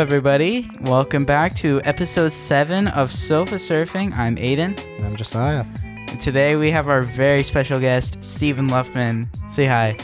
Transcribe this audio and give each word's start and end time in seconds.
everybody. 0.00 0.66
Welcome 0.80 1.24
back 1.26 1.54
to 1.56 1.80
episode 1.84 2.32
7 2.32 2.88
of 2.88 3.12
Sofa 3.12 3.56
Surfing. 3.56 4.16
I'm 4.16 4.36
Aiden. 4.36 4.78
And 4.96 5.06
I'm 5.06 5.14
Josiah. 5.14 5.64
And 5.84 6.18
today 6.18 6.56
we 6.56 6.70
have 6.70 6.88
our 6.88 7.02
very 7.02 7.42
special 7.42 7.78
guest, 7.78 8.16
Steven 8.24 8.68
Luffman. 8.68 9.28
Say 9.50 9.66
hi. 9.66 9.96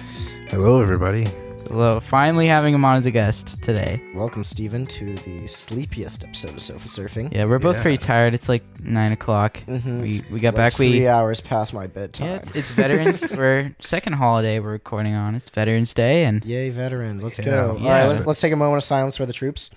Hello, 0.51 0.83
everybody. 0.83 1.27
Hello. 1.69 1.99
Finally 1.99 2.47
having 2.47 2.75
him 2.75 2.85
on 2.85 2.97
as 2.97 3.07
a 3.07 3.11
guest 3.11 3.61
today. 3.63 4.01
Welcome, 4.15 4.45
Steven, 4.45 4.87
to 4.87 5.15
the 5.17 5.47
sleepiest 5.49 6.23
episode 6.25 6.51
of 6.55 6.61
Sofa 6.63 6.87
Surfing. 6.89 7.33
Yeah, 7.35 7.47
we're 7.47 7.59
both 7.59 7.77
Yeah. 7.77 7.83
pretty 7.83 7.99
tired. 7.99 8.35
It's 8.35 8.49
like 8.51 8.63
9 8.81 9.13
o'clock. 9.13 9.59
Mhm, 9.67 10.03
We, 10.03 10.21
we 10.31 10.41
got 10.41 10.49
like 10.55 10.57
back. 10.57 10.73
three 10.75 10.91
We 11.01 11.09
hours 11.09 11.41
past 11.41 11.73
my 11.75 11.87
bedtime. 11.89 12.27
Yeah, 12.29 12.35
it's, 12.37 12.51
it's 12.53 12.71
Veterans. 12.71 13.25
we're 13.37 13.75
second 13.81 14.13
holiday 14.13 14.61
we're 14.61 14.73
recording 14.73 15.15
on. 15.15 15.35
It's 15.35 15.49
Veterans 15.51 15.93
Day, 15.95 16.25
and 16.27 16.45
Yay, 16.45 16.69
veterans! 16.71 17.23
Let's 17.23 17.39
Yeah. 17.41 17.45
go. 17.47 17.71
All 17.71 17.79
Yeah. 17.81 17.93
right, 17.99 18.07
let's, 18.07 18.27
let's 18.27 18.41
take 18.41 18.53
a 18.53 18.57
moment 18.57 18.77
of 18.79 18.85
silence 18.85 19.17
for 19.17 19.25
the 19.27 19.33
troops. 19.33 19.71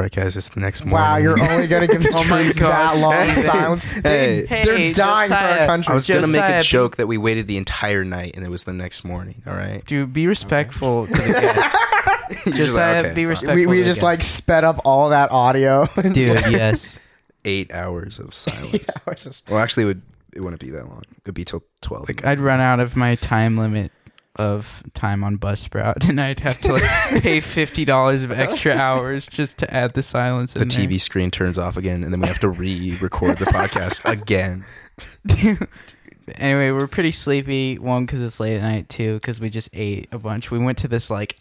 All 0.00 0.04
right, 0.04 0.12
guys, 0.12 0.34
it's 0.34 0.48
the 0.48 0.60
next 0.60 0.86
morning. 0.86 0.94
Wow, 0.94 1.16
you're 1.18 1.38
only 1.38 1.66
gonna 1.66 1.86
give 1.86 2.02
the 2.02 2.10
Oh 2.14 2.24
my 2.24 2.42
troops 2.44 2.58
gosh, 2.58 2.94
that 2.94 3.02
long 3.02 3.12
Hey. 3.28 3.42
silence. 3.42 3.84
They, 4.02 4.46
Hey. 4.46 4.64
they're 4.64 4.74
Hey, 4.78 4.92
dying 4.94 5.28
for 5.28 5.34
our 5.34 5.66
country. 5.66 5.90
I 5.92 5.94
was 5.94 6.06
gonna 6.06 6.26
make 6.26 6.42
a 6.42 6.62
joke 6.62 6.96
that 6.96 7.06
we 7.06 7.18
waited 7.18 7.46
the 7.46 7.58
entire 7.58 8.02
night 8.02 8.34
and 8.34 8.42
it 8.42 8.48
was 8.48 8.64
the 8.64 8.72
next 8.72 9.04
morning. 9.04 9.42
All 9.46 9.52
right. 9.52 9.84
dude, 9.84 10.14
be 10.14 10.26
respectful 10.26 11.06
to 11.06 11.12
the 11.12 11.18
guest. 12.38 12.56
Just 12.56 12.74
like, 12.74 13.04
okay, 13.04 13.14
be 13.14 13.26
respectful. 13.26 13.54
we 13.56 13.66
we 13.66 13.76
to 13.76 13.82
the 13.82 13.90
just 13.90 14.00
like 14.02 14.22
sped 14.22 14.64
up 14.64 14.80
all 14.86 15.10
that 15.10 15.30
audio. 15.32 15.86
dude. 16.00 16.14
yes. 16.14 16.98
Eight 17.44 17.70
hours 17.70 18.18
of 18.18 18.32
silence. 18.32 18.72
Yeah, 19.06 19.32
Well, 19.50 19.58
actually, 19.58 19.82
it 19.82 19.86
would 19.86 20.02
it 20.34 20.40
wouldn't 20.40 20.60
be 20.62 20.70
that 20.70 20.88
long. 20.88 21.02
It'd 21.26 21.34
be 21.34 21.44
till 21.44 21.62
twelve. 21.82 22.08
Like 22.08 22.24
I'd 22.24 22.40
run 22.40 22.60
out 22.60 22.80
of 22.80 22.96
my 22.96 23.16
time 23.16 23.58
limit 23.58 23.92
of 24.40 24.82
time 24.94 25.22
on 25.22 25.36
Buzzsprout, 25.38 26.04
and 26.08 26.20
I'd 26.20 26.40
have 26.40 26.60
to 26.62 26.72
like 26.72 27.22
pay 27.22 27.40
fifty 27.42 27.84
dollars 27.84 28.22
of 28.22 28.32
extra 28.32 28.74
hours 28.74 29.28
just 29.28 29.58
to 29.58 29.72
add 29.72 29.94
the 29.94 30.02
silence. 30.02 30.54
the 30.54 30.62
in 30.62 30.68
there. 30.68 30.86
TV 30.86 31.00
screen 31.00 31.30
turns 31.30 31.58
off 31.58 31.76
again, 31.76 32.02
and 32.02 32.12
then 32.12 32.20
we 32.20 32.26
have 32.28 32.40
to 32.40 32.48
re-record 32.48 33.38
the 33.38 33.44
podcast 33.46 34.04
again. 34.10 34.64
anyway, 36.36 36.70
we're 36.70 36.86
pretty 36.86 37.12
sleepy. 37.12 37.78
One, 37.78 38.06
because 38.06 38.22
it's 38.22 38.40
late 38.40 38.56
at 38.56 38.62
night. 38.62 38.88
Two, 38.88 39.14
because 39.14 39.40
we 39.40 39.50
just 39.50 39.68
ate 39.72 40.08
a 40.12 40.18
bunch. 40.18 40.50
We 40.50 40.58
went 40.58 40.78
to 40.78 40.88
this 40.88 41.10
like 41.10 41.36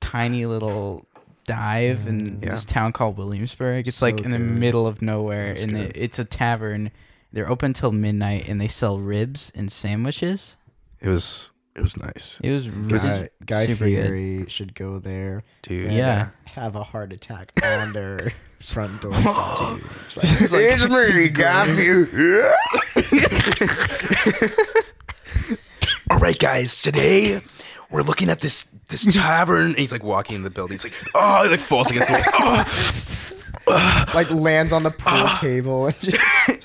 tiny 0.00 0.46
little 0.46 1.06
dive 1.46 2.06
in 2.06 2.40
Yeah. 2.42 2.50
this 2.50 2.64
town 2.64 2.92
called 2.92 3.16
Williamsburg. 3.16 3.86
It's 3.88 3.98
So 3.98 4.06
like 4.06 4.20
in 4.20 4.30
the 4.32 4.38
good. 4.38 4.58
middle 4.58 4.86
of 4.86 5.02
nowhere, 5.02 5.48
That's 5.48 5.64
and 5.64 5.76
it, 5.76 5.92
it's 5.96 6.18
a 6.18 6.24
tavern. 6.24 6.90
They're 7.32 7.48
open 7.48 7.72
till 7.72 7.92
midnight, 7.92 8.48
and 8.48 8.60
they 8.60 8.68
sell 8.68 8.98
ribs 8.98 9.50
and 9.54 9.70
sandwiches. 9.72 10.56
It 11.00 11.08
was 11.08 11.50
it 11.74 11.80
was 11.80 11.96
nice, 11.96 12.38
It 12.42 12.50
was 12.52 12.68
really 12.68 12.98
Guy, 12.98 13.28
Guy 13.46 13.66
super 13.66 13.84
good. 13.86 14.06
Fieri 14.06 14.44
should 14.48 14.74
go 14.74 14.98
there. 14.98 15.42
dude. 15.62 15.86
and, 15.86 15.94
Yeah. 15.94 16.28
uh, 16.46 16.50
have 16.50 16.76
a 16.76 16.82
heart 16.84 17.12
attack 17.12 17.52
on 17.64 17.92
their 17.92 18.32
front 18.60 19.00
door. 19.00 19.14
stop. 19.20 19.58
Dude. 19.58 19.84
It's, 20.06 20.52
like, 20.52 20.62
it's 20.64 20.84
me, 21.14 21.28
Guy 21.28 21.66
All 26.10 26.18
right, 26.18 26.38
guys. 26.38 26.82
Today 26.82 27.40
we're 27.90 28.02
looking 28.02 28.28
at 28.28 28.40
this 28.40 28.64
this 28.88 29.04
tavern. 29.14 29.66
And 29.68 29.76
he's 29.76 29.92
like 29.92 30.02
walking 30.04 30.36
in 30.36 30.42
the 30.42 30.50
building. 30.50 30.74
He's 30.74 30.84
like, 30.84 30.92
oh, 31.14 31.44
he 31.44 31.48
like 31.50 31.60
falls 31.60 31.90
against 31.90 32.08
the 32.08 32.14
wall. 32.40 32.64
Oh, 33.68 34.04
like 34.14 34.28
lands 34.30 34.72
on 34.72 34.82
the 34.82 34.90
pool 34.90 35.28
table 35.38 35.86
and 35.86 35.96
just 36.00 36.20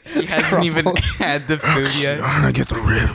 He 0.08 0.26
hasn't 0.26 0.64
even 0.66 0.86
had 0.96 1.48
the 1.48 1.58
food 1.60 1.94
yet. 1.96 2.22
I'm 2.22 2.42
gonna 2.42 2.52
get 2.54 2.68
the 2.70 2.82
rib. 2.82 3.08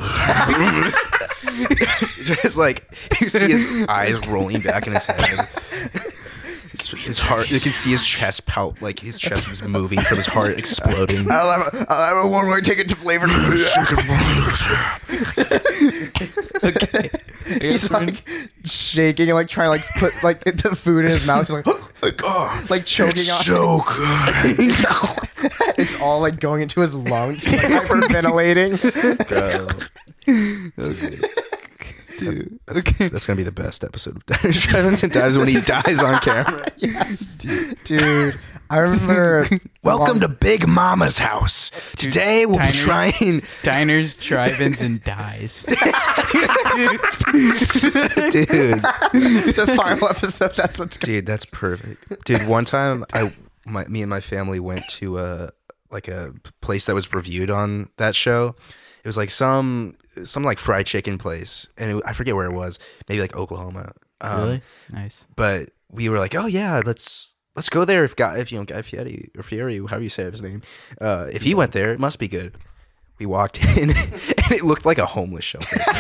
Just 2.25 2.59
like 2.59 2.85
you 3.21 3.29
see 3.29 3.49
his 3.51 3.67
eyes 3.89 4.25
rolling 4.27 4.61
back 4.61 4.87
in 4.87 4.93
his 4.95 5.05
head. 5.07 5.49
His, 6.73 6.89
his 6.91 7.19
heart, 7.19 7.51
you 7.51 7.61
can 7.61 7.73
see 7.75 7.91
his 7.91 8.03
chest 8.03 8.47
pout, 8.47 8.81
like 8.81 8.99
his 8.99 9.19
chest 9.19 9.51
was 9.51 9.63
moving 9.63 10.01
from 10.01 10.17
his 10.17 10.25
heart 10.27 10.59
exploding. 10.59 11.31
I'll 11.31 11.51
have 11.61 11.75
a, 11.75 11.87
I'll 11.93 12.17
have 12.17 12.25
a 12.25 12.29
one 12.29 12.49
way 12.51 12.63
ticket 12.63 12.89
to 12.89 12.97
flavor. 12.97 13.27
Okay. 16.65 17.11
He's 17.61 17.91
like 17.91 18.23
shaking 18.65 19.29
and 19.29 19.35
like 19.35 19.49
trying 19.49 19.67
to 19.67 19.71
like 19.71 19.85
put 19.99 20.13
like 20.23 20.45
the 20.45 20.77
food 20.77 21.05
in 21.05 21.11
his 21.11 21.27
mouth. 21.27 21.49
He's 21.49 21.51
like, 21.55 21.67
Like, 21.67 22.21
oh, 22.25 22.65
like 22.71 22.85
choking 22.87 23.15
it's 23.23 23.33
on. 23.33 23.43
so 23.43 23.79
good. 23.89 24.35
it's 25.79 26.01
all 26.01 26.21
like 26.21 26.39
going 26.39 26.63
into 26.63 26.81
his 26.81 26.95
lungs, 26.95 27.47
like 27.49 27.61
hyperventilating. 27.63 28.79
Dude. 32.19 32.61
That's, 32.67 33.11
that's 33.11 33.27
gonna 33.27 33.37
be 33.37 33.43
the 33.43 33.51
best 33.51 33.83
episode 33.83 34.17
of 34.17 34.27
Diners, 34.27 34.65
Drive-Ins, 34.67 35.03
and 35.03 35.13
Dives 35.13 35.37
when 35.37 35.49
he 35.49 35.61
dies 35.65 35.99
on 36.01 36.21
camera. 36.21 36.65
yes, 36.77 37.35
dude. 37.35 38.39
I 38.71 38.79
remember. 38.79 39.49
Welcome 39.83 40.21
to 40.21 40.29
Big 40.29 40.69
Mama's 40.69 41.19
house. 41.19 41.73
Today 41.97 42.47
we'll 42.47 42.61
be 42.61 42.71
trying, 42.71 43.43
Diners, 43.65 44.17
drive-ins, 44.17 44.81
and 44.81 45.03
dies. 45.03 45.65
dude. 45.65 45.77
the 49.53 49.75
final 49.77 50.09
episode. 50.09 50.55
That's 50.55 50.79
what's 50.79 50.97
going. 50.99 51.17
Dude, 51.17 51.27
that's 51.27 51.47
perfect. 51.47 52.25
Dude, 52.25 52.47
one 52.47 52.65
time 52.65 53.05
I 53.13 53.33
my 53.67 53.85
me 53.87 54.03
and 54.03 54.11
my 54.11 54.21
family 54.21 54.61
went 54.61 54.87
to 54.91 55.19
a 55.19 55.51
like 55.91 56.07
a 56.07 56.33
place 56.61 56.87
that 56.87 56.95
was 56.95 57.13
reviewed 57.13 57.51
on 57.51 57.89
that 57.97 58.15
show. 58.15 58.55
It 59.05 59.09
was 59.09 59.17
like 59.17 59.31
some 59.31 59.97
some 60.25 60.43
like 60.45 60.59
fried 60.59 60.87
chicken 60.87 61.19
place, 61.19 61.67
and 61.77 61.99
it, 61.99 62.03
I 62.07 62.13
forget 62.13 62.35
where 62.35 62.47
it 62.47 62.53
was. 62.55 62.79
Maybe 63.09 63.21
like 63.21 63.37
Oklahoma. 63.37 63.93
Um, 64.21 64.45
really? 64.45 64.63
Nice. 64.93 65.25
But 65.37 65.71
we 65.91 66.09
were 66.09 66.19
like, 66.19 66.35
oh 66.35 66.47
yeah, 66.47 66.81
let's 66.85 67.35
let's 67.57 67.69
go 67.69 67.85
there. 67.85 68.05
If 68.05 68.17
Guy, 68.17 68.39
if 68.39 68.53
you 68.53 68.59
know 68.59 68.65
Guy 68.65 68.83
Fieri 68.83 69.31
or 69.37 69.43
Fieri, 69.43 69.79
however 69.79 70.03
you 70.03 70.09
say 70.09 70.25
his 70.31 70.43
name, 70.43 70.63
uh, 71.01 71.29
if 71.33 71.43
he 71.43 71.55
went 71.55 71.73
there, 71.73 71.93
it 71.93 72.01
must 72.01 72.19
be 72.19 72.29
good. 72.29 72.57
We 73.19 73.27
walked 73.27 73.63
in, 73.77 73.91
and 73.91 74.51
it 74.51 74.63
looked 74.63 74.85
like 74.85 74.99
a 74.99 75.07
homeless 75.07 75.45
shelter. 75.45 75.77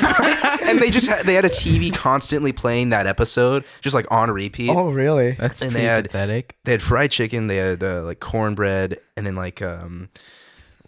and 0.64 0.80
they 0.80 0.90
just 0.90 1.06
had, 1.08 1.24
they 1.26 1.34
had 1.34 1.44
a 1.44 1.50
TV 1.50 1.94
constantly 1.94 2.52
playing 2.52 2.90
that 2.90 3.06
episode, 3.06 3.64
just 3.80 3.94
like 3.94 4.06
on 4.10 4.30
repeat. 4.30 4.70
Oh, 4.70 4.90
really? 4.90 5.32
That's 5.32 5.60
And 5.60 5.76
they 5.76 5.84
had- 5.84 6.06
pathetic. 6.06 6.56
They 6.64 6.72
had 6.72 6.82
fried 6.82 7.10
chicken, 7.12 7.46
they 7.46 7.56
had 7.58 7.82
uh, 7.82 8.02
like 8.02 8.18
cornbread, 8.20 8.98
and 9.16 9.26
then 9.26 9.36
like 9.36 9.62
um 9.62 10.08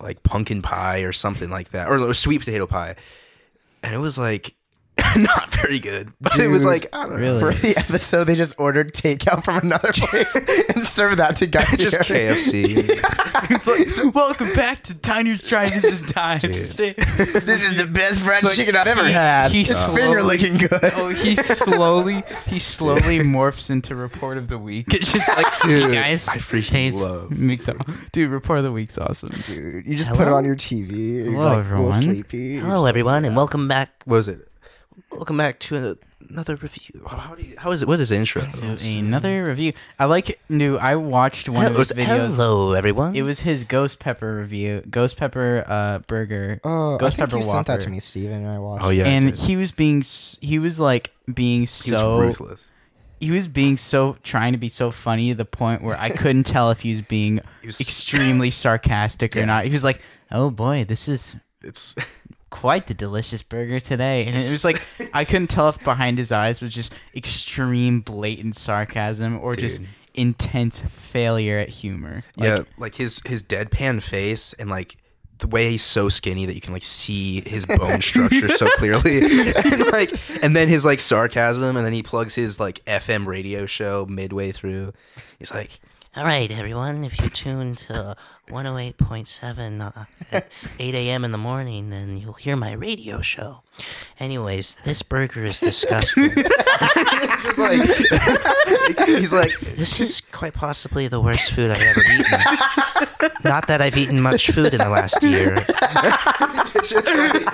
like 0.05 0.23
pumpkin 0.23 0.63
pie 0.63 1.01
or 1.01 1.13
something 1.13 1.51
like 1.51 1.71
that, 1.71 1.89
or, 1.89 1.99
or 1.99 2.15
sweet 2.15 2.39
potato 2.39 2.67
pie. 2.67 2.95
And 3.83 3.93
it 3.93 3.99
was 3.99 4.19
like 4.19 4.55
not 5.17 5.53
very 5.55 5.79
good, 5.81 6.13
but 6.21 6.39
it 6.39 6.49
was 6.49 6.65
like 6.65 6.87
I 6.93 7.07
don't 7.07 7.19
really? 7.19 7.41
know, 7.41 7.53
For 7.53 7.59
the 7.61 7.77
episode, 7.77 8.25
they 8.25 8.37
just 8.37 8.55
ordered 8.59 8.95
takeout 8.95 9.45
from 9.45 9.59
another 9.59 9.93
place 9.93 10.35
and 10.35 10.85
served 10.87 11.19
that 11.19 11.37
to 11.37 11.47
guys. 11.47 11.69
just 11.77 12.05
Fieri. 12.05 12.35
KFC. 12.37 13.51
It's 13.51 13.67
like, 13.67 14.15
welcome 14.15 14.53
back 14.55 14.83
to 14.85 14.95
Diners, 14.95 15.43
Drive-ins, 15.43 15.99
and 16.01 16.07
Dives. 16.13 16.43
This 16.77 17.65
is 17.65 17.77
the 17.77 17.87
best 17.91 18.23
fried 18.23 18.45
Like, 18.45 18.55
chicken 18.55 18.77
I've 18.77 18.87
ever 18.87 19.07
he- 19.07 19.13
had. 19.13 19.51
he 19.51 19.63
It's 19.63 19.71
slowly- 19.71 20.01
finger 20.03 20.23
licking 20.23 20.59
good. 20.59 20.71
Oh, 20.95 21.09
he 21.09 21.35
slowly, 21.35 22.23
he 22.47 22.59
slowly 22.61 23.19
morphs 23.19 23.71
into 23.71 23.97
report 23.97 24.39
of 24.39 24.47
the 24.49 24.59
week. 24.59 24.95
It's 24.95 25.13
just 25.13 25.29
like, 25.29 25.61
Dude, 25.63 25.91
hey 25.91 25.95
guys, 25.95 26.29
I 26.29 26.37
freaking 26.39 26.67
today's 26.67 27.01
love- 27.03 27.31
McDonald's. 27.33 27.91
Dude, 28.13 28.31
report 28.31 28.59
of 28.59 28.65
the 28.65 28.73
week's 28.73 28.97
awesome. 28.99 29.33
Dude, 29.47 29.87
you 29.87 29.97
just 29.97 30.11
put 30.11 30.29
it 30.29 30.33
on 30.33 30.45
your 30.45 30.57
TV. 30.57 31.25
You're 31.25 31.33
Hello, 31.33 31.47
like, 31.49 31.59
everyone. 31.59 31.93
Sleepy. 31.93 32.59
Hello, 32.59 32.87
everyone, 32.87 33.25
and 33.25 33.35
welcome 33.35 33.67
back. 33.67 33.91
What 34.05 34.17
was 34.17 34.29
it? 34.29 34.49
Welcome 35.15 35.37
back 35.37 35.61
to 35.61 35.97
another 36.29 36.57
review. 36.57 37.03
How, 37.07 37.17
how 37.17 37.35
do 37.35 37.43
you? 37.43 37.55
How 37.57 37.71
is 37.71 37.83
it? 37.83 37.89
What 37.89 38.01
is 38.01 38.09
the 38.09 38.17
intro? 38.17 38.47
So 38.49 38.77
another 38.93 39.47
review. 39.47 39.73
I 39.99 40.07
like 40.07 40.41
new. 40.49 40.77
I 40.77 40.97
watched 40.97 41.49
one 41.49 41.67
of 41.67 41.77
his 41.77 41.93
videos. 41.93 42.07
Hello, 42.35 42.73
everyone. 42.73 43.15
It 43.15 43.23
was 43.23 43.41
his 43.41 43.65
ghost 43.65 44.01
pepper 44.01 44.37
review, 44.37 44.83
ghost 44.91 45.17
pepper 45.17 45.65
uh, 45.67 45.99
burger, 46.01 46.61
Oh, 46.65 46.97
I 46.97 46.99
ghost 46.99 47.17
think 47.17 47.31
pepper 47.31 47.43
you 47.43 47.49
sent 47.51 47.67
that 47.69 47.81
to 47.83 47.91
me, 47.91 48.01
Steven, 48.01 48.45
and 48.45 48.49
I 48.49 48.59
watched. 48.59 48.85
Oh 48.85 48.91
yeah, 48.91 49.07
and 49.07 49.29
I 49.29 49.31
he 49.31 49.57
was 49.57 49.71
being, 49.73 50.01
s- 50.01 50.37
he 50.41 50.59
was 50.59 50.81
like 50.81 51.13
being 51.33 51.61
he 51.61 51.63
was 51.63 52.01
so, 52.01 52.19
ruthless. 52.21 52.71
he 53.21 53.31
was 53.31 53.47
being 53.47 53.77
so 53.77 54.17
trying 54.25 54.53
to 54.53 54.59
be 54.59 54.69
so 54.69 54.91
funny 54.91 55.29
to 55.31 55.35
the 55.37 55.45
point 55.45 55.83
where 55.83 55.97
I 55.97 56.11
couldn't 56.11 56.45
tell 56.45 56.71
if 56.71 56.81
he 56.81 56.91
was 56.91 57.01
being 57.03 57.41
He 57.61 57.69
was- 57.69 57.81
extremely 57.81 58.51
sarcastic 58.51 59.37
or 59.37 59.47
not. 59.47 59.65
He 59.65 59.71
was 59.71 59.85
like, 59.85 60.01
"Oh 60.33 60.51
boy, 60.51 60.85
this 60.85 61.07
is 61.09 61.37
It's 61.63 61.95
quite 62.55 62.87
the 62.87 62.95
delicious 62.95 63.43
burger 63.43 63.81
today," 63.81 64.25
and 64.27 64.37
it 64.37 64.39
was 64.39 64.65
like 64.65 64.81
I 65.13 65.25
couldn't 65.25 65.49
tell 65.49 65.69
if 65.69 65.83
behind 65.83 66.19
his 66.19 66.31
eyes 66.31 66.61
was 66.61 66.73
just 66.73 66.95
extreme, 67.15 68.01
blatant 68.01 68.55
sarcasm 68.55 69.41
or 69.41 69.55
just 69.55 69.81
Dude. 69.81 69.89
intense 70.15 70.81
failure 71.11 71.59
at 71.59 71.69
humor. 71.69 72.23
Like, 72.37 72.47
yeah, 72.47 72.63
like 72.79 72.95
his 72.95 73.21
his 73.27 73.43
deadpan 73.43 74.01
face 74.01 74.53
and 74.53 74.71
like 74.71 74.97
the 75.39 75.49
way 75.49 75.69
he's 75.69 75.83
so 75.83 76.09
skinny 76.09 76.47
that 76.47 76.55
you 76.55 76.61
can 76.61 76.73
like 76.73 76.85
see 76.85 77.43
his 77.49 77.67
bone 77.67 78.01
structure 78.01 78.49
so 78.49 78.67
clearly, 78.77 79.53
and 79.57 79.87
like 79.91 80.15
and 80.43 80.55
then 80.55 80.69
his 80.69 80.85
like 80.85 81.01
sarcasm, 81.01 81.77
and 81.77 81.85
then 81.85 81.93
he 81.93 82.05
plugs 82.05 82.37
his 82.37 82.61
like 82.61 82.85
FM 82.85 83.27
radio 83.27 83.67
show 83.67 84.07
midway 84.09 84.53
through. 84.53 84.93
He's 85.41 85.51
like, 85.51 85.81
All 86.15 86.25
right, 86.25 86.51
everyone. 86.53 87.03
If 87.03 87.21
you 87.21 87.29
tune 87.31 87.75
to 87.75 88.17
108.7 88.49 89.81
uh, 89.81 90.05
at 90.33 90.49
8 90.79 90.95
a.m. 90.95 91.25
in 91.25 91.33
the 91.33 91.39
morning, 91.39 91.91
then 91.91 92.17
you'll 92.17 92.33
hear 92.35 92.57
my 92.57 92.73
radio 92.73 93.21
show. 93.21 93.61
Anyways, 94.21 94.77
this 94.85 95.03
burger 95.03 95.43
is 95.43 95.59
disgusting. 95.61 96.31
Just 97.43 97.59
like 97.59 97.83
he's 99.07 99.33
like 99.33 99.53
This 99.77 99.99
is 100.01 100.21
quite 100.33 100.55
possibly 100.55 101.09
the 101.09 101.21
worst 101.21 101.53
food 101.53 101.71
I've 101.73 101.83
ever 101.83 102.01
eaten. 102.01 102.41
Not 103.45 103.67
that 103.69 103.81
I've 103.81 103.97
eaten 103.97 104.21
much 104.21 104.51
food 104.51 104.73
in 104.75 104.79
the 104.79 104.89
last 104.89 105.23
year. 105.23 105.55
it's, 106.75 106.91
just 106.91 107.07
like- 107.07 107.45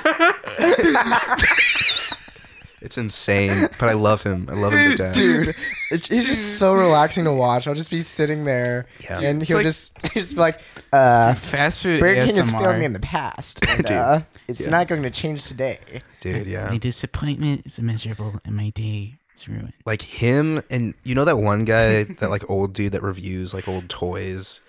It's 2.83 2.97
insane, 2.97 3.69
but 3.79 3.89
I 3.91 3.93
love 3.93 4.23
him. 4.23 4.47
I 4.51 4.55
love 4.55 4.73
him 4.73 4.91
to 4.93 4.97
death. 4.97 5.15
Dude, 5.15 5.55
it's, 5.91 6.07
he's 6.09 6.27
just 6.27 6.59
so 6.59 6.73
relaxing 6.75 7.25
to 7.25 7.33
watch. 7.33 7.67
I'll 7.67 7.75
just 7.75 7.91
be 7.91 8.01
sitting 8.01 8.45
there, 8.45 8.87
Yeah. 9.05 9.21
and 9.21 9.43
It's 9.43 9.49
he'll 9.49 9.59
like- 9.59 9.65
just 9.67 10.01
he'll 10.13 10.23
just 10.23 10.35
be 10.35 10.41
like, 10.41 10.61
uh, 10.93 11.35
Fast 11.35 11.83
food 11.83 12.01
Burger 12.01 12.25
King 12.27 12.37
has 12.37 12.47
ASMR. 12.51 12.61
failed 12.63 12.79
me 12.79 12.85
in 12.87 12.93
the 12.95 13.01
past. 13.01 13.65
And, 13.69 13.85
Dude, 13.85 13.97
uh, 13.97 14.21
it's 14.49 14.63
yeah. 14.63 14.71
not 14.71 14.89
going 14.89 15.03
to 15.03 15.11
change 15.11 15.45
today. 15.45 15.79
Dude, 16.21 16.47
yeah. 16.47 16.69
My 16.71 16.79
disappointment 16.79 17.67
is 17.67 17.79
miserable, 17.81 18.41
and 18.45 18.57
my 18.57 18.71
day 18.71 19.17
is 19.37 19.47
ruined. 19.49 19.75
Like 19.85 20.01
him 20.03 20.61
and 20.71 20.95
you 21.05 21.15
know 21.15 21.25
that 21.27 21.37
one 21.39 21.65
guy, 21.67 22.05
that 22.21 22.31
like 22.31 22.49
old 22.49 22.73
dude 22.73 22.93
that 22.93 23.03
reviews 23.03 23.53
like 23.53 23.69
old 23.69 23.89
toys. 23.91 24.61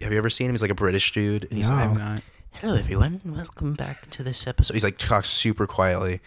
Have 0.00 0.12
you 0.12 0.18
ever 0.18 0.30
seen 0.30 0.46
him? 0.46 0.52
He's 0.54 0.62
like 0.62 0.70
a 0.70 0.74
British 0.74 1.12
dude, 1.12 1.44
and 1.44 1.52
he's 1.58 1.68
No. 1.68 1.74
I 1.74 1.80
like, 1.80 1.88
have 1.90 1.98
not. 1.98 2.22
Hello, 2.60 2.74
everyone. 2.76 3.20
Welcome 3.26 3.74
back 3.74 4.08
to 4.10 4.22
this 4.22 4.46
episode. 4.46 4.72
he's 4.74 4.84
like 4.84 4.96
talks 4.96 5.28
super 5.28 5.66
quietly, 5.66 6.20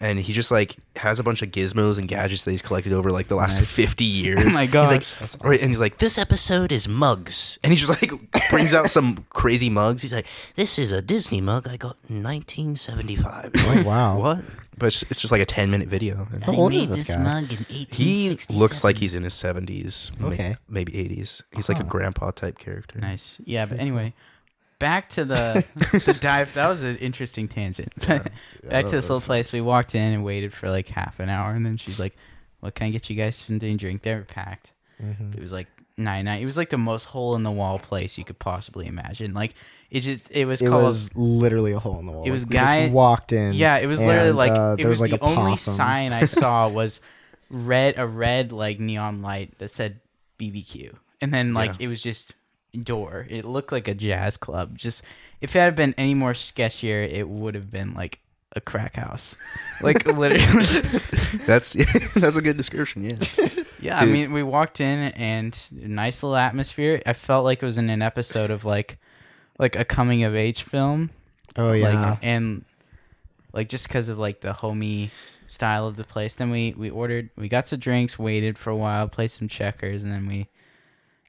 and 0.00 0.18
he 0.18 0.32
just 0.32 0.50
like 0.50 0.76
has 0.96 1.18
a 1.18 1.22
bunch 1.22 1.42
of 1.42 1.50
gizmos 1.50 1.98
and 1.98 2.06
gadgets 2.08 2.42
that 2.44 2.50
he's 2.50 2.62
collected 2.62 2.92
over 2.92 3.10
like 3.10 3.28
the 3.28 3.34
last 3.34 3.56
Nice. 3.58 3.70
fifty 3.74 4.04
oh 4.04 4.22
years. 4.24 4.40
Oh 4.40 4.50
my 4.50 4.62
He's 4.62 4.70
gosh. 4.70 4.90
like, 4.90 5.44
right, 5.44 5.60
and 5.60 5.68
he's 5.70 5.80
like, 5.80 5.98
This 5.98 6.18
episode 6.18 6.72
is 6.72 6.86
mugs. 6.88 7.58
and 7.64 7.72
he 7.72 7.76
just 7.78 7.90
like 7.90 8.12
brings 8.50 8.74
out 8.74 8.88
some 8.90 9.24
crazy 9.30 9.70
mugs. 9.70 10.02
He's 10.02 10.10
He's 10.10 10.16
like, 10.16 10.26
this 10.54 10.78
is 10.78 10.92
a 10.92 11.02
Disney 11.02 11.40
mug 11.40 11.66
I 11.68 11.76
got 11.76 11.96
in 12.08 12.22
1975. 12.22 13.50
Oh, 13.56 13.82
wow. 13.84 14.18
what? 14.18 14.44
But 14.78 14.86
it's, 14.86 15.02
it's 15.04 15.20
just 15.20 15.32
like 15.32 15.40
a 15.40 15.46
ten 15.46 15.70
minute 15.70 15.88
video. 15.88 16.26
How 16.42 16.52
old 16.52 16.74
is 16.74 16.88
this 16.88 17.04
guy? 17.04 17.42
he 17.90 18.38
looks 18.50 18.84
like 18.84 18.98
he's 18.98 19.14
in 19.14 19.22
his 19.22 19.32
seventies, 19.34 20.12
Okay. 20.22 20.56
maybe 20.68 20.94
eighties. 20.96 21.42
He's 21.54 21.68
like 21.70 21.80
a 21.80 21.84
grandpa 21.84 22.30
type 22.32 22.58
character. 22.58 22.98
Nice. 22.98 23.36
Yeah, 23.44 23.64
but 23.64 23.78
anyway, 23.80 24.12
back 24.78 25.10
to 25.10 25.24
the 25.24 25.64
the 26.04 26.12
dive. 26.20 26.52
That 26.54 26.68
was 26.68 26.82
an 26.82 26.96
interesting 26.96 27.48
tangent. 27.48 27.92
back 28.06 28.86
to 28.86 28.90
this 28.90 29.08
little 29.08 29.20
place. 29.20 29.52
We 29.52 29.60
walked 29.60 29.94
in 29.94 30.12
and 30.12 30.24
waited 30.24 30.52
for 30.52 30.70
like 30.70 30.88
half 30.88 31.20
an 31.20 31.28
hour, 31.28 31.52
and 31.52 31.64
then 31.64 31.76
she's 31.76 31.98
like, 32.00 32.16
"What 32.60 32.74
can 32.74 32.86
I 32.88 32.90
get 32.90 33.08
you 33.10 33.16
guys 33.16 33.36
something 33.36 33.58
to 33.60 33.76
drink?" 33.76 34.02
They 34.02 34.14
were 34.14 34.22
packed. 34.22 34.72
Mm-hmm. 35.02 35.32
It 35.34 35.40
was 35.40 35.52
like 35.52 35.66
nine 35.96 36.24
nine. 36.26 36.40
It 36.42 36.46
was 36.46 36.56
like 36.56 36.70
the 36.70 36.78
most 36.78 37.04
hole 37.04 37.34
in 37.36 37.42
the 37.42 37.50
wall 37.50 37.78
place 37.78 38.16
you 38.18 38.24
could 38.24 38.38
possibly 38.38 38.86
imagine. 38.86 39.34
Like 39.34 39.54
it 39.90 40.00
just 40.00 40.30
it 40.30 40.44
was 40.46 40.60
It 40.62 40.68
called. 40.68 40.84
was 40.84 41.14
literally 41.16 41.72
a 41.72 41.78
hole 41.78 41.98
in 41.98 42.06
the 42.06 42.12
wall. 42.12 42.24
It 42.24 42.30
was 42.30 42.42
Like, 42.42 42.50
we 42.50 42.56
just 42.56 42.64
guy- 42.72 42.88
walked 42.90 43.32
in. 43.32 43.52
yeah, 43.52 43.76
it 43.78 43.86
was 43.86 44.00
literally 44.00 44.28
and, 44.30 44.36
like 44.38 44.52
uh, 44.52 44.76
it 44.78 44.86
was, 44.86 45.00
was 45.00 45.10
like 45.12 45.20
the 45.20 45.24
only 45.26 45.52
possum. 45.52 45.74
sign 45.74 46.12
I 46.12 46.24
saw 46.26 46.68
was 46.80 47.00
red 47.50 47.94
a 47.98 48.06
red 48.06 48.52
like 48.52 48.80
neon 48.80 49.22
light 49.22 49.56
that 49.58 49.70
said 49.70 50.00
BBQ, 50.40 50.94
and 51.20 51.32
then 51.32 51.54
like 51.54 51.78
Yeah. 51.78 51.86
it 51.86 51.88
was 51.88 52.02
just 52.02 52.34
door. 52.82 53.26
It 53.28 53.44
looked 53.44 53.72
like 53.72 53.88
a 53.88 53.94
jazz 53.94 54.36
club. 54.36 54.76
Just 54.76 55.02
if 55.40 55.54
it 55.54 55.58
had 55.58 55.76
been 55.76 55.94
any 55.98 56.14
more 56.14 56.32
sketchier, 56.32 57.10
it 57.10 57.28
would 57.28 57.54
have 57.54 57.70
been 57.70 57.94
like 57.94 58.20
a 58.54 58.60
crack 58.60 58.96
house, 58.96 59.36
like 59.80 60.06
literally. 60.06 60.44
That's 61.46 61.74
that's 62.14 62.36
a 62.36 62.42
good 62.42 62.56
description. 62.56 63.04
Yeah. 63.04 63.48
Yeah, 63.78 64.00
Dude. 64.00 64.08
I 64.08 64.12
mean, 64.12 64.32
we 64.32 64.42
walked 64.42 64.80
in 64.80 65.12
and 65.12 65.68
nice 65.72 66.22
little 66.22 66.36
atmosphere. 66.36 67.02
I 67.06 67.12
felt 67.12 67.44
like 67.44 67.62
it 67.62 67.66
was 67.66 67.78
in 67.78 67.90
an 67.90 68.02
episode 68.02 68.50
of 68.50 68.64
like, 68.64 68.98
like 69.58 69.76
a 69.76 69.84
coming 69.84 70.24
of 70.24 70.34
age 70.34 70.62
film. 70.62 71.10
Oh 71.56 71.72
yeah. 71.72 72.10
Like 72.10 72.18
and 72.22 72.64
like 73.52 73.68
just 73.68 73.86
because 73.86 74.08
of 74.08 74.18
like 74.18 74.40
the 74.40 74.52
homey 74.52 75.10
style 75.46 75.86
of 75.86 75.96
the 75.96 76.04
place. 76.04 76.34
Then 76.34 76.50
we 76.50 76.74
we 76.76 76.90
ordered, 76.90 77.30
we 77.36 77.48
got 77.48 77.68
some 77.68 77.78
drinks, 77.78 78.18
waited 78.18 78.58
for 78.58 78.70
a 78.70 78.76
while, 78.76 79.08
played 79.08 79.30
some 79.30 79.46
checkers, 79.46 80.02
and 80.02 80.12
then 80.12 80.26
we 80.26 80.48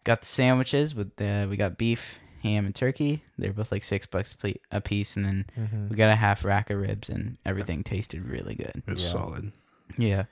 got 0.07 0.21
the 0.21 0.27
sandwiches 0.27 0.95
with 0.95 1.15
the 1.17 1.45
we 1.49 1.57
got 1.57 1.77
beef, 1.77 2.19
ham, 2.41 2.65
and 2.65 2.73
turkey. 2.73 3.21
They're 3.37 3.53
both 3.53 3.71
like 3.71 3.83
six 3.83 4.05
bucks 4.05 4.35
a 4.71 4.81
piece, 4.81 5.15
and 5.15 5.25
then 5.25 5.45
Mhm. 5.57 5.89
we 5.89 5.95
got 5.95 6.09
a 6.09 6.15
half 6.15 6.43
rack 6.43 6.69
of 6.69 6.79
ribs, 6.79 7.09
and 7.09 7.37
everything 7.45 7.83
tasted 7.83 8.23
really 8.25 8.55
good. 8.55 8.81
It 8.87 8.93
was 8.93 9.03
Yeah. 9.03 9.09
solid. 9.09 9.51
Yeah. 9.97 10.23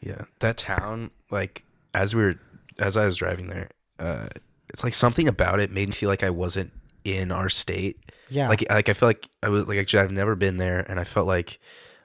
Yeah, 0.00 0.22
that 0.40 0.56
town, 0.56 1.10
like 1.30 1.64
as 1.94 2.14
we 2.14 2.22
were, 2.22 2.34
as 2.78 2.96
I 2.96 3.04
was 3.06 3.16
driving 3.18 3.48
there, 3.48 3.68
uh, 3.98 4.28
it's 4.70 4.84
like 4.84 4.94
something 4.94 5.26
about 5.28 5.60
it 5.60 5.70
made 5.72 5.88
me 5.88 5.92
feel 5.92 6.08
like 6.08 6.22
I 6.22 6.30
wasn't 6.30 6.72
in 7.04 7.30
our 7.32 7.48
state. 7.48 7.98
yeah. 8.30 8.48
Like, 8.48 8.64
like 8.70 8.88
I 8.88 8.92
feel 8.92 9.08
like 9.08 9.26
I 9.42 9.48
was 9.48 9.66
like 9.66 9.78
actually 9.78 10.00
I've 10.04 10.10
never 10.12 10.36
been 10.36 10.56
there, 10.58 10.80
and 10.88 10.98
I 11.00 11.04
felt 11.04 11.26
like 11.26 11.58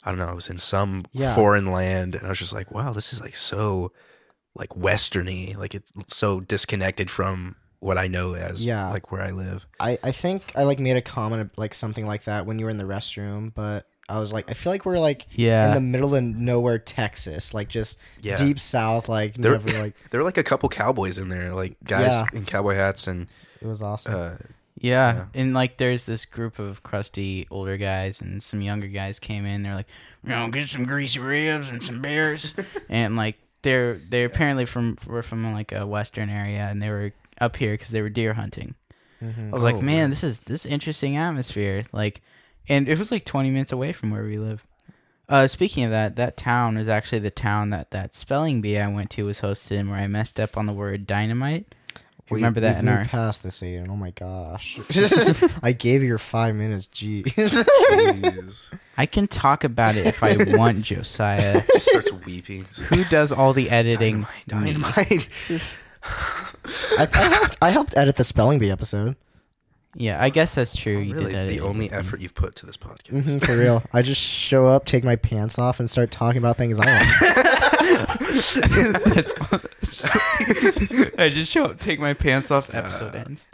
I 0.06 0.10
don't 0.12 0.18
know, 0.20 0.28
I 0.28 0.34
was 0.34 0.50
in 0.50 0.58
some 0.58 1.06
Yeah. 1.14 1.34
foreign 1.36 1.68
land, 1.72 2.16
and 2.16 2.26
I 2.26 2.30
was 2.30 2.40
just 2.40 2.52
like, 2.54 2.72
wow, 2.72 2.92
this 2.94 3.14
is 3.14 3.22
like 3.22 3.36
so 3.38 3.92
like 4.56 4.70
westerny, 4.70 5.56
like 5.58 5.74
it's 5.76 5.92
so 6.08 6.40
disconnected 6.40 7.10
from 7.10 7.56
what 7.80 7.98
I 7.98 8.08
know 8.08 8.34
as 8.36 8.66
Yeah. 8.66 8.90
like 8.90 9.12
where 9.12 9.22
I 9.22 9.32
live. 9.32 9.66
I, 9.80 9.98
I 10.04 10.12
think 10.12 10.54
I 10.56 10.64
like 10.64 10.80
made 10.80 10.96
a 10.96 11.02
comment 11.02 11.52
like 11.58 11.74
something 11.74 12.06
like 12.06 12.24
that 12.26 12.46
when 12.46 12.58
you 12.60 12.66
were 12.66 12.72
in 12.72 12.78
the 12.78 12.86
restroom, 12.86 13.54
but 13.54 13.86
I 14.08 14.20
was 14.20 14.32
like, 14.32 14.50
I 14.50 14.54
feel 14.54 14.72
like 14.72 14.86
we're 14.86 15.00
like 15.00 15.26
Yeah. 15.32 15.68
in 15.68 15.74
the 15.74 15.82
middle 15.82 16.14
of 16.16 16.24
nowhere, 16.24 16.78
Texas, 16.80 17.54
like 17.54 17.68
just 17.68 17.98
Yeah. 18.22 18.38
deep 18.38 18.60
south, 18.60 19.10
like 19.10 19.36
There- 19.36 19.52
never 19.54 19.80
like 19.82 19.96
There 20.12 20.20
were 20.20 20.24
like 20.26 20.38
a 20.38 20.44
couple 20.44 20.70
cowboys 20.70 21.20
in 21.20 21.30
there, 21.30 21.54
like 21.54 21.76
guys 21.84 22.14
Yeah. 22.14 22.26
in 22.38 22.46
cowboy 22.46 22.76
hats, 22.76 23.08
and 23.08 23.28
it 23.62 23.68
was 23.68 23.82
awesome. 23.82 24.14
uh, 24.14 24.30
Yeah. 24.76 25.14
Yeah. 25.16 25.26
and 25.34 25.54
like 25.54 25.78
there's 25.78 26.06
this 26.06 26.26
group 26.26 26.60
of 26.60 26.84
crusty 26.84 27.48
older 27.52 27.76
guys 27.78 28.22
and 28.22 28.42
some 28.42 28.62
younger 28.62 28.88
guys 28.88 29.20
came 29.20 29.46
in. 29.46 29.64
They're 29.64 29.76
like, 29.76 29.88
you 30.24 30.30
know, 30.30 30.48
get 30.50 30.70
some 30.70 30.86
greasy 30.86 31.20
ribs 31.20 31.68
and 31.70 31.82
some 31.84 32.02
beers, 32.02 32.54
and 32.90 33.16
like 33.18 33.38
they're 33.64 34.00
they're 34.10 34.28
apparently 34.28 34.66
from 34.66 34.98
were 35.08 35.24
from 35.24 35.52
like 35.54 35.72
a 35.72 35.86
western 35.88 36.30
area, 36.30 36.68
and 36.70 36.82
they 36.82 36.90
were 36.90 37.12
up 37.42 37.56
here 37.56 37.74
because 37.74 37.90
they 37.90 38.02
were 38.02 38.10
deer 38.10 38.34
hunting. 38.34 38.76
Mhm. 39.22 39.50
I 39.50 39.54
was 39.54 39.64
like, 39.64 39.76
Oh, 39.78 39.82
man, 39.82 40.10
this 40.10 40.24
is 40.24 40.40
this 40.40 40.66
interesting 40.66 41.18
atmosphere. 41.18 41.86
Like, 41.92 42.22
and 42.70 42.88
it 42.88 43.00
was 43.00 43.12
like 43.12 43.26
20 43.26 43.50
minutes 43.50 43.72
away 43.72 43.94
from 43.94 44.12
where 44.12 44.24
we 44.24 44.38
live. 44.38 44.64
Uh, 45.30 45.48
speaking 45.48 45.86
of 45.86 45.92
that, 45.92 46.18
that 46.18 46.36
town 46.38 46.78
was 46.78 46.90
actually 46.90 47.20
the 47.20 47.32
town 47.32 47.70
that 47.72 47.92
that 47.92 48.14
spelling 48.14 48.62
bee 48.62 48.78
I 48.78 48.88
went 48.88 49.10
to 49.12 49.26
was 49.26 49.40
hosted 49.42 49.72
in, 49.72 49.90
where 49.90 50.00
I 50.00 50.08
messed 50.08 50.40
up 50.40 50.58
on 50.58 50.66
the 50.66 50.74
word 50.74 51.08
dynamite. 51.08 51.74
We- 52.34 52.40
Remember 52.40 52.60
that 52.62 52.76
we've 52.76 52.80
in 52.80 52.86
moved 52.86 52.98
our 53.00 53.06
past 53.06 53.44
this, 53.44 53.60
Aiden. 53.62 53.90
Oh 53.90 53.96
my 53.96 54.12
gosh, 54.12 54.80
I 55.64 55.72
gave 55.72 56.02
you 56.02 56.08
your 56.08 56.18
five 56.18 56.56
minutes. 56.56 56.88
Jeez. 56.94 57.24
jeez. 57.26 58.78
I 58.98 59.06
can 59.06 59.28
talk 59.28 59.64
about 59.64 59.96
it 59.96 60.06
if 60.08 60.22
I 60.24 60.38
want, 60.58 60.82
Josiah. 60.84 61.62
just 61.74 61.88
starts 61.90 62.12
weeping. 62.26 62.66
Who 62.90 63.04
does 63.06 63.32
all 63.32 63.54
the 63.54 63.70
editing? 63.70 64.26
Dynamite, 64.48 65.10
Me. 65.10 65.20
dynamite. 65.20 65.30
I, 66.98 67.08
I 67.12 67.20
helped. 67.30 67.58
I 67.62 67.70
helped 67.70 67.98
edit 67.98 68.16
the 68.18 68.24
spelling 68.24 68.60
bee 68.60 68.70
episode. 68.72 69.16
Yeah, 69.96 70.22
I 70.24 70.30
guess 70.30 70.56
that's 70.56 70.76
true. 70.76 70.98
you 71.00 71.14
really, 71.14 71.32
did 71.32 71.50
the 71.50 71.56
it 71.58 71.62
only 71.62 71.86
with 71.86 71.94
effort 71.94 72.20
you've 72.22 72.34
put 72.34 72.56
to 72.58 72.66
this 72.66 72.78
podcast. 72.78 73.24
hmm 73.24 73.38
for 73.40 73.58
real. 73.60 73.84
I 73.94 74.02
just 74.02 74.20
show 74.22 74.66
up, 74.68 74.86
take 74.86 75.04
my 75.04 75.16
pants 75.16 75.60
off, 75.60 75.80
and 75.80 75.90
start 75.90 76.10
talking 76.12 76.40
about 76.40 76.58
things 76.58 76.80
I 76.80 76.86
want. 76.86 77.08
That's 79.04 79.36
I 81.20 81.30
just 81.30 81.52
show 81.52 81.66
up, 81.66 81.80
take 81.80 82.00
my 82.00 82.14
pants 82.14 82.50
off. 82.52 82.74
Episode 82.74 83.16
ends. 83.16 83.48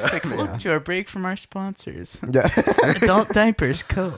Like, 0.00 0.24
look 0.24 0.58
to 0.60 0.70
our 0.72 0.80
break 0.80 1.08
from 1.08 1.24
our 1.26 1.36
sponsors. 1.36 2.18
yeah. 2.30 2.48
Adult 3.02 3.30
Diapers 3.30 3.82
Co. 3.82 4.10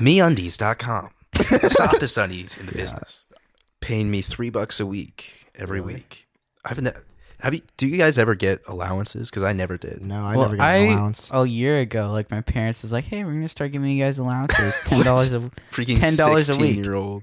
MeUndies.com. 0.00 1.10
The 1.32 1.70
softest 1.70 2.16
undies 2.16 2.56
in 2.56 2.66
the 2.66 2.72
business. 2.72 3.24
Paying 3.80 4.10
me 4.10 4.22
three 4.22 4.50
bucks 4.50 4.80
a 4.80 4.86
week 4.86 5.48
every 5.54 5.80
Really? 5.80 5.94
week. 5.94 6.26
I've 6.64 6.80
ne- 6.82 6.92
have 7.38 7.52
you? 7.54 7.60
Do 7.76 7.86
you 7.86 7.98
guys 7.98 8.18
ever 8.18 8.34
get 8.34 8.60
allowances? 8.66 9.30
Because 9.30 9.42
I 9.42 9.52
never 9.52 9.76
did. 9.76 10.02
No, 10.02 10.24
I 10.24 10.36
well, 10.36 10.46
never 10.46 10.56
got 10.56 10.66
I 10.66 10.74
an 10.76 10.92
allowance. 10.92 11.30
a 11.32 11.46
year 11.46 11.80
ago, 11.80 12.10
like 12.10 12.30
my 12.30 12.40
parents 12.40 12.82
was 12.82 12.92
like, 12.92 13.04
"Hey, 13.04 13.24
we're 13.24 13.32
gonna 13.32 13.48
start 13.48 13.72
giving 13.72 13.90
you 13.90 14.02
guys 14.02 14.18
allowances, 14.18 14.74
ten 14.86 15.04
dollars 15.04 15.32
a." 15.32 15.40
Freaking 15.70 15.98
$10 15.98 16.56
a 16.56 16.60
week. 16.60 16.76
year 16.76 16.94
old. 16.94 17.22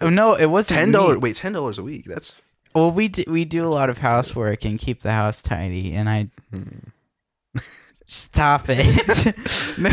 Oh 0.00 0.08
no, 0.08 0.34
it 0.34 0.46
wasn't 0.46 0.78
ten 0.78 0.92
dollars. 0.92 1.18
Wait, 1.18 1.36
ten 1.36 1.52
dollars 1.52 1.78
a 1.78 1.82
week. 1.82 2.06
That's 2.06 2.40
Well, 2.74 2.90
we 2.90 3.08
do, 3.08 3.24
we 3.26 3.44
do 3.44 3.64
a 3.64 3.68
lot 3.68 3.90
of 3.90 3.98
housework 3.98 4.64
and 4.64 4.78
keep 4.78 5.02
the 5.02 5.12
house 5.12 5.42
tidy, 5.42 5.94
and 5.94 6.08
I 6.08 6.28
hmm. 6.50 7.58
stop 8.06 8.66
it. 8.68 9.36
No, 9.78 9.90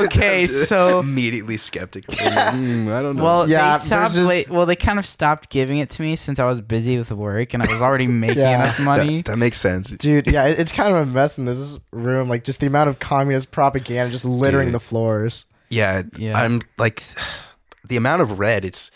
okay, 0.06 0.44
okay, 0.44 0.46
so 0.46 1.00
immediately 1.00 1.56
skeptical. 1.56 2.14
Mm, 2.22 2.92
I 2.94 3.02
don't 3.02 3.16
know. 3.16 3.24
well, 3.24 3.48
Yeah, 3.48 3.78
they 3.78 3.84
stopped. 3.84 4.14
there's 4.14 4.26
wait, 4.26 4.50
well, 4.50 4.66
they 4.66 4.76
kind 4.76 4.98
of 4.98 5.06
stopped 5.06 5.50
giving 5.50 5.78
it 5.78 5.90
to 5.90 6.02
me 6.02 6.16
since 6.16 6.38
I 6.38 6.44
was 6.44 6.60
busy 6.60 6.98
with 6.98 7.10
work, 7.10 7.54
and 7.54 7.62
I 7.62 7.66
was 7.72 7.80
already 7.80 8.06
making 8.26 8.38
Yeah. 8.38 8.62
enough 8.64 8.80
money. 8.80 9.16
that, 9.16 9.24
that 9.26 9.36
makes 9.38 9.58
sense. 9.58 9.90
Dude, 9.90 10.26
yeah, 10.26 10.44
it- 10.46 10.58
it's 10.58 10.72
kind 10.72 10.94
of 10.94 11.02
a 11.02 11.06
mess 11.06 11.38
in 11.38 11.44
this 11.44 11.78
room. 11.92 12.28
Like, 12.28 12.44
just 12.44 12.60
the 12.60 12.66
amount 12.66 12.88
of 12.90 12.98
communist 12.98 13.52
propaganda 13.52 14.10
just 14.10 14.24
littering 14.24 14.68
Dude. 14.68 14.74
the 14.74 14.80
floors. 14.80 15.44
Yeah, 15.70 16.02
Yeah. 16.16 16.38
I'm 16.40 16.60
like 16.78 17.02
the 17.88 17.96
amount 17.96 18.22
of 18.22 18.38
red. 18.38 18.64
It's 18.64 18.90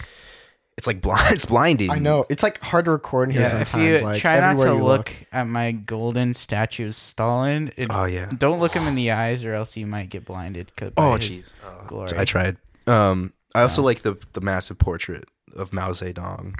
it's 0.76 0.87
like 0.87 1.00
blind. 1.00 1.23
It's 1.33 1.47
blinding. 1.47 1.90
I 1.90 1.99
know 1.99 2.25
it's 2.28 2.42
like 2.42 2.61
hard 2.61 2.85
to 2.87 2.90
record 2.90 3.28
in 3.30 3.35
here 3.37 3.45
Yeah, 3.45 3.61
if 3.61 3.68
sometimes. 3.68 4.00
you 4.00 4.06
like, 4.06 4.21
try 4.21 4.38
not 4.40 4.50
everywhere 4.50 4.68
to 4.68 4.75
you 4.76 4.85
look, 4.85 5.12
at 5.33 5.47
my 5.49 5.73
golden 5.73 6.35
statue 6.35 6.88
of 6.88 6.95
Stalin, 6.95 7.73
it, 7.76 7.88
Oh 7.90 8.04
yeah. 8.04 8.30
don't 8.37 8.61
look 8.61 8.73
him 8.73 8.87
in 8.87 8.95
the 8.95 9.11
eyes, 9.11 9.45
or 9.45 9.54
else 9.54 9.76
you 9.76 9.87
might 9.87 10.09
get 10.11 10.25
blinded. 10.25 10.75
'cause- 10.76 10.90
by 10.90 11.02
Oh 11.02 11.16
his 11.16 11.28
jeez. 11.30 11.52
Oh, 11.66 11.85
glory. 11.87 12.11
I 12.16 12.25
tried. 12.25 12.56
Um, 12.87 13.33
I 13.54 13.62
also 13.62 13.80
Yeah. 13.83 13.87
like 13.87 14.02
the 14.02 14.16
the 14.35 14.40
massive 14.40 14.78
portrait 14.78 15.25
of 15.56 15.73
Mao 15.73 15.90
Zedong. 15.92 16.54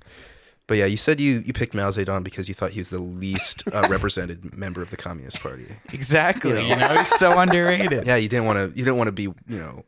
But 0.69 0.79
yeah, 0.79 0.87
you 0.87 0.97
said 0.97 1.21
you 1.21 1.43
you 1.47 1.53
picked 1.53 1.75
Mao 1.75 1.91
Zedong 1.91 2.25
because 2.25 2.49
you 2.49 2.55
thought 2.55 2.71
he 2.73 2.81
was 2.81 2.91
the 2.91 2.99
least 2.99 3.63
uh, 3.73 3.87
represented 3.91 4.57
member 4.57 4.81
of 4.83 4.91
the 4.91 4.97
Communist 4.97 5.39
Party. 5.41 5.67
Exactly. 5.93 6.51
You 6.51 6.57
know. 6.57 6.63
You 6.75 6.77
know, 6.77 6.97
he's 6.99 7.09
so 7.19 7.39
underrated. 7.45 8.05
Yeah, 8.07 8.17
you 8.17 8.29
didn't 8.29 8.47
want 8.47 8.59
to. 8.59 8.67
You 8.77 8.85
didn't 8.85 8.97
want 8.97 9.09
to 9.09 9.13
be, 9.13 9.23
you 9.25 9.35
know, 9.47 9.85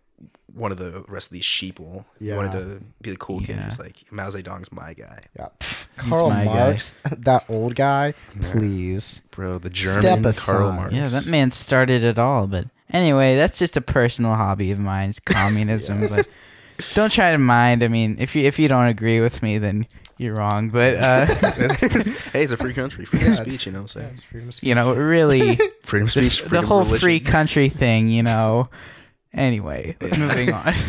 one 0.54 0.72
of 0.72 0.78
the 0.78 1.04
rest 1.08 1.28
of 1.28 1.32
these 1.32 1.44
sheeple. 1.44 2.04
You 2.20 2.34
wanted 2.34 2.52
Yeah. 2.54 2.60
to 2.60 2.80
be 3.02 3.10
the 3.10 3.16
cool 3.16 3.40
kid. 3.40 3.56
Yeah. 3.56 3.62
who's 3.64 3.78
like 3.78 4.04
Mao 4.10 4.28
Zedong's 4.28 4.72
my 4.72 4.94
guy, 4.94 5.20
Yeah. 5.38 5.48
Karl 5.96 6.30
my 6.30 6.44
guy. 6.44 6.54
Marx, 6.54 6.94
that 7.18 7.44
old 7.48 7.74
guy. 7.74 8.14
Please. 8.40 9.20
bro. 9.30 9.58
The 9.58 9.68
Step 9.74 10.02
German 10.02 10.26
aside. 10.26 10.52
Karl 10.52 10.72
Marx. 10.72 10.94
Yeah, 10.94 11.06
that 11.08 11.26
man 11.26 11.50
started 11.50 12.02
it 12.02 12.18
all. 12.18 12.46
But 12.46 12.66
anyway, 12.90 13.36
that's 13.36 13.58
just 13.58 13.76
a 13.76 13.80
personal 13.80 14.34
hobby 14.34 14.70
of 14.70 14.78
mine. 14.78 15.10
Is 15.10 15.20
communism. 15.24 16.06
But 16.08 16.28
don't 16.94 17.12
try 17.12 17.30
to 17.32 17.38
mind. 17.38 17.82
I 17.82 17.88
mean, 17.88 18.16
if 18.18 18.34
you 18.34 18.44
if 18.44 18.58
you 18.58 18.68
don't 18.68 18.86
agree 18.86 19.20
with 19.20 19.42
me, 19.42 19.58
then 19.58 19.86
you're 20.16 20.34
wrong. 20.34 20.70
But 20.70 20.94
uh, 20.96 21.26
hey, 22.32 22.42
it's 22.42 22.52
a 22.52 22.56
free 22.56 22.74
country, 22.74 23.04
freedom 23.04 23.26
Yeah, 23.32 23.34
of 23.34 23.40
it's- 23.40 23.48
speech. 23.48 23.66
You 23.66 23.72
know 23.72 23.78
what 23.82 23.96
I'm 23.96 24.02
saying? 24.02 24.14
Freedom 24.30 24.48
of 24.48 24.54
speech. 24.54 24.68
you 24.68 24.74
know, 24.74 24.94
really, 24.94 25.56
Freedom 25.82 26.08
of 26.08 26.14
the, 26.14 26.28
speech. 26.30 26.42
the 26.42 26.48
freedom 26.48 26.64
of 26.64 26.68
whole 26.68 26.78
religion. 26.84 26.98
free 27.00 27.20
country 27.20 27.68
thing. 27.68 28.08
You 28.08 28.22
know. 28.22 28.68
Anyway, 29.34 29.96
moving 30.18 30.52
on. 30.52 30.74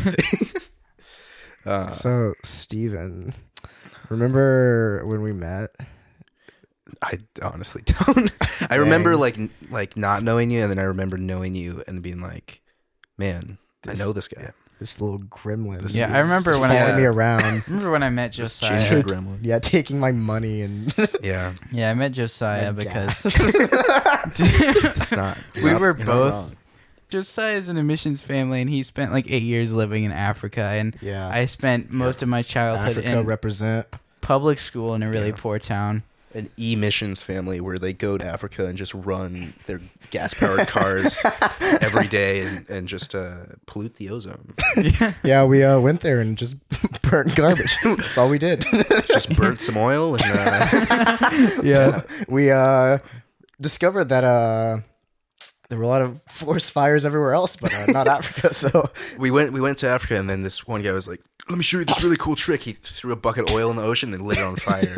Uh, 1.66 1.92
So, 1.92 2.34
Steven, 2.44 3.34
remember 4.10 5.04
when 5.06 5.22
we 5.22 5.34
met? 5.34 5.72
I 7.02 7.20
honestly 7.44 7.82
don't. 8.06 8.32
I 8.70 8.76
remember 8.76 9.12
Dang. 9.12 9.20
like 9.20 9.38
like 9.70 9.98
not 9.98 10.24
knowing 10.24 10.52
you, 10.52 10.62
and 10.62 10.72
then 10.72 10.80
I 10.80 10.84
remember 10.84 11.18
knowing 11.18 11.56
you 11.56 11.84
and 11.86 12.02
being 12.02 12.22
like, 12.22 12.62
man, 13.18 13.58
I 13.88 13.94
know 13.96 14.14
this 14.14 14.30
guy. 14.30 14.52
This 14.80 15.02
little 15.02 15.20
gremlin. 15.20 15.82
This 15.82 15.98
Yeah, 16.00 16.16
I 16.16 16.20
remember 16.22 16.58
when 16.58 16.70
following 16.70 16.94
I 16.94 16.98
me 16.98 17.04
around. 17.04 17.68
remember 17.68 17.92
when 17.92 18.04
I 18.04 18.10
met 18.10 18.32
This 18.34 18.58
Josiah. 18.58 18.80
ginger 18.80 19.04
gremlin. 19.08 19.40
yeah, 19.42 19.60
taking 19.60 20.00
my 20.00 20.14
money 20.14 20.62
and 20.62 20.94
Yeah, 21.22 21.54
Yeah, 21.74 21.92
I 21.92 21.94
met 21.94 22.14
Josiah 22.14 22.72
because 22.72 23.22
it's 23.26 25.12
not. 25.12 25.38
we 25.56 25.64
not- 25.72 25.82
were 25.82 25.88
you're 25.98 25.98
not 25.98 26.06
both 26.06 26.56
wrong. 27.14 27.22
Josiah's 27.22 27.68
an 27.70 27.78
emissions 27.78 28.22
family, 28.22 28.62
and 28.62 28.70
he 28.70 28.84
spent 28.84 29.12
like 29.12 29.30
eight 29.30 29.44
years 29.44 29.72
living 29.72 30.04
in 30.04 30.12
Africa, 30.12 30.62
and 30.62 30.96
yeah, 31.02 31.28
I 31.28 31.46
spent 31.46 31.92
most 31.92 32.22
of 32.24 32.30
my 32.30 32.42
childhood 32.42 32.90
Africa 32.98 33.20
in 33.20 33.26
represent. 33.26 33.88
public 34.22 34.60
school 34.60 34.94
in 34.96 35.04
a 35.04 35.10
really 35.10 35.30
Yeah. 35.30 35.36
poor 35.38 35.60
town. 35.60 36.04
an 36.36 36.48
emissions 36.60 37.24
family 37.24 37.60
where 37.60 37.80
they 37.80 37.92
go 37.92 38.16
to 38.16 38.24
Africa 38.24 38.68
and 38.68 38.78
just 38.78 38.94
run 38.94 39.52
their 39.66 39.82
gas 40.12 40.32
powered 40.36 40.68
cars 40.68 41.26
every 41.82 42.08
day 42.08 42.42
and, 42.42 42.70
and 42.70 42.88
just 42.88 43.16
uh, 43.16 43.38
pollute 43.66 43.96
the 43.96 44.12
ozone. 44.12 44.54
yeah, 44.78 45.14
Yeah, 45.24 45.46
we 45.46 45.64
uh, 45.64 45.80
went 45.80 46.02
there 46.02 46.20
and 46.20 46.38
just 46.38 46.56
burnt 47.02 47.36
garbage. 47.36 47.76
That's 47.84 48.16
all 48.16 48.30
we 48.30 48.38
did. 48.38 48.64
Just 49.08 49.36
burnt 49.36 49.60
some 49.60 49.76
oil 49.76 50.14
and 50.22 50.24
uh, 50.24 51.32
yeah, 51.64 52.04
we 52.28 52.52
uh, 52.52 53.00
discovered 53.60 54.10
that 54.10 54.24
uh, 54.24 54.82
there 55.70 55.78
were 55.78 55.84
a 55.84 55.88
lot 55.88 56.02
of 56.02 56.20
forest 56.28 56.72
fires 56.72 57.06
everywhere 57.06 57.34
else, 57.34 57.56
but 57.56 57.74
uh, 57.74 57.86
not 57.88 58.08
Africa. 58.08 58.54
So 58.60 58.90
we 59.18 59.32
went 59.32 59.54
we 59.54 59.62
went 59.62 59.78
to 59.80 59.88
Africa 59.88 60.18
and 60.18 60.30
then 60.30 60.42
this 60.42 60.68
one 60.68 60.82
guy 60.82 60.92
was 60.92 61.08
like, 61.08 61.22
"Let 61.48 61.58
me 61.58 61.64
show 61.64 61.80
you 61.80 61.86
this 61.86 62.04
really 62.04 62.18
cool 62.18 62.36
trick." 62.36 62.62
He 62.62 62.74
threw 62.74 63.14
a 63.14 63.16
bucket 63.16 63.50
of 63.50 63.56
oil 63.56 63.70
in 63.70 63.78
the 63.78 63.84
ocean 63.84 64.14
and 64.14 64.24
lit 64.24 64.40
it 64.40 64.44
on 64.44 64.56
fire. 64.56 64.96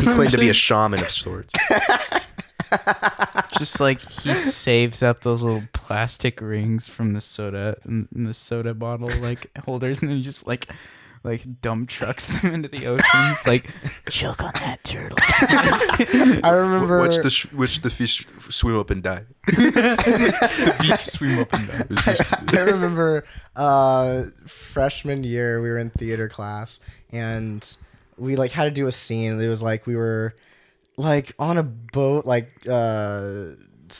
he 0.00 0.06
claimed 0.14 0.32
to 0.32 0.38
be 0.38 0.48
a 0.48 0.54
shaman 0.54 1.00
of 1.00 1.10
sorts. 1.10 1.54
just 3.58 3.80
like 3.80 4.00
he 4.00 4.32
saves 4.34 5.02
up 5.02 5.20
those 5.22 5.42
little 5.42 5.62
plastic 5.72 6.40
rings 6.40 6.88
from 6.88 7.12
the 7.12 7.20
soda 7.20 7.76
in 7.84 8.08
in 8.14 8.24
the 8.24 8.34
soda 8.34 8.72
bottle 8.74 9.10
like 9.20 9.46
holders, 9.64 10.00
and 10.00 10.10
then 10.10 10.16
he 10.16 10.22
just 10.22 10.46
like 10.46 10.68
like 11.22 11.60
dump 11.60 11.88
trucks 11.88 12.26
them 12.42 12.54
into 12.54 12.68
the 12.68 12.86
oceans. 12.86 13.46
like 13.46 13.66
choke 14.10 14.42
on 14.42 14.52
that 14.54 14.82
turtle. 14.84 15.18
I 16.44 16.50
remember. 16.50 16.98
Watch 16.98 17.16
the 17.16 17.30
sh- 17.30 17.52
watch 17.52 17.82
the 17.82 17.90
fish 17.90 18.26
swim 18.48 18.78
up 18.78 18.90
and 18.90 19.02
die. 19.02 19.24
swim 20.98 21.38
up 21.40 21.52
and 21.52 21.68
down. 21.68 22.58
I 22.58 22.60
remember 22.60 23.24
uh, 23.56 24.24
freshman 24.46 25.24
year 25.24 25.60
we 25.60 25.68
were 25.68 25.78
in 25.78 25.90
theater 25.90 26.28
class 26.28 26.80
and 27.10 27.76
we 28.16 28.36
like 28.36 28.52
had 28.52 28.64
to 28.64 28.70
do 28.70 28.86
a 28.86 28.92
scene. 28.92 29.40
It 29.40 29.48
was 29.48 29.62
like 29.62 29.86
we 29.86 29.96
were 29.96 30.34
like 30.96 31.32
on 31.38 31.58
a 31.58 31.62
boat, 31.62 32.26
like 32.26 32.50
uh, 32.68 33.50
s- 33.50 33.56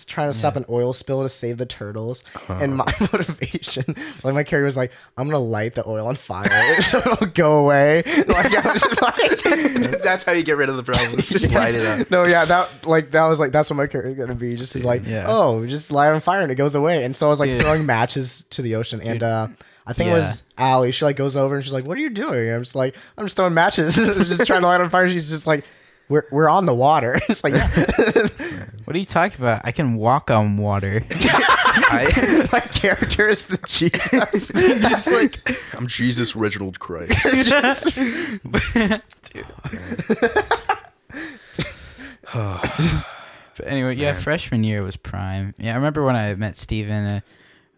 trying 0.07 0.31
to 0.31 0.37
stop 0.37 0.57
an 0.57 0.65
oil 0.69 0.93
spill 0.93 1.23
to 1.23 1.29
save 1.29 1.59
the 1.59 1.67
turtles. 1.67 2.23
And 2.49 2.77
my 2.77 2.93
motivation, 3.13 3.85
like 4.23 4.35
my 4.35 4.43
character 4.45 4.65
was 4.65 4.77
like, 4.77 4.93
"I'm 5.17 5.27
gonna 5.27 5.39
light 5.39 5.75
the 5.75 5.87
oil 5.89 6.07
on 6.07 6.17
fire 6.17 6.47
so 6.83 6.99
it'll 6.99 7.27
go 7.29 7.59
away." 7.61 8.03
Like 8.29 8.55
I 8.55 8.73
was 8.73 8.81
just 8.81 9.03
like. 9.03 10.03
That's 10.03 10.25
how 10.25 10.33
you 10.33 10.43
get 10.43 10.57
rid 10.57 10.69
of 10.69 10.77
the 10.77 10.83
problems. 10.83 11.29
Just 11.29 11.51
light 11.53 11.75
it 11.75 11.85
up. 11.87 12.11
No, 12.11 12.25
yeah, 12.25 12.45
that 12.45 12.87
like 12.87 13.11
that 13.13 13.27
was 13.27 13.39
like 13.41 13.53
that's 13.53 13.69
what 13.71 13.77
my 13.77 13.87
character 13.87 14.09
was 14.11 14.19
gonna 14.19 14.35
be. 14.35 14.55
Just 14.55 14.73
to, 14.75 14.87
like, 14.87 15.05
Yeah. 15.07 15.27
oh, 15.29 15.67
just 15.67 15.91
light 15.91 16.09
on 16.13 16.21
fire 16.21 16.41
and 16.41 16.51
it 16.51 16.55
goes 16.57 16.75
away. 16.75 17.05
And 17.05 17.15
so 17.15 17.27
I 17.27 17.31
was 17.31 17.41
like 17.41 17.51
Dude. 17.51 17.63
throwing 17.63 17.87
matches 17.87 18.45
to 18.51 18.63
the 18.63 18.75
ocean, 18.77 19.01
and 19.03 19.23
uh, 19.23 19.49
I 19.87 19.93
think 19.93 20.11
it 20.11 20.15
was 20.15 20.45
Allie. 20.59 20.93
She 20.93 21.05
like 21.05 21.17
goes 21.17 21.37
over 21.37 21.57
and 21.57 21.65
she's 21.65 21.73
like, 21.73 21.85
"What 21.87 21.97
are 21.99 22.01
you 22.01 22.11
doing?" 22.11 22.47
And 22.47 22.57
I'm 22.57 22.63
just 22.63 22.75
like, 22.77 22.97
"I'm 23.19 23.25
just 23.25 23.37
throwing 23.37 23.55
matches, 23.55 23.95
just 23.97 24.47
trying 24.47 24.61
to 24.61 24.67
light 24.67 24.81
on 24.81 24.91
fire." 24.91 25.09
She's 25.09 25.29
just 25.31 25.47
like, 25.47 25.65
"We're 26.09 26.27
we're 26.31 26.49
on 26.49 26.67
the 26.67 26.75
water." 26.75 27.21
it's 27.29 27.43
like, 27.43 27.55
What 28.91 28.97
are 28.97 28.99
you 28.99 29.07
talking 29.07 29.41
about? 29.41 29.61
I 29.63 29.71
can 29.71 29.95
walk 29.95 30.33
on 30.33 30.57
water. 30.57 31.05
I, 31.13 32.49
my 32.53 32.59
character 32.59 33.29
is 33.29 33.45
the 33.45 33.57
Jesus. 33.69 34.49
just 34.83 35.07
like 35.13 35.57
I'm 35.77 35.87
Jesus 35.87 36.35
Reginald 36.35 36.81
Christ. 36.81 37.15
But 42.33 43.67
anyway, 43.67 43.95
yeah, 43.95 44.13
Man. 44.13 44.23
freshman 44.23 44.65
year 44.65 44.83
was 44.83 44.97
prime. 44.97 45.55
Yeah, 45.59 45.73
I 45.73 45.77
remember 45.77 46.03
when 46.05 46.17
I 46.17 46.35
met 46.35 46.57
Steven. 46.57 47.05
Uh, 47.07 47.21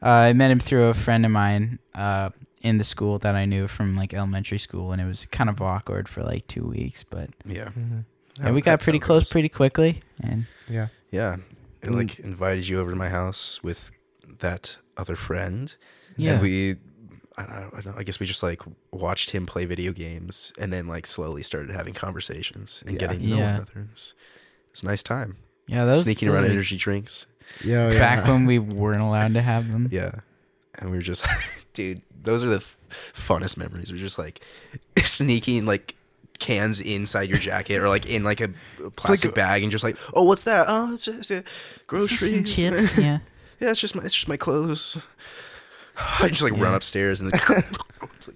uh, 0.03 0.07
I 0.09 0.33
met 0.33 0.51
him 0.51 0.61
through 0.61 0.85
a 0.85 0.95
friend 0.95 1.27
of 1.27 1.31
mine 1.33 1.79
uh, 1.95 2.31
in 2.63 2.79
the 2.79 2.85
school 2.85 3.19
that 3.19 3.35
I 3.35 3.45
knew 3.45 3.69
from 3.69 3.97
like 3.97 4.15
elementary 4.15 4.59
school, 4.59 4.93
and 4.93 5.01
it 5.03 5.07
was 5.07 5.27
kind 5.27 5.51
of 5.51 5.61
awkward 5.61 6.09
for 6.09 6.23
like 6.23 6.47
two 6.47 6.65
weeks. 6.67 7.03
But 7.03 7.29
Yeah. 7.47 7.69
yeah, 8.43 8.51
we 8.53 8.63
got 8.63 8.81
pretty 8.81 8.99
close 8.99 9.31
pretty 9.31 9.49
quickly, 9.51 10.01
and 10.23 10.47
yeah, 10.69 10.89
Yeah. 11.13 11.37
I 11.85 11.87
like 11.89 12.19
invited 12.19 12.67
you 12.69 12.81
over 12.81 12.91
to 12.91 12.97
my 12.97 13.09
house 13.09 13.61
with 13.63 13.91
that 14.41 14.77
other 14.97 15.15
friend. 15.17 15.73
yeah, 16.17 16.33
And 16.33 16.43
we 16.43 16.77
I 17.39 17.43
don't, 17.45 17.51
know, 17.61 17.71
I 17.77 17.81
don't 17.81 17.99
I 17.99 18.03
guess 18.03 18.19
we 18.21 18.27
just 18.27 18.43
like 18.43 18.61
watched 18.93 19.31
him 19.31 19.47
play 19.47 19.65
video 19.65 19.93
games 19.93 20.53
and 20.59 20.73
then 20.73 20.87
like 20.89 21.07
slowly 21.07 21.43
started 21.43 21.71
having 21.75 21.95
conversations 21.95 22.83
and 22.87 22.95
Yeah. 22.95 22.99
getting 22.99 23.21
to 23.21 23.27
know 23.27 23.37
Yeah. 23.37 23.45
one 23.45 23.55
another. 23.57 23.81
It 23.81 23.93
was, 23.93 24.15
it 24.67 24.71
was 24.73 24.83
a 24.83 24.87
nice 24.87 25.03
time. 25.03 25.37
yeah, 25.67 25.85
that 25.85 25.95
Sneaking 25.97 26.29
around 26.29 26.45
energy 26.47 26.77
drinks. 26.77 27.27
yeah, 27.65 27.91
yeah. 27.91 27.99
back 28.17 28.27
when 28.27 28.47
we 28.47 28.59
weren't 28.59 29.03
allowed 29.03 29.35
to 29.35 29.43
have 29.43 29.71
them. 29.73 29.89
Yeah. 29.91 30.13
And 30.77 30.91
we 30.91 30.97
were 30.97 31.03
just 31.03 31.27
dude, 31.75 32.03
those 32.23 32.45
are 32.45 32.49
the 32.49 32.57
f- 32.57 32.77
funnest 33.15 33.57
memories. 33.57 33.91
We're 33.93 33.99
just 33.99 34.19
like 34.19 34.41
sneaking 34.99 35.67
like 35.67 35.95
cans 36.43 36.81
inside 36.81 37.29
your 37.31 37.39
jacket 37.39 37.79
or 37.79 37.89
like 37.89 38.07
in 38.11 38.25
like 38.25 38.41
a, 38.41 38.51
a 38.85 38.91
plastic 38.91 39.35
bag 39.35 39.63
and 39.63 39.71
just 39.73 39.85
like, 39.85 39.97
"Oh, 40.13 40.25
what's 40.25 40.45
that? 40.45 40.67
Oh, 40.69 40.95
it's 40.95 41.05
just 41.05 41.31
uh, 41.31 41.43
groceries." 41.87 42.21
Some 42.35 42.45
chips, 42.45 42.99
yeah. 42.99 43.19
yeah, 43.61 43.71
it's 43.71 43.81
just 43.81 43.95
my 43.95 44.03
it's 44.03 44.15
just 44.15 44.29
my 44.29 44.37
clothes. 44.37 44.99
I 46.21 46.29
just 46.29 46.43
like 46.43 46.53
run 46.59 46.75
upstairs 46.75 47.21
and 47.21 47.33
then 47.49 47.65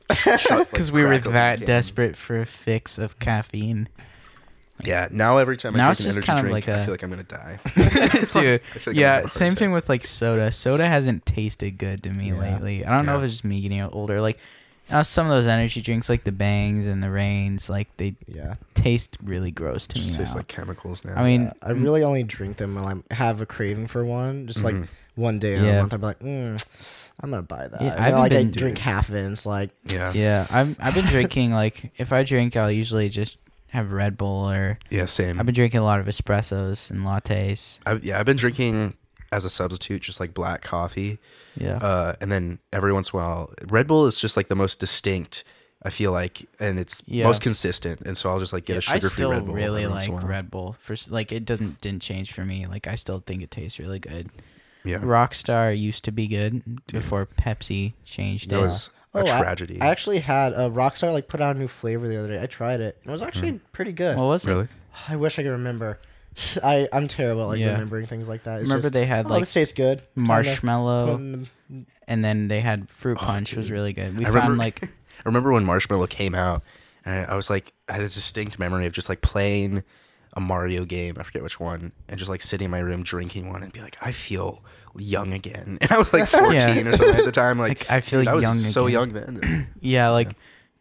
Because 0.09 0.93
we 0.93 1.05
were 1.05 1.19
that 1.19 1.65
desperate 1.65 2.17
for 2.17 2.41
a 2.41 2.47
fix 2.47 2.99
of 2.99 3.19
caffeine, 3.19 3.89
Yeah, 4.85 5.09
now 5.11 5.39
every 5.39 5.57
time 5.57 5.75
I 5.75 5.79
Now 5.79 5.85
drink 5.95 6.01
it's 6.01 6.07
an 6.07 6.07
just 6.07 6.17
energy 6.19 6.27
kind 6.27 6.39
of 6.39 6.45
drink, 6.53 6.67
like 6.67 6.77
I 6.77 6.81
a- 6.81 6.85
feel 6.85 6.93
like 6.95 7.03
I'm 7.03 7.11
gonna 7.11 7.23
die. 7.23 7.59
dude. 7.75 7.75
Like 7.75 7.97
I'm 7.97 8.33
gonna 8.33 8.61
have 8.75 8.87
a 8.89 8.95
yeah, 8.95 9.27
same 9.27 9.49
attack. 9.49 9.59
thing 9.59 9.73
with 9.73 9.89
like 9.89 10.05
soda. 10.05 10.53
Soda 10.53 10.87
hasn't 10.87 11.25
tasted 11.27 11.79
good 11.79 12.03
to 12.05 12.11
me 12.11 12.29
Yeah. 12.29 12.39
lately. 12.39 12.85
I 12.85 12.91
don't 12.95 13.07
know 13.07 13.17
if 13.19 13.25
it's 13.25 13.35
just 13.35 13.45
me 13.45 13.61
getting 13.63 13.81
older. 13.83 14.21
Like 14.21 14.39
uh, 14.91 15.03
some 15.03 15.27
of 15.27 15.33
those 15.33 15.47
energy 15.47 15.81
drinks, 15.83 16.09
like 16.09 16.25
the 16.25 16.33
Bangs 16.33 16.87
and 16.87 17.03
the 17.03 17.11
Reigns, 17.11 17.69
like 17.69 17.89
they 17.97 18.15
yeah. 18.27 18.55
taste 18.75 19.17
really 19.23 19.51
gross 19.51 19.87
to 19.89 19.95
Just 19.97 20.13
me 20.13 20.19
tastes 20.19 20.35
now. 20.35 20.39
like 20.41 20.49
chemicals 20.49 21.05
now. 21.05 21.15
I 21.17 21.25
mean, 21.25 21.51
I 21.63 21.73
really 21.73 22.03
only 22.05 22.23
drink 22.23 22.57
them 22.59 22.75
when 22.77 23.03
I 23.11 23.15
have 23.15 23.41
a 23.41 23.47
craving 23.47 23.87
for 23.89 24.05
one. 24.05 24.47
Just 24.47 24.63
like 24.65 24.75
Mhm. 24.75 24.89
one 25.17 25.39
day 25.39 25.55
in 25.57 25.65
Yeah. 25.65 25.71
a 25.71 25.81
month, 25.81 25.93
I'm 25.93 26.01
like, 26.03 26.21
mm, 26.21 26.65
I'm 27.21 27.31
gonna 27.31 27.43
buy 27.43 27.69
that. 27.69 27.81
Yeah, 27.81 27.93
I 27.93 27.95
then, 27.95 28.03
haven't 28.05 28.21
I 28.21 28.29
been- 28.29 28.51
drink 28.51 28.79
half 28.79 29.09
of 29.09 29.15
it. 29.17 29.21
And 29.25 29.33
it's 29.33 29.47
like, 29.47 29.71
yeah, 29.89 30.13
yeah, 30.15 30.47
I've 30.53 30.77
I've 30.81 30.95
been 30.95 31.07
drinking 31.07 31.53
like 31.53 31.93
if 31.97 32.13
I 32.13 32.23
drink, 32.23 32.57
I'll 32.57 32.71
usually 32.71 33.09
just 33.09 33.39
have 33.69 33.91
Red 33.93 34.17
Bull 34.17 34.49
or 34.49 34.79
yeah, 34.91 35.07
same. 35.07 35.39
I've 35.41 35.47
been 35.47 35.55
drinking 35.55 35.81
a 35.81 35.85
lot 35.85 35.99
of 36.01 36.07
espressos 36.07 36.91
and 36.91 37.01
lattes. 37.01 37.79
I've, 37.85 38.05
yeah, 38.05 38.19
I've 38.21 38.27
been 38.27 38.37
drinking 38.37 38.95
as 39.33 39.45
a 39.45 39.51
substitute, 39.51 40.03
just 40.03 40.21
like 40.21 40.35
black 40.35 40.63
coffee. 40.63 41.19
Yeah. 41.57 41.77
Uh, 41.77 42.15
and 42.21 42.31
then 42.31 42.59
every 42.73 42.93
once 42.93 43.13
in 43.13 43.19
a 43.19 43.23
while, 43.23 43.53
Red 43.69 43.87
Bull 43.87 44.07
is 44.07 44.21
just 44.21 44.37
like 44.37 44.49
the 44.49 44.55
most 44.57 44.81
distinct. 44.81 45.45
I 45.83 45.91
feel 45.91 46.11
like, 46.11 46.49
and 46.59 46.79
it's 46.79 47.03
Yeah. 47.07 47.25
most 47.25 47.43
consistent, 47.43 48.01
and 48.01 48.17
so 48.17 48.31
I'll 48.31 48.41
just 48.41 48.53
like 48.53 48.65
get 48.65 48.77
a 48.79 48.81
sugar-free 48.81 49.27
Red 49.27 49.45
Bull. 49.47 49.55
really 49.55 49.83
every 49.85 49.93
once 49.93 50.03
like 50.05 50.09
in 50.09 50.15
a 50.15 50.17
while. 50.19 50.27
Red 50.27 50.51
Bull. 50.51 50.77
For 50.81 50.97
like, 51.11 51.31
it 51.33 51.45
doesn't 51.45 51.81
didn't 51.81 52.03
change 52.03 52.33
for 52.33 52.45
me. 52.45 52.67
Like, 52.67 52.87
I 52.89 52.97
still 52.97 53.23
think 53.25 53.43
it 53.43 53.51
tastes 53.51 53.79
really 53.79 53.99
good. 54.01 54.31
Yeah, 54.85 54.99
Rockstar 54.99 55.79
used 55.79 56.05
to 56.07 56.13
be 56.13 56.29
good 56.29 56.63
before 56.87 57.27
Pepsi 57.27 57.93
changed 58.05 58.51
that 58.51 58.59
it. 58.59 58.63
was 58.63 58.91
a 59.15 59.19
Oh, 59.21 59.25
tragedy. 59.25 59.81
I 59.81 59.87
actually 59.89 60.19
had 60.21 60.53
a 60.55 60.71
Rockstar 60.71 61.13
like 61.13 61.29
put 61.29 61.41
out 61.41 61.57
a 61.57 61.59
new 61.59 61.69
flavor 61.69 62.09
the 62.09 62.19
other 62.19 62.29
day. 62.29 62.43
I 62.43 62.47
tried 62.47 62.81
it. 62.81 62.97
It 63.05 63.11
was 63.11 63.23
actually 63.23 63.61
pretty 63.73 63.93
good. 63.93 64.17
what 64.17 64.25
was 64.27 64.45
it? 64.45 64.49
really? 64.49 64.69
I 65.09 65.17
wish 65.17 65.39
I 65.39 65.43
could 65.43 65.51
remember. 65.51 65.99
I 66.63 66.89
I'm 66.93 67.09
terrible 67.09 67.43
at 67.43 67.47
like 67.49 67.59
Yeah. 67.59 67.73
remembering 67.73 68.07
things 68.07 68.29
like 68.29 68.45
that. 68.45 68.61
It's 68.61 68.69
Remember 68.69 68.83
just, 68.83 68.93
they 68.93 69.07
had 69.07 69.27
oh, 69.27 69.31
like 69.31 69.41
this 69.43 69.53
tastes 69.55 69.75
good. 69.75 69.99
Time 69.99 70.07
to 70.07 70.15
put 70.21 70.27
marshmallow, 70.29 71.15
in 71.17 71.49
the- 71.71 71.85
and 72.09 72.25
then 72.25 72.49
they 72.49 72.61
had 72.61 72.89
fruit 72.91 73.19
Oh, 73.21 73.25
punch 73.25 73.55
was 73.55 73.71
really 73.71 73.93
good. 73.93 74.17
We 74.17 74.25
I 74.25 74.31
found 74.31 74.37
remember, 74.37 74.57
like 74.65 74.85
I 74.85 74.89
remember 75.25 75.53
when 75.53 75.65
Marshmallow 75.65 76.07
came 76.09 76.35
out, 76.35 76.63
and 77.05 77.31
I 77.31 77.35
was 77.35 77.51
like, 77.51 77.73
I 77.89 77.95
had 77.95 78.03
a 78.03 78.05
distinct 78.09 78.59
memory 78.59 78.87
of 78.87 78.93
just 78.93 79.09
like 79.09 79.23
playing 79.23 79.83
a 80.35 80.41
Mario 80.41 80.85
game. 80.85 81.17
I 81.19 81.23
forget 81.23 81.43
which 81.43 81.59
one, 81.59 81.93
and 82.09 82.19
just 82.19 82.29
like 82.31 82.43
sitting 82.43 82.67
in 82.67 82.71
my 82.71 82.79
room 82.81 83.03
drinking 83.03 83.49
one 83.51 83.63
and 83.63 83.73
be 83.73 83.81
like, 83.81 83.97
I 84.03 84.13
feel 84.13 84.63
young 84.99 85.33
again. 85.33 85.79
And 85.83 85.91
I 85.91 85.99
was 85.99 86.13
like 86.13 86.29
14 86.29 86.53
Yeah. 86.53 86.89
or 86.89 86.97
something 86.97 87.17
at 87.17 87.25
the 87.25 87.33
time. 87.33 87.59
Like, 87.59 87.81
Like, 87.81 87.91
I 87.91 88.01
feel 88.01 88.21
dude, 88.21 88.29
I 88.29 88.35
was 88.35 88.43
young 88.43 88.59
so 88.59 88.87
again. 88.87 88.93
young 88.93 89.09
then, 89.41 89.67
yeah, 89.81 90.11
like 90.11 90.33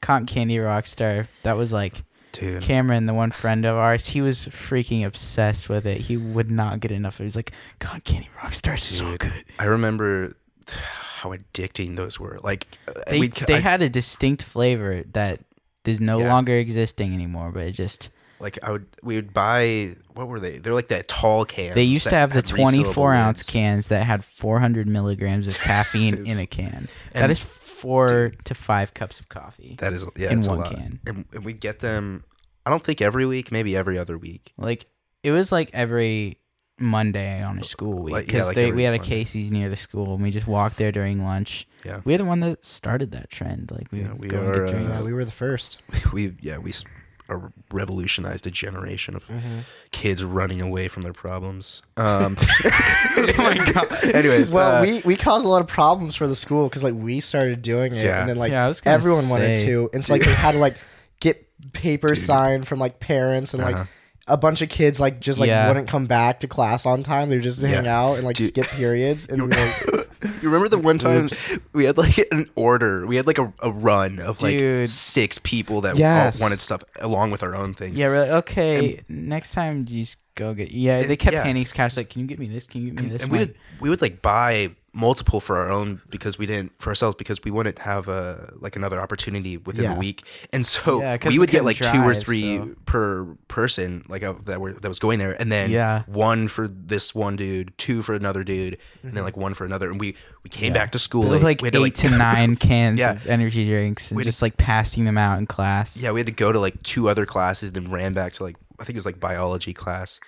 cotton 0.01 0.27
candy 0.27 0.57
Rockstar. 0.57 1.27
That 1.43 1.57
was 1.57 1.71
like 1.73 2.03
dude. 2.39 2.61
Cameron, 2.61 3.05
the 3.05 3.13
one 3.13 3.31
friend 3.31 3.65
of 3.65 3.75
ours. 3.75 4.07
He 4.07 4.21
was 4.21 4.47
freaking 4.47 5.05
obsessed 5.05 5.69
with 5.69 5.85
it. 5.85 5.99
He 5.99 6.17
would 6.17 6.51
not 6.51 6.79
get 6.79 6.91
enough. 6.91 7.17
He 7.17 7.23
was 7.23 7.35
like, 7.35 7.51
God, 7.79 8.03
candy 8.03 8.29
Rockstar 8.39 8.75
is 8.75 8.83
so 8.83 9.17
good. 9.17 9.45
I 9.59 9.65
remember 9.65 10.35
how 10.69 11.33
addicting 11.33 11.95
those 11.95 12.19
were. 12.19 12.39
Like, 12.43 12.67
uh, 12.87 12.93
They 13.09 13.27
they 13.27 13.55
I- 13.55 13.59
had 13.59 13.81
a 13.81 13.89
distinct 13.89 14.43
flavor 14.43 15.03
that 15.13 15.39
is 15.85 15.99
no 16.01 16.19
Yeah. 16.19 16.33
longer 16.33 16.53
existing 16.57 17.13
anymore. 17.13 17.51
But 17.51 17.63
it 17.67 17.71
just 17.73 18.09
like 18.39 18.59
I 18.63 18.71
would 18.71 18.85
we 19.01 19.15
would 19.15 19.33
buy 19.33 19.95
what 20.13 20.27
were 20.27 20.39
they? 20.39 20.57
They're 20.57 20.73
like 20.73 20.89
that 20.89 21.07
tall 21.07 21.45
cans. 21.45 21.75
they 21.75 21.83
used 21.83 22.03
to 22.05 22.15
have 22.15 22.33
the 22.33 22.41
24 22.41 23.13
ounce 23.13 23.43
cans 23.43 23.87
that 23.89 24.03
had 24.03 24.25
400 24.25 24.87
milligrams 24.87 25.47
of 25.47 25.57
caffeine 25.59 26.15
It 26.15 26.27
in 26.27 26.37
a 26.39 26.45
can. 26.45 26.87
that 27.13 27.29
is 27.31 27.39
four 27.85 28.33
to 28.45 28.53
five 28.55 28.93
cups 28.93 29.19
of 29.19 29.29
coffee. 29.29 29.75
That 29.79 29.93
is 29.93 30.05
yeah, 30.17 30.31
in 30.31 30.39
it's 30.39 30.47
one 30.47 30.57
a 30.57 30.61
lot. 30.61 30.75
can. 30.75 30.99
And, 31.07 31.25
and 31.33 31.45
we 31.45 31.53
get 31.53 31.79
them. 31.79 32.23
I 32.65 32.71
don't 32.71 32.83
think 32.83 33.01
every 33.01 33.25
week, 33.25 33.51
maybe 33.51 33.75
every 33.77 33.97
other 33.97 34.17
week. 34.17 34.53
Like 34.57 34.87
it 35.23 35.31
was 35.31 35.51
like 35.51 35.69
every 35.73 36.39
Monday 36.79 37.41
on 37.41 37.59
a 37.59 37.63
school 37.63 38.03
week 38.03 38.13
Like- 38.13 38.23
yeah, 38.25 38.31
because 38.33 38.47
like 38.47 38.57
every 38.57 38.71
we 38.75 38.83
had 38.83 38.93
a 38.95 38.97
Monday. 38.97 39.09
Casey's 39.09 39.51
near 39.51 39.69
the 39.69 39.77
school 39.77 40.15
and 40.15 40.23
we 40.23 40.31
just 40.31 40.47
walked 40.47 40.77
there 40.77 40.91
during 40.91 41.23
lunch. 41.23 41.67
Yeah. 41.85 42.01
we 42.03 42.13
are 42.15 42.17
the 42.17 42.25
one 42.25 42.39
that 42.41 42.65
started 42.65 43.11
that 43.11 43.29
trend. 43.29 43.71
Like 43.71 43.91
we, 43.91 44.01
Yeah, 44.01 44.11
would 44.13 44.19
we 44.19 44.27
go 44.27 44.39
and 44.39 44.49
are, 44.49 44.65
get 44.65 44.71
drinks. 44.73 44.89
yeah, 44.89 45.01
we 45.03 45.13
were 45.13 45.23
the 45.25 45.31
first. 45.31 45.77
We 46.11 46.35
yeah 46.41 46.57
we 46.57 46.71
s- 46.71 46.83
uh, 47.29 47.37
revolutionized 47.71 48.45
a 48.47 48.51
generation 48.51 49.15
of 49.15 49.27
Mm-hmm. 49.27 49.59
kids 49.91 50.23
running 50.23 50.61
away 50.61 50.87
from 50.87 51.03
their 51.03 51.13
problems. 51.13 51.81
Um, 51.97 52.35
oh 52.65 53.33
my 53.37 53.71
god. 53.73 53.91
Anyways, 54.13 54.53
Well, 54.53 54.77
uh, 54.77 54.81
we 54.81 55.01
we 55.05 55.15
caused 55.15 55.45
a 55.45 55.49
lot 55.49 55.61
of 55.61 55.67
problems 55.67 56.13
for 56.15 56.27
the 56.27 56.35
school 56.35 56.67
because 56.67 56.83
like 56.83 56.93
we 56.93 57.19
started 57.21 57.61
doing 57.61 57.95
it, 57.95 58.03
Yeah. 58.03 58.19
and 58.19 58.29
then 58.29 58.37
like 58.37 58.51
Yeah, 58.51 58.65
I 58.65 58.67
was 58.67 58.81
gonna 58.81 58.95
everyone 58.95 59.29
wanted 59.29 59.57
to, 59.59 59.89
and 59.93 60.03
so 60.03 60.13
like 60.13 60.23
they 60.23 60.33
had 60.33 60.51
to 60.53 60.57
like 60.59 60.75
get 61.21 61.47
paper 61.73 62.15
signed 62.15 62.67
from 62.67 62.79
like 62.79 62.99
parents 62.99 63.53
and 63.53 63.63
like 63.63 63.75
Uh-huh. 63.75 63.85
A 64.27 64.37
bunch 64.37 64.61
of 64.61 64.69
kids 64.69 64.99
like 64.99 65.19
just 65.19 65.39
like 65.39 65.47
Yeah. 65.49 65.67
wouldn't 65.67 65.87
come 65.87 66.07
back 66.07 66.39
to 66.39 66.47
class 66.47 66.85
on 66.85 67.03
time. 67.03 67.29
They 67.29 67.35
would 67.35 67.43
just 67.43 67.61
hang 67.61 67.85
Yeah. 67.85 67.99
out 68.01 68.15
and 68.15 68.25
like 68.25 68.35
Dude. 68.37 68.47
skip 68.49 68.65
periods 68.67 69.27
and 69.27 69.49
like, 69.51 69.85
you 70.41 70.49
remember 70.49 70.67
the 70.67 70.79
one 70.79 70.97
time 70.97 71.29
we 71.73 71.85
had 71.85 71.97
like 71.97 72.17
an 72.31 72.49
order? 72.55 73.05
We 73.05 73.17
had 73.17 73.27
like 73.27 73.37
a, 73.37 73.53
a 73.61 73.71
run 73.71 74.19
of 74.19 74.41
like 74.41 74.57
Dude. 74.57 74.89
six 74.89 75.37
people 75.37 75.81
that 75.81 75.95
Yes. 75.97 76.41
all 76.41 76.45
wanted 76.45 76.59
stuff 76.59 76.81
along 77.01 77.31
with 77.31 77.43
our 77.43 77.55
own 77.55 77.73
things. 77.75 77.97
Yeah, 77.97 78.07
really. 78.07 78.29
Okay, 78.29 79.01
next 79.09 79.51
time 79.51 79.85
you 79.87 80.03
just 80.03 80.17
go 80.33 80.53
get. 80.53 80.71
Yeah, 80.71 81.03
they 81.03 81.15
kept 81.17 81.35
yeah. 81.35 81.43
handing 81.43 81.63
us 81.63 81.71
cash. 81.71 81.95
Like, 81.95 82.09
can 82.09 82.21
you 82.21 82.27
get 82.27 82.39
me 82.39 82.47
this? 82.47 82.65
Can 82.65 82.81
you 82.81 82.91
get 82.91 83.03
me 83.03 83.09
this? 83.11 83.21
and 83.23 83.31
we 83.31 83.37
one?" 83.37 83.47
would 83.47 83.55
we 83.81 83.89
would 83.91 84.01
like 84.01 84.21
buy 84.23 84.71
multiple 84.95 85.41
for 85.41 85.57
our 85.57 85.69
own 85.69 86.01
because 86.09 86.39
we 86.39 86.45
didn't 86.45 86.71
for 86.81 86.89
ourselves 86.89 87.15
because 87.15 87.43
we 87.43 87.51
wouldn't 87.51 87.77
have 87.79 88.07
a 88.07 88.53
like 88.61 88.77
another 88.77 88.99
opportunity 89.01 89.57
within 89.57 89.83
Yeah. 89.83 89.93
the 89.93 89.99
week 89.99 90.23
and 90.53 90.65
so 90.65 91.01
Yeah, 91.01 91.17
'cause 91.17 91.27
we 91.29 91.35
we 91.35 91.39
would 91.39 91.49
get 91.49 91.63
couldn't 91.65 91.83
like 91.83 91.93
two 91.93 92.01
or 92.01 92.15
three 92.15 92.57
so- 92.57 92.69
per 92.85 93.25
person 93.49 94.05
like 94.07 94.23
uh, 94.23 94.35
that 94.45 94.61
were 94.61 94.71
that 94.73 94.87
was 94.87 94.99
going 94.99 95.19
there 95.19 95.39
and 95.39 95.51
then 95.51 95.69
Yeah. 95.69 96.03
one 96.07 96.47
for 96.47 96.67
this 96.69 97.13
one 97.13 97.35
dude 97.35 97.77
two 97.77 98.01
for 98.03 98.13
another 98.15 98.45
dude 98.45 98.77
and 99.03 99.13
then 99.13 99.23
like 99.25 99.35
one 99.35 99.53
for 99.53 99.65
another 99.65 99.89
and 99.91 99.99
we 99.99 100.15
we 100.43 100.49
came 100.49 100.71
back 100.71 100.93
to 100.93 100.99
school 100.99 101.23
There 101.23 101.31
was 101.31 101.43
late. 101.43 101.61
like 101.61 101.73
We 101.73 101.79
eight 101.87 101.97
had 101.99 102.11
to 102.11 102.17
nine 102.17 102.55
cans 102.69 102.97
Yeah. 102.99 103.11
of 103.13 103.27
energy 103.27 103.65
drinks 103.67 104.09
and 104.11 104.15
We 104.15 104.21
had 104.21 104.25
to- 104.25 104.29
just 104.29 104.41
like 104.41 104.55
passing 104.55 105.03
them 105.03 105.17
out 105.17 105.39
in 105.39 105.45
class. 105.45 105.97
yeah 105.97 106.11
we 106.11 106.21
had 106.21 106.27
to 106.27 106.31
go 106.31 106.53
to 106.53 106.59
like 106.59 106.81
two 106.83 107.09
other 107.09 107.25
classes 107.25 107.73
then 107.73 107.91
ran 107.91 108.13
back 108.13 108.31
to 108.33 108.43
like 108.43 108.55
I 108.79 108.85
think 108.85 108.95
it 108.95 108.99
was 108.99 109.05
like 109.05 109.19
biology 109.19 109.73
class 109.73 110.21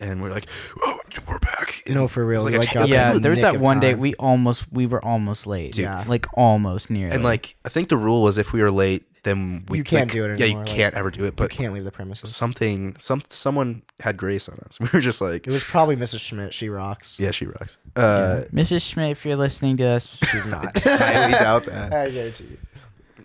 and 0.00 0.22
we're 0.22 0.30
like 0.30 0.46
oh 0.82 0.98
we're 1.28 1.38
back 1.38 1.82
no 1.88 2.06
for 2.08 2.24
real. 2.26 2.42
like 2.42 2.54
like, 2.54 2.66
ta- 2.68 2.80
got 2.80 2.88
yeah. 2.88 3.14
There 3.14 3.30
was 3.30 3.40
that 3.40 3.54
of 3.56 3.60
one 3.60 3.80
day 3.80 3.94
we 3.94 4.14
almost 4.14 4.70
we 4.72 4.86
were 4.86 5.02
almost 5.04 5.46
late. 5.46 5.72
Dude. 5.72 5.84
Yeah. 5.84 6.04
like 6.06 6.26
almost 6.34 6.90
near. 6.90 7.08
and 7.08 7.22
like 7.22 7.56
I 7.64 7.68
think 7.68 7.88
the 7.88 7.96
rule 7.96 8.22
was 8.22 8.38
if 8.38 8.52
we 8.52 8.62
were 8.62 8.70
late 8.70 9.04
then 9.22 9.64
we 9.68 9.78
You 9.78 9.84
can't 9.84 10.02
like, 10.08 10.12
do 10.12 10.24
it 10.24 10.38
yeah 10.38 10.44
you 10.46 10.50
anymore, 10.52 10.64
like, 10.66 10.76
can't 10.76 10.94
ever 10.94 11.10
do 11.10 11.24
it 11.24 11.34
But 11.34 11.52
you 11.52 11.56
can't 11.58 11.72
leave 11.74 11.84
the 11.84 11.90
premises. 11.90 12.34
something 12.36 12.94
some 13.00 13.22
someone 13.28 13.82
had 14.00 14.16
grace 14.16 14.48
on 14.48 14.58
us. 14.66 14.78
We 14.80 14.88
were 14.92 15.00
just 15.00 15.20
like, 15.20 15.46
It 15.46 15.52
was 15.52 15.64
probably 15.64 15.96
Mrs. 15.96 16.20
Schmidt. 16.20 16.52
She 16.54 16.68
rocks. 16.68 17.18
yeah, 17.18 17.30
she 17.32 17.46
rocks. 17.46 17.78
Uh, 17.96 18.42
Mrs. 18.52 18.82
Schmidt, 18.82 19.10
if 19.12 19.24
you're 19.24 19.36
listening 19.36 19.78
to 19.78 19.84
us, 19.86 20.16
She's 20.30 20.46
not. 20.46 20.70
I 20.86 20.96
highly 20.96 21.32
doubt 21.32 21.64
that. 21.66 21.92
I 21.94 22.10
guarantee 22.10 22.44
you. 22.44 22.58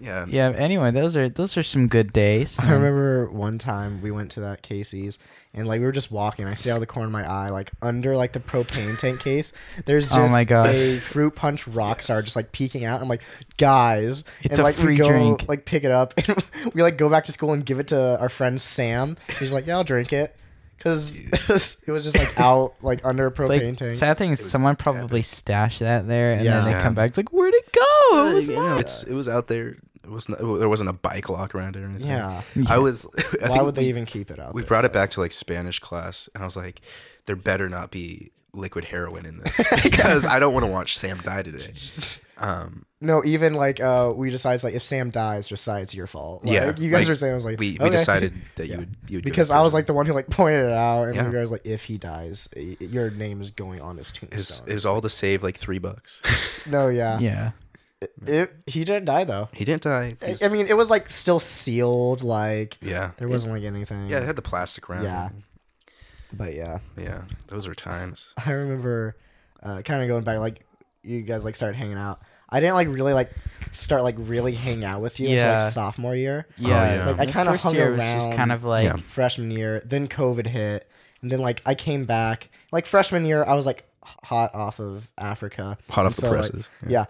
Yeah, 0.01 0.25
yeah. 0.27 0.49
Anyway, 0.55 0.89
those 0.91 1.15
are 1.15 1.29
those 1.29 1.55
are 1.57 1.63
some 1.63 1.87
good 1.87 2.11
days. 2.11 2.59
I 2.59 2.71
remember 2.71 3.29
one 3.29 3.57
time 3.59 4.01
we 4.01 4.09
went 4.11 4.31
to 4.31 4.39
that 4.41 4.63
Casey's 4.63 5.19
and 5.53 5.67
like 5.67 5.79
we 5.79 5.85
were 5.85 5.91
just 5.91 6.11
walking. 6.11 6.47
I 6.47 6.55
see 6.55 6.71
out 6.71 6.75
of 6.75 6.79
the 6.79 6.87
corner 6.87 7.05
of 7.05 7.11
my 7.11 7.29
eye, 7.29 7.49
like 7.49 7.69
under 7.83 8.15
like 8.17 8.31
the 8.33 8.39
propane 8.39 8.97
tank 8.99 9.19
case, 9.19 9.51
there's 9.85 10.11
oh 10.11 10.15
just 10.15 10.19
Oh 10.19 10.27
my 10.29 10.43
God. 10.43 10.67
a 10.67 10.97
fruit 10.97 11.35
punch 11.35 11.67
rock 11.67 12.01
star 12.01 12.21
just 12.23 12.35
like 12.35 12.51
peeking 12.51 12.83
out. 12.83 12.99
I'm 13.01 13.07
like, 13.07 13.21
guys, 13.57 14.23
It's 14.41 14.51
and 14.53 14.59
a 14.59 14.63
like 14.63 14.75
free 14.75 14.93
we 14.93 14.97
go 14.97 15.07
drink. 15.07 15.45
like 15.47 15.65
pick 15.65 15.83
it 15.83 15.91
up 15.91 16.13
and 16.27 16.43
we 16.73 16.81
like 16.81 16.97
go 16.97 17.07
back 17.07 17.25
to 17.25 17.31
school 17.31 17.53
and 17.53 17.65
give 17.65 17.79
it 17.79 17.87
to 17.89 18.19
our 18.19 18.29
friend 18.29 18.59
Sam. 18.59 19.17
He's 19.39 19.53
like, 19.53 19.67
yeah, 19.67 19.75
I'll 19.75 19.83
drink 19.83 20.13
it 20.13 20.35
because 20.77 21.19
it 21.19 21.47
was, 21.47 21.77
it 21.87 21.91
was 21.91 22.03
just 22.03 22.17
like 22.17 22.39
out 22.39 22.73
like 22.81 23.05
under 23.05 23.27
a 23.27 23.31
propane 23.31 23.49
like 23.69 23.77
tank. 23.77 23.95
sad 23.95 24.17
thing 24.17 24.31
is 24.31 24.39
someone 24.49 24.75
probably 24.75 25.21
stashed 25.21 25.81
that 25.81 26.07
there, 26.07 26.33
and 26.33 26.43
Yeah. 26.43 26.55
then 26.57 26.65
they 26.65 26.71
Yeah. 26.71 26.81
come 26.81 26.95
back. 26.95 27.09
It's 27.09 27.17
like, 27.17 27.31
where'd 27.31 27.53
it 27.53 27.71
go? 27.71 28.29
It 28.29 28.33
was 28.33 28.47
you 28.47 28.55
know, 28.55 28.77
it's 28.77 29.03
it 29.03 29.13
was 29.13 29.27
out 29.29 29.47
there. 29.47 29.75
It 30.12 30.13
was 30.13 30.30
not, 30.30 30.39
there 30.39 30.69
wasn't 30.69 30.89
a 30.89 30.93
bike 30.93 31.30
lock 31.30 31.56
around 31.56 31.76
it 31.78 31.82
or 31.84 31.86
anything. 31.86 32.08
yeah. 32.10 32.41
I 32.67 32.78
was. 32.78 33.08
I 33.43 33.50
Why 33.50 33.62
would 33.62 33.76
they 33.76 33.84
we- 33.84 33.89
even 33.89 34.06
keep 34.06 34.30
it 34.30 34.39
out? 34.39 34.54
We 34.54 34.62
there? 34.62 34.67
brought 34.67 34.86
it 34.86 34.91
back 34.93 35.10
to 35.12 35.19
like 35.21 35.32
Spanish 35.32 35.80
class, 35.80 36.28
and 36.36 36.43
I 36.43 36.45
was 36.45 36.58
like, 36.58 36.82
there 37.26 37.36
better 37.36 37.69
not 37.69 37.91
be 37.91 38.32
liquid 38.54 38.84
heroin 38.84 39.26
in 39.26 39.38
this 39.38 39.58
because 39.84 40.26
I 40.26 40.38
don't 40.39 40.54
want 40.54 40.65
to 40.65 40.71
watch 40.71 40.97
Sam 40.97 41.17
die 41.24 41.43
today. 41.43 41.74
Um, 42.38 42.88
No, 43.00 43.24
even 43.24 43.54
like 43.54 43.80
uh, 43.80 44.12
we 44.15 44.32
decided 44.32 44.63
like 44.63 44.74
if 44.74 44.84
Sam 44.84 45.12
dies, 45.12 45.45
just 45.45 45.63
say 45.63 45.80
it's 45.84 45.93
your 45.93 46.08
fault. 46.08 46.43
Like, 46.43 46.54
Yeah, 46.56 46.76
you 46.76 46.89
guys 46.89 47.02
like, 47.04 47.10
were 47.10 47.15
saying 47.15 47.34
I 47.34 47.36
was 47.36 47.45
like 47.45 47.60
we 47.60 47.74
we 47.80 47.86
okay. 47.86 47.89
decided 47.91 48.34
that 48.56 48.65
Yeah. 48.65 48.74
you 48.74 48.80
would 48.80 48.95
you 49.10 49.17
would 49.17 49.24
because 49.26 49.52
I 49.52 49.60
was 49.62 49.76
like 49.76 49.86
the 49.86 49.93
one 49.93 50.08
who 50.08 50.13
like 50.13 50.28
pointed 50.28 50.65
it 50.65 50.71
out, 50.71 51.04
and 51.04 51.15
Yeah. 51.15 51.28
you 51.28 51.32
guys 51.32 51.52
like 51.52 51.62
if 51.67 51.84
he 51.84 52.00
dies, 52.00 52.50
your 52.80 53.12
name 53.12 53.41
is 53.41 53.52
going 53.52 53.80
on 53.80 53.97
his 53.97 54.10
It's- 54.24 54.32
tombstone. 54.32 54.69
it 54.69 54.74
was 54.74 54.88
all 54.88 55.02
to 55.02 55.10
save 55.10 55.43
like 55.43 55.58
three 55.58 55.78
bucks. 55.78 56.19
no, 56.67 56.88
yeah, 56.88 57.19
yeah. 57.19 57.52
It, 58.25 58.51
he 58.65 58.83
didn't 58.83 59.05
die 59.05 59.23
though. 59.25 59.49
he 59.53 59.63
didn't 59.65 59.83
die. 59.83 60.15
I, 60.21 60.25
He's- 60.25 60.41
I 60.43 60.47
mean, 60.47 60.67
it 60.67 60.75
was 60.77 60.89
like 60.89 61.09
still 61.09 61.39
sealed. 61.39 62.23
Like 62.23 62.77
yeah, 62.81 63.11
there 63.17 63.27
wasn't 63.27 63.53
like 63.53 63.63
anything. 63.63 64.09
yeah, 64.09 64.17
it 64.19 64.23
had 64.25 64.35
the 64.35 64.41
plastic 64.41 64.89
around. 64.89 65.03
Yeah. 65.03 65.29
but 66.33 66.53
yeah, 66.55 66.79
yeah, 66.97 67.23
those 67.47 67.67
are 67.67 67.75
times. 67.75 68.33
I 68.45 68.51
remember 68.53 69.17
uh, 69.61 69.81
kind 69.83 70.01
of 70.01 70.07
going 70.07 70.23
back. 70.23 70.39
Like 70.39 70.65
you 71.03 71.21
guys 71.21 71.45
like 71.45 71.55
started 71.55 71.77
hanging 71.77 71.97
out. 71.97 72.21
I 72.49 72.59
didn't 72.59 72.75
like 72.75 72.87
really 72.89 73.13
like 73.13 73.31
start 73.71 74.03
like 74.03 74.15
really 74.17 74.53
hang 74.53 74.83
out 74.83 75.01
with 75.01 75.19
you 75.19 75.27
until 75.29 75.41
Yeah. 75.47 75.63
like 75.63 75.71
sophomore 75.71 76.15
year. 76.15 76.47
Yeah, 76.57 76.95
yeah. 76.95 77.05
Like, 77.05 77.19
I 77.19 77.25
The 77.27 77.31
kinda 77.31 77.51
first 77.53 77.63
hung 77.63 77.75
year 77.75 77.91
was 77.91 78.01
just 78.03 78.27
around- 78.27 78.35
kind 78.37 78.51
of 78.51 78.63
like 78.63 78.83
Yeah. 78.83 78.95
freshman 78.97 79.51
year. 79.51 79.81
Then 79.85 80.07
COVID 80.07 80.47
hit, 80.47 80.89
and 81.21 81.31
then 81.31 81.39
like 81.39 81.61
I 81.65 81.75
came 81.75 82.05
back. 82.05 82.49
Like 82.71 82.85
freshman 82.87 83.25
year, 83.25 83.43
I 83.45 83.53
was 83.53 83.65
like 83.65 83.79
h- 83.79 83.83
hot 84.03 84.53
off 84.55 84.79
of 84.79 85.09
Africa. 85.17 85.77
Hot 85.89 86.05
off 86.05 86.13
And 86.13 86.15
the 86.17 86.21
so, 86.21 86.27
like, 86.31 86.35
presses. 86.51 86.69
yeah, 86.87 87.05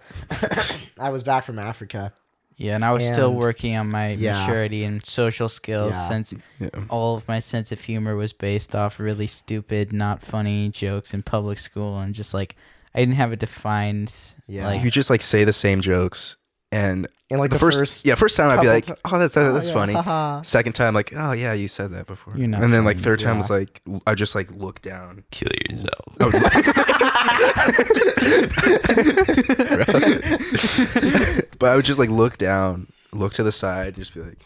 I 0.98 1.10
was 1.10 1.22
back 1.22 1.44
from 1.44 1.58
Africa. 1.58 2.12
yeah, 2.56 2.74
and 2.74 2.84
I 2.84 2.92
was 2.92 3.04
still 3.06 3.34
working 3.34 3.76
on 3.76 3.88
my 3.90 4.10
Yeah. 4.10 4.40
maturity 4.46 4.84
and 4.84 5.04
social 5.04 5.48
skills 5.48 5.92
Yeah. 5.92 6.08
since 6.08 6.34
Yeah. 6.60 6.68
all 6.90 7.16
of 7.16 7.26
my 7.26 7.38
sense 7.40 7.72
of 7.72 7.80
humor 7.80 8.14
was 8.14 8.32
based 8.32 8.76
off 8.76 9.00
really 9.00 9.26
stupid, 9.26 9.92
not 9.92 10.22
funny 10.22 10.68
jokes 10.70 11.12
in 11.14 11.22
public 11.22 11.58
school, 11.58 11.98
and 11.98 12.14
just 12.14 12.34
like 12.34 12.54
I 12.94 13.00
didn't 13.00 13.14
have 13.16 13.32
a 13.32 13.36
defined 13.36 14.12
Yeah. 14.46 14.66
like 14.66 14.84
you 14.84 14.90
just 14.90 15.08
like 15.10 15.22
say 15.22 15.44
the 15.44 15.52
same 15.52 15.80
jokes 15.80 16.36
And 16.72 17.06
And 17.30 17.38
like 17.38 17.50
the, 17.50 17.56
the, 17.56 17.60
first, 17.60 18.06
yeah, 18.06 18.14
first 18.14 18.34
time 18.34 18.50
I'd 18.50 18.62
be 18.62 18.68
like, 18.68 18.86
ti- 18.86 18.94
"Oh, 19.04 19.18
that's 19.18 19.34
that's 19.34 19.66
oh, 19.66 19.68
yeah, 19.68 19.74
funny." 19.74 19.92
haha. 19.92 20.40
Second 20.40 20.72
time, 20.72 20.94
like, 20.94 21.12
"Oh 21.14 21.32
yeah, 21.32 21.52
you 21.52 21.68
said 21.68 21.90
that 21.92 22.06
before." 22.06 22.34
You're 22.34 22.48
not 22.48 22.62
and 22.62 22.72
then 22.72 22.86
like 22.86 22.98
third 22.98 23.20
time 23.20 23.34
yeah. 23.34 23.38
was 23.38 23.50
like, 23.50 23.82
I 24.06 24.14
just 24.14 24.34
like 24.34 24.50
look 24.52 24.80
down. 24.80 25.22
Kill 25.30 25.50
yourself. 25.70 26.16
I 26.18 26.30
but 31.58 31.68
I 31.68 31.76
would 31.76 31.84
just 31.84 31.98
like 31.98 32.08
look 32.08 32.38
down, 32.38 32.90
look 33.12 33.34
to 33.34 33.42
the 33.42 33.52
side, 33.52 33.88
and 33.88 33.96
just 33.96 34.14
be 34.14 34.20
like, 34.20 34.38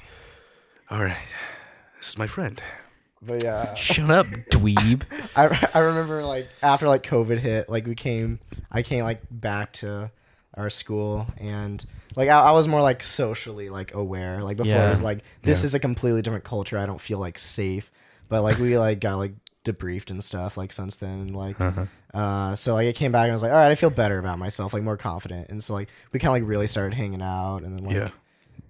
"All 0.90 1.00
right, 1.02 1.16
this 1.98 2.08
is 2.08 2.18
my 2.18 2.26
friend." 2.26 2.60
But 3.22 3.44
yeah, 3.44 3.72
Shut 3.74 4.10
up, 4.10 4.26
dweeb. 4.50 5.02
I 5.36 5.68
I 5.74 5.78
remember 5.80 6.24
like 6.24 6.48
after 6.62 6.88
like 6.88 7.04
COVID 7.04 7.38
hit, 7.38 7.68
like 7.68 7.86
we 7.86 7.94
came, 7.94 8.40
I 8.72 8.82
came 8.82 9.04
like 9.04 9.20
back 9.30 9.72
to 9.74 10.10
our 10.56 10.70
school 10.70 11.26
and 11.38 11.84
like 12.16 12.28
I, 12.28 12.40
I 12.40 12.52
was 12.52 12.66
more 12.66 12.80
like 12.80 13.02
socially 13.02 13.68
like 13.68 13.94
aware. 13.94 14.42
Like 14.42 14.56
before, 14.56 14.72
Yeah. 14.72 14.86
it 14.86 14.90
was 14.90 15.02
like 15.02 15.22
this 15.42 15.60
Yeah. 15.62 15.66
is 15.66 15.74
a 15.74 15.78
completely 15.78 16.22
different 16.22 16.44
culture. 16.44 16.78
I 16.78 16.86
don't 16.86 17.00
feel 17.00 17.18
like 17.18 17.38
safe. 17.38 17.90
But 18.28 18.42
like 18.42 18.58
we 18.58 18.78
like 18.78 19.00
got 19.00 19.16
like 19.16 19.34
debriefed 19.64 20.10
and 20.10 20.22
stuff 20.24 20.56
like 20.56 20.72
since 20.72 20.96
then. 20.96 21.20
And, 21.20 21.36
like 21.36 21.60
Uh-huh. 21.60 21.86
uh, 22.14 22.56
so 22.56 22.74
like 22.74 22.86
it 22.86 22.96
came 22.96 23.12
back 23.12 23.24
and 23.24 23.32
I 23.32 23.34
was 23.34 23.42
like, 23.42 23.52
all 23.52 23.58
right, 23.58 23.70
I 23.70 23.74
feel 23.74 23.90
better 23.90 24.18
about 24.18 24.38
myself, 24.38 24.72
like 24.72 24.82
more 24.82 24.96
confident. 24.96 25.50
And 25.50 25.62
so 25.62 25.74
like 25.74 25.88
we 26.12 26.18
kind 26.20 26.28
of 26.36 26.42
like 26.42 26.48
really 26.48 26.66
started 26.66 26.94
hanging 26.94 27.22
out, 27.22 27.58
and 27.58 27.78
then 27.78 27.84
like 27.84 27.94
Yeah. 27.96 28.08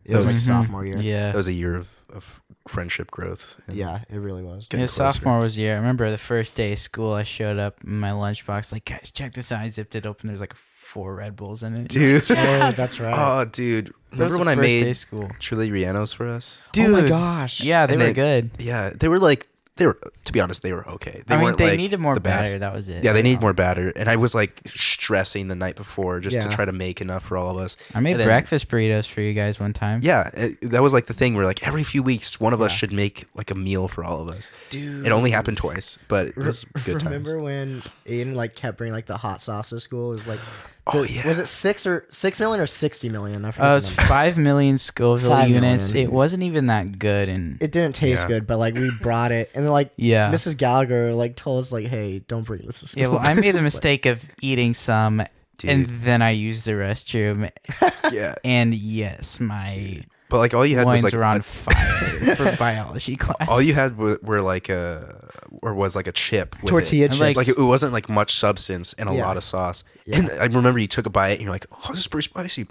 it 0.05 0.16
was 0.16 0.27
like 0.27 0.37
Mhm. 0.37 0.40
sophomore 0.40 0.85
year. 0.85 0.99
Yeah. 0.99 1.27
That 1.29 1.37
was 1.37 1.49
a 1.49 1.53
year 1.53 1.77
of, 1.77 1.88
of 2.12 2.40
friendship 2.66 3.11
growth. 3.12 3.57
Yeah, 3.68 4.01
it 4.11 4.16
really 4.18 4.42
was. 4.42 4.68
Yeah, 4.72 4.87
sophomore 4.87 5.38
was 5.38 5.57
year. 5.57 5.75
I 5.75 5.77
remember 5.77 6.11
the 6.11 6.18
first 6.18 6.55
day 6.57 6.72
of 6.72 6.79
school, 6.81 7.12
I 7.12 7.22
showed 7.22 7.59
up 7.59 7.79
in 7.85 8.01
my 8.01 8.11
lunchbox, 8.11 8.72
like, 8.72 8.85
guys, 8.87 9.11
check 9.12 9.35
this 9.35 9.53
out. 9.53 9.61
I 9.61 9.68
zipped 9.68 9.94
it 9.94 10.05
open. 10.07 10.27
There's 10.29 10.40
like 10.40 10.55
four 10.96 11.14
Red 11.14 11.37
Bulls 11.37 11.62
in 11.62 11.74
it. 11.74 11.88
dude. 11.88 12.24
Oh, 12.30 12.70
that's 12.72 12.98
right. 12.98 13.14
Oh, 13.16 13.44
dude. 13.44 13.92
Remember 14.12 14.38
when 14.38 14.48
I 14.48 14.54
first 14.54 14.66
day 14.66 14.82
made 14.82 14.90
of 14.90 14.96
school? 14.96 15.28
Chili 15.40 15.68
Rellenos 15.68 16.14
for 16.14 16.26
us? 16.26 16.62
oh 16.78 16.88
my 16.88 17.00
Dude. 17.00 17.11
gosh. 17.11 17.61
Yeah, 17.62 17.87
they 17.87 17.92
And 17.94 18.00
were 18.02 18.06
they- 18.09 18.14
good. 18.14 18.50
Yeah, 18.59 18.90
they 18.98 19.09
were 19.09 19.18
like 19.18 19.46
they 19.76 19.86
were. 19.86 19.98
To 20.24 20.32
be 20.32 20.40
honest, 20.40 20.62
they 20.62 20.72
were 20.72 20.86
okay. 20.88 21.22
They 21.26 21.34
I 21.34 21.38
mean, 21.38 21.44
weren't, 21.44 21.58
they 21.58 21.68
like, 21.70 21.76
needed 21.76 22.00
more 22.00 22.14
the 22.14 22.20
best. 22.20 22.46
batter. 22.46 22.58
That 22.58 22.74
was 22.74 22.88
it. 22.88 23.04
Yeah, 23.04 23.12
they 23.12 23.22
need 23.22 23.40
more 23.40 23.52
batter. 23.52 23.90
And 23.94 24.08
I 24.08 24.16
was 24.16 24.34
like 24.34 24.60
stressing 24.64 25.48
the 25.48 25.54
night 25.54 25.76
before 25.76 26.18
just 26.20 26.36
to 26.40 26.42
Yeah. 26.44 26.50
try 26.50 26.64
to 26.64 26.72
make 26.72 27.00
enough 27.00 27.22
for 27.24 27.36
all 27.36 27.50
of 27.50 27.58
us. 27.58 27.76
I 27.94 28.00
made 28.00 28.12
And 28.12 28.20
then- 28.20 28.26
breakfast 28.28 28.68
burritos 28.68 29.06
for 29.06 29.20
you 29.20 29.34
guys 29.34 29.60
one 29.60 29.72
time. 29.72 30.00
Yeah, 30.02 30.30
it, 30.34 30.58
that 30.70 30.82
was 30.82 30.92
like 30.92 31.06
the 31.06 31.14
thing 31.14 31.34
where 31.34 31.44
like 31.44 31.66
every 31.66 31.84
few 31.84 32.02
weeks 32.02 32.40
one 32.40 32.52
of 32.52 32.60
us 32.60 32.72
Yeah. 32.72 32.76
should 32.76 32.92
make 32.92 33.24
like 33.34 33.50
a 33.50 33.54
meal 33.54 33.86
for 33.88 34.02
all 34.04 34.20
of 34.20 34.28
us. 34.34 34.50
dude. 34.70 35.06
It 35.06 35.12
only 35.12 35.30
happened 35.30 35.56
twice, 35.58 35.98
but 36.08 36.26
it 36.28 36.36
Re- 36.36 36.46
was 36.46 36.64
good 36.84 37.02
remember 37.04 37.32
times. 37.34 37.42
when 37.42 37.82
Aiden 38.06 38.34
like 38.34 38.54
kept 38.56 38.78
bringing 38.78 38.94
like 38.94 39.06
the 39.06 39.16
hot 39.16 39.42
sauce 39.42 39.68
to 39.70 39.78
school? 39.80 40.12
It 40.12 40.16
was 40.16 40.26
like, 40.26 40.40
Oh, 40.88 41.04
the- 41.04 41.12
yeah. 41.12 41.26
was 41.26 41.38
it 41.40 41.46
six 41.48 41.84
or 41.86 42.04
six 42.10 42.38
million 42.40 42.60
or 42.60 42.66
sixty 42.68 43.08
million? 43.08 43.44
I 43.44 43.48
Uh, 43.48 43.52
forget. 43.52 43.76
it's 43.78 43.88
number. 43.96 44.02
five 44.08 44.38
million 44.38 44.78
Scoville 44.78 45.30
Five 45.30 45.50
units. 45.50 45.88
million. 45.92 46.08
It 46.08 46.12
wasn't 46.12 46.42
even 46.44 46.66
that 46.66 46.98
good, 46.98 47.28
and 47.28 47.60
it 47.60 47.72
didn't 47.72 47.96
taste 47.96 48.22
Yeah. 48.22 48.28
good, 48.28 48.46
but 48.46 48.58
like 48.60 48.74
we 48.74 48.90
brought 49.02 49.32
it, 49.32 49.50
and 49.54 49.65
then 49.66 49.72
like 49.72 49.90
yeah, 49.96 50.31
Mrs. 50.33 50.57
Gallagher 50.57 51.12
like 51.12 51.37
told 51.37 51.61
us 51.62 51.72
like, 51.72 51.87
hey, 51.87 52.20
don't 52.20 52.44
bring 52.46 52.64
this 52.66 52.81
to 52.81 52.87
school. 52.88 53.00
yeah. 53.02 53.09
Well, 53.09 53.20
I 53.22 53.35
made 53.35 53.55
the 53.55 53.62
mistake 53.72 54.07
of 54.07 54.24
eating 54.40 54.72
some, 54.74 55.22
Dude. 55.59 55.70
and 55.70 55.87
then 56.05 56.22
I 56.22 56.31
used 56.31 56.64
the 56.64 56.72
restroom, 56.72 57.50
yeah, 58.12 58.35
and 58.44 58.72
yes, 58.74 59.38
my 59.40 60.02
but 60.29 60.38
like 60.38 60.55
all 60.55 60.66
you 60.66 60.76
had 60.76 60.87
was 60.87 61.02
loins 61.02 61.05
like 61.05 61.12
were 61.12 61.24
on 61.24 61.37
a- 61.37 61.42
fire 61.42 62.35
for 62.37 62.57
biology 62.59 63.14
class. 63.16 63.48
all 63.48 63.62
you 63.62 63.74
had 63.74 63.96
were, 63.96 64.18
were 64.22 64.40
like 64.42 64.68
a 64.68 65.31
or 65.62 65.72
was 65.72 65.94
like 65.94 66.09
a 66.09 66.12
chip 66.12 66.61
with 66.62 66.70
tortilla 66.70 67.05
it. 67.05 67.09
chips. 67.11 67.20
Like- 67.20 67.37
Like 67.37 67.48
it 67.48 67.59
wasn't 67.59 67.92
like 67.92 68.09
much 68.09 68.35
substance 68.35 68.92
and 68.94 69.09
a 69.09 69.14
Yeah. 69.14 69.24
lot 69.26 69.37
of 69.37 69.44
sauce. 69.44 69.85
Yeah. 70.05 70.18
And 70.18 70.31
I 70.33 70.46
remember 70.46 70.79
you 70.81 70.88
took 70.88 71.07
a 71.07 71.11
bite 71.11 71.33
and 71.35 71.42
you're 71.42 71.52
like, 71.52 71.66
"Oh, 71.72 71.90
this 71.90 72.00
is 72.00 72.09
pretty 72.09 72.24
spicy." 72.29 72.66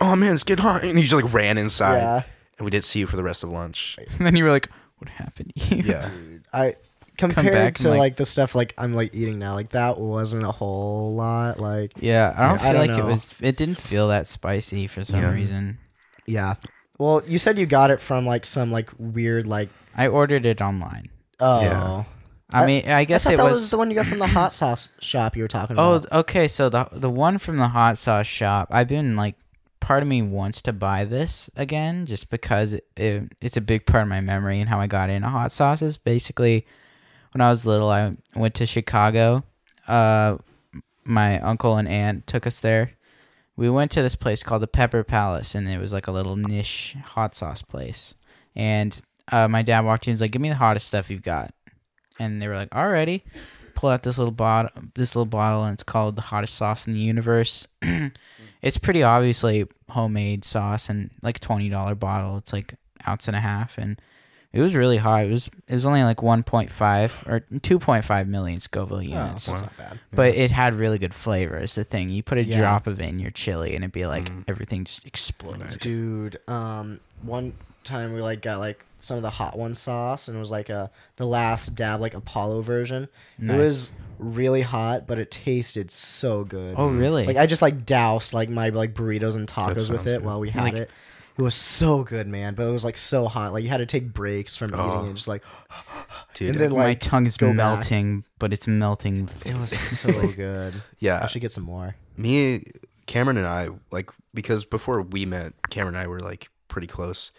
Oh 0.00 0.16
man, 0.16 0.34
it's 0.34 0.42
getting 0.44 0.62
hot. 0.64 0.82
And 0.82 0.98
you 0.98 1.02
just 1.04 1.14
like 1.14 1.32
ran 1.32 1.56
inside. 1.56 1.98
yeah, 1.98 2.22
And 2.58 2.64
we 2.64 2.70
didn't 2.72 2.84
see 2.84 2.98
you 2.98 3.06
for 3.06 3.14
the 3.16 3.22
rest 3.22 3.44
of 3.44 3.50
lunch. 3.50 3.96
and 4.18 4.26
then 4.26 4.34
you 4.34 4.42
were 4.44 4.50
like, 4.50 4.68
"What 5.02 5.08
happened?" 5.08 5.52
to 5.56 5.76
you?" 5.76 5.82
Yeah. 5.82 6.08
I 6.52 6.76
compared 7.18 7.52
back 7.52 7.74
to 7.76 7.82
and, 7.82 7.90
like, 7.90 7.98
like- 7.98 8.16
the 8.16 8.26
stuff 8.26 8.54
like 8.54 8.72
I'm 8.78 8.94
like 8.94 9.14
eating 9.14 9.38
now, 9.38 9.54
like 9.54 9.70
that 9.70 9.98
wasn't 9.98 10.44
a 10.44 10.52
whole 10.52 11.14
lot. 11.14 11.58
Like 11.60 11.92
Yeah, 12.00 12.32
I 12.36 12.48
don't 12.48 12.52
I 12.60 12.62
feel 12.62 12.72
don't 12.72 12.88
like 12.88 12.98
it 12.98 13.04
was. 13.04 13.34
It 13.40 13.56
didn't 13.56 13.78
feel 13.78 14.08
that 14.08 14.26
spicy 14.26 14.86
for 14.86 15.04
some 15.04 15.20
Yeah. 15.20 15.32
reason. 15.32 15.78
yeah. 16.26 16.54
Well, 16.98 17.22
you 17.26 17.38
said 17.38 17.58
you 17.58 17.66
got 17.66 17.90
it 17.90 18.00
from 18.00 18.26
like 18.26 18.46
some 18.46 18.70
like 18.70 18.90
weird 18.98 19.46
like 19.46 19.68
I 19.96 20.06
ordered 20.08 20.46
it 20.46 20.60
online. 20.62 21.08
oh. 21.40 21.60
Yeah. 21.62 22.04
I 22.54 22.62
I- 22.62 22.66
mean, 22.66 22.82
I 22.86 22.98
I 23.00 23.04
guess 23.04 23.24
thought 23.24 23.32
it 23.34 23.36
that 23.38 23.44
was. 23.44 23.60
was 23.60 23.70
the 23.70 23.78
one 23.78 23.88
you 23.90 23.94
got 23.94 24.06
from 24.06 24.18
the 24.18 24.26
hot 24.26 24.52
sauce 24.52 24.90
shop 25.00 25.36
you 25.36 25.42
were 25.42 25.48
talking 25.48 25.74
about. 25.74 25.90
oh, 25.90 25.94
about. 25.96 26.12
okay. 26.20 26.48
So 26.48 26.68
the 26.68 26.86
the 26.92 27.08
one 27.10 27.38
from 27.38 27.56
the 27.56 27.68
hot 27.68 27.96
sauce 27.98 28.26
shop, 28.26 28.68
I've 28.70 28.88
been 28.88 29.16
like, 29.16 29.36
part 29.82 30.02
of 30.02 30.08
me 30.08 30.22
wants 30.22 30.62
to 30.62 30.72
buy 30.72 31.04
this 31.04 31.50
again, 31.56 32.06
just 32.06 32.30
because 32.30 32.72
it, 32.72 32.86
it, 32.96 33.24
it's 33.40 33.56
a 33.56 33.60
big 33.60 33.84
part 33.84 34.04
of 34.04 34.08
my 34.08 34.20
memory 34.20 34.60
and 34.60 34.68
how 34.68 34.80
I 34.80 34.86
got 34.86 35.10
into 35.10 35.28
hot 35.28 35.50
sauces. 35.50 35.96
Basically, 35.96 36.64
when 37.32 37.40
I 37.40 37.50
was 37.50 37.66
little, 37.66 37.90
I 37.90 38.16
went 38.36 38.54
to 38.54 38.66
Chicago. 38.66 39.42
Uh, 39.88 40.38
my 41.04 41.40
uncle 41.40 41.76
and 41.76 41.88
aunt 41.88 42.28
took 42.28 42.46
us 42.46 42.60
there. 42.60 42.92
We 43.56 43.68
went 43.68 43.90
to 43.90 44.02
this 44.02 44.14
place 44.14 44.44
called 44.44 44.62
the 44.62 44.68
Pepper 44.68 45.02
Palace, 45.02 45.56
and 45.56 45.68
it 45.68 45.78
was 45.78 45.92
like 45.92 46.06
a 46.06 46.12
little 46.12 46.36
niche 46.36 46.96
hot 47.04 47.34
sauce 47.34 47.60
place. 47.60 48.14
And 48.54 48.98
uh, 49.32 49.48
my 49.48 49.62
dad 49.62 49.80
walked 49.80 50.06
in, 50.06 50.12
was 50.12 50.20
like, 50.20 50.30
"Give 50.30 50.40
me 50.40 50.48
the 50.48 50.54
hottest 50.54 50.86
stuff 50.86 51.10
you've 51.10 51.22
got." 51.22 51.52
And 52.20 52.40
they 52.40 52.46
were 52.48 52.56
like, 52.56 52.70
"Alrighty." 52.70 53.22
Pull 53.74 53.90
out 53.90 54.04
this 54.04 54.16
little 54.16 54.32
bottle, 54.32 54.70
this 54.94 55.16
little 55.16 55.26
bottle, 55.26 55.64
and 55.64 55.72
it's 55.74 55.82
called 55.82 56.14
the 56.14 56.22
hottest 56.22 56.54
sauce 56.54 56.86
in 56.86 56.92
the 56.92 57.00
universe. 57.00 57.66
it's 58.62 58.78
pretty 58.78 59.02
obviously 59.02 59.66
homemade 59.90 60.44
sauce, 60.44 60.88
and 60.88 61.10
like 61.22 61.40
twenty 61.40 61.68
dollar 61.68 61.94
bottle. 61.94 62.38
It's 62.38 62.52
like 62.52 62.74
ounce 63.06 63.26
and 63.28 63.36
a 63.36 63.40
half, 63.40 63.76
and 63.78 64.00
it 64.52 64.60
was 64.60 64.74
really 64.74 64.96
hot. 64.98 65.24
It 65.24 65.30
was 65.30 65.48
it 65.68 65.74
was 65.74 65.84
only 65.86 66.02
like 66.04 66.22
one 66.22 66.42
point 66.42 66.70
five 66.70 67.24
or 67.26 67.40
two 67.62 67.78
point 67.78 68.04
five 68.04 68.28
million 68.28 68.60
Scoville 68.60 69.02
units. 69.02 69.18
Oh, 69.20 69.26
units 69.26 69.46
that's 69.46 69.60
not 69.62 69.76
bad. 69.76 70.00
but 70.12 70.28
it 70.34 70.50
had 70.50 70.74
really 70.74 70.98
good 70.98 71.14
flavor. 71.14 71.58
Is 71.58 71.74
the 71.74 71.84
thing 71.84 72.08
you 72.10 72.22
put 72.22 72.38
a 72.38 72.44
Yeah. 72.44 72.58
drop 72.58 72.86
of 72.86 73.00
it 73.00 73.08
in 73.08 73.18
your 73.18 73.30
chili 73.32 73.74
and 73.74 73.82
it'd 73.84 73.92
be 73.92 74.06
like 74.06 74.26
Mm. 74.26 74.44
everything 74.48 74.84
just 74.84 75.06
explodes. 75.06 75.58
Nice. 75.60 75.76
Dude, 75.76 76.38
um, 76.48 77.00
one 77.22 77.54
time 77.84 78.12
we 78.12 78.20
like 78.22 78.42
got 78.42 78.58
like 78.58 78.84
some 79.02 79.16
of 79.16 79.22
the 79.22 79.30
hot 79.30 79.58
one 79.58 79.74
sauce, 79.74 80.28
and 80.28 80.36
it 80.36 80.40
was 80.40 80.50
like 80.50 80.68
a 80.68 80.90
the 81.16 81.26
last 81.26 81.74
dab 81.74 82.00
like 82.00 82.14
Apollo 82.14 82.62
version. 82.62 83.08
Nice. 83.38 83.54
It 83.54 83.58
was 83.60 83.90
really 84.18 84.62
hot, 84.62 85.06
but 85.06 85.18
it 85.18 85.30
tasted 85.30 85.90
so 85.90 86.44
good. 86.44 86.76
Oh 86.78 86.86
really? 86.88 87.24
Like 87.26 87.36
I 87.36 87.46
just 87.46 87.62
like 87.62 87.84
doused 87.84 88.32
like 88.32 88.48
my 88.48 88.68
like 88.68 88.94
burritos 88.94 89.34
and 89.36 89.48
tacos 89.48 89.90
with 89.90 90.06
it 90.06 90.12
good. 90.18 90.24
while 90.24 90.40
we 90.40 90.50
had 90.50 90.62
Like- 90.64 90.74
it. 90.74 90.90
It 91.38 91.40
was 91.40 91.54
so 91.54 92.04
good, 92.04 92.26
man. 92.28 92.54
But 92.54 92.68
it 92.68 92.72
was 92.72 92.84
like 92.84 92.98
so 92.98 93.26
hot. 93.26 93.54
Like 93.54 93.64
you 93.64 93.70
had 93.70 93.78
to 93.78 93.86
take 93.86 94.12
breaks 94.12 94.54
from 94.54 94.74
Oh. 94.74 94.96
eating 94.96 95.06
and 95.06 95.16
just 95.16 95.28
like 95.28 95.42
Dude. 96.34 96.50
and 96.50 96.60
then 96.60 96.72
My 96.72 96.92
tongue 96.94 97.26
is 97.26 97.38
go 97.38 97.48
back. 97.48 97.56
melting, 97.56 98.24
but 98.38 98.52
it's 98.52 98.66
melting. 98.66 99.30
it 99.46 99.56
was 99.56 99.70
so 99.78 100.28
good. 100.32 100.74
yeah. 100.98 101.20
I 101.22 101.26
should 101.28 101.40
get 101.40 101.50
some 101.52 101.64
more. 101.64 101.96
me 102.16 102.64
cameron 103.06 103.36
and 103.36 103.46
i 103.48 103.68
like 103.90 104.10
because 104.32 104.64
before 104.64 105.02
we 105.02 105.26
met 105.26 105.52
cameron 105.70 105.96
and 105.96 106.02
i 106.04 106.06
were 106.06 106.20
like 106.20 106.48
pretty 106.68 106.86
close 106.86 107.32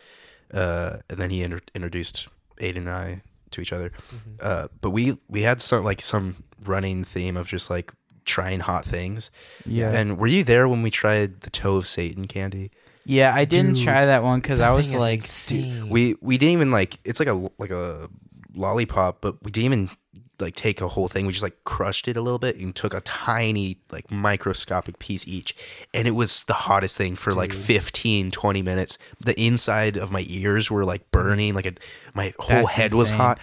uh 0.53 0.97
and 1.09 1.17
then 1.19 1.29
he 1.29 1.41
inter- 1.43 1.59
introduced 1.75 2.27
aiden 2.59 2.77
and 2.77 2.89
i 2.89 3.21
to 3.51 3.61
each 3.61 3.73
other 3.73 3.91
uh 4.41 4.67
but 4.81 4.91
we 4.91 5.17
we 5.29 5.41
had 5.41 5.61
some 5.61 5.83
like 5.83 6.01
some 6.01 6.35
running 6.65 7.03
theme 7.03 7.35
of 7.37 7.47
just 7.47 7.69
like 7.69 7.91
trying 8.25 8.59
hot 8.61 8.85
things 8.85 9.29
Yeah, 9.65 9.91
and 9.91 10.17
were 10.17 10.27
you 10.27 10.43
there 10.45 10.67
when 10.69 10.81
we 10.81 10.89
tried 10.91 11.41
the 11.41 11.49
toe 11.49 11.75
of 11.75 11.87
satan 11.87 12.25
candy 12.25 12.71
yeah. 13.05 13.35
I 13.35 13.43
didn't 13.43 13.73
Dude, 13.73 13.83
try 13.83 14.05
that 14.05 14.23
one 14.23 14.39
because 14.39 14.61
I 14.61 14.71
was 14.71 14.93
like, 14.93 15.19
insane. 15.23 15.89
we 15.89 16.15
we 16.21 16.37
didn't 16.37 16.53
even 16.53 16.71
like 16.71 16.99
it's 17.03 17.19
like 17.19 17.27
a 17.27 17.49
like 17.57 17.69
a 17.71 18.07
lollipop 18.55 19.19
but 19.19 19.43
we 19.43 19.51
didn't 19.51 19.65
even 19.73 19.89
like 20.43 20.55
take 20.55 20.81
a 20.81 20.87
whole 20.87 21.07
thing 21.07 21.25
we 21.25 21.31
just 21.31 21.43
like 21.43 21.63
crushed 21.63 22.07
it 22.07 22.17
a 22.17 22.21
little 22.21 22.39
bit 22.39 22.57
and 22.57 22.75
took 22.75 22.93
a 22.93 23.01
tiny 23.01 23.77
like 23.91 24.09
microscopic 24.11 24.99
piece 24.99 25.27
each 25.27 25.55
and 25.93 26.07
it 26.07 26.11
was 26.11 26.43
the 26.43 26.53
hottest 26.53 26.97
thing 26.97 27.15
for 27.15 27.31
like 27.33 27.51
Dude. 27.51 27.59
15 27.61 28.31
20 28.31 28.61
minutes 28.61 28.97
the 29.19 29.39
inside 29.39 29.97
of 29.97 30.11
my 30.11 30.23
ears 30.27 30.69
were 30.69 30.85
like 30.85 31.09
burning 31.11 31.53
like 31.53 31.65
a, 31.65 31.73
my 32.13 32.33
whole 32.39 32.63
That's 32.63 32.75
head 32.75 32.93
was 32.93 33.09
hot 33.09 33.39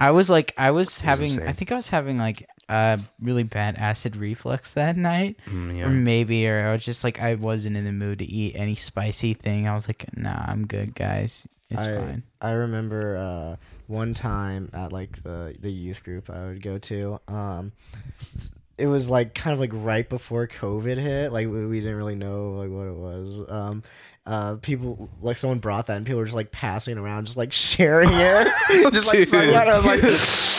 I 0.00 0.12
was 0.12 0.30
like, 0.30 0.54
I 0.56 0.70
was 0.70 0.98
having, 0.98 1.24
insane. 1.24 1.46
I 1.46 1.52
think 1.52 1.70
I 1.70 1.74
was 1.74 1.90
having 1.90 2.16
like 2.16 2.48
a 2.70 2.98
really 3.20 3.42
bad 3.42 3.76
acid 3.76 4.16
reflux 4.16 4.72
that 4.72 4.96
night, 4.96 5.36
Mm, 5.46 5.84
or 5.84 5.90
maybe, 5.90 6.48
or 6.48 6.68
I 6.68 6.72
was 6.72 6.82
just 6.82 7.04
like, 7.04 7.20
I 7.20 7.34
wasn't 7.34 7.76
in 7.76 7.84
the 7.84 7.92
mood 7.92 8.20
to 8.20 8.24
eat 8.24 8.56
any 8.56 8.76
spicy 8.76 9.34
thing. 9.34 9.68
I 9.68 9.74
was 9.74 9.88
like, 9.88 10.06
nah, 10.16 10.42
I'm 10.46 10.66
good, 10.66 10.94
guys. 10.94 11.46
It's 11.68 11.82
I, 11.82 11.96
fine. 11.98 12.22
I 12.40 12.52
remember 12.52 13.16
uh, 13.18 13.56
one 13.90 14.14
time 14.14 14.70
at 14.72 14.92
like 14.92 15.22
the 15.22 15.54
the 15.58 15.70
youth 15.70 16.02
group 16.04 16.30
I 16.30 16.46
would 16.46 16.62
go 16.62 16.78
to. 16.78 17.20
Um, 17.28 17.72
it 18.78 18.86
was 18.86 19.10
like 19.10 19.34
kind 19.34 19.52
of 19.52 19.60
like 19.60 19.70
right 19.74 20.08
before 20.08 20.46
COVID 20.48 20.96
hit. 20.96 21.32
Like 21.32 21.48
we, 21.48 21.66
we 21.66 21.80
didn't 21.80 21.96
really 21.96 22.14
know 22.14 22.52
like 22.52 22.70
what 22.70 22.86
it 22.86 22.94
was. 22.96 23.44
Um, 23.50 23.82
uh, 24.26 24.54
people 24.56 25.08
like 25.20 25.36
someone 25.36 25.58
brought 25.58 25.88
that 25.88 25.96
and 25.96 26.06
people 26.06 26.18
were 26.18 26.24
just 26.24 26.36
like 26.36 26.50
passing 26.52 26.96
around, 26.98 27.24
just 27.26 27.36
like 27.36 27.52
sharing 27.54 28.08
it, 28.12 28.48
just 28.92 29.08
like 29.08 29.18
Dude. 29.18 29.28
sucking. 29.28 29.54
I 29.54 29.76
was 29.76 29.84
like, 29.86 30.02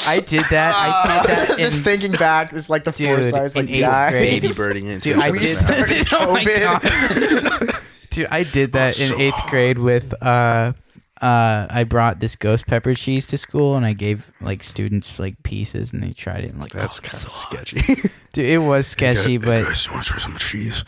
I 0.08 0.20
did 0.20 0.44
that. 0.52 0.76
I 0.76 1.22
did 1.26 1.30
that. 1.38 1.58
just 1.58 1.78
in- 1.78 1.84
thinking 1.84 2.12
back, 2.12 2.54
it's 2.54 2.70
like 2.70 2.84
the 2.84 2.92
Dude, 2.92 3.08
foresight. 3.08 3.46
It's 3.46 3.56
like 3.56 3.70
eighth 3.70 3.76
yeah, 3.80 4.10
grade. 4.12 4.42
baby 4.42 4.54
birding 4.54 4.88
it 4.88 5.02
Dude, 5.02 5.16
into 5.16 5.26
I 5.26 5.32
did 5.32 5.58
other's 5.58 5.64
mouth. 5.64 6.08
started 6.08 6.08
Oh 6.14 6.34
my 6.34 7.70
God. 7.70 7.82
Dude, 8.12 8.28
I 8.30 8.44
did 8.44 8.74
that 8.74 9.00
in 9.00 9.08
so 9.08 9.18
eighth 9.20 9.42
grade 9.48 9.78
with 9.80 10.14
uh 10.22 10.74
uh 11.22 11.68
I 11.70 11.84
brought 11.84 12.20
this 12.20 12.36
ghost 12.36 12.66
pepper 12.68 12.96
cheese 12.96 13.28
to 13.28 13.38
school 13.38 13.76
and 13.76 13.86
I 13.86 13.94
gave 13.94 14.26
like 14.42 14.64
students 14.64 15.20
like 15.20 15.42
pieces 15.44 15.94
and 15.94 16.02
they 16.02 16.12
tried 16.12 16.44
it 16.44 16.52
and 16.52 16.60
like 16.60 16.72
That's 16.72 17.00
oh, 17.00 17.04
kind 17.04 17.14
of 17.14 17.32
so 17.32 17.48
sketchy. 17.48 18.10
Dude, 18.34 18.46
it 18.46 18.58
was 18.60 18.88
sketchy, 18.96 19.38
but 19.38 19.66
want 19.66 19.76
to 19.76 20.02
try 20.04 20.20
some 20.20 20.38
cheese? 20.38 20.84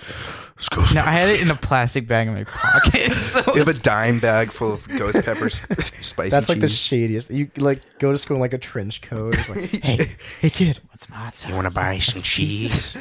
Let's 0.72 0.94
no, 0.94 1.02
I 1.02 1.12
had 1.12 1.30
it 1.30 1.42
in 1.42 1.50
a 1.50 1.56
plastic 1.56 2.08
bag 2.08 2.28
in 2.28 2.34
my 2.34 2.44
pocket. 2.44 3.12
So 3.24 3.42
You 3.54 3.60
have 3.60 3.68
a 3.68 3.74
dime 3.74 4.20
bag 4.20 4.52
full 4.52 4.74
of 4.74 4.88
ghost 4.88 5.24
peppers, 5.24 5.62
spicy 6.02 6.30
That's 6.30 6.50
like 6.50 6.60
the 6.60 6.68
shadiest. 6.68 7.30
You 7.30 7.50
like 7.58 7.82
go 8.00 8.12
to 8.12 8.18
school 8.18 8.36
in 8.36 8.42
like 8.42 8.54
a 8.54 8.58
trench 8.58 9.02
coat. 9.02 9.34
It's 9.36 9.50
like, 9.50 9.70
hey, 9.82 10.08
hey 10.42 10.50
kid, 10.50 10.80
what's 10.90 11.10
my 11.10 11.16
hot 11.16 11.46
you 11.48 11.56
want 11.56 11.68
to 11.68 11.74
buy 11.74 11.98
some 12.00 12.22
cheese? 12.22 12.98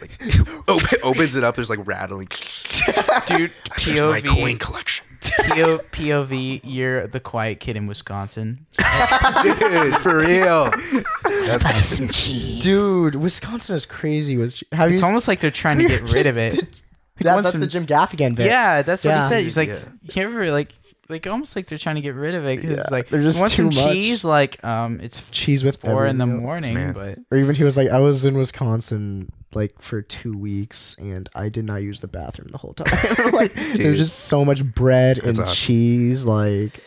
Like, 0.00 0.10
open, 0.68 0.98
opens 1.02 1.36
it 1.36 1.44
up. 1.44 1.56
There's 1.56 1.70
like 1.70 1.84
rattling. 1.86 2.28
Dude, 3.26 3.52
That's 3.68 3.84
just 3.84 4.02
my 4.02 4.20
coin 4.20 4.56
collection. 4.58 5.06
PO, 5.20 5.78
POV, 5.78 6.60
you're 6.62 7.06
the 7.06 7.20
quiet 7.20 7.60
kid 7.60 7.76
in 7.76 7.86
Wisconsin. 7.86 8.66
Dude, 9.42 9.96
for 9.96 10.18
real. 10.18 10.70
That's 11.24 11.88
Some 11.96 12.08
cheese. 12.08 12.62
dude, 12.62 13.14
Wisconsin 13.14 13.76
is 13.76 13.86
crazy 13.86 14.36
with. 14.36 14.62
Have 14.72 14.90
you? 14.90 14.94
It's 14.94 15.02
almost 15.02 15.26
like 15.26 15.40
they're 15.40 15.50
trying 15.50 15.78
to 15.78 15.88
get 15.88 16.02
rid 16.02 16.26
of 16.26 16.36
it. 16.36 16.82
That, 17.20 17.42
that's 17.42 17.54
in- 17.54 17.60
the 17.60 17.66
Jim 17.66 17.86
Gaffigan 17.86 18.34
bit. 18.34 18.46
Yeah, 18.46 18.82
that's 18.82 19.04
what 19.04 19.10
Yeah. 19.10 19.22
he 19.24 19.28
said. 19.28 19.44
He's 19.44 19.56
like, 19.56 19.68
Yeah. 19.68 19.80
you 20.14 20.22
ever 20.22 20.50
like, 20.50 20.72
like 21.08 21.26
almost 21.26 21.54
like 21.54 21.66
they're 21.66 21.78
trying 21.78 21.96
to 21.96 22.00
get 22.00 22.14
rid 22.14 22.34
of 22.34 22.44
it 22.46 22.56
because 22.60 22.76
Yeah, 22.78 22.84
like, 22.90 23.08
they're 23.08 23.22
just 23.22 23.36
you 23.36 23.42
want 23.42 23.52
too 23.52 23.70
some 23.72 23.84
much. 23.84 23.92
cheese? 23.94 24.24
Like, 24.24 24.64
um, 24.64 25.00
it's 25.00 25.22
cheese 25.30 25.62
with 25.62 25.76
four 25.80 26.06
in 26.06 26.18
the 26.18 26.26
meal. 26.26 26.38
morning, 26.38 26.74
Man. 26.74 26.92
but 26.94 27.18
Or 27.30 27.36
even 27.38 27.54
he 27.54 27.62
was 27.64 27.76
like, 27.76 27.90
I 27.90 27.98
was 27.98 28.24
in 28.24 28.36
Wisconsin 28.36 29.30
like 29.54 29.80
for 29.80 30.02
two 30.02 30.36
weeks 30.36 30.96
and 30.98 31.28
I 31.34 31.48
did 31.48 31.64
not 31.64 31.76
use 31.82 32.00
the 32.00 32.08
bathroom 32.08 32.48
the 32.50 32.58
whole 32.58 32.74
time. 32.74 33.32
like 33.32 33.54
Dude. 33.54 33.76
there's 33.76 33.98
just 33.98 34.18
so 34.20 34.44
much 34.44 34.64
bread 34.64 35.18
That's 35.22 35.38
and 35.38 35.46
awesome. 35.46 35.54
cheese. 35.54 36.24
Like 36.24 36.82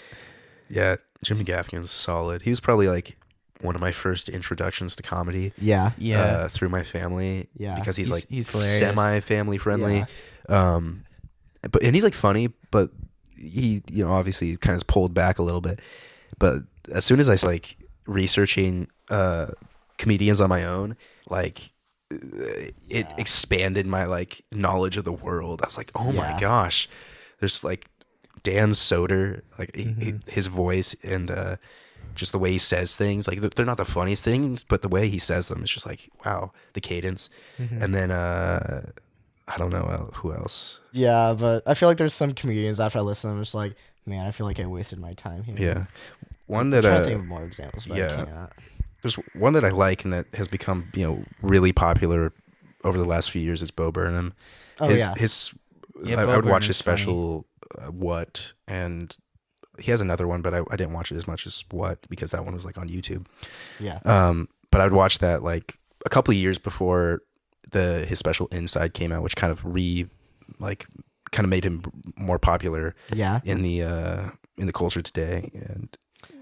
yeah. 0.69 0.97
Jimmy 1.23 1.43
Gaffigan's 1.45 1.89
solid. 1.91 2.41
He 2.41 2.49
was 2.49 2.59
probably 2.59 2.87
like 2.87 3.17
one 3.61 3.75
of 3.75 3.81
my 3.81 3.91
first 3.91 4.29
introductions 4.29 4.95
to 4.97 5.03
comedy. 5.03 5.51
yeah, 5.57 5.91
yeah, 5.97 6.21
uh, 6.21 6.47
through 6.47 6.69
my 6.69 6.83
family. 6.83 7.47
Yeah. 7.57 7.75
because 7.75 7.95
he's, 7.95 8.07
He's- 8.07 8.15
like 8.23 8.29
he's 8.29 8.49
semi 8.49 9.19
family 9.21 9.57
friendly. 9.57 10.05
Um, 10.49 11.03
but 11.71 11.83
and 11.83 11.95
he's 11.95 12.03
like 12.03 12.13
funny, 12.13 12.49
but 12.71 12.91
he 13.35 13.81
you 13.91 14.03
know 14.05 14.11
obviously 14.11 14.55
kind 14.57 14.75
of 14.79 14.87
pulled 14.87 15.13
back 15.13 15.39
a 15.39 15.43
little 15.43 15.61
bit. 15.61 15.79
But 16.39 16.63
as 16.93 17.03
soon 17.05 17.19
as 17.19 17.29
I 17.29 17.33
was 17.33 17.43
like 17.43 17.77
researching 18.05 18.87
uh 19.09 19.47
comedians 19.97 20.39
on 20.41 20.49
my 20.49 20.63
own, 20.63 20.95
like 21.29 21.59
uh, 22.11 22.17
it 22.89 23.07
expanded 23.17 23.85
my 23.87 24.05
like 24.05 24.43
knowledge 24.51 24.97
of 24.97 25.03
the 25.03 25.11
world. 25.11 25.61
I 25.61 25.65
was 25.65 25.77
like, 25.77 25.91
oh 25.95 26.11
my 26.13 26.37
gosh, 26.39 26.87
there's 27.39 27.63
like 27.63 27.87
Dan 28.43 28.69
Soder, 28.69 29.41
like 29.59 29.75
he- 29.75 29.83
he- 29.83 29.89
Mm-hmm. 29.93 30.29
his 30.31 30.47
voice 30.47 30.95
and 31.03 31.29
uh 31.31 31.55
just 32.17 32.31
the 32.33 32.39
way 32.39 32.51
he 32.51 32.57
says 32.57 32.95
things 32.95 33.27
like 33.27 33.39
they're- 33.41 33.49
they're 33.55 33.65
not 33.65 33.77
the 33.77 33.85
funniest 33.85 34.23
things 34.23 34.63
but 34.63 34.81
the 34.81 34.87
way 34.89 35.07
he 35.07 35.19
says 35.19 35.47
them 35.47 35.63
is 35.63 35.69
just 35.71 35.85
like 35.85 36.09
wow 36.25 36.51
the 36.73 36.81
cadence 36.81 37.29
Mm-hmm. 37.59 37.81
and 37.81 37.95
then 37.95 38.11
uh 38.11 38.85
i 39.47 39.55
don't 39.57 39.71
know 39.71 39.83
uh, 39.83 40.05
who 40.17 40.33
else 40.33 40.81
yeah. 40.91 41.33
But 41.37 41.63
I 41.67 41.73
feel 41.75 41.87
like 41.89 41.97
there's 41.97 42.13
some 42.13 42.33
comedians 42.33 42.79
after 42.79 42.97
I 42.99 43.01
listen, 43.01 43.29
I'm 43.29 43.39
just 43.39 43.53
like, 43.53 43.75
man, 44.07 44.25
I 44.25 44.31
feel 44.31 44.47
like 44.47 44.59
I 44.59 44.65
wasted 44.65 44.99
my 44.99 45.13
time 45.13 45.43
here. 45.43 45.55
yeah 45.57 45.85
one 46.47 46.61
I'm 46.67 46.69
that 46.71 46.81
trying 46.81 46.93
to 46.95 47.01
uh 47.01 47.05
think 47.05 47.19
of 47.19 47.25
more 47.27 47.43
examples, 47.43 47.85
but 47.85 47.97
yeah. 47.97 48.13
I 48.13 48.25
can't. 48.25 48.51
there's 49.03 49.15
one 49.33 49.53
that 49.53 49.63
i 49.63 49.69
like 49.69 50.03
and 50.03 50.11
that 50.13 50.25
has 50.33 50.47
become 50.47 50.89
you 50.95 51.05
know 51.07 51.23
really 51.41 51.71
popular 51.71 52.33
over 52.83 52.97
the 52.97 53.05
last 53.05 53.31
few 53.31 53.41
years 53.41 53.61
is 53.61 53.71
bo 53.71 53.91
burnham 53.91 54.33
Oh 54.79 54.87
his 54.89 55.01
yeah, 55.01 55.13
his 55.15 55.53
Yeah, 56.03 56.21
I, 56.21 56.25
Bo 56.25 56.31
I 56.31 56.35
would 56.37 56.45
watch 56.45 56.67
his 56.67 56.77
special 56.77 57.45
uh, 57.77 57.87
what 57.91 58.53
and 58.67 59.15
he 59.79 59.91
has 59.91 60.01
another 60.01 60.27
one 60.27 60.41
but 60.41 60.53
I, 60.53 60.59
I 60.71 60.75
didn't 60.75 60.93
watch 60.93 61.11
it 61.11 61.15
as 61.15 61.27
much 61.27 61.45
as 61.45 61.63
what 61.71 61.99
because 62.09 62.31
that 62.31 62.43
one 62.45 62.53
was 62.53 62.65
like 62.65 62.77
on 62.77 62.89
youtube 62.89 63.25
yeah. 63.79 63.99
Um, 64.05 64.47
but 64.71 64.81
I 64.81 64.83
would 64.85 64.93
watch 64.93 65.19
that 65.19 65.43
like 65.43 65.77
a 66.05 66.09
couple 66.09 66.31
of 66.33 66.37
years 66.37 66.57
before 66.57 67.21
the 67.71 68.05
his 68.07 68.19
special 68.19 68.47
Inside 68.51 68.93
came 68.93 69.11
out, 69.11 69.23
which 69.23 69.35
kind 69.35 69.51
of 69.51 69.63
re 69.65 70.07
like 70.59 70.85
kind 71.31 71.45
of 71.45 71.49
made 71.49 71.65
him 71.65 71.81
more 72.15 72.39
popular 72.39 72.95
Yeah. 73.13 73.39
in 73.43 73.61
the 73.61 73.83
uh 73.83 74.29
in 74.57 74.65
the 74.67 74.73
culture 74.73 75.01
today. 75.01 75.51
And 75.53 75.95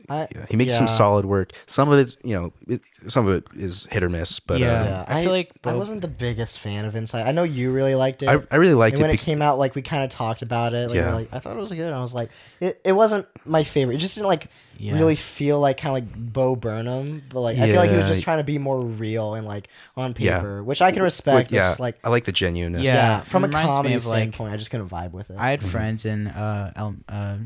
I, 0.10 0.28
yeah, 0.36 0.46
he 0.50 0.56
makes 0.58 0.76
some 0.76 0.88
solid 0.88 1.26
work. 1.26 1.52
Some 1.66 1.90
of 1.90 1.98
it's 2.00 2.18
you 2.24 2.36
know 2.36 2.54
it, 2.68 2.82
some 3.08 3.28
of 3.28 3.34
it 3.36 3.48
is 3.56 3.88
hit 3.92 4.04
or 4.04 4.10
miss, 4.10 4.40
but 4.40 4.60
Yeah. 4.60 4.68
uh, 4.82 4.84
Yeah, 4.86 5.06
I 5.08 5.24
feel 5.24 5.32
like 5.32 5.52
I 5.64 5.74
wasn't 5.74 6.02
the 6.02 6.08
biggest 6.08 6.60
fan 6.60 6.86
of 6.86 6.96
Inside. 6.96 7.28
I 7.28 7.32
know 7.32 7.44
you 7.44 7.72
really 7.72 7.96
liked 7.96 8.22
it. 8.24 8.28
I 8.30 8.42
I 8.52 8.56
really 8.58 8.74
liked 8.74 9.00
it. 9.00 9.02
when 9.02 9.10
it. 9.12 9.16
it 9.16 9.20
came 9.22 9.42
out, 9.42 9.58
like 9.58 9.76
we 9.76 9.82
kind 9.82 10.04
of 10.04 10.10
talked 10.10 10.42
about 10.42 10.74
it. 10.74 10.90
Like, 10.90 10.96
Yeah. 10.96 11.14
like 11.16 11.30
I 11.32 11.40
thought 11.40 11.54
it 11.58 11.60
was 11.60 11.72
good. 11.72 11.80
And 11.88 11.96
I 11.96 12.02
was 12.02 12.14
like, 12.14 12.30
it, 12.60 12.80
it 12.84 12.92
wasn't 12.94 13.26
my 13.46 13.64
favorite. 13.64 13.96
It 13.96 14.00
just 14.00 14.16
didn't 14.16 14.28
like 14.28 14.48
Yeah. 14.78 14.94
really 14.94 15.16
feel 15.16 15.60
like 15.60 15.78
kind 15.78 15.90
of 15.90 15.94
like 16.04 16.34
Bo 16.34 16.56
Burnham, 16.56 17.24
but 17.30 17.40
like 17.42 17.58
I 17.58 17.68
feel 17.68 17.78
like 17.78 17.90
he 17.92 17.96
was 17.98 18.08
just 18.08 18.22
trying 18.24 18.40
to 18.40 18.44
be 18.44 18.58
more 18.58 18.82
real 18.82 19.34
and 19.36 19.48
like 19.48 19.70
on 19.98 20.14
Yeah. 20.18 20.38
paper, 20.38 20.64
which 20.64 20.82
I 20.82 20.92
can 20.92 21.02
respect. 21.04 21.50
but 21.50 21.56
yeah, 21.56 21.64
just 21.64 21.80
like 21.80 21.98
I 22.04 22.10
like 22.10 22.26
the 22.26 22.32
genuineness. 22.32 22.84
Yeah. 22.84 22.94
yeah, 22.94 23.22
it 23.22 23.28
from 23.28 23.44
a 23.44 23.50
comedy 23.50 23.94
of, 23.96 24.06
like- 24.06 24.18
standpoint, 24.20 24.54
I 24.54 24.58
just 24.58 24.70
couldn't 24.72 24.90
vibe 24.90 25.12
with 25.12 25.30
it. 25.30 25.38
I 25.40 25.50
had 25.50 25.62
Mm-hmm. 25.62 25.70
friends 25.70 26.06
in 26.06 26.28
uh, 26.28 26.72
el- 26.76 26.96
uh, 27.10 27.38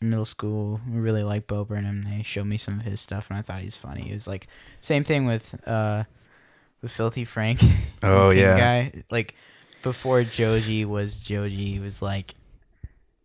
middle 0.00 0.24
school 0.24 0.80
really 0.88 1.22
liked 1.22 1.46
Bo 1.48 1.64
Burnham. 1.64 2.02
They 2.02 2.22
showed 2.22 2.46
me 2.46 2.56
some 2.56 2.78
of 2.80 2.84
his 2.86 3.00
stuff, 3.00 3.26
and 3.30 3.38
I 3.38 3.42
thought 3.42 3.60
he's 3.62 3.76
funny. 3.76 4.10
It 4.10 4.14
was 4.14 4.26
like 4.28 4.46
same 4.80 5.04
thing 5.04 5.26
with 5.26 5.54
uh, 5.66 6.04
with 6.82 6.92
Filthy 6.92 7.24
Frank. 7.24 7.60
Oh, 8.02 8.30
yeah. 8.30 8.56
guy. 8.56 9.02
Like 9.10 9.34
before 9.82 10.22
Joji 10.22 10.84
was 10.84 11.20
Joji, 11.20 11.74
it 11.76 11.80
was 11.80 12.00
like 12.00 12.34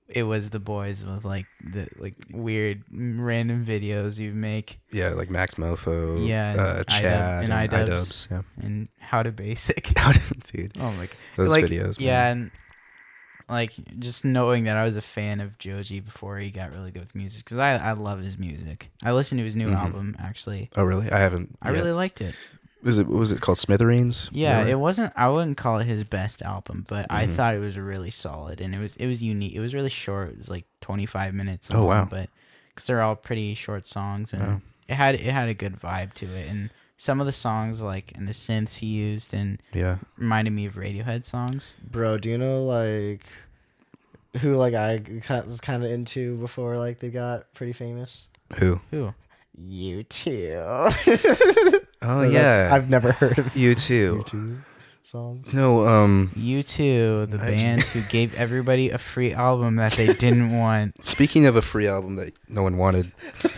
it 0.10 0.24
was 0.24 0.50
the 0.50 0.60
boys 0.60 1.06
with 1.06 1.24
like 1.26 1.46
the 1.64 1.88
like 1.98 2.16
weird 2.32 2.84
random 2.92 3.66
videos 3.66 4.18
you 4.18 4.32
make 4.34 4.80
Yeah, 4.92 5.10
like 5.10 5.30
Maxmoefoe, 5.30 6.28
Yeah, 6.28 6.52
and 6.52 6.60
uh, 6.60 6.84
Chad, 6.86 7.44
and 7.44 7.54
and 7.54 7.70
iDubbbz. 7.70 7.88
iDubbbz. 7.88 8.32
Yeah, 8.32 8.42
and 8.66 8.88
how 9.00 9.22
to 9.24 9.32
basic. 9.32 9.98
How 9.98 10.12
to 10.12 10.22
dude, 10.52 10.74
Oh 10.80 10.92
my 10.92 11.06
god. 11.06 11.16
those 11.38 11.52
like, 11.52 11.66
videos. 11.66 12.00
Yeah, 12.00 12.12
man. 12.34 12.38
and 12.38 12.52
like 13.50 13.74
just 14.00 14.24
knowing 14.26 14.64
that 14.66 14.78
I 14.78 14.84
was 14.84 14.98
a 14.98 15.02
fan 15.02 15.40
of 15.42 15.58
Joji 15.58 16.00
before 16.00 16.38
he 16.38 16.50
got 16.52 16.72
really 16.74 16.92
good 16.92 17.02
with 17.04 17.16
music 17.16 17.44
because 17.44 17.58
I 17.58 17.76
I 17.76 17.92
love 17.94 18.20
his 18.22 18.38
music. 18.38 18.90
I 19.04 19.12
listened 19.12 19.40
to 19.40 19.46
his 19.46 19.56
new 19.56 19.70
Mhm. 19.70 19.78
album 19.78 20.16
actually. 20.20 20.70
Oh, 20.76 20.84
really? 20.84 21.12
I 21.12 21.20
haven't. 21.20 21.58
I 21.62 21.72
yeah. 21.72 21.78
really 21.80 21.92
liked 21.92 22.22
it. 22.22 22.36
was 22.84 23.00
it. 23.00 23.08
Was 23.08 23.32
it 23.32 23.40
called? 23.42 23.58
Smithereens. 23.58 24.30
Yeah, 24.34 24.66
it 24.66 24.78
wasn't. 24.78 25.14
I 25.16 25.30
wouldn't 25.30 25.56
call 25.58 25.80
it 25.80 25.86
his 25.88 26.04
best 26.04 26.42
album, 26.42 26.86
but 26.90 27.06
I 27.10 27.28
Mhm. 27.28 27.36
thought 27.36 27.56
it 27.56 27.60
was 27.60 27.78
really 27.78 28.12
solid 28.12 28.60
and 28.60 28.76
it 28.76 28.80
was 28.80 28.96
it 28.98 29.08
was 29.08 29.22
unique. 29.24 29.54
It 29.54 29.62
was 29.62 29.74
really 29.74 29.90
short. 29.90 30.32
It 30.32 30.38
was 30.40 30.50
like 30.50 30.66
twenty 30.82 31.06
five 31.06 31.34
minutes. 31.34 31.70
Oh, 31.74 31.86
wow. 31.86 32.06
But 32.10 32.30
because 32.70 32.88
they're 32.88 33.02
all 33.02 33.16
pretty 33.16 33.56
short 33.56 33.88
songs 33.88 34.34
and 34.34 34.44
Oh. 34.44 34.62
it 34.88 34.96
had 34.96 35.16
it 35.16 35.22
had 35.34 35.48
a 35.48 35.54
good 35.54 35.80
vibe 35.80 36.14
to 36.16 36.26
it 36.26 36.50
and. 36.50 36.70
Some 37.04 37.20
of 37.20 37.26
the 37.26 37.34
songs, 37.34 37.82
like 37.82 38.14
and 38.16 38.26
the 38.26 38.32
synths 38.32 38.76
he 38.76 38.86
used, 38.88 39.34
and 39.34 39.62
yeah. 39.74 39.98
reminded 40.18 40.52
me 40.52 40.66
of 40.68 40.76
Radiohead 40.76 41.26
songs. 41.26 41.76
Bro, 41.92 42.20
do 42.20 42.30
you 42.30 42.38
know 42.38 42.64
like 42.64 43.26
who 44.40 44.56
like 44.56 44.74
I 44.74 45.02
was 45.46 45.60
kind 45.60 45.84
of 45.84 45.92
into 45.92 46.38
before 46.38 46.78
like 46.78 47.00
they 47.00 47.10
got 47.10 47.54
pretty 47.54 47.74
famous? 47.74 48.30
Who? 48.56 48.80
Who? 48.92 49.14
U2. 49.62 51.80
Oh 52.06 52.20
That's- 52.22 52.34
yeah, 52.34 52.70
I've 52.74 52.90
never 52.90 53.12
heard 53.14 53.40
of 53.40 53.46
U2. 53.48 53.56
you 53.58 53.76
two 54.26 54.58
songs. 55.04 55.54
No, 55.54 55.86
um, 55.88 56.32
You 56.36 56.62
too, 56.64 57.28
the 57.30 57.38
Actually- 57.38 57.56
band 57.58 57.82
who 57.84 58.02
gave 58.10 58.34
everybody 58.36 58.90
a 58.90 58.98
free 58.98 59.32
album 59.34 59.76
that 59.78 59.94
they 59.94 60.08
didn't 60.14 60.52
want. 60.58 61.06
speaking 61.06 61.46
of 61.46 61.56
a 61.56 61.62
free 61.62 61.88
album 61.88 62.16
that 62.18 62.34
no 62.50 62.62
one 62.64 62.76
wanted, 62.78 63.12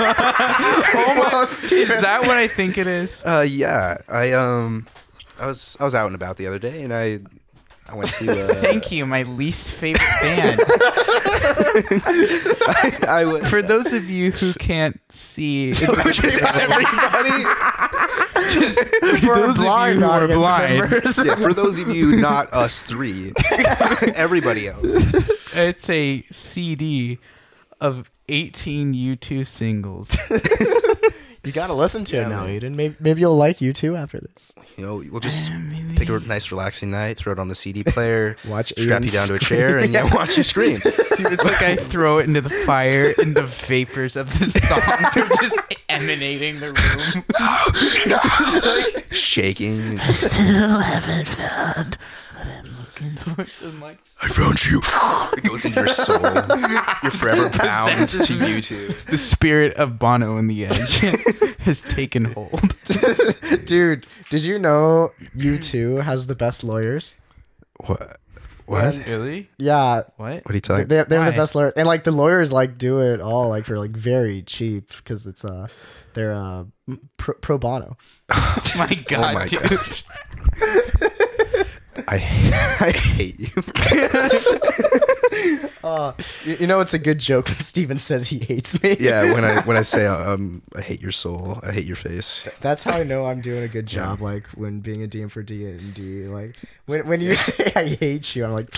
Almost. 0.00 1.72
Is 1.72 1.88
that 1.88 2.22
what 2.22 2.36
I 2.36 2.48
think 2.48 2.78
it 2.78 2.86
is? 2.86 3.22
uh, 3.24 3.40
yeah, 3.48 3.98
I 4.08 4.32
um, 4.32 4.86
I 5.38 5.46
was 5.46 5.76
I 5.80 5.84
was 5.84 5.94
out 5.94 6.06
and 6.06 6.14
about 6.14 6.36
the 6.36 6.46
other 6.46 6.58
day, 6.58 6.82
and 6.82 6.92
I 6.92 7.20
I 7.88 7.94
went 7.94 8.10
to. 8.12 8.44
Uh, 8.50 8.54
Thank 8.60 8.92
you, 8.92 9.04
my 9.04 9.24
least 9.24 9.70
favorite 9.70 10.06
band. 10.22 10.60
I, 12.66 12.98
I 13.08 13.24
went, 13.24 13.46
For 13.48 13.62
those 13.62 13.92
of 13.92 14.08
you 14.08 14.30
who 14.30 14.52
can't 14.54 15.00
see, 15.10 15.72
which 16.04 16.22
is 16.22 16.38
everybody. 16.38 16.84
for 19.20 19.34
those 19.40 19.58
of 19.58 19.64
you 19.64 19.70
who 20.00 20.04
are 20.04 20.28
blind, 20.28 20.92
yeah, 21.24 21.34
for 21.34 21.52
those 21.52 21.78
of 21.78 21.88
you 21.88 22.16
not 22.16 22.52
us 22.52 22.80
three, 22.80 23.32
everybody 24.14 24.68
else. 24.68 24.94
it's 25.54 25.88
a 25.90 26.22
CD 26.30 27.18
of 27.80 28.10
18 28.30 28.94
U2 28.94 29.46
singles. 29.46 30.16
You 31.42 31.52
gotta 31.52 31.72
listen 31.72 32.04
to 32.04 32.16
Yeah, 32.16 32.26
it 32.26 32.28
now, 32.28 32.44
man. 32.44 32.60
Aiden. 32.60 32.74
Maybe, 32.74 32.96
maybe 33.00 33.20
you'll 33.22 33.34
like 33.34 33.60
U2 33.60 33.98
after 33.98 34.20
this. 34.20 34.52
You 34.76 34.84
know, 34.86 35.02
we'll 35.10 35.20
just 35.20 35.50
Uh, 35.50 35.54
pick 35.96 36.10
a 36.10 36.20
nice, 36.20 36.50
relaxing 36.52 36.90
night, 36.90 37.16
throw 37.16 37.32
it 37.32 37.38
on 37.38 37.48
the 37.48 37.54
CD 37.54 37.82
player, 37.86 38.36
Watch 38.46 38.74
strap 38.76 39.00
Ian 39.00 39.02
you 39.04 39.08
down 39.08 39.26
to 39.28 39.36
a 39.36 39.38
chair, 39.38 39.78
and 39.78 39.90
yeah, 39.90 40.04
watch 40.14 40.36
you 40.36 40.42
scream. 40.42 40.80
Dude, 40.80 41.32
it's 41.32 41.42
like 41.42 41.62
I 41.62 41.76
throw 41.76 42.18
it 42.18 42.24
into 42.28 42.42
the 42.42 42.50
fire, 42.50 43.14
and 43.16 43.34
the 43.34 43.44
vapors 43.44 44.16
of 44.16 44.28
the 44.38 44.50
songs 44.50 45.16
are 45.16 45.28
just 45.40 45.56
emanating 45.88 46.60
the 46.60 46.74
room. 46.74 47.24
Shaking. 49.10 49.98
I 50.00 50.12
Still 50.12 50.78
haven't 50.78 51.26
found 51.28 51.94
what 51.94 51.96
I'm 51.96 52.29
I 54.22 54.28
found 54.28 54.64
you. 54.64 54.80
it 55.36 55.44
goes 55.48 55.64
in 55.64 55.72
your 55.72 55.88
soul. 55.88 56.20
You're 56.20 57.10
forever 57.10 57.48
bound 57.58 58.08
to 58.10 58.18
YouTube. 58.34 58.94
the 59.06 59.18
spirit 59.18 59.74
of 59.76 59.98
Bono 59.98 60.36
in 60.36 60.46
the 60.48 60.66
Edge 60.66 60.98
has 61.60 61.80
taken 61.82 62.26
hold. 62.26 62.74
Dude, 63.64 64.06
did 64.28 64.42
you 64.44 64.58
know 64.58 65.12
U2 65.36 66.02
has 66.02 66.26
the 66.26 66.34
best 66.34 66.62
lawyers? 66.64 67.14
What? 67.86 68.18
What? 68.66 69.04
Really? 69.06 69.48
Yeah, 69.58 70.02
What? 70.16 70.44
What 70.44 70.46
are 70.46 70.54
you 70.54 70.60
they, 70.60 70.60
talking? 70.60 70.86
They're 70.88 71.04
Why? 71.06 71.30
the 71.30 71.36
best 71.36 71.54
lawyer, 71.54 71.72
and 71.76 71.86
like 71.88 72.04
the 72.04 72.12
lawyers 72.12 72.52
like 72.52 72.78
do 72.78 73.00
it 73.00 73.20
all 73.20 73.48
like 73.48 73.64
for 73.64 73.78
like 73.78 73.90
very 73.90 74.42
cheap 74.42 74.92
because 74.96 75.26
it's 75.26 75.44
uh 75.44 75.66
they're 76.14 76.34
uh 76.34 76.64
pro, 77.16 77.34
pro 77.34 77.58
bono. 77.58 77.96
my 78.76 78.86
God, 79.06 79.30
oh 79.30 79.32
my 79.34 79.46
dude. 79.46 81.09
I 82.08 82.16
I 82.80 82.90
hate 82.92 83.40
you. 83.40 83.48
Uh, 85.82 86.12
you, 86.44 86.56
you 86.60 86.66
know 86.66 86.80
it's 86.80 86.92
a 86.92 86.98
good 86.98 87.18
joke 87.18 87.48
when 87.48 87.58
Steven 87.60 87.96
says 87.96 88.28
he 88.28 88.38
hates 88.38 88.80
me. 88.82 88.96
yeah, 89.00 89.32
when 89.32 89.44
I 89.44 89.62
when 89.62 89.78
I 89.78 89.82
say 89.82 90.04
um 90.06 90.60
I 90.76 90.82
hate 90.82 91.00
your 91.00 91.12
soul, 91.12 91.58
I 91.62 91.72
hate 91.72 91.86
your 91.86 91.96
face. 91.96 92.46
That's 92.60 92.84
how 92.84 92.92
I 92.92 93.02
know 93.02 93.26
I'm 93.26 93.40
doing 93.40 93.62
a 93.62 93.68
good 93.68 93.86
job. 93.86 94.20
Like 94.20 94.46
when 94.48 94.80
being 94.80 95.02
a 95.02 95.06
DM 95.06 95.30
for 95.30 95.42
D 95.42 95.64
and 95.66 95.94
D, 95.94 96.26
like 96.26 96.56
when 96.86 97.06
when 97.06 97.20
you 97.22 97.34
say 97.34 97.72
I 97.74 97.86
hate 97.86 98.36
you, 98.36 98.44
I'm 98.44 98.52
like, 98.52 98.68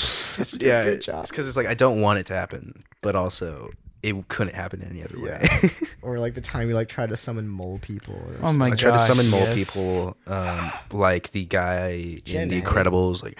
Yeah, 0.61 0.85
good 0.85 1.09
it's 1.09 1.31
because 1.31 1.49
it's 1.49 1.57
like 1.57 1.67
I 1.67 1.75
don't 1.75 2.01
want 2.01 2.21
it 2.21 2.27
to 2.27 2.35
happen, 2.35 2.85
but 3.01 3.17
also 3.17 3.71
it 4.03 4.29
couldn't 4.29 4.55
happen 4.55 4.83
any 4.89 5.03
other 5.03 5.19
way. 5.21 5.39
Yeah. 5.63 5.69
Or 6.03 6.19
like 6.19 6.35
the 6.35 6.41
time 6.41 6.69
you 6.69 6.75
like 6.75 6.89
try 6.89 7.07
to 7.07 7.17
summon 7.17 7.49
mole 7.49 7.79
people. 7.81 8.15
Or 8.15 8.49
Oh 8.49 8.53
my 8.53 8.67
god! 8.67 8.67
I 8.67 8.71
god. 8.71 8.79
tried 8.79 8.93
to 8.93 8.99
summon 8.99 9.31
mole 9.31 9.41
yes. 9.41 9.55
people, 9.55 10.17
um, 10.27 10.73
like 10.91 11.31
the 11.31 11.45
guy 11.45 12.19
in 12.27 12.49
The 12.49 12.61
Incredibles, 12.61 13.23
like 13.23 13.39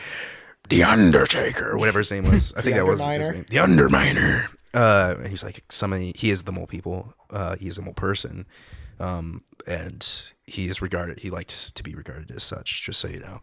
the 0.69 0.85
Undertaker, 0.85 1.77
whatever 1.77 1.99
his 1.99 2.13
name 2.13 2.23
was. 2.31 2.53
I 2.55 2.61
think 2.61 2.77
that 2.77 2.87
was 2.87 3.05
his 3.05 3.29
name. 3.29 3.47
The 3.51 3.57
Underminer. 3.57 4.47
Uh, 4.73 5.17
and 5.19 5.27
he's 5.27 5.43
like 5.43 5.65
summoning. 5.71 6.13
He 6.17 6.31
is 6.31 6.45
the 6.45 6.53
mole 6.53 6.69
people. 6.69 7.13
Uh, 7.31 7.57
he 7.57 7.67
is 7.67 7.79
a 7.79 7.83
mole 7.83 7.95
person, 7.95 8.47
um, 9.01 9.43
and 9.67 10.23
he 10.47 10.69
is 10.69 10.81
regarded. 10.81 11.19
He 11.19 11.31
likes 11.31 11.73
to 11.73 11.83
be 11.83 11.95
regarded 11.97 12.31
as 12.31 12.45
such. 12.45 12.83
Just 12.83 13.01
so 13.01 13.09
you 13.09 13.19
know. 13.19 13.41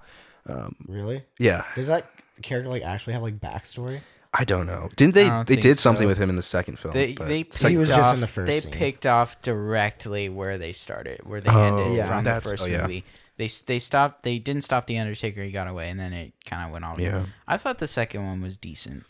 Um, 0.48 0.76
Really? 0.88 1.24
yeah, 1.38 1.66
Does 1.76 1.88
that 1.88 2.10
character 2.42 2.70
like 2.70 2.82
actually 2.84 3.14
have 3.14 3.22
like 3.22 3.38
backstory? 3.40 4.00
I 4.34 4.44
don't 4.44 4.68
know. 4.68 4.90
Didn't 4.96 5.16
they? 5.16 5.24
They 5.30 5.44
think 5.46 5.62
did 5.62 5.80
something 5.80 6.06
so. 6.06 6.08
with 6.10 6.18
him 6.18 6.30
in 6.30 6.36
the 6.36 6.42
second 6.44 6.78
film. 6.78 6.94
They 6.94 7.14
but 7.14 7.28
they 7.28 7.44
the 7.44 7.58
second- 7.58 7.72
He 7.72 7.78
was 7.78 7.90
picked 7.90 7.98
just 7.98 8.08
off, 8.10 8.16
in 8.16 8.22
the 8.22 8.28
first 8.28 8.48
They 8.48 8.60
scene. 8.60 8.72
picked 8.72 9.06
off 9.08 9.42
directly 9.42 10.30
where 10.30 10.58
they 10.58 10.72
started, 10.72 11.22
where 11.24 11.42
they 11.42 11.50
Oh, 11.50 11.64
ended 11.80 11.98
Yeah. 11.98 12.08
from 12.08 12.24
the 12.24 12.42
first 12.42 12.62
oh, 12.64 12.68
yeah. 12.68 12.82
movie. 12.84 13.04
They 13.38 13.48
they 13.66 13.80
stopped. 13.80 14.24
They 14.24 14.38
didn't 14.38 14.64
stop 14.64 14.86
the 14.86 14.98
Undertaker. 15.00 15.42
He 15.44 15.52
got 15.52 15.68
away, 15.68 15.90
and 15.90 16.00
then 16.00 16.12
it 16.14 16.34
kind 16.46 16.66
of 16.66 16.72
went 16.72 16.84
on. 16.86 17.00
Yeah. 17.00 17.26
I 17.48 17.58
thought 17.58 17.80
the 17.80 17.88
second 17.88 18.26
one 18.26 18.42
was 18.42 18.58
decent. 18.58 19.04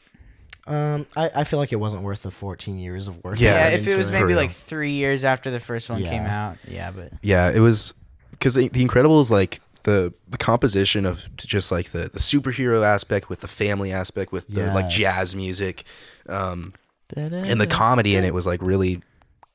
Um, 0.68 1.08
I, 1.18 1.32
I 1.38 1.44
feel 1.46 1.58
like 1.58 1.74
it 1.74 1.78
wasn't 1.78 2.04
worth 2.04 2.22
the 2.22 2.30
14 2.32 2.78
years 2.78 3.08
of 3.08 3.24
work. 3.24 3.40
Yeah, 3.40 3.70
Yeah, 3.70 3.76
if 3.76 3.88
it 3.88 3.98
was 3.98 4.08
For 4.10 4.14
maybe 4.14 4.36
like 4.36 4.52
three 4.52 4.92
years 4.92 5.24
after 5.24 5.50
the 5.50 5.60
first 5.60 5.90
one 5.90 6.04
came 6.04 6.24
out, 6.24 6.58
yeah, 6.68 6.92
but 6.92 7.12
Yeah, 7.24 7.50
it 7.50 7.60
was 7.60 7.96
because 8.32 8.54
the 8.54 8.70
Incredibles, 8.70 9.32
like 9.32 9.62
the 9.90 10.14
the 10.28 10.38
composition 10.38 11.06
of 11.06 11.28
just 11.38 11.72
like 11.72 11.90
the 11.92 12.10
the 12.14 12.20
superhero 12.20 12.84
aspect 12.86 13.30
with 13.30 13.40
the 13.42 13.48
family 13.48 13.92
aspect 13.92 14.32
with 14.32 14.48
the 14.48 14.68
like 14.68 14.90
jazz 14.90 15.36
music, 15.36 15.84
um, 16.28 16.74
and 17.16 17.60
the 17.60 17.68
comedy 17.68 18.16
in 18.16 18.24
it 18.24 18.34
was 18.34 18.46
like 18.46 18.62
really 18.62 19.02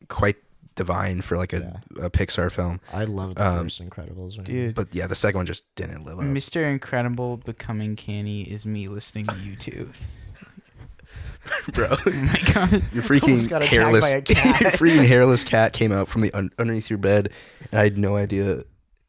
quite 0.08 0.36
divine 0.74 1.20
for 1.22 1.36
like 1.36 1.52
a, 1.52 1.80
a 2.00 2.10
Pixar 2.10 2.50
film. 2.50 2.80
I 2.92 3.04
love 3.04 3.36
the 3.36 3.46
Um, 3.46 3.64
first 3.66 3.80
Incredibles. 3.80 4.36
When 4.36 4.44
dude, 4.44 4.74
But 4.74 4.92
yeah, 4.92 5.06
the 5.06 5.14
second 5.14 5.38
one 5.38 5.46
just 5.46 5.72
didn't 5.76 6.04
live 6.04 6.18
up. 6.18 6.24
Mr. 6.24 6.68
Incredible 6.68 7.36
becoming 7.36 7.94
canny 7.94 8.42
is 8.42 8.66
me 8.66 8.88
listening 8.88 9.26
to 9.26 9.36
you 9.36 9.56
YouTube. 9.56 9.94
Bro, 11.74 11.88
Oh 12.06 12.10
my 12.10 12.40
god. 12.54 12.70
your 12.92 13.04
Almost 13.04 13.08
freaking 13.08 13.48
got 13.48 13.62
hairless, 13.62 14.10
by 14.12 14.18
a 14.18 14.22
cat. 14.22 14.60
your 14.62 14.70
freaking 14.72 15.06
hairless 15.06 15.44
cat 15.44 15.72
came 15.72 15.92
out 15.92 16.08
from 16.08 16.22
the 16.22 16.32
un- 16.32 16.50
underneath 16.58 16.88
your 16.90 16.98
bed, 16.98 17.30
and 17.70 17.80
I 17.80 17.84
had 17.84 17.98
no 17.98 18.16
idea 18.16 18.60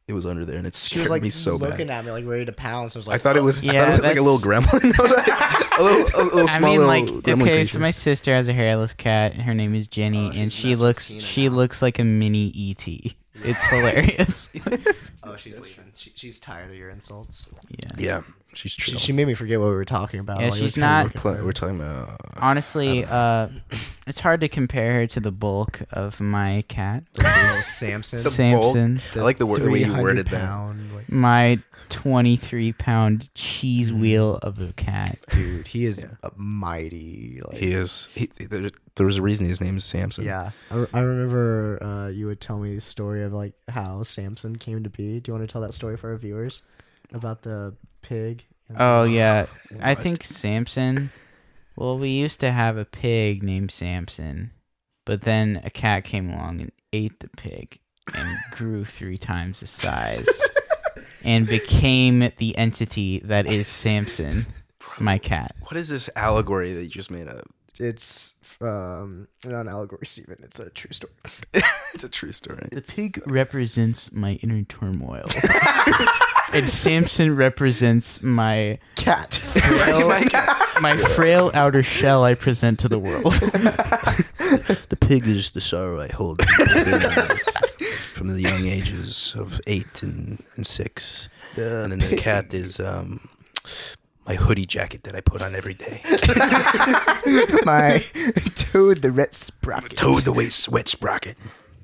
it 0.08 0.14
was 0.14 0.26
under 0.26 0.46
there, 0.46 0.58
and 0.58 0.68
it 0.68 0.76
she 0.76 0.86
scared 0.92 1.04
was 1.06 1.10
like 1.10 1.24
me 1.24 1.30
so 1.32 1.56
looking 1.56 1.88
bad. 1.88 2.00
at 2.00 2.06
me 2.06 2.12
like 2.12 2.26
ready 2.26 2.46
to 2.46 2.52
pounce. 2.52 2.96
I 2.96 3.00
was 3.00 3.08
like, 3.08 3.16
I 3.16 3.18
thought 3.24 3.38
it 3.38 3.44
was. 3.44 3.64
I 3.64 3.68
thought 3.68 3.74
Yeah, 3.74 3.90
it 3.94 3.98
was 3.98 4.06
like 4.06 4.18
a 4.18 4.22
little 4.22 4.38
gremlin. 4.40 4.94
I 5.00 5.02
was 5.02 5.12
like, 5.12 5.80
a 5.80 5.84
little, 5.84 6.22
a 6.22 6.24
little 6.26 6.50
I 6.50 6.58
small 6.58 6.70
mean, 6.78 6.80
little 6.88 6.88
like, 6.88 7.06
gremlin 7.24 7.42
okay, 7.42 7.56
creature. 7.58 7.66
so 7.74 7.80
my 7.80 7.92
sister 7.92 8.36
has 8.36 8.48
a 8.48 8.54
hairless 8.54 8.94
cat. 8.94 9.34
and 9.34 9.42
Her 9.42 9.54
name 9.54 9.74
is 9.74 9.88
Jenny, 9.88 10.28
Oh, 10.34 10.38
and 10.38 10.52
she 10.52 10.76
looks 10.76 11.06
she 11.08 11.50
now. 11.50 11.56
looks 11.56 11.82
like 11.82 11.98
a 12.00 12.04
mini 12.04 12.54
ET. 12.56 12.88
It's 12.88 13.64
hilarious. 13.70 14.50
Oh, 15.24 15.36
she's 15.36 15.60
leaving. 15.60 15.92
She, 15.96 16.12
she's 16.16 16.40
tired 16.40 16.70
of 16.70 16.76
your 16.78 16.90
insults. 16.92 17.50
yeah. 17.70 17.90
Yeah, 17.98 18.22
she's 18.56 18.72
She, 18.74 18.92
true. 18.92 19.00
she 19.00 19.12
made 19.14 19.28
me 19.28 19.34
forget 19.34 19.60
what 19.60 19.68
we 19.70 19.76
were 19.76 19.86
talking 19.86 20.20
about. 20.20 20.40
Yeah, 20.40 20.50
Like, 20.50 20.60
it 20.60 20.64
was 20.64 20.72
she's 20.74 20.76
kinda 20.76 20.88
not- 20.90 21.06
looking 21.06 21.22
Pl- 21.22 21.32
at 21.36 21.44
we're 21.46 21.52
talking 21.52 21.80
about. 21.80 22.20
Honestly, 22.38 23.06
uh, 23.06 23.48
it's 24.08 24.20
hard 24.20 24.42
to 24.42 24.48
compare 24.48 24.94
her 24.94 25.08
to 25.08 25.20
the 25.20 25.32
bulk 25.32 25.82
of 25.92 26.20
my 26.20 26.64
cat, 26.68 27.04
Little 27.18 27.32
Samson. 27.62 28.24
The 28.24 28.30
Samson, 28.30 29.02
I 29.16 29.20
like 29.20 29.38
the, 29.38 29.46
word, 29.46 29.62
the 29.62 29.70
way 29.70 29.80
you 29.80 29.86
300 29.86 30.04
worded 30.04 30.28
that. 30.28 30.42
pound, 30.48 30.94
like, 30.96 31.12
my 31.12 31.60
23 31.90 32.74
pound 32.74 33.34
cheese 33.36 33.92
wheel 33.92 34.38
of 34.42 34.60
a 34.60 34.74
cat. 34.74 35.20
dude, 35.32 35.68
he 35.68 35.86
is 35.86 36.02
Yeah. 36.04 36.16
a 36.24 36.32
mighty. 36.36 37.42
Like, 37.48 37.58
He 37.58 37.72
is. 37.74 38.10
He, 38.16 38.26
there, 38.28 38.70
there 38.96 39.06
was 39.06 39.18
a 39.18 39.22
reason 39.22 39.46
his 39.46 39.62
name 39.62 39.78
is 39.78 39.86
Samson. 39.86 40.26
Yeah, 40.26 40.52
I, 40.72 40.76
re- 40.76 40.88
I 40.94 41.00
remember 41.02 41.84
uh, 41.84 42.08
you 42.10 42.26
would 42.28 42.42
tell 42.42 42.58
me 42.60 42.76
the 42.76 42.82
story 42.82 43.24
of 43.24 43.34
like 43.34 43.54
how 43.68 44.04
Samson 44.04 44.56
came 44.58 44.84
to 44.84 44.90
be. 44.90 45.20
Do 45.20 45.30
you 45.32 45.38
want 45.38 45.48
to 45.48 45.52
tell 45.52 45.62
that 45.62 45.74
story 45.74 45.96
for 45.98 46.10
our 46.12 46.18
viewers 46.18 46.64
about 47.14 47.44
the 47.44 47.74
pig? 48.08 48.46
Oh 48.78 49.04
the- 49.04 49.12
yeah, 49.12 49.46
I 49.82 49.96
think 49.96 50.24
Samson. 50.24 51.12
Well, 51.76 51.98
we 52.00 52.10
used 52.10 52.40
to 52.40 52.52
have 52.52 52.78
a 52.78 52.86
pig 52.86 53.44
named 53.44 53.70
Samson, 53.72 54.52
but 55.06 55.22
then 55.22 55.62
a 55.66 55.70
cat 55.70 56.06
came 56.06 56.30
along 56.30 56.62
and 56.62 56.72
ate 56.94 57.20
the 57.20 57.28
pig 57.36 57.80
and 58.14 58.38
grew 58.52 58.86
three 58.86 59.18
times 59.18 59.60
the 59.60 59.68
size 59.68 60.28
and 61.24 61.46
became 61.48 62.32
the 62.38 62.58
entity 62.58 63.20
that 63.26 63.46
is 63.46 63.68
Samson, 63.68 64.46
my 65.00 65.18
cat. 65.18 65.54
What 65.64 65.76
is 65.76 65.90
this 65.90 66.10
allegory 66.16 66.72
that 66.74 66.84
you 66.84 66.90
just 66.90 67.12
made 67.12 67.28
up? 67.28 67.46
it's 67.78 68.35
um 68.62 69.28
not 69.46 69.62
an 69.62 69.68
allegory, 69.68 70.06
Stephen. 70.06 70.38
It's 70.44 70.60
a 70.60 70.70
true 70.70 70.92
story. 70.92 71.14
it's 71.94 72.04
a 72.04 72.10
true 72.10 72.32
story. 72.32 72.68
The 72.72 72.82
pig 72.82 73.22
represents 73.26 74.12
my 74.12 74.34
inner 74.42 74.64
turmoil, 74.64 75.26
and 76.54 76.70
Samson 76.70 77.36
represents 77.36 78.22
my 78.22 78.80
Cat. 78.96 79.36
frail, 79.36 80.08
my 80.82 80.98
frail 80.98 81.52
outer 81.54 81.84
shell 81.84 82.24
I 82.24 82.34
present 82.34 82.80
to 82.80 82.88
the 82.90 83.00
world. 83.00 83.34
The 83.34 84.98
pig 85.00 85.28
is 85.28 85.52
the 85.52 85.62
sorrow 85.62 86.00
I 86.00 86.08
hold 86.08 86.42
from 88.14 88.28
the 88.30 88.42
young 88.42 88.68
ages 88.68 89.36
of 89.38 89.60
eight 89.68 90.02
and, 90.04 90.42
and 90.56 90.66
six. 90.66 91.28
and 91.58 91.92
then 91.92 92.00
the 92.00 92.16
cat 92.16 92.54
is 92.54 92.80
um, 92.80 93.28
my 94.26 94.36
hoodie 94.36 94.66
jacket 94.66 95.04
that 95.04 95.16
I 95.16 95.22
put 95.22 95.42
on 95.42 95.56
every 95.56 95.76
day. 95.76 96.02
My 97.64 98.04
toad, 98.56 99.02
the 99.02 99.12
red 99.12 99.34
sprocket. 99.36 99.98
Toad 99.98 100.24
the 100.24 100.34
way 100.34 100.50
sweat 100.50 100.88
sprocket. 100.88 101.38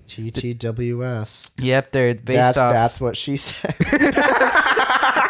GTWS. 0.07 1.51
Yep, 1.59 1.91
they're 1.91 2.15
based 2.15 2.25
That's 2.37 2.57
off. 2.57 2.73
that's 2.73 2.99
what 2.99 3.15
she 3.15 3.37
said. 3.37 3.75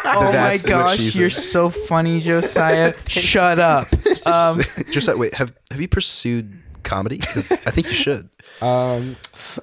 oh 0.04 0.22
my 0.24 0.32
That's 0.32 0.62
what 0.64 0.68
gosh, 0.68 0.98
she 0.98 1.20
you're 1.20 1.30
so 1.30 1.70
funny, 1.70 2.20
Josiah. 2.20 2.94
Shut 3.06 3.60
up. 3.60 3.86
Um, 4.26 4.60
just 4.90 5.06
that. 5.06 5.18
Wait, 5.18 5.34
have 5.34 5.52
have 5.70 5.80
you 5.80 5.86
pursued 5.88 6.61
comedy? 6.82 7.18
Because 7.18 7.52
I 7.52 7.70
think 7.70 7.88
you 7.88 7.94
should. 7.94 8.28
um, 8.62 9.16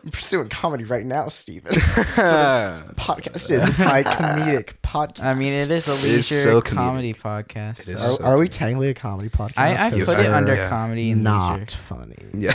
I'm 0.03 0.11
pursuing 0.11 0.49
comedy 0.49 0.83
right 0.85 1.05
now, 1.05 1.27
Steven. 1.29 1.71
That's 2.15 2.81
what 2.81 2.87
this 2.87 2.95
podcast 2.97 3.51
is. 3.51 3.63
It's 3.65 3.79
my 3.79 4.03
comedic 4.03 4.73
podcast. 4.83 5.23
I 5.23 5.33
mean, 5.35 5.53
it 5.53 5.69
is 5.71 5.87
a 5.87 5.91
is 5.91 6.03
leisure 6.03 6.35
so 6.35 6.61
comedy 6.61 7.13
podcast. 7.13 7.81
It 7.81 7.89
is 7.89 8.01
so- 8.03 8.23
Are, 8.23 8.33
are 8.33 8.37
we 8.37 8.47
comedic. 8.47 8.51
technically 8.51 8.89
a 8.89 8.93
comedy 8.93 9.29
podcast? 9.29 9.53
I, 9.57 9.87
I 9.87 9.89
'Cause 9.91 10.05
put 10.05 10.19
it 10.19 10.27
I- 10.27 10.33
under 10.37 10.55
yeah. 10.55 10.69
comedy 10.69 11.11
and 11.11 11.23
not 11.23 11.59
leisure. 11.59 11.77
funny. 11.87 12.15
Yeah, 12.33 12.51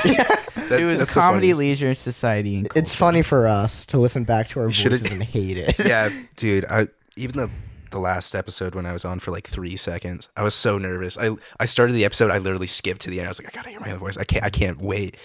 That- 0.69 0.81
It 0.81 0.85
was 0.87 0.99
that's 1.01 1.15
the 1.15 1.21
comedy, 1.21 1.53
funniest. 1.53 1.59
leisure, 1.59 1.95
society, 1.95 2.57
and 2.57 2.69
culture. 2.69 2.79
It's 2.81 2.95
funny 2.95 3.23
for 3.23 3.47
us 3.47 3.85
to 3.87 3.99
listen 3.99 4.25
back 4.25 4.49
to 4.49 4.61
our 4.61 4.71
should've- 4.73 5.01
voices 5.01 5.13
and 5.13 5.23
hate 5.23 5.59
it. 5.59 5.77
yeah, 5.79 6.09
dude. 6.37 6.65
I 6.67 6.89
even 7.17 7.37
the 7.37 7.51
the 7.95 8.01
last 8.01 8.35
episode 8.35 8.75
when 8.75 8.85
I 8.87 8.93
was 8.93 9.05
on 9.05 9.21
for 9.21 9.31
like 9.31 9.47
three 9.49 9.77
seconds, 9.77 10.29
I 10.37 10.43
was 10.43 10.55
so 10.55 10.77
nervous. 10.79 11.17
I 11.17 11.31
I 11.61 11.65
started 11.65 11.93
the 11.95 12.05
episode, 12.05 12.31
I 12.31 12.39
literally 12.39 12.67
skipped 12.67 13.03
to 13.03 13.11
the 13.11 13.19
end. 13.21 13.27
I 13.27 13.31
was 13.31 13.41
like, 13.43 13.49
I 13.53 13.57
gotta 13.57 13.71
hear 13.71 13.81
my 13.81 13.93
own 13.93 13.99
voice. 13.99 14.17
I 14.17 14.25
can't 14.25 14.45
I 14.45 14.51
can't 14.51 14.81
wait. 14.81 15.17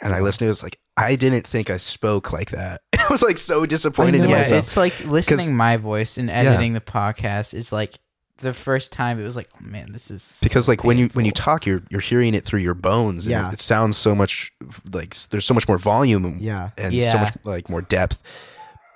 And 0.00 0.14
I 0.14 0.20
listened 0.20 0.40
to 0.40 0.46
it, 0.46 0.50
it's 0.50 0.62
like 0.62 0.78
I 0.96 1.16
didn't 1.16 1.46
think 1.46 1.70
I 1.70 1.76
spoke 1.78 2.32
like 2.32 2.50
that. 2.52 2.82
I 2.98 3.06
was 3.10 3.22
like 3.22 3.38
so 3.38 3.66
disappointed 3.66 4.20
in 4.20 4.30
myself. 4.30 4.62
it's 4.64 4.76
like 4.76 4.98
listening 5.06 5.56
my 5.56 5.76
voice 5.76 6.18
and 6.18 6.28
Yeah. 6.28 6.34
editing 6.34 6.74
the 6.74 6.80
podcast 6.80 7.54
is 7.54 7.72
like 7.72 7.94
the 8.40 8.52
first 8.54 8.92
time 8.92 9.18
it 9.18 9.24
was 9.24 9.34
like, 9.34 9.48
oh 9.54 9.58
man, 9.66 9.90
this 9.90 10.10
is 10.12 10.38
because 10.40 10.66
so 10.66 10.72
like 10.72 10.84
when 10.84 10.96
you 10.98 11.08
when 11.14 11.24
you 11.24 11.32
talk, 11.32 11.66
you're 11.66 11.82
you're 11.90 12.00
hearing 12.00 12.34
it 12.34 12.44
through 12.44 12.60
your 12.60 12.74
bones. 12.74 13.26
And 13.26 13.32
Yeah. 13.32 13.48
it, 13.48 13.54
it 13.54 13.60
sounds 13.60 13.96
so 13.96 14.14
much 14.14 14.52
like 14.92 15.16
there's 15.30 15.44
so 15.46 15.54
much 15.54 15.66
more 15.66 15.78
volume. 15.78 16.36
Yeah. 16.40 16.70
and 16.76 16.92
Yeah. 16.94 17.10
so 17.10 17.18
much 17.18 17.34
like 17.44 17.68
more 17.70 17.82
depth. 17.82 18.22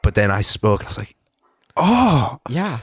But 0.02 0.14
then 0.14 0.30
I 0.30 0.42
spoke, 0.42 0.80
and 0.80 0.86
I 0.88 0.90
was 0.90 0.98
like, 0.98 1.16
oh, 1.76 2.38
Yeah. 2.48 2.80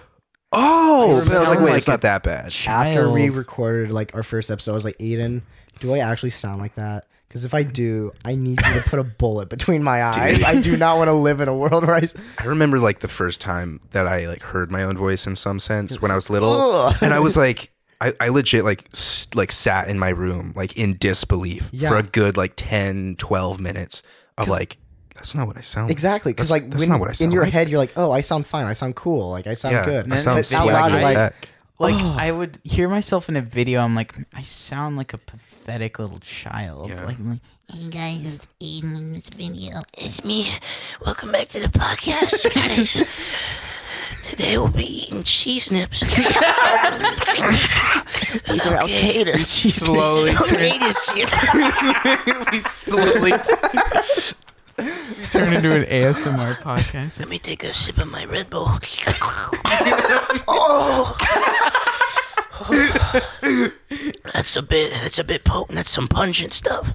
Oh, 0.52 1.12
I 1.12 1.28
but 1.28 1.36
I 1.36 1.40
was 1.40 1.50
like, 1.50 1.60
wait, 1.60 1.66
like, 1.68 1.78
it's 1.78 1.88
not 1.88 2.02
that 2.02 2.24
bad. 2.24 2.54
After 2.68 3.12
we 3.12 3.30
recorded 3.30 3.92
like 3.92 4.16
our 4.16 4.24
first 4.24 4.50
episode, 4.50 4.72
I 4.72 4.74
was 4.74 4.86
like, 4.86 4.98
Aiden, 4.98 5.42
do 5.80 5.94
I 5.94 6.00
actually 6.00 6.32
sound 6.32 6.60
like 6.62 6.76
that? 6.76 7.06
Because 7.28 7.46
if 7.46 7.54
I 7.54 7.62
do, 7.62 8.12
I 8.26 8.34
need 8.34 8.60
you 8.66 8.74
to 8.82 8.90
put 8.90 8.98
a 8.98 9.04
bullet 9.04 9.50
between 9.50 9.84
my 9.84 10.04
eyes. 10.04 10.38
Dude. 10.38 10.46
I 10.46 10.60
do 10.60 10.76
not 10.76 10.98
want 10.98 11.10
to 11.10 11.14
live 11.14 11.42
in 11.42 11.48
a 11.48 11.56
world 11.56 11.86
where 11.86 11.96
I. 11.96 12.08
I 12.40 12.46
remember 12.46 12.80
like 12.80 13.00
the 13.02 13.08
first 13.08 13.40
time 13.40 13.80
that 13.92 14.08
I 14.08 14.26
like 14.28 14.42
heard 14.42 14.72
my 14.72 14.82
own 14.84 14.98
voice 14.98 15.28
in 15.28 15.36
some 15.36 15.60
sense 15.60 16.02
when 16.02 16.10
I 16.10 16.16
was 16.16 16.32
little, 16.32 16.52
Ugh. 16.52 16.96
and 17.02 17.14
I 17.14 17.20
was 17.20 17.38
like, 17.46 17.72
I, 18.02 18.14
I 18.20 18.30
legit 18.30 18.64
like 18.66 18.90
s- 18.94 19.28
like 19.36 19.52
sat 19.52 19.90
in 19.90 20.00
my 20.00 20.10
room 20.10 20.54
like 20.56 20.76
in 20.76 20.98
disbelief 20.98 21.70
Yeah. 21.72 21.90
for 21.90 21.98
a 21.98 22.04
good 22.04 22.36
like 22.38 22.54
10, 22.56 23.18
12 23.20 23.60
minutes 23.60 24.02
of 24.40 24.48
like, 24.48 24.78
that's 25.20 25.36
not 25.36 25.46
what 25.48 25.58
I 25.58 25.62
sound. 25.62 25.92
Exactly, 25.92 26.32
because 26.34 26.50
like 26.50 26.70
that's 26.70 26.82
when 26.84 26.90
not 26.90 27.00
what 27.00 27.10
I 27.10 27.14
sound 27.14 27.28
in 27.28 27.34
your 27.34 27.44
like. 27.44 27.54
head 27.54 27.70
you're 27.70 27.78
like, 27.78 27.92
oh, 27.98 28.12
I 28.12 28.22
sound 28.22 28.48
fine, 28.48 28.66
I 28.66 28.74
sound 28.74 28.96
cool, 28.96 29.30
like 29.30 29.46
I 29.48 29.54
sound 29.54 29.74
yeah, 29.76 29.86
good. 29.86 30.12
I 30.12 30.16
sound 30.16 30.38
But 30.38 30.54
out 30.54 30.62
swaggy 30.68 30.74
loud, 30.74 30.92
as 30.94 31.04
like- 31.04 31.18
heck. 31.18 31.48
Like 31.82 31.96
Oh. 32.04 32.16
I 32.20 32.32
would 32.32 32.60
hear 32.66 32.90
myself 32.90 33.30
in 33.30 33.38
a 33.38 33.42
video. 33.42 33.80
I'm 33.80 33.96
like, 33.96 34.14
I 34.34 34.42
sound 34.42 34.98
like 34.98 35.14
a 35.14 35.18
pathetic 35.18 35.98
little 35.98 36.20
child. 36.20 36.90
Yeah. 36.90 37.06
Like, 37.06 37.18
I'm 37.18 37.30
like, 37.30 37.40
Hey 37.72 37.88
guys, 37.90 38.36
it's 38.36 38.48
Aiden 38.62 38.98
in 38.98 39.14
this 39.14 39.30
video. 39.30 39.80
It's 39.98 40.26
me. 40.26 40.50
Welcome 41.06 41.32
back 41.32 41.48
to 41.50 41.60
the 41.62 41.70
podcast, 41.70 42.54
guys. 42.56 43.02
Today 44.24 44.58
we'll 44.58 44.68
be 44.68 44.84
eating 45.08 45.24
cheese 45.24 45.72
nips. 45.72 46.02
These 48.48 48.68
are 48.68 48.84
Okay. 48.84 49.24
Al-Qaeda. 49.24 49.38
slowly, 49.38 50.36
Okay, 50.36 50.78
this 50.80 51.14
cheese. 51.14 51.32
we 52.52 52.60
slowly 52.62 53.32
turn 55.32 55.54
into 55.54 55.74
an 55.74 55.84
ASMR 55.86 56.56
podcast. 56.56 57.20
Let 57.20 57.30
me 57.30 57.38
take 57.40 57.64
a 57.64 57.74
sip 57.74 57.98
of 57.98 58.08
my 58.08 58.26
Red 58.26 58.50
Bull. 58.50 58.68
oh. 60.48 61.16
That's 64.34 64.56
a 64.56 64.64
bit. 64.64 64.92
That's 64.94 65.20
a 65.20 65.24
bit 65.24 65.44
potent. 65.44 65.76
That's 65.76 65.90
some 65.90 66.08
pungent 66.08 66.54
stuff. 66.54 66.94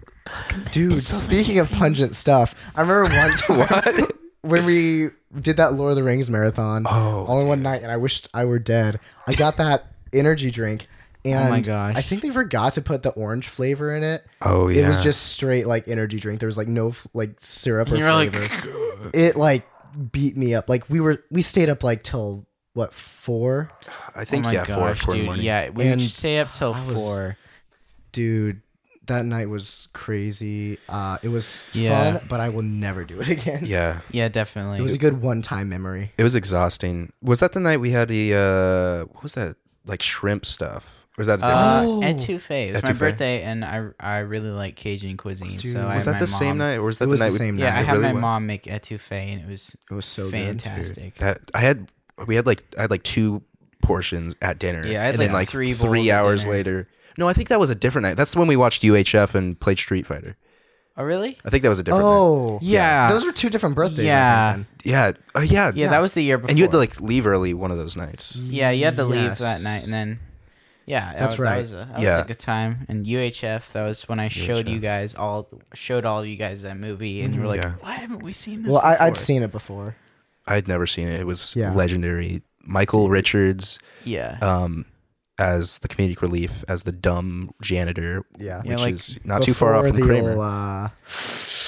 Dude, 0.72 1.00
speaking 1.00 1.58
of 1.58 1.70
pungent 1.70 2.14
stuff, 2.14 2.54
I 2.74 2.80
remember 2.80 3.10
one 3.48 3.66
time 3.66 4.06
when 4.42 4.64
we 4.64 5.10
did 5.40 5.56
that 5.58 5.74
Lord 5.74 5.90
of 5.90 5.96
the 5.96 6.02
Rings 6.02 6.30
marathon 6.30 6.86
Oh, 6.88 7.24
all 7.26 7.40
in 7.40 7.48
one 7.48 7.62
night, 7.62 7.82
and 7.82 7.90
I 7.90 7.96
wished 7.96 8.28
I 8.32 8.44
were 8.44 8.58
dead. 8.58 9.00
I 9.26 9.32
got 9.32 9.56
that 9.58 9.86
energy 10.12 10.50
drink, 10.50 10.86
and 11.24 11.50
my 11.50 11.60
gosh. 11.60 11.96
I 11.96 12.00
think 12.02 12.22
they 12.22 12.30
forgot 12.30 12.74
to 12.74 12.82
put 12.82 13.02
the 13.02 13.10
orange 13.10 13.48
flavor 13.48 13.94
in 13.94 14.02
it. 14.02 14.26
Oh 14.42 14.68
yeah. 14.68 14.86
It 14.86 14.88
was 14.88 15.02
just 15.02 15.22
straight 15.28 15.66
like 15.66 15.88
energy 15.88 16.18
drink. 16.20 16.40
There 16.40 16.46
was 16.46 16.58
like 16.58 16.68
no 16.68 16.94
like 17.14 17.36
syrup 17.40 17.88
or 17.88 17.92
And 17.92 17.98
you're 18.00 18.12
like, 18.12 18.34
flavor. 18.34 19.10
it 19.14 19.36
like 19.36 19.66
beat 20.12 20.36
me 20.36 20.54
up. 20.54 20.68
Like 20.68 20.88
we 20.90 21.00
were 21.00 21.22
we 21.30 21.42
stayed 21.42 21.68
up 21.70 21.82
like 21.82 22.02
till 22.02 22.46
what 22.74 22.92
four, 22.92 23.68
I 24.16 24.20
oh 24.22 24.24
think 24.24 24.44
my 24.44 24.52
yeah, 24.52 24.64
four, 24.64 24.88
gosh, 24.88 25.00
four 25.02 25.14
in 25.14 25.18
the 25.18 25.22
dude. 25.22 25.26
morning. 25.26 25.44
Yeah, 25.44 25.68
we 25.70 25.86
And 25.86 26.02
stay 26.02 26.38
up 26.40 26.52
till 26.54 26.72
was- 26.72 26.92
four. 26.92 27.36
dude. 28.12 28.60
That 29.06 29.26
night 29.26 29.50
was 29.50 29.88
crazy. 29.92 30.78
Uh, 30.88 31.18
it 31.22 31.28
was 31.28 31.62
Yeah. 31.74 32.14
fun, 32.14 32.26
but 32.26 32.40
I 32.40 32.48
will 32.48 32.62
never 32.62 33.04
do 33.04 33.20
it 33.20 33.28
again. 33.36 33.60
Yeah, 33.66 34.00
Yeah, 34.10 34.28
definitely. 34.28 34.78
It 34.78 34.82
was 34.82 34.94
a 34.94 34.98
good 34.98 35.20
one-time 35.20 35.68
memory. 35.68 36.12
it 36.16 36.22
was 36.22 36.34
exhausting. 36.34 37.12
Was 37.20 37.40
that 37.40 37.52
the 37.52 37.60
night 37.60 37.80
we 37.80 37.90
had 37.90 38.08
the 38.08 38.32
uh, 38.34 39.04
what 39.12 39.22
was 39.22 39.34
that 39.34 39.56
like 39.84 40.00
shrimp 40.02 40.46
stuff? 40.46 41.03
Or 41.16 41.20
was 41.20 41.26
that 41.28 41.34
a 41.34 41.42
different? 41.42 41.56
Uh, 41.56 41.82
Oh. 41.84 42.00
etouffee. 42.02 42.68
It 42.68 42.74
was 42.74 42.82
my 42.82 42.90
Etouffee. 42.92 42.98
birthday, 42.98 43.42
and 43.42 43.64
I 43.64 43.86
I 44.00 44.18
really 44.18 44.50
like 44.50 44.74
Cajun 44.76 45.16
cuisine. 45.16 45.48
Dude, 45.48 45.72
so 45.72 45.86
was 45.86 46.04
had 46.04 46.14
that 46.14 46.14
my 46.14 46.18
the 46.20 46.26
same 46.26 46.58
night, 46.58 46.76
or 46.78 46.82
was 46.82 46.98
that 46.98 47.04
It 47.04 47.06
the 47.06 47.10
was 47.12 47.20
night? 47.20 47.26
the 47.28 47.32
we- 47.32 47.38
same 47.38 47.58
Yeah, 47.58 47.70
night. 47.70 47.76
I 47.76 47.80
It 47.82 47.86
had 47.86 47.92
really 47.92 48.04
my 48.08 48.12
was? 48.14 48.20
mom 48.22 48.46
make 48.46 48.64
etouffee, 48.64 49.32
and 49.32 49.40
it 49.42 49.48
was 49.48 49.76
It 49.90 49.94
was 49.94 50.06
so 50.06 50.30
good. 50.30 50.60
fantastic. 50.60 51.14
That 51.16 51.50
I 51.54 51.60
had, 51.60 51.90
we 52.26 52.34
had 52.36 52.46
like 52.46 52.62
I 52.76 52.82
had 52.82 52.90
like 52.90 53.04
two 53.04 53.42
portions 53.82 54.34
at 54.42 54.58
dinner. 54.58 54.84
Yeah, 54.86 55.02
I 55.02 55.04
had, 55.06 55.14
and 55.14 55.22
then 55.22 55.28
like, 55.28 55.42
like 55.42 55.48
three 55.50 55.72
three, 55.72 56.10
hours 56.10 56.46
later. 56.46 56.88
No, 57.16 57.28
I 57.28 57.32
think 57.32 57.48
that 57.48 57.60
was 57.60 57.70
a 57.70 57.74
different 57.76 58.06
night. 58.08 58.16
That's 58.16 58.34
when 58.34 58.48
we 58.48 58.56
watched 58.56 58.82
UHF 58.82 59.36
and 59.36 59.58
played 59.60 59.78
Street 59.78 60.06
Fighter. 60.06 60.36
Oh, 60.96 61.04
really? 61.04 61.38
I 61.44 61.50
think 61.50 61.62
that 61.64 61.68
was 61.68 61.78
a 61.80 61.82
different 61.84 62.04
night. 62.04 62.10
Oh, 62.12 62.58
Yeah. 62.62 63.08
Those 63.10 63.24
were 63.24 63.32
two 63.32 63.50
different 63.50 63.74
birthdays. 63.74 64.04
Yeah. 64.06 64.50
I 64.50 64.54
think, 64.54 64.66
Yeah, 64.84 65.12
uh, 65.34 65.40
yeah, 65.40 65.72
Yeah, 65.74 65.90
that 65.90 66.00
was 66.00 66.14
the 66.14 66.22
year 66.22 66.38
before. 66.38 66.50
And 66.50 66.58
you 66.58 66.64
had 66.64 66.70
to 66.70 66.78
like 66.78 67.00
leave 67.00 67.26
early 67.26 67.52
one 67.52 67.70
of 67.72 67.76
those 67.78 67.96
nights. 67.96 68.40
Yeah, 68.44 68.70
you 68.70 68.84
had 68.84 68.96
to 68.96 69.04
leave 69.04 69.22
Yes. 69.22 69.38
that 69.40 69.62
night, 69.62 69.82
and 69.84 69.92
then 69.92 70.18
yeah, 70.86 71.12
that 71.12 71.18
That's 71.18 71.30
was, 71.32 71.38
right. 71.38 71.54
That 71.56 71.60
was, 71.62 71.72
a, 71.72 71.76
that 71.92 72.00
Yeah. 72.00 72.16
was 72.18 72.24
a 72.24 72.28
good 72.28 72.38
time. 72.38 72.86
And 72.88 73.06
UHF, 73.06 73.72
that 73.72 73.82
was 73.84 74.08
when 74.08 74.20
I 74.20 74.28
showed 74.28 74.68
you 74.68 74.78
guys 74.78 75.14
all 75.14 75.48
showed 75.74 76.04
all 76.04 76.24
you 76.24 76.36
guys 76.36 76.62
that 76.62 76.76
movie, 76.76 77.22
and 77.22 77.34
you 77.34 77.40
were 77.40 77.46
like, 77.48 77.62
Yeah. 77.62 77.72
"Why 77.80 77.94
haven't 77.94 78.22
we 78.22 78.32
seen 78.32 78.62
this?" 78.62 78.72
Well, 78.72 78.82
I, 78.82 78.96
I'd 79.00 79.16
seen 79.16 79.42
it 79.42 79.50
before. 79.52 79.96
I'd 80.46 80.68
never 80.68 80.86
seen 80.86 81.08
it. 81.08 81.20
It 81.20 81.26
was 81.26 81.56
Yeah. 81.56 81.72
legendary. 81.74 82.42
Michael 82.66 83.08
Richards, 83.10 83.78
Yeah, 84.04 84.38
um, 84.40 84.86
as 85.38 85.78
the 85.78 85.88
comedic 85.88 86.22
relief, 86.22 86.64
as 86.68 86.84
the 86.84 86.92
dumb 86.92 87.52
janitor, 87.60 88.24
Yeah. 88.38 88.62
Yeah, 88.64 88.70
which 88.72 88.80
like, 88.80 88.94
is 88.94 89.18
not 89.24 89.42
too 89.42 89.52
far 89.54 89.74
off 89.74 89.86
from 89.86 89.96
the 89.96 90.02
Kramer. 90.02 90.30
old, 90.32 90.40
uh, 90.40 90.88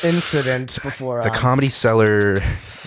incident 0.05 0.79
before 0.83 1.23
the 1.23 1.31
um, 1.31 1.35
comedy 1.35 1.69
cellar. 1.69 2.37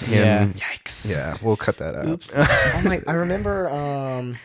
Yeah. 0.08 0.40
him- 0.40 0.54
Yikes. 0.54 1.10
yeah, 1.10 1.38
we'll 1.42 1.58
cut 1.58 1.78
that 1.78 1.96
out. 1.96 2.08
Oops. 2.08 2.34
oh 2.38 2.82
my! 2.86 3.02
I 3.08 3.14
remember. 3.14 3.70
Um, 3.70 4.38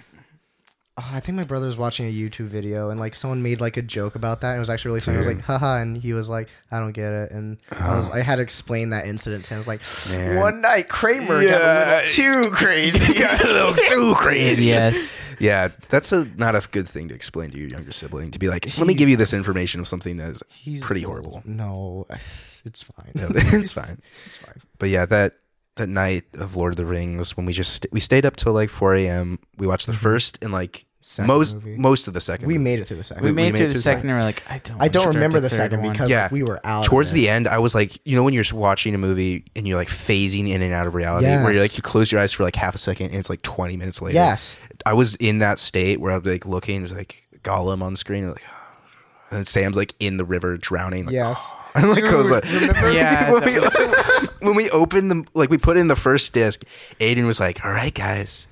oh, 0.97 1.11
I 1.13 1.21
think 1.21 1.37
my 1.37 1.45
brother 1.45 1.67
was 1.67 1.77
watching 1.77 2.07
a 2.07 2.13
YouTube 2.13 2.47
video 2.47 2.91
and 2.91 3.01
like 3.01 3.15
someone 3.15 3.43
made 3.43 3.61
like 3.61 3.77
a 3.77 3.83
joke 3.83 4.15
about 4.15 4.41
that. 4.43 4.51
And 4.51 4.57
it 4.57 4.61
was 4.61 4.71
actually 4.71 4.91
really 4.91 5.01
funny. 5.01 5.17
I 5.17 5.19
was 5.19 5.27
Dude. 5.27 5.37
like, 5.37 5.45
haha, 5.45 5.79
and 5.79 5.97
he 5.97 6.13
was 6.13 6.29
like, 6.29 6.49
I 6.71 6.79
don't 6.79 6.93
get 6.93 7.13
it. 7.13 7.33
And 7.33 7.59
I 7.73 7.97
was, 7.97 8.09
uh-huh. 8.09 8.19
I 8.19 8.23
had 8.23 8.37
to 8.37 8.43
explain 8.43 8.91
that 8.91 9.07
incident 9.07 9.45
to 9.47 9.51
him. 9.51 9.57
I 9.57 9.59
was 9.59 9.67
like, 9.69 9.81
Man. 10.11 10.37
one 10.41 10.61
night 10.61 10.89
Kramer 10.89 11.43
got 11.45 11.61
a 11.61 12.05
little 12.05 12.45
too 12.45 12.51
crazy. 12.51 13.15
got 13.19 13.45
a 13.45 13.53
little 13.53 13.75
too 13.75 14.15
crazy. 14.19 14.65
yes, 14.67 15.21
Yeah, 15.41 15.69
that's 15.89 16.13
a 16.13 16.27
not 16.37 16.55
a 16.55 16.67
good 16.71 16.89
thing 16.89 17.09
to 17.09 17.15
explain 17.15 17.51
to 17.51 17.59
your 17.59 17.69
younger 17.69 17.93
sibling. 17.93 18.31
To 18.31 18.39
be 18.39 18.49
like, 18.49 18.79
let 18.79 18.87
me 18.87 18.95
give 18.95 19.09
you 19.09 19.17
this 19.17 19.33
information 19.33 19.81
of 19.81 19.89
something 19.89 20.17
that 20.19 20.29
is 20.31 20.43
He's 20.49 20.85
pretty 20.85 21.03
horrible. 21.03 21.43
No, 21.45 22.07
it's 22.65 22.83
fine. 22.83 23.11
No, 23.15 23.29
it's 23.35 23.73
fine. 23.73 24.01
it's 24.27 24.37
fine. 24.37 24.61
But 24.79 24.91
yeah, 24.91 25.07
that 25.07 25.35
that 25.77 25.89
night 25.89 26.25
of 26.35 26.57
Lord 26.57 26.73
of 26.73 26.77
the 26.77 26.87
Rings 26.87 27.37
when 27.37 27.47
we 27.47 27.53
just 27.53 27.87
we 27.93 28.01
stayed 28.01 28.25
up 28.25 28.37
till 28.37 28.53
like 28.53 28.71
4 28.71 28.95
a.m. 28.97 29.39
We 29.59 29.67
watched 29.67 29.87
the 29.87 29.93
first 29.93 30.39
and 30.43 30.53
like 30.53 30.87
Mm-hmm. 31.05 31.11
Second 31.17 31.27
most 31.27 31.55
movie. 31.57 31.77
most 31.77 32.09
of 32.09 32.15
the 32.15 32.21
second. 32.23 32.49
We 32.49 32.55
movie. 32.55 32.65
made 32.65 32.79
it 32.79 32.87
through 32.87 32.97
the 32.97 33.05
second. 33.05 33.25
we, 33.25 33.31
we 33.31 33.35
made 33.35 33.55
it 33.55 33.59
through 33.59 33.69
the 33.75 33.79
second, 33.79 34.09
and 34.09 34.19
we're 34.19 34.25
like, 34.25 34.43
"I 34.51 34.57
don't." 34.57 34.81
I 34.81 34.89
don't 34.89 35.09
remember 35.09 35.39
the 35.39 35.51
third 35.51 35.57
second 35.57 35.83
one." 35.83 35.93
because 35.93 36.09
Yeah. 36.09 36.31
we 36.33 36.43
were 36.43 36.61
out. 36.65 36.83
Towards 36.85 37.11
of 37.11 37.17
the 37.17 37.29
end, 37.29 37.47
I 37.47 37.59
was 37.59 37.75
like, 37.75 37.99
you 38.07 38.17
know, 38.17 38.23
when 38.23 38.33
you're 38.33 38.43
watching 38.55 38.95
a 38.95 38.99
movie 38.99 39.45
and 39.55 39.69
you're 39.69 39.77
like 39.77 39.89
phasing 39.89 40.49
in 40.49 40.63
and 40.63 40.73
out 40.73 40.87
of 40.87 40.95
reality, 40.95 41.27
where 41.27 41.53
you're 41.53 41.61
like, 41.61 41.77
you 41.77 41.83
close 41.83 42.11
your 42.11 42.23
eyes 42.23 42.33
for 42.33 42.43
like 42.43 42.57
half 42.57 42.75
a 42.75 42.79
second 42.79 43.09
and 43.09 43.17
it's 43.17 43.29
like 43.29 43.43
20 43.43 43.77
minutes 43.77 44.01
later. 44.01 44.15
Yes. 44.15 44.59
I 44.87 44.95
was 44.95 45.15
in 45.17 45.41
that 45.41 45.59
state 45.59 46.01
where 46.01 46.11
I'd 46.11 46.23
be 46.23 46.31
like 46.31 46.47
looking, 46.47 46.81
there's 46.81 46.93
like 46.95 47.29
Gollum 47.43 47.83
on 47.83 47.97
screen, 47.97 48.25
and 48.25 48.33
like, 48.33 48.47
and 49.31 49.47
Sam's 49.47 49.77
like 49.77 49.93
in 50.01 50.17
the 50.17 50.25
river 50.25 50.57
drowning. 50.57 51.05
Like, 51.05 51.13
Yes. 51.13 51.53
And 51.77 51.91
like 51.91 52.05
I 52.05 52.15
was 52.15 52.31
like, 52.31 52.45
Yeah, 52.95 53.31
when, 54.45 54.55
we, 54.55 54.71
opened 54.71 55.11
the 55.11 55.25
like 55.35 55.51
we 55.51 55.59
put 55.59 55.77
in 55.77 55.89
the 55.89 55.97
first 55.97 56.33
disc, 56.33 56.65
Aiden 57.01 57.27
was 57.27 57.41
like, 57.41 57.65
"All 57.65 57.73
right, 57.73 57.95
guys, 57.95 58.47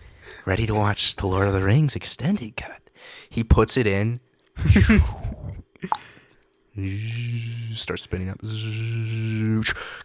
ready 0.46 0.66
to 0.66 0.74
watch 0.74 1.16
the 1.16 1.26
Lord 1.26 1.46
of 1.46 1.52
the 1.52 1.62
Rings 1.62 1.94
extended 1.94 2.56
cut." 2.56 2.80
He 3.28 3.44
puts 3.44 3.76
it 3.76 3.86
in, 3.86 4.20
starts 7.74 8.00
spinning 8.02 8.30
up, 8.30 8.38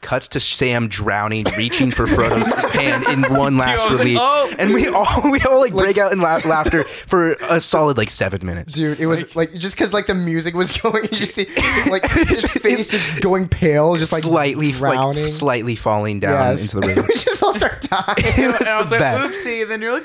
cuts 0.01 0.27
to 0.29 0.39
Sam 0.39 0.89
drowning, 0.89 1.45
reaching 1.57 1.91
for 1.91 2.05
Frodo's 2.05 2.51
hand 2.73 3.05
in 3.07 3.23
one 3.33 3.55
last 3.57 3.85
I 3.85 3.89
was 3.89 3.99
like, 3.99 4.05
relief, 4.05 4.19
"Oh!" 4.21 4.53
and 4.59 4.73
we 4.73 4.87
all 4.89 5.31
we 5.31 5.39
all 5.43 5.59
like 5.61 5.73
break 5.73 5.97
out 5.97 6.11
in 6.11 6.19
la- 6.19 6.41
laughter 6.45 6.83
for 6.83 7.33
a 7.49 7.61
solid 7.61 7.97
like 7.97 8.09
seven 8.09 8.45
minutes. 8.45 8.73
Dude, 8.73 8.99
it 8.99 9.05
was 9.05 9.33
like 9.33 9.53
just 9.53 9.75
because 9.75 9.93
like 9.93 10.07
the 10.07 10.13
music 10.13 10.55
was 10.55 10.71
going, 10.81 11.03
you 11.03 11.09
just 11.09 11.35
see 11.35 11.47
like 11.89 12.05
his 12.27 12.43
face 12.43 12.89
just 12.89 13.21
going 13.21 13.47
pale, 13.47 13.95
just 13.95 14.11
like 14.11 14.23
slightly 14.23 14.73
drowning. 14.73 15.23
like 15.23 15.31
slightly 15.31 15.75
falling 15.77 16.19
down 16.19 16.33
Yes. 16.51 16.63
into 16.63 16.81
the 16.81 16.87
river. 16.87 17.01
we 17.03 17.13
just 17.15 17.41
all 17.41 17.53
start 17.53 17.81
dying. 17.83 18.03
It 18.17 18.47
was 18.51 18.59
And 18.59 18.69
I 18.69 18.77
the 18.79 18.83
was 18.83 18.91
like, 18.91 18.99
best. 18.99 19.33
"Oopsie!" 19.33 19.61
And 19.61 19.71
then 19.71 19.81
you're 19.81 19.93
like, 19.93 20.03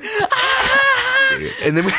dude. 1.42 1.52
And 1.62 1.76
then 1.76 1.84
we, 1.86 1.92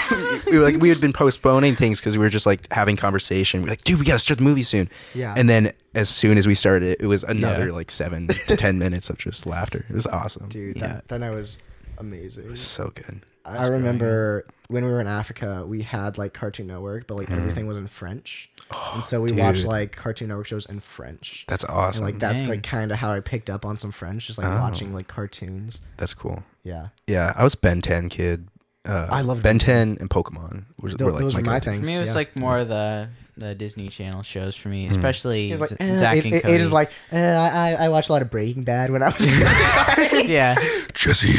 we 0.52 0.58
were 0.58 0.64
like, 0.64 0.82
we 0.82 0.90
had 0.90 1.00
been 1.02 1.14
postponing 1.14 1.76
things 1.76 2.00
because 2.00 2.18
we 2.18 2.24
were 2.24 2.30
just 2.30 2.46
like 2.46 2.72
having 2.72 2.96
conversation. 2.96 3.62
We 3.62 3.68
are 3.68 3.72
like, 3.72 3.84
dude, 3.84 4.00
we 4.00 4.06
gotta 4.06 4.20
start 4.20 4.38
the 4.40 4.44
movie 4.44 4.64
soon. 4.64 4.90
Yeah. 5.14 5.34
And 5.38 5.50
then 5.50 5.72
as 5.96 6.10
soon 6.10 6.38
as 6.38 6.48
we 6.48 6.56
started, 6.56 6.90
it, 6.94 7.02
it 7.02 7.08
was 7.08 7.24
another 7.24 7.68
Yeah. 7.68 7.74
like 7.74 7.92
seven 7.92 8.28
to 8.28 8.56
ten 8.58 8.78
minutes 8.86 9.10
of 9.10 9.18
just 9.18 9.46
laughter. 9.46 9.86
It 9.90 9.94
was 9.94 10.08
awesome. 10.08 10.50
Dude, 10.50 10.78
Yeah. 10.78 10.88
that, 10.88 11.08
that 11.10 11.20
night 11.20 11.36
was 11.36 11.62
amazing. 11.98 12.56
so 12.56 12.92
good. 12.96 13.22
I 13.46 13.68
remember 13.68 14.46
when 14.70 14.86
we 14.86 14.90
were 14.92 15.02
in 15.02 15.08
Africa, 15.08 15.66
we 15.68 15.82
had 15.82 16.18
like 16.18 16.34
Cartoon 16.34 16.68
Network, 16.68 17.08
but 17.08 17.16
like 17.16 17.28
mm-hmm. 17.28 17.40
everything 17.40 17.68
was 17.68 17.76
in 17.76 17.88
French, 17.88 18.50
oh, 18.72 18.92
and 18.96 19.04
so 19.04 19.22
we 19.22 19.34
watched 19.34 19.60
dude. 19.60 19.68
like 19.68 19.94
Cartoon 19.94 20.30
Network 20.30 20.48
shows 20.48 20.66
in 20.68 20.80
French. 20.80 21.44
That's 21.50 21.66
and 21.66 21.74
awesome. 21.74 22.06
like 22.06 22.20
that's 22.20 22.40
Dang. 22.40 22.48
like 22.50 22.64
kind 22.64 22.90
of 22.94 22.98
how 22.98 23.12
I 23.12 23.20
picked 23.20 23.50
up 23.50 23.66
on 23.66 23.78
some 23.78 23.92
French, 23.92 24.28
just 24.28 24.40
like 24.40 24.48
Oh. 24.48 24.62
watching 24.62 24.94
like 24.94 25.10
cartoons. 25.10 25.82
that's 25.98 26.14
cool. 26.14 26.42
Yeah, 26.64 26.86
Yeah, 27.06 27.34
I 27.36 27.44
was 27.44 27.56
Ben 27.56 27.82
Ten 27.82 28.08
kid. 28.08 28.48
Uh, 28.86 29.08
I 29.10 29.22
loved 29.22 29.42
Ben 29.44 29.54
Ben 29.58 29.60
Ten 29.60 29.98
and 30.02 30.10
Pokemon. 30.10 30.66
Was, 30.82 30.94
Tho- 30.96 31.06
were, 31.06 31.12
like, 31.14 31.22
those 31.22 31.36
were 31.36 31.42
my 31.42 31.60
go-to. 31.60 31.70
things. 31.72 31.80
For 31.82 31.86
me, 31.86 31.96
it 31.96 32.00
was 32.02 32.10
yeah. 32.10 32.16
like 32.16 32.36
more 32.36 32.58
of 32.60 32.68
the 32.68 33.08
the 33.38 33.56
Disney 33.56 33.88
Channel 33.88 34.22
shows 34.24 34.56
for 34.56 34.70
Hmm. 34.70 34.76
me, 34.76 34.88
especially 34.88 35.46
He 35.48 35.52
was 35.54 35.62
like, 35.62 35.72
eh, 35.80 35.96
Zack 35.96 36.18
it, 36.18 36.26
and 36.26 36.34
it, 36.36 36.42
Cody. 36.44 36.56
it 36.56 36.62
is 36.62 36.74
like 36.74 36.92
eh, 37.12 37.34
I 37.36 37.86
I 37.86 37.90
watched 37.90 38.10
a 38.10 38.12
lot 38.12 38.22
of 38.22 38.30
Breaking 38.30 38.64
Bad 38.64 38.92
when 38.92 39.02
I 39.02 39.08
was. 39.10 39.22
yeah, 40.28 40.56
Jesse, 40.94 41.34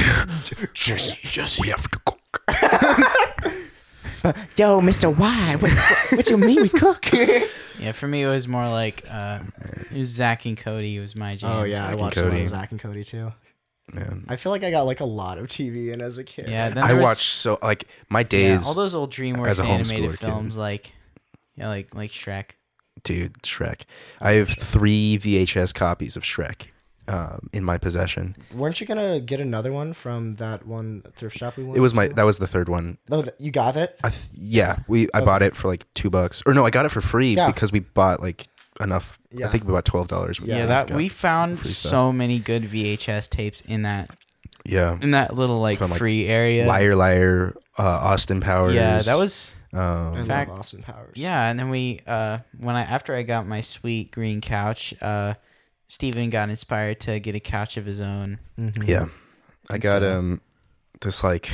Jesse, 0.73 1.19
Jesse, 1.23 1.61
we 1.63 1.69
have 1.69 1.89
to 1.91 1.99
cook. 2.07 2.43
Yo, 4.57 4.81
Mister 4.81 5.11
White, 5.11 5.57
what, 5.61 5.71
what, 5.71 6.13
what 6.13 6.31
you 6.31 6.39
mean 6.39 6.63
we 6.63 6.69
cook? 6.69 7.11
Yeah, 7.81 7.91
for 7.91 8.07
me 8.07 8.23
it 8.23 8.29
was 8.29 8.47
more 8.49 8.69
like 8.69 9.05
uh, 9.11 9.41
it 9.91 9.99
was 9.99 10.09
Zack 10.09 10.47
and 10.47 10.57
Cody. 10.57 10.97
It 10.97 11.01
was 11.01 11.19
my 11.19 11.35
jam. 11.35 11.51
oh 11.53 11.65
yeah, 11.65 11.75
Zack 11.75 11.89
I 11.89 11.93
and 11.93 12.01
watched 12.01 12.17
a 12.17 12.23
lot 12.23 12.31
Cody. 12.31 12.43
of 12.45 12.49
Zack 12.49 12.71
and 12.71 12.81
Cody 12.81 13.05
too. 13.05 13.33
Man. 13.93 14.25
I 14.29 14.37
feel 14.37 14.51
like 14.51 14.65
I 14.65 14.71
got 14.71 14.83
like 14.83 15.01
a 15.01 15.05
lot 15.05 15.39
of 15.39 15.47
TV 15.47 15.93
in 15.93 16.01
as 16.01 16.17
a 16.19 16.25
kid. 16.25 16.51
Yeah, 16.51 16.71
then 16.71 16.79
I 16.83 16.89
there 16.89 16.97
was- 16.97 17.03
watched 17.05 17.23
so 17.29 17.59
like 17.63 17.85
my 18.09 18.21
yeah, 18.21 18.25
days, 18.25 18.67
all 18.67 18.75
those 18.75 18.95
old 18.95 19.13
as 19.13 19.19
DreamWorks 19.19 19.61
a 19.61 19.65
animated 19.67 19.89
homeschooler 20.11 20.11
kid. 20.19 20.19
films, 20.27 20.57
like 20.57 20.93
yeah, 21.57 21.69
like 21.69 21.95
like 21.95 22.11
Shrek. 22.11 22.53
dude. 23.03 23.35
Shrek. 23.43 23.83
I 24.21 24.33
have 24.33 24.49
three 24.49 25.19
VHS 25.19 25.75
copies 25.75 26.17
of 26.17 26.23
Shrek 26.23 26.69
um, 27.09 27.51
in 27.53 27.63
my 27.63 27.77
possession. 27.77 28.35
Weren't 28.55 28.81
you 28.81 28.87
gonna 28.87 29.21
get 29.21 29.39
another 29.41 29.71
one 29.71 29.93
from 29.93 30.37
that 30.37 30.67
one 30.67 31.03
thrift 31.17 31.37
shop 31.37 31.59
we 31.59 31.65
went? 31.65 31.77
It 31.77 31.81
was 31.81 31.93
my 31.93 32.09
to? 32.09 32.15
that 32.15 32.25
was 32.25 32.39
the 32.39 32.47
third 32.47 32.71
one. 32.71 32.97
Oh, 33.11 33.21
th- 33.23 33.35
you 33.39 33.51
got 33.51 33.77
it. 33.77 33.99
I 34.03 34.09
th- 34.09 34.25
yeah, 34.35 34.79
we 34.89 35.09
I 35.13 35.21
bought 35.23 35.43
it 35.43 35.55
for 35.55 35.69
like 35.69 35.85
two 35.93 36.09
bucks, 36.09 36.43
or 36.47 36.55
no, 36.55 36.65
I 36.65 36.71
got 36.71 36.87
it 36.87 36.89
for 36.89 37.03
free 37.03 37.35
Yeah. 37.35 37.49
because 37.49 37.71
we 37.71 37.81
bought 37.81 38.21
like 38.21 38.49
enough. 38.81 39.19
Yeah. 39.31 39.47
I 39.47 39.51
think 39.51 39.65
about 39.65 39.85
twelve 39.85 40.09
dollars. 40.09 40.41
Yeah, 40.43 40.67
that 40.67 40.91
we 40.91 41.09
found 41.09 41.59
so 41.61 42.13
many 42.13 42.39
good 42.39 42.63
VHS 42.65 43.29
tapes 43.31 43.61
in 43.63 43.83
that 43.83 44.11
yeah. 44.65 44.99
in 45.01 45.13
that 45.13 45.35
little 45.35 45.61
like 45.61 45.79
From, 45.79 45.91
like, 45.91 45.99
free 45.99 46.27
area. 46.27 46.67
Liar, 46.67 46.95
liar, 46.97 47.55
uh, 47.79 47.83
Austin 47.83 48.41
Powers. 48.41 48.75
Yeah, 48.75 49.01
that 49.01 49.17
was 49.17 49.57
I 49.73 49.79
Um, 49.79 50.15
love 50.15 50.27
fact- 50.27 50.51
Austin 50.51 50.83
Powers. 50.83 51.17
yeah, 51.17 51.49
and 51.51 51.59
then 51.59 51.69
we 51.71 52.01
uh 52.07 52.39
when 52.59 52.75
I 52.77 52.83
after 52.83 53.15
I 53.15 53.23
got 53.23 53.47
my 53.47 53.61
sweet 53.61 54.11
green 54.13 54.41
couch, 54.41 54.95
uh 55.03 55.35
Steven 55.89 56.31
got 56.31 56.49
inspired 56.49 57.01
to 57.01 57.21
get 57.21 57.35
a 57.35 57.41
couch 57.41 57.77
of 57.77 57.85
his 57.87 58.01
own. 58.01 58.39
Mhm. 58.59 58.89
yeah. 58.89 59.07
I 59.71 59.75
And 59.75 59.83
got 59.83 60.03
so- 60.03 60.19
um 60.19 60.41
this 61.01 61.23
like 61.25 61.51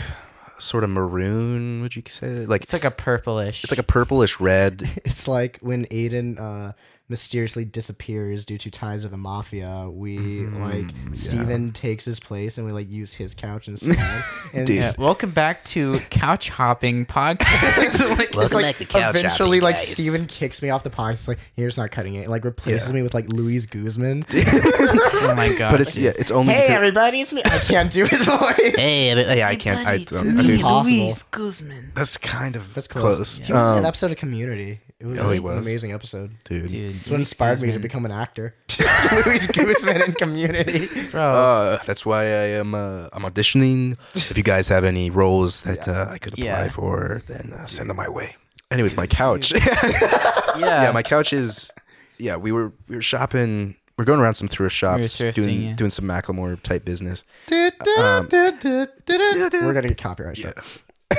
sort 0.59 0.85
of 0.85 0.91
maroon. 0.91 1.81
Would 1.83 1.97
you 1.97 2.03
say 2.07 2.45
like 2.47 2.63
It's 2.63 2.73
like 2.75 2.85
a 2.85 2.91
purplish. 2.91 3.65
it's 3.65 3.73
like 3.73 3.79
a 3.79 3.83
purplish 3.83 4.39
red? 4.41 4.89
It's 5.05 5.27
like 5.27 5.59
when 5.63 5.87
Aiden 5.87 6.39
uh, 6.39 6.73
mysteriously 7.11 7.65
disappears 7.65 8.45
due 8.45 8.57
to 8.57 8.71
ties 8.71 9.03
with 9.03 9.11
the 9.11 9.19
mafia. 9.19 9.89
We 9.91 10.17
Mhm, 10.17 10.61
like 10.61 10.95
yeah. 10.95 11.11
Steven 11.15 11.73
takes 11.73 12.05
his 12.05 12.21
place 12.21 12.57
and 12.57 12.67
we 12.67 12.73
like 12.73 12.89
use 12.89 13.13
his 13.13 13.35
couch 13.35 13.67
instead. 13.69 13.97
And 14.55 14.67
Dude. 14.67 14.77
Yeah, 14.77 14.93
welcome 14.99 15.31
back 15.31 15.65
to 15.67 15.99
couch 16.11 16.49
hopping 16.49 17.05
podcast. 17.07 17.99
Like, 18.21 18.35
Welcome 18.35 18.57
like 18.57 18.65
back 18.67 18.77
to 18.77 18.85
couch 18.85 19.17
eventually 19.19 19.59
hopping, 19.59 19.63
like 19.65 19.77
guys. 19.77 19.89
Steven 19.89 20.27
kicks 20.27 20.63
me 20.63 20.71
off 20.71 20.83
the 20.85 20.91
podcast. 20.91 21.13
It's 21.13 21.29
like 21.29 21.39
here's 21.57 21.77
not 21.77 21.91
cutting 21.91 22.15
it. 22.15 22.29
Like 22.29 22.45
replaces 22.45 22.89
Yeah. 22.89 22.95
me 22.97 23.03
with 23.03 23.15
like 23.15 23.29
Luis 23.33 23.67
Guzman. 23.67 24.25
oh 24.35 25.35
my 25.37 25.55
god! 25.57 25.71
but 25.73 25.81
it's 25.81 25.97
yeah, 25.97 26.13
it's 26.19 26.31
only 26.31 26.53
hey 26.55 26.63
because- 26.63 26.77
everybody, 26.77 27.21
it's 27.21 27.33
me. 27.33 27.43
I 27.45 27.59
can't 27.59 27.91
do 27.93 28.05
his 28.07 28.25
voice. 28.25 28.77
Hey, 28.77 29.11
every- 29.11 29.25
yeah, 29.39 29.49
I 29.49 29.57
can't. 29.57 29.87
I 29.87 29.95
It's 29.95 30.11
don't. 30.13 30.27
It's 30.29 30.37
me, 30.39 30.43
dude, 30.43 30.51
impossible. 30.61 30.97
Luis 30.99 31.23
Guzman. 31.25 31.93
that's 31.95 32.17
kind 32.17 32.57
of 32.57 32.75
That's 32.75 32.87
close. 32.89 33.17
close. 33.17 33.39
He 33.39 33.43
was 33.43 33.51
in 33.51 33.57
Um, 33.57 33.79
an 33.79 33.87
episode 33.87 34.11
of 34.13 34.17
Community. 34.19 34.81
It 35.01 35.07
was, 35.07 35.19
Oh, 35.19 35.31
he 35.31 35.39
an 35.39 35.59
amazing 35.59 35.93
episode. 35.93 36.31
dude. 36.45 36.69
Dude, 36.69 36.97
It's 36.97 37.09
what 37.09 37.19
inspired 37.21 37.61
me 37.63 37.73
to 37.73 37.79
become 37.79 38.05
an 38.05 38.13
actor. 38.13 38.55
Luis 39.27 39.47
Guzman 39.47 40.03
in 40.03 40.13
Community. 40.13 40.89
Bro, 41.11 41.23
Uh, 41.23 41.83
that's 41.87 42.05
why 42.05 42.23
I 42.25 42.49
am. 42.61 42.75
Uh, 42.75 43.09
I'm 43.15 43.23
auditioning. 43.23 43.97
If 44.15 44.37
you 44.37 44.43
guys 44.43 44.69
have 44.69 44.85
any 44.85 45.09
roles 45.09 45.63
that 45.63 45.89
uh, 45.89 46.07
I 46.11 46.19
could 46.19 46.35
apply 46.35 46.45
Yeah. 46.45 46.69
for, 46.69 47.23
then 47.27 47.55
uh, 47.59 47.65
send 47.67 47.89
them 47.89 47.97
my 47.97 48.09
way. 48.11 48.37
Anyways, 48.71 48.95
my 48.97 49.07
couch. 49.21 49.53
yeah, 49.53 50.57
yeah, 50.59 50.91
my 50.93 51.03
couch 51.03 51.33
is. 51.33 51.73
Yeah, 52.19 52.37
we 52.37 52.53
were 52.53 52.71
we 52.87 52.97
were 52.97 53.03
shopping. 53.03 53.77
We're 53.97 54.05
going 54.05 54.21
around 54.21 54.35
some 54.35 54.49
thrift 54.49 54.75
shops, 54.77 55.17
thrifting, 55.19 55.35
doing 55.35 55.63
yeah. 55.63 55.73
doing 55.75 55.91
some 55.91 56.05
Macklemore 56.07 56.61
type 56.63 56.85
business. 56.85 57.25
Um, 57.51 58.29
We're 58.31 59.73
gonna 59.73 59.89
get 59.89 59.99
copyright 59.99 60.39
Yeah, 60.39 60.53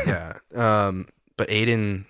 yeah. 0.05 0.33
Um, 0.55 1.07
but 1.37 1.49
Aiden, 1.49 2.05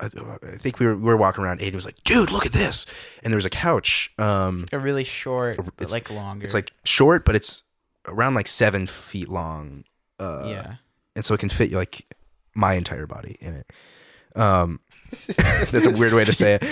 I, 0.00 0.06
I 0.06 0.56
think 0.56 0.78
we 0.78 0.86
were 0.86 0.96
we 0.96 1.04
were 1.04 1.16
walking 1.16 1.42
around. 1.44 1.60
Aiden 1.60 1.74
was 1.74 1.86
like, 1.86 2.02
"Dude, 2.04 2.30
look 2.30 2.44
at 2.46 2.52
this!" 2.52 2.84
And 3.22 3.32
there 3.32 3.36
was 3.36 3.46
a 3.46 3.50
couch. 3.50 4.12
Um, 4.18 4.66
a 4.72 4.78
really 4.78 5.04
short, 5.04 5.58
It's- 5.58 5.92
like 5.92 6.10
longer. 6.10 6.44
it's 6.44 6.54
like 6.54 6.72
short, 6.84 7.24
but 7.24 7.34
it's 7.34 7.62
around 8.06 8.34
like 8.34 8.48
seven 8.48 8.86
feet 8.86 9.28
long. 9.28 9.84
Uh, 10.20 10.44
yeah, 10.46 10.74
and 11.14 11.24
so 11.24 11.34
it 11.34 11.40
can 11.40 11.48
fit 11.48 11.72
like 11.72 12.06
my 12.54 12.74
entire 12.74 13.06
body 13.06 13.36
in 13.40 13.54
it. 13.54 13.72
Um, 14.38 14.80
that's 15.70 15.86
a 15.86 15.90
weird 15.90 16.12
way 16.12 16.24
to 16.24 16.32
say 16.32 16.54
it. 16.54 16.64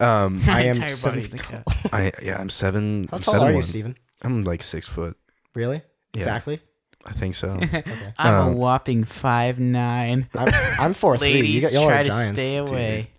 Um, 0.00 0.40
I 0.48 0.62
am 0.62 0.74
Entire 0.76 0.88
seven 0.88 1.20
body, 1.20 1.30
feet 1.30 1.40
tall. 1.40 1.62
I 1.92 2.10
yeah, 2.22 2.36
I'm 2.40 2.50
seven. 2.50 3.04
How 3.10 3.16
I'm 3.18 3.22
tall 3.22 3.34
seven 3.34 3.46
are 3.46 3.50
you, 3.50 3.56
one. 3.56 3.62
Steven? 3.62 3.96
I'm 4.22 4.44
like 4.44 4.62
six 4.62 4.88
foot. 4.88 5.16
Really? 5.54 5.82
Yeah. 6.14 6.18
Exactly. 6.18 6.60
I 7.06 7.12
think 7.12 7.34
so. 7.34 7.58
Okay. 7.62 7.82
I'm 8.18 8.34
a 8.34 8.40
Um, 8.50 8.54
whopping 8.56 9.04
five 9.04 9.58
nine. 9.58 10.28
I'm, 10.34 10.48
I'm 10.78 10.94
four 10.94 11.16
three. 11.18 11.28
You 11.28 11.34
Ladies, 11.36 11.62
got, 11.64 11.72
y'all 11.72 11.88
try 11.88 12.00
are 12.00 12.04
to 12.04 12.10
giants. 12.10 12.32
stay 12.32 12.56
away. 12.56 13.10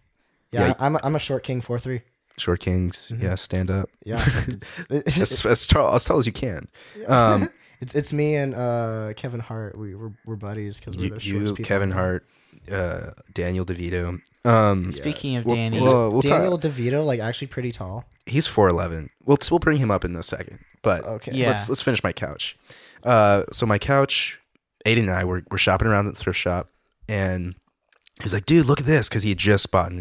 Yeah, 0.51 0.67
Yeah. 0.67 0.73
I'm 0.79 0.95
a, 0.95 0.99
I'm 1.03 1.15
a 1.15 1.19
short 1.19 1.43
king 1.43 1.61
four 1.61 1.79
three. 1.79 2.01
Short 2.37 2.59
kings. 2.61 3.11
Mm-hmm. 3.13 3.23
Yeah, 3.23 3.35
stand 3.35 3.69
up. 3.69 3.89
Yeah, 4.03 4.23
it's, 4.47 4.79
As, 4.89 5.45
as 5.45 5.67
tall 5.67 5.93
as 5.93 6.03
tall 6.05 6.17
as 6.17 6.25
you 6.25 6.31
can. 6.33 6.67
Um, 7.07 7.49
it's 7.81 7.93
it's 7.93 8.11
me 8.13 8.35
and 8.35 8.55
uh, 8.55 9.13
Kevin 9.15 9.39
Hart. 9.39 9.77
We 9.77 9.93
we're, 9.95 10.11
we're 10.25 10.35
buddies 10.35 10.79
because 10.79 10.97
we're 10.97 11.03
you, 11.03 11.09
the 11.11 11.19
shortest 11.19 11.27
you 11.49 11.55
people 11.55 11.65
Kevin 11.65 11.91
Hart, 11.91 12.25
uh, 12.71 13.11
Daniel 13.33 13.65
DeVito. 13.65 14.19
Um, 14.45 14.91
Speaking 14.91 15.35
of 15.37 15.45
Well- 15.45 15.55
Danny, 15.55 15.77
Isn't 15.77 15.87
well, 15.89 16.09
we'll 16.11 16.21
talk- 16.23 16.39
Daniel 16.41 16.57
DeVito 16.57 17.05
like 17.05 17.19
actually 17.19 17.47
pretty 17.47 17.71
tall? 17.71 18.05
he's 18.25 18.47
four 18.47 18.67
eleven. 18.69 19.09
We'll 19.25 19.37
we'll 19.51 19.59
bring 19.59 19.77
him 19.77 19.91
up 19.91 20.03
in 20.05 20.15
a 20.15 20.23
second. 20.23 20.59
But 20.81 21.03
Okay. 21.03 21.33
Yeah. 21.33 21.49
let's 21.49 21.69
let's 21.69 21.81
finish 21.83 22.03
my 22.03 22.13
couch. 22.13 22.57
Uh, 23.03 23.43
so 23.51 23.65
my 23.65 23.77
couch, 23.77 24.39
Aiden 24.85 24.99
and 25.01 25.11
I 25.11 25.23
were 25.23 25.43
were 25.51 25.57
shopping 25.57 25.87
around 25.87 26.07
at 26.07 26.13
the 26.13 26.19
thrift 26.19 26.39
shop, 26.39 26.69
and 27.09 27.55
he's 28.21 28.33
like, 28.33 28.45
"Dude, 28.45 28.65
look 28.65 28.79
at 28.79 28.85
this," 28.85 29.09
because 29.09 29.23
he 29.23 29.29
had 29.29 29.37
just 29.37 29.71
bought 29.71 29.91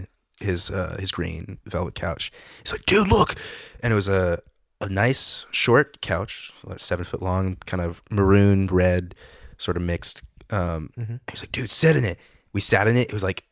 his 0.40 0.70
uh, 0.70 0.96
his 0.98 1.10
green 1.10 1.58
velvet 1.66 1.94
couch. 1.94 2.30
He's 2.62 2.72
like, 2.72 2.86
"Dude, 2.86 3.08
look," 3.08 3.34
and 3.82 3.92
it 3.92 3.96
was 3.96 4.08
a 4.08 4.40
a 4.80 4.88
nice 4.88 5.46
short 5.52 6.00
couch, 6.00 6.52
like 6.64 6.80
seven 6.80 7.04
foot 7.04 7.22
long, 7.22 7.56
kind 7.66 7.80
of 7.82 8.02
maroon 8.10 8.66
red, 8.66 9.14
sort 9.56 9.76
of 9.76 9.82
mixed. 9.82 10.22
Um, 10.50 10.90
Mhm. 10.98 11.20
He 11.28 11.32
was 11.32 11.42
like, 11.42 11.52
"Dude, 11.52 11.70
sit 11.70 11.96
in 11.96 12.04
it." 12.04 12.18
We 12.52 12.60
sat 12.60 12.86
in 12.88 12.96
it. 12.96 13.08
It 13.08 13.12
was 13.14 13.22
like 13.22 13.44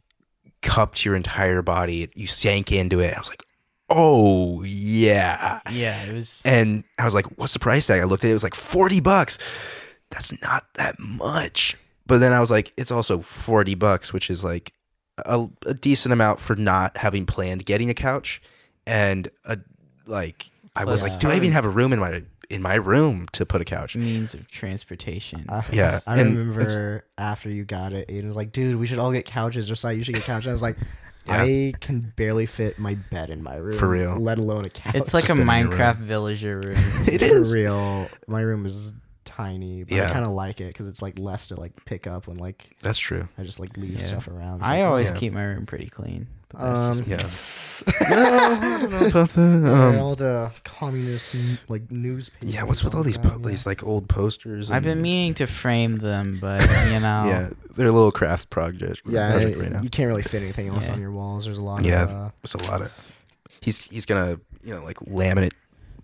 cupped 0.63 1.05
your 1.05 1.17
entire 1.17 1.63
body. 1.63 2.09
You 2.15 2.27
sank 2.27 2.71
into 2.73 3.01
it. 3.01 3.15
I 3.15 3.19
was 3.19 3.31
like, 3.31 3.43
"Oh 3.91 4.63
yeah." 4.63 5.61
yeah, 5.71 6.05
it 6.05 6.15
was. 6.15 6.41
And 6.45 6.85
I 6.99 7.05
was 7.05 7.15
like, 7.15 7.27
what's 7.39 7.53
the 7.53 7.59
price 7.59 7.87
tag? 7.87 8.01
I 8.01 8.05
looked 8.05 8.25
at 8.25 8.29
it, 8.29 8.31
it 8.31 8.35
was 8.35 8.45
like 8.45 8.55
40 8.55 9.01
bucks. 9.01 9.39
That's 10.11 10.41
not 10.43 10.65
that 10.75 10.99
much. 10.99 11.77
But 12.07 12.19
then 12.19 12.33
I 12.33 12.41
was 12.41 12.51
like, 12.51 12.73
it's 12.77 12.91
also 12.91 13.21
40 13.21 13.75
bucks, 13.77 14.13
which 14.13 14.31
is 14.31 14.43
like 14.43 14.73
a, 15.19 15.47
a 15.67 15.75
decent 15.75 16.13
amount 16.13 16.41
for 16.41 16.57
not 16.57 16.97
having 16.97 17.27
planned 17.27 17.65
getting 17.67 17.91
a 17.91 17.95
couch. 17.95 18.43
And 18.87 19.29
a, 19.45 19.59
like, 20.07 20.51
I 20.75 20.85
was 20.85 21.03
Plus 21.03 21.13
like, 21.13 21.21
do 21.21 21.29
I 21.29 21.37
even 21.37 21.53
have 21.53 21.65
a 21.65 21.71
room 21.71 21.93
in 21.93 22.01
my 22.01 22.23
in 22.49 22.63
my 22.63 22.75
room 22.75 23.29
to 23.33 23.47
put 23.47 23.61
a 23.61 23.65
couch? 23.65 23.95
means 23.95 24.35
of 24.35 24.49
transportation. 24.49 25.47
I, 25.49 25.65
Yeah, 25.73 26.01
I 26.07 26.19
and 26.19 26.37
remember 26.37 27.05
after 27.17 27.49
you 27.49 27.65
got 27.65 27.93
it, 27.93 28.09
Aiden 28.09 28.27
was 28.27 28.37
like, 28.37 28.51
"Dude, 28.53 28.77
we 28.77 28.87
should 28.87 28.99
all 28.99 29.13
get 29.13 29.25
couches." 29.25 29.71
Or 29.71 29.77
so 29.77 29.91
you 29.91 30.03
should 30.03 30.17
get 30.17 30.25
couches. 30.25 30.49
I 30.49 30.53
was 30.53 30.63
like, 30.63 30.77
Yeah. 31.31 31.43
"I 31.43 31.75
can 31.81 32.13
barely 32.17 32.47
fit 32.47 32.79
my 32.79 32.95
bed 33.11 33.31
in 33.31 33.43
my 33.43 33.57
room, 33.57 33.79
For 33.79 33.89
real. 33.89 34.17
let 34.17 34.39
alone 34.39 34.65
a 34.65 34.71
couch." 34.71 34.95
it's 34.97 35.15
like 35.15 35.25
a 35.29 35.35
Been 35.35 35.43
in 35.43 35.47
your 35.49 35.69
room. 35.71 35.79
Minecraft 35.79 35.97
villager 35.97 36.61
room. 36.61 36.75
It 37.07 37.21
for 37.21 37.25
is. 37.41 37.55
real. 37.55 38.09
My 38.27 38.41
room 38.41 38.67
is 38.67 38.93
tiny, 39.37 39.85
but 39.85 39.99
I 40.01 40.13
kind 40.13 40.25
of 40.25 40.33
like 40.33 40.61
it 40.61 40.69
because 40.69 40.87
it's 40.89 41.03
like 41.03 41.19
less 41.19 41.47
to 41.49 41.57
like 41.61 41.73
pick 41.85 42.07
up 42.07 42.27
when 42.27 42.37
like 42.39 42.71
That's 42.81 42.99
true. 42.99 43.29
I 43.39 43.43
just 43.43 43.61
like 43.61 43.77
leave 43.77 43.99
Yeah. 43.99 44.05
stuff 44.05 44.29
around. 44.29 44.61
It's 44.61 44.69
I 44.69 44.81
like, 44.81 44.87
always 44.89 45.11
Yeah. 45.11 45.17
keep 45.17 45.33
my 45.33 45.45
room 45.45 45.67
pretty 45.67 45.89
clean. 45.89 46.27
but 46.49 46.59
that's 46.59 46.99
um, 46.99 47.05
just- 47.05 47.85
Yeah. 48.11 48.11
yeah, 48.11 49.27
Um, 49.37 49.99
all 50.01 50.17
the 50.17 50.51
communist 50.65 51.37
like 51.69 51.91
newspapers. 51.91 52.55
yeah, 52.55 52.63
what's 52.65 52.83
with 52.85 52.95
all 52.95 53.03
these 53.03 53.17
po- 53.19 53.31
that, 53.31 53.41
yeah. 53.41 53.49
these 53.49 53.67
like 53.67 53.85
old 53.85 54.09
posters? 54.09 54.71
I've 54.71 54.83
been 54.83 54.93
and- 54.93 55.03
meaning 55.03 55.35
to 55.35 55.47
frame 55.47 55.99
them, 55.99 56.39
but 56.41 56.61
you 56.93 57.01
know, 57.01 57.25
Yeah, 57.27 57.51
they're 57.77 57.89
a 57.89 57.93
little 57.93 58.13
craft 58.13 58.51
project. 58.51 59.03
Yeah, 59.07 59.31
project 59.33 59.57
it- 59.57 59.61
right 59.63 59.73
now. 59.73 59.83
you 59.83 59.91
can't 59.91 60.09
really 60.09 60.23
fit 60.23 60.43
anything 60.43 60.69
else 60.69 60.87
Yeah. 60.87 60.95
on 60.95 61.01
your 61.01 61.13
walls. 61.13 61.45
There's 61.45 61.59
a 61.59 61.63
lot. 61.63 61.85
Yeah. 61.85 62.03
of, 62.05 62.11
uh, 62.11 62.31
It's 62.43 62.55
a 62.55 62.59
lot 62.71 62.83
of. 62.83 62.91
He's 63.61 63.87
he's 63.89 64.07
gonna 64.07 64.41
you 64.65 64.75
know 64.75 64.83
like 64.83 64.97
laminate, 65.01 65.53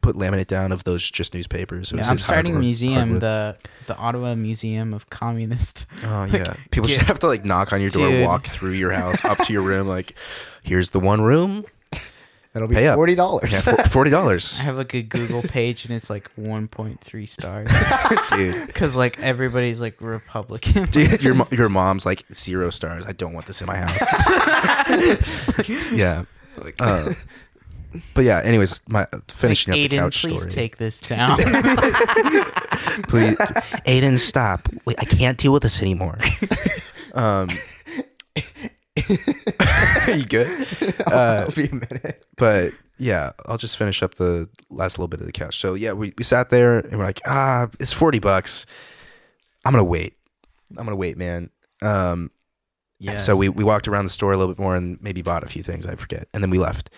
put 0.07 0.17
laminate 0.17 0.47
down 0.47 0.73
of 0.73 0.85
those 0.85 1.11
just 1.11 1.35
newspapers. 1.35 1.93
It 1.93 1.97
Yeah, 1.99 2.09
I'm 2.09 2.17
starting 2.19 2.53
a 2.53 2.55
hardwood- 2.55 2.65
museum, 2.65 2.95
hardwood. 2.95 3.21
the 3.23 3.57
the 3.87 3.97
Ottawa 3.97 4.35
Museum 4.35 4.95
of 4.95 5.11
Communist. 5.11 5.87
Oh 6.05 6.25
yeah, 6.31 6.55
people 6.71 6.89
get- 6.89 6.99
should 6.99 7.07
have 7.09 7.19
to 7.21 7.27
like 7.27 7.45
knock 7.45 7.73
on 7.73 7.81
your 7.81 7.91
door, 7.91 8.09
Dude. 8.09 8.25
walk 8.25 8.47
through 8.47 8.73
your 8.73 8.93
house, 8.93 9.25
up 9.25 9.39
to 9.39 9.53
your 9.53 9.63
room. 9.71 9.89
Like, 9.89 10.15
here's 10.63 10.91
the 10.91 11.01
one 11.01 11.21
room. 11.23 11.65
that'll 12.53 12.69
be 12.69 12.75
Pay 12.77 12.89
up. 12.89 12.97
forty 12.97 13.15
dollars. 13.15 13.53
Yeah, 13.53 13.61
for- 13.61 13.89
forty 13.89 14.13
I 14.15 14.63
have 14.65 14.77
like 14.79 14.95
a 14.95 15.03
Google 15.03 15.43
page 15.43 15.85
and 15.85 15.95
it's 15.95 16.09
like 16.09 16.31
1.3 16.37 17.29
stars 17.29 17.69
dude. 18.31 18.67
because 18.67 18.97
like 18.97 19.19
everybody's 19.21 19.81
like 19.81 20.01
Republican. 20.01 20.87
Dude, 20.91 21.23
your 21.23 21.47
your 21.51 21.69
mom's 21.69 22.07
like 22.07 22.25
zero 22.33 22.71
stars. 22.71 23.05
I 23.07 23.13
don't 23.13 23.33
want 23.35 23.47
this 23.47 23.61
in 23.61 23.67
my 23.67 23.77
house. 23.77 24.05
yeah. 25.93 26.25
Uh, 26.81 27.13
but 28.15 28.25
yeah. 28.25 28.41
Anyways, 28.45 28.81
my 28.89 29.07
finishing 29.29 29.73
up 29.73 29.77
the 29.77 29.89
Aiden, 29.89 29.99
couch 29.99 30.21
please 30.23 30.41
story. 30.41 30.53
take 30.53 30.77
this 30.79 31.01
down. 31.09 31.37
please. 33.09 33.37
Aiden, 33.87 34.19
stop. 34.19 34.69
Wait, 34.85 34.97
I 34.99 35.05
can't 35.05 35.39
deal 35.39 35.53
with 35.53 35.63
this 35.63 35.81
anymore. 35.83 36.19
Um, 37.15 37.49
Are 40.07 40.11
you 40.17 40.27
good? 40.27 40.47
Uh, 41.07 41.47
I'll 41.47 41.51
be 41.53 41.67
a 41.67 41.73
minute. 41.75 42.27
but 42.37 42.73
yeah, 42.99 43.31
I'll 43.47 43.57
just 43.57 43.77
finish 43.79 44.03
up 44.03 44.17
the 44.17 44.49
last 44.71 44.99
little 44.99 45.09
bit 45.09 45.21
of 45.21 45.27
the 45.27 45.33
couch. 45.33 45.57
So 45.59 45.73
yeah, 45.75 45.93
we, 45.95 46.13
we 46.19 46.25
sat 46.25 46.51
there 46.51 46.79
and 46.81 46.99
we're 46.99 47.05
like, 47.07 47.23
ah, 47.27 47.69
it's 47.81 47.93
forty 47.93 48.19
bucks. 48.19 48.67
I'm 49.65 49.73
gonna 49.73 49.83
wait. 49.85 50.15
I'm 50.77 50.85
gonna 50.85 50.95
wait, 50.97 51.17
man. 51.17 51.49
Um, 51.81 52.31
Yeah. 52.99 53.17
so 53.17 53.35
we 53.37 53.49
we 53.49 53.65
walked 53.65 53.89
around 53.89 54.05
the 54.05 54.11
store 54.11 54.33
a 54.33 54.37
little 54.37 54.53
bit 54.55 54.61
more 54.61 54.77
and 54.77 55.01
maybe 55.01 55.23
bought 55.23 55.43
a 55.43 55.47
few 55.49 55.63
things. 55.63 55.87
I 55.87 55.95
forget, 55.95 56.29
and 56.35 56.43
then 56.43 56.51
we 56.51 56.59
left. 56.59 56.91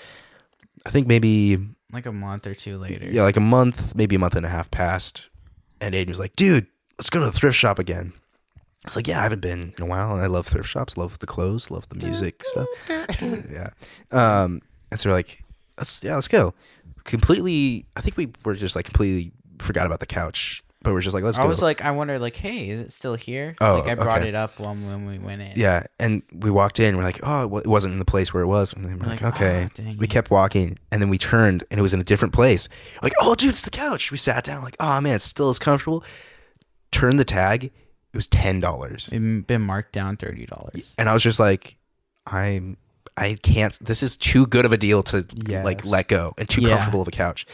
I 0.86 0.90
think 0.90 1.06
maybe 1.06 1.58
like 1.92 2.06
a 2.06 2.12
month 2.12 2.46
or 2.46 2.54
two 2.54 2.76
later. 2.76 3.06
yeah, 3.10 3.22
like 3.22 3.36
a 3.36 3.40
month, 3.40 3.94
maybe 3.94 4.16
a 4.16 4.18
month 4.18 4.36
and 4.36 4.44
a 4.46 4.48
half 4.48 4.70
passed, 4.70 5.28
and 5.80 5.94
Aiden 5.94 6.08
was 6.08 6.18
like, 6.20 6.36
"Dude, 6.36 6.66
let's 6.98 7.10
go 7.10 7.20
to 7.20 7.26
the 7.26 7.32
thrift 7.32 7.56
shop 7.56 7.78
again." 7.78 8.12
I 8.84 8.88
was 8.88 8.96
like, 8.96 9.08
"Yeah, 9.08 9.20
I 9.20 9.22
haven't 9.24 9.40
been 9.42 9.72
in 9.76 9.82
a 9.82 9.86
while, 9.86 10.12
and 10.12 10.22
I 10.22 10.26
love 10.26 10.46
thrift 10.46 10.68
shops, 10.68 10.96
love 10.96 11.18
the 11.18 11.26
clothes, 11.26 11.70
love 11.70 11.88
the 11.88 11.96
music 12.04 12.44
stuff." 12.44 12.66
yeah, 12.88 13.70
um, 14.12 14.60
and 14.90 15.00
so 15.00 15.10
we're 15.10 15.14
like, 15.14 15.42
"Let's 15.76 16.02
yeah, 16.04 16.14
let's 16.14 16.28
go." 16.28 16.54
Completely, 17.04 17.86
I 17.96 18.00
think 18.02 18.16
we 18.16 18.28
were 18.44 18.54
just 18.54 18.76
like 18.76 18.84
completely 18.84 19.32
forgot 19.60 19.86
about 19.86 20.00
the 20.00 20.06
couch, 20.06 20.62
but 20.82 20.92
we're 20.92 21.00
just 21.00 21.14
like, 21.14 21.24
"Let's 21.24 21.38
I 21.38 21.42
go." 21.42 21.48
was 21.48 21.60
like, 21.60 21.82
I 21.84 21.90
wonder, 21.90 22.18
like, 22.18 22.36
hey, 22.36 22.68
is 22.70 22.80
it 22.80 22.92
still 22.92 23.14
here? 23.16 23.56
Oh, 23.60 23.78
like 23.78 23.88
I 23.88 23.94
brought 23.94 24.20
okay. 24.20 24.28
it 24.28 24.34
up 24.34 24.58
when 24.60 24.86
when 24.86 25.06
we 25.06 25.18
went 25.18 25.42
in. 25.42 25.52
yeah, 25.56 25.82
and 25.98 26.22
we 26.32 26.50
walked 26.50 26.78
in. 26.80 26.96
We're 26.96 27.02
like, 27.02 27.20
"Oh, 27.22 27.46
well, 27.48 27.60
it 27.62 27.66
wasn't 27.66 27.92
in 27.94 27.98
the 27.98 28.04
place 28.04 28.32
where 28.32 28.42
it 28.42 28.46
was." 28.46 28.72
And 28.72 28.84
we're 28.84 28.96
We're 28.96 29.06
like, 29.10 29.20
like, 29.22 29.34
"Okay." 29.36 29.64
"Ah, 29.66 29.70
dang 29.74 29.96
we 29.98 30.06
kept 30.06 30.30
walking, 30.30 30.78
and 30.92 31.02
then 31.02 31.08
we 31.08 31.18
turned, 31.18 31.64
and 31.70 31.78
it 31.78 31.82
was 31.82 31.94
in 31.94 32.00
a 32.00 32.04
different 32.04 32.32
place. 32.32 32.68
Like, 33.02 33.12
"Oh, 33.20 33.34
dude, 33.34 33.50
it's 33.50 33.64
the 33.64 33.70
couch." 33.70 34.10
We 34.12 34.18
sat 34.18 34.44
down, 34.44 34.62
like, 34.62 34.76
"Oh 34.78 35.00
man, 35.00 35.16
it's 35.16 35.24
still 35.24 35.48
as 35.50 35.58
comfortable." 35.58 36.04
Turned 36.90 37.18
the 37.18 37.24
tag. 37.24 37.64
It 37.64 38.16
was 38.16 38.26
ten 38.26 38.60
dollars, 38.60 39.10
It's 39.12 39.46
been 39.46 39.60
marked 39.62 39.92
down 39.92 40.16
thirty 40.16 40.46
dollars. 40.46 40.94
and 40.96 41.08
I 41.08 41.12
was 41.12 41.22
just 41.22 41.38
like, 41.40 41.76
"I'm." 42.26 42.76
I 43.16 43.34
can't. 43.42 43.76
This 43.84 44.04
is 44.04 44.16
too 44.16 44.46
good 44.46 44.64
of 44.64 44.72
a 44.72 44.76
deal 44.76 45.02
to 45.04 45.26
like 45.64 45.84
let 45.84 46.06
go, 46.06 46.34
and 46.38 46.48
too 46.48 46.60
Yeah. 46.62 46.68
comfortable 46.76 47.02
of 47.02 47.08
a 47.08 47.10
couch. 47.10 47.46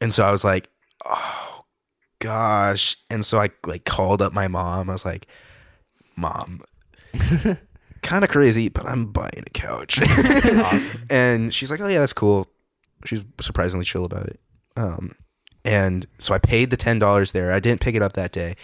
And 0.00 0.12
so 0.12 0.24
I 0.24 0.30
was 0.30 0.44
like, 0.44 0.68
"Oh 1.04 1.61
gosh!" 2.22 2.96
And 3.10 3.24
so 3.24 3.40
I 3.40 3.50
like 3.66 3.84
called 3.84 4.22
up 4.22 4.32
my 4.32 4.48
mom. 4.48 4.88
I 4.88 4.92
was 4.92 5.04
like, 5.04 5.26
"Mom, 6.16 6.62
kind 8.02 8.24
of 8.24 8.30
crazy, 8.30 8.68
but 8.68 8.86
I'm 8.86 9.06
buying 9.06 9.44
a 9.46 9.50
couch." 9.50 10.00
And 11.10 11.52
she's 11.52 11.70
like, 11.70 11.80
"Oh 11.80 11.88
yeah, 11.88 12.00
that's 12.00 12.12
cool." 12.12 12.48
She's 13.04 13.22
surprisingly 13.40 13.84
chill 13.84 14.04
about 14.04 14.26
it. 14.26 14.40
Um, 14.76 15.14
and 15.64 16.06
so 16.18 16.34
I 16.34 16.38
paid 16.38 16.70
the 16.70 16.76
ten 16.76 16.98
dollars 16.98 17.32
there. 17.32 17.52
I 17.52 17.60
didn't 17.60 17.80
pick 17.80 17.94
it 17.94 18.02
up 18.02 18.14
that 18.14 18.32
day, 18.32 18.56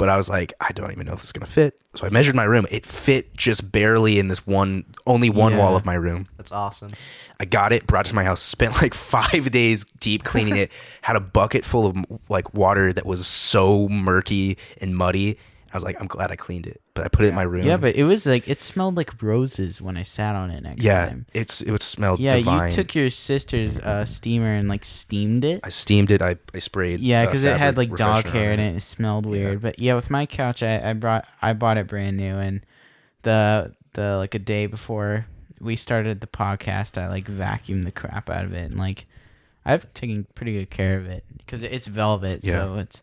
but 0.00 0.08
I 0.08 0.16
was 0.16 0.30
like, 0.30 0.54
I 0.62 0.72
don't 0.72 0.90
even 0.92 1.06
know 1.06 1.12
if 1.12 1.18
this 1.18 1.26
is 1.26 1.32
gonna 1.32 1.44
fit. 1.44 1.78
So 1.94 2.06
I 2.06 2.08
measured 2.08 2.34
my 2.34 2.44
room. 2.44 2.64
It 2.70 2.86
fit 2.86 3.36
just 3.36 3.70
barely 3.70 4.18
in 4.18 4.28
this 4.28 4.46
one, 4.46 4.86
only 5.06 5.28
one 5.28 5.58
wall 5.58 5.76
of 5.76 5.84
my 5.84 5.92
room. 5.92 6.26
That's 6.38 6.52
awesome. 6.52 6.92
I 7.38 7.44
got 7.44 7.74
it, 7.74 7.86
brought 7.86 8.06
it 8.06 8.08
to 8.08 8.14
my 8.14 8.24
house, 8.24 8.40
spent 8.56 8.80
like 8.80 8.94
five 8.94 9.50
days 9.50 9.84
deep 10.00 10.24
cleaning 10.24 10.56
it. 10.56 10.72
Had 11.02 11.16
a 11.16 11.20
bucket 11.20 11.66
full 11.66 11.84
of 11.84 11.98
like 12.30 12.54
water 12.54 12.94
that 12.94 13.04
was 13.04 13.26
so 13.26 13.90
murky 13.90 14.56
and 14.80 14.96
muddy. 14.96 15.36
I 15.72 15.76
was 15.76 15.84
like, 15.84 16.00
I'm 16.00 16.08
glad 16.08 16.30
I 16.32 16.36
cleaned 16.36 16.66
it, 16.66 16.80
but 16.94 17.04
I 17.04 17.08
put 17.08 17.24
it 17.24 17.28
in 17.28 17.34
my 17.34 17.42
room. 17.42 17.64
Yeah, 17.64 17.76
but 17.76 17.94
it 17.94 18.02
was 18.04 18.26
like 18.26 18.48
it 18.48 18.60
smelled 18.60 18.96
like 18.96 19.22
roses 19.22 19.80
when 19.80 19.96
I 19.96 20.02
sat 20.02 20.34
on 20.34 20.50
it 20.50 20.62
next 20.62 20.82
yeah, 20.82 21.06
time. 21.06 21.26
it's 21.32 21.60
it 21.62 21.70
would 21.70 21.82
smell 21.82 22.16
Yeah, 22.18 22.36
divine. 22.36 22.70
you 22.70 22.74
took 22.74 22.94
your 22.94 23.08
sister's 23.10 23.78
uh, 23.78 24.04
steamer 24.04 24.52
and 24.52 24.68
like 24.68 24.84
steamed 24.84 25.44
it. 25.44 25.60
I 25.62 25.68
steamed 25.68 26.10
it. 26.10 26.22
I, 26.22 26.36
I 26.54 26.58
sprayed. 26.58 27.00
Yeah, 27.00 27.22
uh, 27.22 27.26
because 27.26 27.44
it 27.44 27.56
had 27.56 27.76
like 27.76 27.94
dog 27.94 28.24
hair 28.24 28.52
in 28.52 28.58
it. 28.60 28.76
It 28.76 28.82
smelled 28.82 29.26
weird. 29.26 29.60
But 29.62 29.78
yeah, 29.78 29.94
with 29.94 30.10
my 30.10 30.26
couch, 30.26 30.62
I, 30.62 30.90
I 30.90 30.92
brought 30.94 31.26
I 31.40 31.52
bought 31.52 31.78
it 31.78 31.86
brand 31.86 32.16
new, 32.16 32.36
and 32.36 32.62
the 33.22 33.72
the 33.92 34.16
like 34.16 34.34
a 34.34 34.38
day 34.40 34.66
before 34.66 35.26
we 35.60 35.76
started 35.76 36.20
the 36.20 36.26
podcast, 36.26 37.00
I 37.00 37.08
like 37.08 37.26
vacuumed 37.26 37.84
the 37.84 37.92
crap 37.92 38.30
out 38.30 38.44
of 38.44 38.52
it, 38.54 38.70
and 38.70 38.78
like 38.78 39.06
I've 39.64 39.92
taken 39.94 40.26
pretty 40.34 40.54
good 40.54 40.70
care 40.70 40.96
of 40.96 41.06
it 41.06 41.22
because 41.38 41.62
it's 41.62 41.86
velvet, 41.86 42.42
Yeah. 42.44 42.52
so 42.54 42.74
it's 42.76 43.02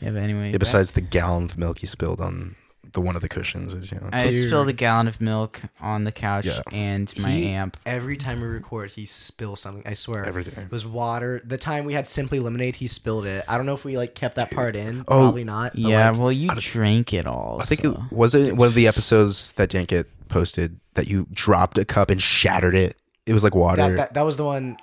yeah. 0.00 0.10
But 0.10 0.22
anyway, 0.22 0.46
Yeah, 0.46 0.52
back- 0.52 0.60
besides 0.60 0.92
the 0.92 1.00
gallon 1.00 1.44
of 1.44 1.58
milk 1.58 1.82
you 1.82 1.88
spilled 1.88 2.20
on 2.20 2.56
the 2.94 3.00
one 3.02 3.14
of 3.16 3.20
the 3.20 3.28
cushions, 3.28 3.74
is 3.74 3.92
you 3.92 3.98
know. 4.00 4.08
I 4.12 4.22
like- 4.24 4.30
Dude. 4.30 4.48
spilled 4.48 4.68
a 4.70 4.72
gallon 4.72 5.08
of 5.08 5.20
milk 5.20 5.60
on 5.78 6.04
the 6.04 6.12
couch 6.12 6.46
Yeah. 6.46 6.62
and 6.72 7.12
my 7.18 7.30
He- 7.30 7.48
amp. 7.48 7.76
Every 7.84 8.16
time 8.16 8.40
we 8.40 8.46
record, 8.46 8.92
he 8.92 9.04
spills 9.04 9.60
something. 9.60 9.82
I 9.84 9.92
swear. 9.92 10.24
Every 10.24 10.44
day. 10.44 10.52
It 10.56 10.70
was 10.70 10.86
water. 10.86 11.42
The 11.44 11.58
time 11.58 11.84
we 11.84 11.92
had 11.92 12.06
Simply 12.06 12.40
Lemonade, 12.40 12.76
he 12.76 12.86
spilled 12.86 13.26
it. 13.26 13.44
I 13.46 13.58
don't 13.58 13.66
know 13.66 13.74
if 13.74 13.84
we 13.84 13.98
like 13.98 14.14
kept 14.14 14.36
that 14.36 14.50
part 14.50 14.74
in. 14.74 15.00
Oh, 15.00 15.18
Probably 15.20 15.44
not. 15.44 15.72
but, 15.72 15.80
Yeah, 15.82 16.10
like, 16.10 16.18
well, 16.18 16.32
you 16.32 16.48
drank 16.56 17.12
it 17.12 17.26
all. 17.26 17.58
I 17.60 17.66
think 17.66 17.82
so. 17.82 17.90
it 18.10 18.12
was 18.16 18.34
it 18.34 18.56
one 18.56 18.68
of 18.68 18.74
the 18.74 18.86
episodes 18.88 19.52
that 19.54 19.68
didn't 19.68 19.88
get 19.88 20.06
posted 20.28 20.78
that 20.94 21.08
you 21.08 21.26
dropped 21.32 21.76
a 21.76 21.84
cup 21.84 22.10
and 22.10 22.22
shattered 22.22 22.74
it. 22.74 22.96
It 23.28 23.32
was 23.34 23.44
like 23.44 23.54
water. 23.54 23.76
that, 23.82 23.96
that 23.96 24.14
that 24.14 24.22
was 24.22 24.36
the 24.36 24.44
one. 24.44 24.76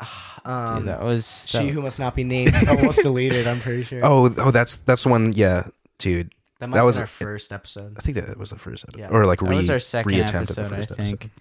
Um, 0.46 0.80
Dude, 0.80 0.88
that 0.90 1.02
was 1.02 1.44
she 1.48 1.58
that- 1.58 1.66
who 1.74 1.82
must 1.82 2.00
not 2.00 2.16
be 2.16 2.24
named 2.24 2.54
almost 2.70 3.02
deleted. 3.04 3.48
I'm 3.48 3.60
pretty 3.60 3.84
sure. 3.84 4.00
oh, 4.04 4.34
oh, 4.38 4.52
that's 4.52 4.76
that's 4.76 5.04
the 5.04 5.10
one. 5.10 5.32
Yeah, 5.34 5.68
dude. 5.98 6.32
that 6.60 6.68
might 6.70 6.76
that 6.76 6.80
have 6.80 6.86
was- 6.86 7.02
our 7.02 7.08
first 7.08 7.52
episode. 7.52 7.98
I 7.98 8.02
think 8.02 8.16
that 8.18 8.38
was 8.38 8.52
the 8.52 8.58
first 8.58 8.84
episode, 8.86 9.00
Yeah. 9.00 9.10
or 9.10 9.26
like 9.26 9.40
that 9.40 9.50
re 9.50 9.58
was 9.58 9.70
our 9.70 9.80
second 9.80 10.12
reattempt 10.12 10.44
episode, 10.44 10.62
at 10.66 10.70
the 10.70 10.76
first 10.76 10.92
I 10.92 10.96
think. 10.96 11.14
episode. 11.26 11.32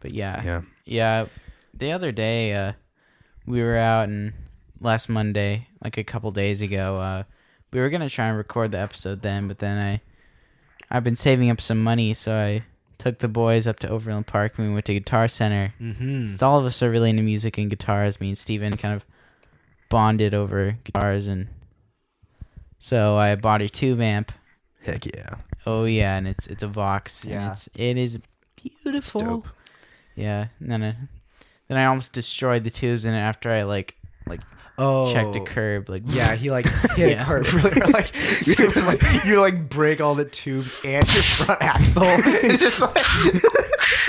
But 0.00 0.12
yeah, 0.12 0.42
Yeah, 0.44 0.60
Yeah, 0.84 1.26
the 1.72 1.92
other 1.92 2.10
day 2.12 2.52
uh, 2.54 2.72
we 3.46 3.62
were 3.62 3.76
out 3.78 4.08
and 4.08 4.32
last 4.80 5.08
Monday, 5.08 5.68
like 5.82 5.96
a 5.96 6.04
couple 6.04 6.30
days 6.32 6.60
ago, 6.62 6.98
uh, 6.98 7.22
we 7.72 7.80
were 7.80 7.90
gonna 7.90 8.08
try 8.10 8.26
and 8.26 8.36
record 8.36 8.72
the 8.72 8.78
episode 8.80 9.22
then, 9.22 9.46
but 9.48 9.58
then 9.58 9.78
I, 9.78 10.00
I've 10.94 11.04
been 11.04 11.16
saving 11.16 11.50
up 11.50 11.60
some 11.60 11.82
money, 11.82 12.12
so 12.14 12.34
I 12.34 12.62
took 12.98 13.18
the 13.18 13.28
boys 13.28 13.66
up 13.66 13.78
to 13.80 13.88
Overland 13.88 14.26
Park 14.26 14.58
and 14.58 14.68
we 14.68 14.74
went 14.74 14.86
to 14.86 14.94
Guitar 14.94 15.28
Center. 15.28 15.72
Mm-hmm. 15.80 16.26
Since 16.26 16.42
all 16.42 16.58
of 16.58 16.64
us 16.66 16.82
are 16.82 16.90
really 16.90 17.10
into 17.10 17.22
music 17.22 17.58
and 17.58 17.68
guitars, 17.70 18.20
me 18.20 18.28
and 18.28 18.38
Steven 18.38 18.76
kind 18.76 18.94
of 18.94 19.04
bonded 19.88 20.34
over 20.34 20.76
guitars, 20.84 21.26
and 21.26 21.48
so 22.78 23.16
I 23.16 23.34
bought 23.36 23.62
a 23.62 23.68
tube 23.68 24.00
amp. 24.00 24.32
heck 24.82 25.06
yeah, 25.06 25.34
Oh 25.66 25.84
yeah, 25.84 26.16
and 26.16 26.26
it's 26.28 26.46
it's 26.46 26.62
a 26.62 26.68
Vox, 26.68 27.24
Yeah. 27.24 27.42
and 27.42 27.52
it's 27.52 27.68
it 27.74 27.96
is 27.96 28.14
it's 28.16 28.24
beautiful. 28.82 29.20
dope. 29.20 29.48
Yeah, 30.14 30.46
and 30.60 30.70
then 30.70 30.82
I, 30.82 30.96
then 31.68 31.78
I 31.78 31.84
almost 31.86 32.12
destroyed 32.12 32.64
the 32.64 32.70
tubes 32.70 33.04
in 33.04 33.14
it 33.14 33.18
after 33.18 33.50
I 33.50 33.62
like 33.64 33.94
like 34.26 34.40
Oh, 34.78 35.12
checked 35.12 35.34
a 35.36 35.40
curb. 35.40 35.88
Like 35.88 36.02
Yeah, 36.06 36.34
he 36.34 36.50
like 36.50 36.66
hit 36.96 37.10
Yeah. 37.10 37.22
a 37.22 37.24
car 37.26 37.40
really 37.42 37.80
like 37.92 38.06
so 38.14 38.52
it 38.62 38.74
was 38.74 38.86
like 38.86 39.02
you 39.24 39.40
like 39.40 39.68
break 39.68 40.00
all 40.00 40.14
the 40.14 40.24
tubes 40.26 40.78
and 40.84 41.06
your 41.14 41.22
front 41.22 41.62
axle. 41.62 42.02
It's 42.06 42.62
just 42.62 42.80
like 42.80 42.96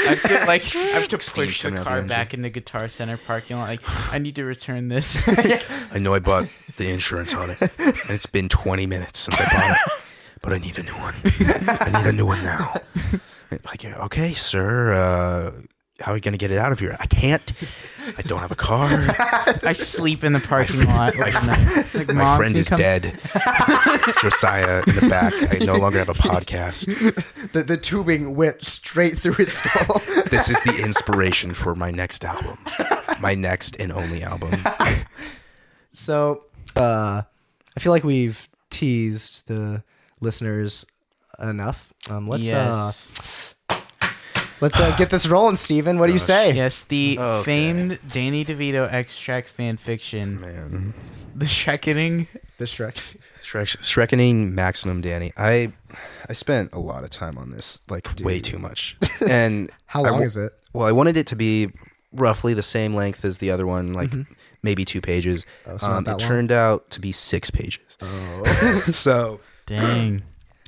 I 0.10 0.16
feel 0.16 0.46
like 0.48 0.64
I 0.76 0.80
have 1.00 1.08
to 1.10 1.22
Steam 1.22 1.46
push 1.48 1.62
the 1.62 1.70
coming 1.70 1.80
out 1.80 1.84
the 1.86 1.90
car 1.90 2.02
back 2.04 2.34
in 2.34 2.42
the 2.42 2.50
Guitar 2.50 2.88
Center 2.88 3.18
parking 3.18 3.58
lot. 3.58 3.68
Like 3.70 3.82
I 4.14 4.18
need 4.18 4.36
to 4.36 4.44
return 4.46 4.90
this. 4.90 5.24
I 5.28 6.00
know 6.00 6.14
I 6.14 6.20
bought 6.20 6.48
the 6.78 6.90
insurance 6.90 7.34
on 7.34 7.50
it, 7.52 7.62
and 7.62 8.10
it's 8.10 8.26
been 8.26 8.48
20 8.50 8.86
minutes 8.86 9.20
since 9.20 9.40
I 9.40 9.44
bought 9.46 9.72
it, 9.72 10.04
but 10.42 10.54
I 10.54 10.58
need 10.60 10.78
a 10.78 10.84
new 10.84 10.94
one. 10.94 11.16
I 11.24 12.02
need 12.02 12.08
a 12.08 12.12
new 12.14 12.26
one 12.26 12.44
now. 12.44 12.80
Like, 13.66 13.84
okay, 13.86 14.34
sir, 14.34 14.94
uh, 14.94 15.52
how 16.00 16.12
are 16.12 16.16
you 16.16 16.22
gonna 16.22 16.38
get 16.38 16.52
it 16.52 16.58
out 16.58 16.72
of 16.72 16.80
here? 16.80 16.96
I 17.00 17.06
can't. 17.08 17.52
I 18.18 18.22
don't 18.22 18.40
have 18.40 18.52
a 18.52 18.56
car. 18.56 18.88
I 19.64 19.74
sleep 19.74 20.24
in 20.24 20.32
the 20.34 20.40
parking 20.40 20.86
lot 20.86 21.16
overnight. 21.20 21.94
Like, 21.94 22.14
My 22.14 22.38
friend 22.38 22.56
is 22.58 22.70
come- 22.70 22.78
dead. 22.78 23.04
Josiah 24.22 24.84
in 24.88 24.96
the 24.96 25.08
back. 25.10 25.34
I 25.52 25.58
no 25.66 25.76
longer 25.76 25.98
have 26.00 26.08
a 26.10 26.14
podcast. 26.14 26.86
the, 27.52 27.64
the 27.64 27.76
tubing 27.78 28.36
went 28.36 28.64
straight 28.64 29.20
through 29.20 29.34
his 29.34 29.52
skull. 29.54 30.02
This 30.30 30.50
is 30.50 30.60
the 30.62 30.82
inspiration 30.84 31.54
for 31.54 31.74
my 31.76 31.90
next 31.92 32.24
album. 32.26 32.58
My 33.22 33.34
next 33.34 33.76
and 33.80 33.92
only 33.92 34.24
album. 34.24 34.52
So, 35.92 36.44
uh, 36.76 37.24
I 37.76 37.80
feel 37.80 37.92
like 37.92 38.04
we've 38.04 38.48
teased 38.70 39.48
the 39.48 39.84
listeners 40.22 40.86
enough. 41.40 41.92
Um, 42.10 42.28
let's 42.28 42.48
uh, 42.52 42.92
Yes. 42.94 43.56
Let's 44.60 44.80
uh, 44.80 44.96
get 44.98 45.10
this 45.12 45.28
rolling, 45.28 45.56
Steven. 45.56 46.00
What 46.00 46.08
do 46.08 46.14
you 46.14 46.20
Gosh. 46.20 46.28
say? 46.28 46.54
yes, 46.54 46.84
the 46.84 47.18
Okay. 47.20 47.46
famed 47.46 48.00
Danny 48.12 48.44
DeVito 48.44 48.92
extract 48.92 49.50
fan 49.50 49.78
fiction, 49.78 50.42
Man. 50.42 50.94
The 51.36 51.46
Shrekening. 51.46 52.28
The 52.58 52.66
Shrek. 52.66 52.98
Shrek, 53.44 53.78
Shrekening 53.78 54.52
Maximum 54.54 55.02
Danny. 55.02 55.32
I 55.38 55.72
I 56.28 56.34
spent 56.34 56.72
a 56.74 56.80
lot 56.80 57.04
of 57.04 57.12
time 57.12 57.38
on 57.38 57.52
this, 57.52 57.80
like 57.90 58.08
way 58.22 58.40
too 58.40 58.58
much. 58.58 58.98
And 59.30 59.70
How 59.86 60.04
I 60.04 60.10
long 60.10 60.20
wa- 60.22 60.26
is 60.26 60.36
it? 60.38 60.52
Well, 60.74 60.88
I 60.88 60.92
wanted 60.92 61.18
it 61.18 61.28
to 61.28 61.36
be 61.36 61.72
roughly 62.14 62.54
the 62.56 62.64
same 62.64 62.96
length 62.96 63.24
as 63.26 63.38
the 63.38 63.52
other 63.52 63.68
one, 63.68 63.94
like 63.94 64.12
maybe 64.64 64.84
two 64.86 65.02
pages. 65.02 65.46
Mm-hmm. 65.66 65.72
Oh, 65.72 65.78
so 65.78 65.88
not 65.88 65.98
um, 65.98 66.04
that 66.06 66.12
it 66.12 66.22
long? 66.22 66.30
turned 66.30 66.52
out 66.52 66.90
to 66.90 67.00
be 67.00 67.12
six 67.12 67.52
pages. 67.52 67.98
Oh, 68.02 68.44
so 68.92 69.40
Dang. 69.68 70.24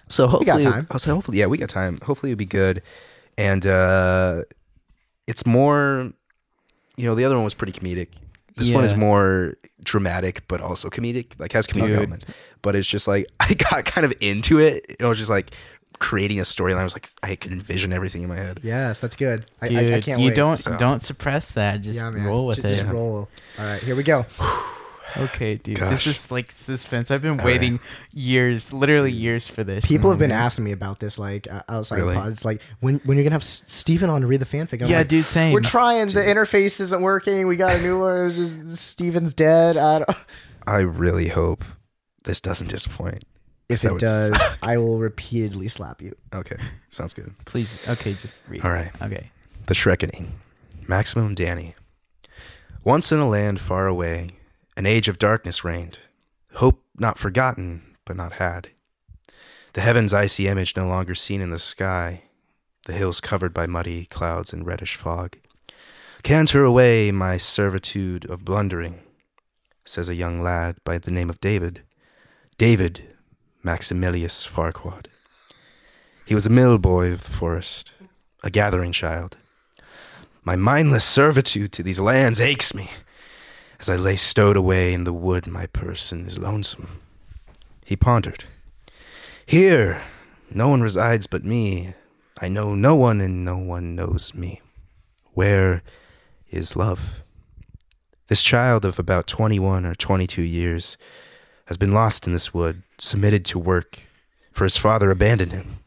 so 0.07 0.27
hopefully, 0.27 0.63
time. 0.63 0.85
I'll 0.91 0.99
say 0.99 1.09
hopefully, 1.11 1.39
yeah, 1.39 1.47
we 1.47 1.57
got 1.57 1.69
time. 1.69 1.99
Hopefully, 2.03 2.31
it'll 2.31 2.37
be 2.39 2.45
good. 2.45 2.83
And 3.39 3.65
uh, 3.65 4.43
it's 5.25 5.45
more, 5.45 6.11
you 6.97 7.05
know, 7.05 7.15
the 7.15 7.23
other 7.23 7.35
one 7.35 7.45
was 7.45 7.53
pretty 7.53 7.71
comedic. 7.71 8.09
This 8.57 8.69
one 8.69 8.83
is 8.83 8.93
more 8.93 9.55
dramatic, 9.81 10.45
but 10.49 10.59
also 10.59 10.89
comedic. 10.89 11.39
Like 11.39 11.53
has 11.53 11.65
comedic 11.65 11.87
Dude. 11.87 11.97
elements. 11.99 12.25
But 12.61 12.75
it's 12.75 12.87
just 12.87 13.07
like 13.07 13.27
I 13.39 13.53
got 13.53 13.85
kind 13.85 14.03
of 14.03 14.13
into 14.19 14.59
it. 14.59 14.97
I 14.99 15.07
was 15.07 15.17
just 15.17 15.29
like 15.29 15.51
creating 15.99 16.39
a 16.39 16.43
storyline. 16.43 16.79
I 16.79 16.83
was 16.83 16.93
like, 16.93 17.09
I 17.23 17.35
could 17.35 17.53
envision 17.53 17.93
everything 17.93 18.23
in 18.23 18.27
my 18.27 18.35
head. 18.35 18.59
Yes, 18.61 18.99
that's 18.99 19.15
good. 19.15 19.45
I, 19.61 19.65
I, 19.65 19.69
Dude, 19.69 19.95
I 19.95 20.01
can't 20.01 20.19
you 20.19 20.27
wait. 20.27 20.35
don't 20.35 20.57
so. 20.57 20.75
don't 20.77 21.01
suppress 21.01 21.51
that. 21.51 21.81
Just 21.81 21.95
yeah, 21.97 22.11
roll 22.25 22.45
with 22.45 22.57
just, 22.57 22.67
it. 22.67 22.83
Just 22.83 22.89
roll. 22.91 23.29
All 23.57 23.65
right, 23.65 23.81
here 23.81 23.95
we 23.95 24.03
go. 24.03 24.25
Okay, 25.17 25.55
dude. 25.55 25.79
Gosh. 25.79 26.05
This 26.05 26.07
is 26.25 26.31
like 26.31 26.51
suspense. 26.51 27.11
I've 27.11 27.21
been 27.21 27.39
All 27.39 27.45
waiting 27.45 27.79
years, 28.13 28.71
literally 28.73 29.11
years 29.11 29.47
for 29.47 29.63
this. 29.63 29.85
People 29.85 30.09
have 30.09 30.19
been 30.19 30.31
Mhm. 30.31 30.35
asking 30.35 30.65
me 30.65 30.71
about 30.71 30.99
this, 30.99 31.17
like 31.19 31.47
outside 31.67 31.97
Really? 31.97 32.15
of 32.15 32.21
pods, 32.23 32.45
like 32.45 32.61
when 32.79 33.01
when 33.05 33.17
you're 33.17 33.23
gonna 33.23 33.35
have 33.35 33.41
S- 33.41 33.63
Steven 33.67 34.09
on 34.09 34.21
to 34.21 34.27
read 34.27 34.41
the 34.41 34.45
fanfic. 34.45 34.81
I'm 34.81 34.87
Yeah, 34.89 34.99
like, 34.99 35.07
dude, 35.07 35.25
same. 35.25 35.53
We're 35.53 35.61
trying. 35.61 36.07
The 36.07 36.21
interface 36.21 36.79
isn't 36.79 37.01
working. 37.01 37.47
We 37.47 37.55
got 37.55 37.75
a 37.75 37.81
new 37.81 37.99
one. 37.99 38.27
It's 38.27 38.37
just 38.37 38.77
Steven's 38.77 39.33
dead. 39.33 39.77
I 39.77 39.99
don't, 39.99 40.09
I 40.67 40.79
really 40.79 41.27
hope 41.27 41.63
this 42.23 42.39
doesn't 42.41 42.69
disappoint. 42.69 43.23
if 43.69 43.85
it 43.85 43.99
does, 43.99 44.29
suck. 44.29 44.57
I 44.63 44.77
will 44.77 44.97
repeatedly 44.97 45.67
slap 45.69 46.01
you. 46.01 46.15
Okay, 46.33 46.57
sounds 46.89 47.13
good. 47.13 47.33
Please. 47.45 47.71
Okay, 47.87 48.13
just 48.13 48.33
read. 48.47 48.61
All 48.65 48.71
right. 48.71 48.91
Okay. 49.01 49.29
The 49.67 49.73
Shrekening. 49.75 50.27
Maximum 50.87 51.35
Danny. 51.35 51.75
Once 52.83 53.11
in 53.11 53.19
a 53.19 53.27
land 53.29 53.59
far 53.59 53.85
away, 53.87 54.29
an 54.79 54.85
age 54.85 55.09
of 55.09 55.19
darkness 55.19 55.65
reigned. 55.65 55.99
Hope 56.53 56.81
not 56.97 57.19
forgotten, 57.19 57.97
but 58.05 58.15
not 58.15 58.31
had. 58.31 58.69
The 59.73 59.81
heaven's 59.81 60.13
icy 60.13 60.47
image 60.47 60.77
no 60.77 60.87
longer 60.87 61.15
seen 61.15 61.41
in 61.41 61.49
the 61.49 61.59
sky. 61.59 62.23
The 62.85 62.93
hills 62.93 63.19
covered 63.19 63.53
by 63.53 63.65
muddy 63.67 64.05
clouds 64.05 64.53
and 64.53 64.65
reddish 64.65 64.95
fog. 64.95 65.35
Canter 66.23 66.63
away 66.63 67.11
my 67.11 67.35
servitude 67.35 68.23
of 68.29 68.45
blundering, 68.45 69.01
says 69.83 70.07
a 70.07 70.15
young 70.15 70.41
lad 70.41 70.77
by 70.85 70.97
the 70.97 71.11
name 71.11 71.29
of 71.29 71.41
David. 71.41 71.81
David 72.57 73.17
Maximilius 73.61 74.47
Farquaad. 74.47 75.07
He 76.25 76.33
was 76.33 76.45
a 76.45 76.49
mill 76.49 76.77
boy 76.77 77.11
of 77.11 77.25
the 77.25 77.31
forest, 77.31 77.91
a 78.43 78.49
gathering 78.49 78.93
child. 78.93 79.35
My 80.45 80.55
mindless 80.55 81.03
servitude 81.03 81.73
to 81.73 81.83
these 81.83 81.99
lands 81.99 82.39
aches 82.39 82.73
me. 82.73 82.89
As 83.79 83.89
I 83.89 83.95
lay 83.95 84.17
stowed 84.17 84.57
away 84.57 84.93
in 84.93 85.05
the 85.05 85.13
wood, 85.13 85.47
my 85.47 85.65
person 85.67 86.25
is 86.25 86.37
lonesome. 86.37 86.99
He 87.85 87.95
pondered. 87.95 88.43
Here, 89.45 90.01
no 90.53 90.67
one 90.67 90.81
resides 90.81 91.27
but 91.27 91.45
me. 91.45 91.93
I 92.41 92.49
know 92.49 92.75
no 92.75 92.95
one, 92.95 93.21
and 93.21 93.45
no 93.45 93.57
one 93.57 93.95
knows 93.95 94.33
me. 94.33 94.61
Where 95.33 95.81
is 96.51 96.75
love? 96.75 97.21
This 98.27 98.43
child 98.43 98.83
of 98.83 98.99
about 98.99 99.27
21 99.27 99.85
or 99.85 99.95
22 99.95 100.41
years 100.41 100.97
has 101.65 101.77
been 101.77 101.93
lost 101.93 102.27
in 102.27 102.33
this 102.33 102.53
wood, 102.53 102.83
submitted 102.97 103.45
to 103.45 103.59
work, 103.59 103.99
for 104.51 104.65
his 104.65 104.77
father 104.77 105.09
abandoned 105.09 105.53
him. 105.53 105.79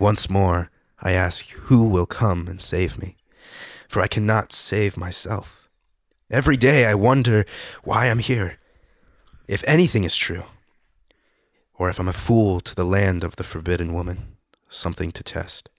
Once 0.00 0.28
more, 0.28 0.70
I 1.00 1.12
ask, 1.12 1.48
who 1.50 1.84
will 1.84 2.06
come 2.06 2.48
and 2.48 2.60
save 2.60 2.98
me? 2.98 3.16
For 3.86 4.02
I 4.02 4.08
cannot 4.08 4.52
save 4.52 4.96
myself. 4.96 5.57
Every 6.30 6.58
day 6.58 6.84
I 6.84 6.94
wonder 6.94 7.46
why 7.84 8.06
I'm 8.06 8.18
here. 8.18 8.58
If 9.46 9.64
anything 9.66 10.04
is 10.04 10.14
true, 10.14 10.42
or 11.74 11.88
if 11.88 11.98
I'm 11.98 12.08
a 12.08 12.12
fool 12.12 12.60
to 12.60 12.74
the 12.74 12.84
land 12.84 13.24
of 13.24 13.36
the 13.36 13.44
forbidden 13.44 13.94
woman, 13.94 14.36
something 14.68 15.10
to 15.12 15.22
test. 15.22 15.70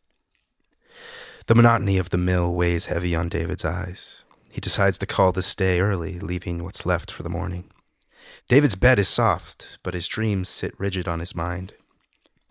The 1.46 1.54
monotony 1.54 2.00
of 2.00 2.10
the 2.10 2.18
mill 2.18 2.52
weighs 2.54 2.88
heavy 2.88 3.14
on 3.14 3.30
David's 3.30 3.64
eyes. 3.64 4.24
He 4.52 4.60
decides 4.60 4.98
to 5.00 5.06
call 5.06 5.32
this 5.32 5.54
day 5.54 5.80
early, 5.80 6.18
leaving 6.18 6.64
what's 6.64 6.86
left 6.86 7.12
for 7.12 7.22
the 7.22 7.30
morning. 7.30 7.70
David's 8.48 8.76
bed 8.76 8.98
is 8.98 9.08
soft, 9.08 9.78
but 9.84 9.94
his 9.94 10.08
dreams 10.08 10.50
sit 10.50 10.74
rigid 10.80 11.08
on 11.08 11.20
his 11.20 11.36
mind 11.36 11.74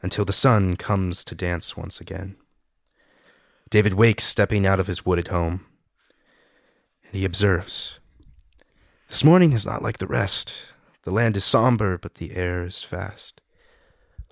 until 0.02 0.24
the 0.24 0.32
sun 0.32 0.76
comes 0.76 1.24
to 1.24 1.34
dance 1.34 1.76
once 1.76 2.00
again. 2.00 2.36
David 3.70 3.94
wakes 3.94 4.22
stepping 4.22 4.66
out 4.66 4.78
of 4.78 4.86
his 4.86 5.04
wooded 5.04 5.28
home, 5.28 5.66
and 7.08 7.18
he 7.18 7.24
observes. 7.24 7.98
This 9.08 9.24
morning 9.24 9.52
is 9.52 9.66
not 9.66 9.82
like 9.82 9.98
the 9.98 10.06
rest. 10.06 10.72
The 11.02 11.10
land 11.10 11.36
is 11.36 11.44
somber, 11.44 11.96
but 11.96 12.16
the 12.16 12.36
air 12.36 12.64
is 12.64 12.82
fast. 12.82 13.40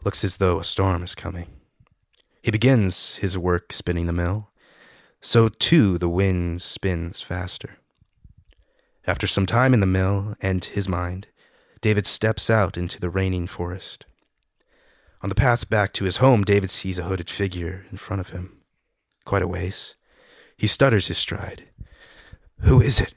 Looks 0.05 0.23
as 0.23 0.37
though 0.37 0.61
a 0.61 0.65
storm 0.65 1.03
is 1.03 1.15
coming. 1.15 1.49
He 2.43 2.51
begins 2.51 3.17
his 3.17 3.39
work 3.39 3.73
spinning 3.73 4.07
the 4.07 4.13
mill. 4.13 4.51
So 5.21 5.49
too 5.49 5.99
the 5.99 6.09
wind 6.09 6.63
spins 6.63 7.21
faster. 7.21 7.79
After 9.07 9.27
some 9.27 9.47
time 9.47 9.73
in 9.73 9.81
the 9.81 9.87
mill 9.87 10.37
and 10.41 10.65
his 10.65 10.89
mind, 10.89 11.29
David 11.81 12.07
steps 12.07 12.51
out 12.51 12.77
into 12.77 13.01
the 13.01 13.11
raining 13.11 13.47
forest. 13.47 14.05
On 15.23 15.29
the 15.29 15.35
path 15.35 15.71
back 15.71 15.93
to 15.95 16.05
his 16.05 16.19
home, 16.19 16.45
David 16.45 16.71
sees 16.71 16.99
a 16.99 17.05
hooded 17.05 17.31
figure 17.31 17.87
in 17.91 17.97
front 17.97 18.21
of 18.21 18.29
him. 18.31 18.59
Quite 19.25 19.43
a 19.43 19.49
ways. 19.49 19.95
He 20.57 20.67
stutters 20.67 21.07
his 21.07 21.19
stride. 21.19 21.71
Who 22.61 22.81
is 22.81 23.01
it? 23.01 23.15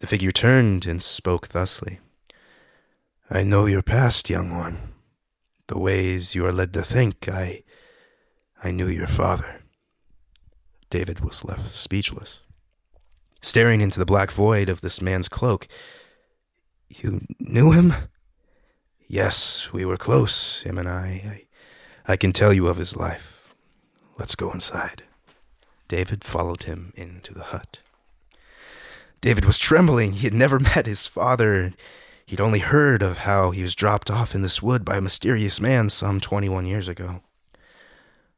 The 0.00 0.06
figure 0.06 0.32
turned 0.32 0.86
and 0.86 1.02
spoke 1.02 1.48
thusly. 1.48 1.98
I 3.30 3.42
know 3.42 3.66
your 3.66 3.82
past, 3.82 4.30
young 4.30 4.56
one. 4.56 4.78
The 5.68 5.78
ways 5.78 6.34
you 6.34 6.44
are 6.46 6.52
led 6.52 6.72
to 6.72 6.82
think, 6.82 7.28
I. 7.28 7.62
I 8.62 8.70
knew 8.70 8.88
your 8.88 9.06
father. 9.06 9.60
David 10.90 11.20
was 11.20 11.44
left 11.44 11.72
speechless, 11.72 12.42
staring 13.40 13.80
into 13.80 13.98
the 13.98 14.04
black 14.04 14.32
void 14.32 14.68
of 14.68 14.80
this 14.80 15.00
man's 15.00 15.28
cloak. 15.28 15.68
You 16.88 17.20
knew 17.38 17.70
him? 17.70 17.94
Yes, 19.06 19.72
we 19.72 19.84
were 19.84 19.96
close, 19.96 20.62
him 20.62 20.78
and 20.78 20.88
I. 20.88 21.46
I, 22.06 22.12
I 22.12 22.16
can 22.16 22.32
tell 22.32 22.52
you 22.52 22.66
of 22.66 22.78
his 22.78 22.96
life. 22.96 23.54
Let's 24.18 24.34
go 24.34 24.50
inside. 24.50 25.04
David 25.86 26.24
followed 26.24 26.64
him 26.64 26.92
into 26.96 27.32
the 27.32 27.44
hut. 27.44 27.80
David 29.20 29.44
was 29.44 29.58
trembling. 29.58 30.12
He 30.12 30.26
had 30.26 30.34
never 30.34 30.58
met 30.74 30.86
his 30.86 31.06
father. 31.06 31.72
He'd 32.26 32.40
only 32.40 32.60
heard 32.60 33.02
of 33.02 33.18
how 33.18 33.50
he 33.50 33.62
was 33.62 33.74
dropped 33.74 34.10
off 34.10 34.34
in 34.34 34.42
this 34.42 34.62
wood 34.62 34.84
by 34.84 34.96
a 34.96 35.02
mysterious 35.02 35.60
man 35.60 35.90
some 35.90 36.20
21 36.20 36.66
years 36.66 36.88
ago. 36.88 37.22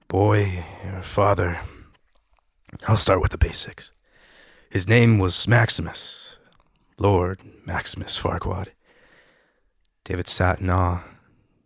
Boy, 0.09 0.65
your 0.85 1.03
father. 1.03 1.61
I'll 2.89 2.97
start 2.97 3.21
with 3.21 3.31
the 3.31 3.39
basics. 3.39 3.93
His 4.71 4.89
name 4.89 5.19
was 5.19 5.47
Maximus, 5.47 6.39
Lord 6.99 7.41
Maximus 7.67 8.19
Farquaad. 8.19 8.69
David 10.05 10.27
sat 10.27 10.61
in 10.61 10.71
awe. 10.71 11.05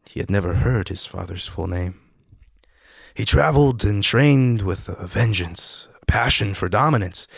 He 0.05 0.21
had 0.21 0.31
never 0.31 0.55
heard 0.55 0.89
his 0.89 1.07
father's 1.07 1.47
full 1.47 1.67
name. 1.67 2.01
He 3.15 3.25
traveled 3.25 3.85
and 3.85 4.03
trained 4.03 4.63
with 4.63 4.89
a 4.89 5.07
vengeance, 5.07 5.89
a 6.03 6.07
passion 6.07 6.53
for 6.53 6.69
dominance. 6.69 7.29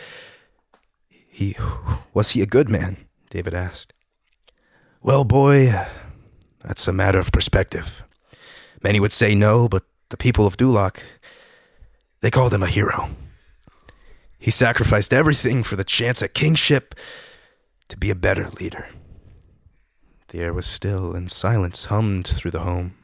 He 1.39 1.55
was 2.13 2.31
he 2.31 2.43
a 2.43 2.47
good 2.47 2.69
man? 2.69 2.97
David 3.31 3.55
asked. 3.55 3.93
Well, 5.01 5.23
boy, 5.23 5.73
that's 6.65 6.89
a 6.89 6.93
matter 6.93 7.21
of 7.21 7.31
perspective. 7.31 8.03
Many 8.83 8.99
would 8.99 9.13
say 9.13 9.37
no, 9.37 9.69
but 9.69 9.85
the 10.09 10.17
people 10.17 10.49
of 10.49 10.57
Duloc, 10.57 10.99
they 12.23 12.31
called 12.33 12.53
him 12.53 12.65
a 12.65 12.67
hero. 12.67 13.11
He 14.41 14.51
sacrificed 14.51 15.13
everything 15.13 15.63
for 15.63 15.77
the 15.77 15.85
chance 15.85 16.25
at 16.25 16.35
kingship 16.35 16.97
to 17.87 17.97
be 17.97 18.11
a 18.11 18.17
better 18.17 18.51
leader. 18.59 18.89
The 20.31 20.41
air 20.41 20.53
was 20.53 20.67
still, 20.67 21.15
and 21.15 21.31
silence 21.31 21.85
hummed 21.85 22.27
through 22.27 22.51
the 22.51 22.67
home. 22.67 22.97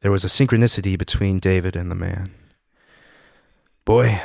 There 0.00 0.10
was 0.10 0.24
a 0.24 0.28
synchronicity 0.28 0.96
between 0.96 1.40
David 1.40 1.76
and 1.76 1.90
the 1.90 1.94
man. 1.94 2.30
Boy, 3.84 4.22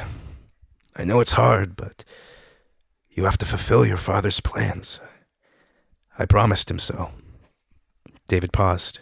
I 0.96 1.04
know 1.04 1.20
it's 1.20 1.34
hard, 1.34 1.76
but 1.76 2.06
you 3.20 3.26
have 3.26 3.38
to 3.38 3.46
fulfill 3.46 3.86
your 3.86 3.98
father's 3.98 4.40
plans. 4.40 5.02
I 6.18 6.24
promised 6.26 6.72
him 6.72 6.80
so. 6.80 7.12
David 8.30 8.54
paused. 8.54 9.02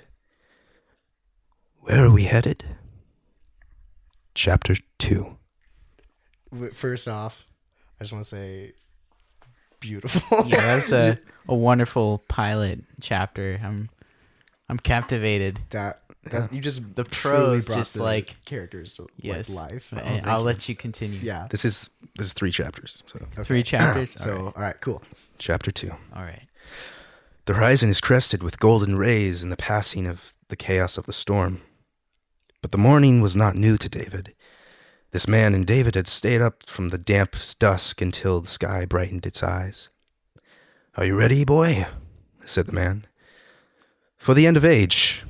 Where 1.82 2.04
are 2.04 2.10
we 2.10 2.24
headed? 2.24 2.64
Chapter 4.34 4.74
2. 4.98 5.38
First 6.74 7.08
off, 7.08 7.46
I 8.00 8.06
just 8.06 8.12
want 8.12 8.24
to 8.26 8.30
say, 8.30 8.74
beautiful. 9.80 10.48
Yeah, 10.48 10.62
that's 10.62 10.92
a, 10.92 11.20
a 11.48 11.54
wonderful 11.54 12.24
pilot 12.28 12.80
chapter. 13.00 13.62
I'm 13.64 13.88
I'm 14.68 14.80
captivated. 14.80 15.60
that. 15.70 16.02
That 16.32 16.54
you 16.54 16.62
just 16.62 16.96
The 16.96 17.04
truly 17.04 17.62
prose 17.62 17.68
just 17.68 17.94
the 17.96 18.04
like 18.04 18.36
characters 18.46 18.94
to 18.94 19.08
yes, 19.18 19.50
like 19.50 19.72
life. 19.72 19.90
Oh, 19.96 20.00
thank 20.00 20.28
I'll 20.28 20.40
you. 20.40 20.46
let 20.46 20.70
you 20.70 20.76
continue. 20.76 21.20
Yeah. 21.20 21.48
This 21.50 21.66
is 21.66 21.90
this 22.18 22.28
is 22.28 22.34
three 22.34 22.52
chapters. 22.52 23.04
So, 23.06 23.20
Three 23.44 23.64
chapters. 23.64 24.12
So 24.12 24.30
all 24.38 24.44
right. 24.46 24.56
all 24.56 24.62
right, 24.64 24.82
cool. 24.82 25.02
chapter 25.38 25.72
2. 25.72 25.90
All 26.16 26.24
right. 26.24 26.42
The 27.46 27.54
horizon 27.54 27.90
is 27.90 28.02
crested 28.02 28.44
with 28.44 28.60
golden 28.60 28.98
rays 28.98 29.42
in 29.44 29.50
the 29.50 29.58
passing 29.58 30.06
of 30.08 30.34
the 30.50 30.56
chaos 30.58 30.98
of 30.98 31.06
the 31.06 31.14
storm. 31.14 31.62
But 32.62 32.72
the 32.72 32.78
morning 32.78 33.22
was 33.22 33.36
not 33.36 33.56
new 33.56 33.78
to 33.78 33.88
David. 33.88 34.34
This 35.12 35.28
man 35.28 35.54
and 35.54 35.66
David 35.66 35.96
had 35.96 36.08
stayed 36.08 36.42
up 36.42 36.64
from 36.68 36.90
the 36.90 36.98
damp 36.98 37.36
dusk 37.60 38.02
until 38.02 38.42
the 38.42 38.50
sky 38.50 38.84
brightened 38.86 39.26
its 39.26 39.42
eyes. 39.42 39.90
Are 40.96 41.06
you 41.06 41.16
ready, 41.18 41.46
boy? 41.46 41.86
said 42.46 42.66
the 42.66 42.74
man. 42.74 43.06
For 44.18 44.34
the 44.34 44.46
end 44.48 44.58
of 44.58 44.66
age, 44.66 45.24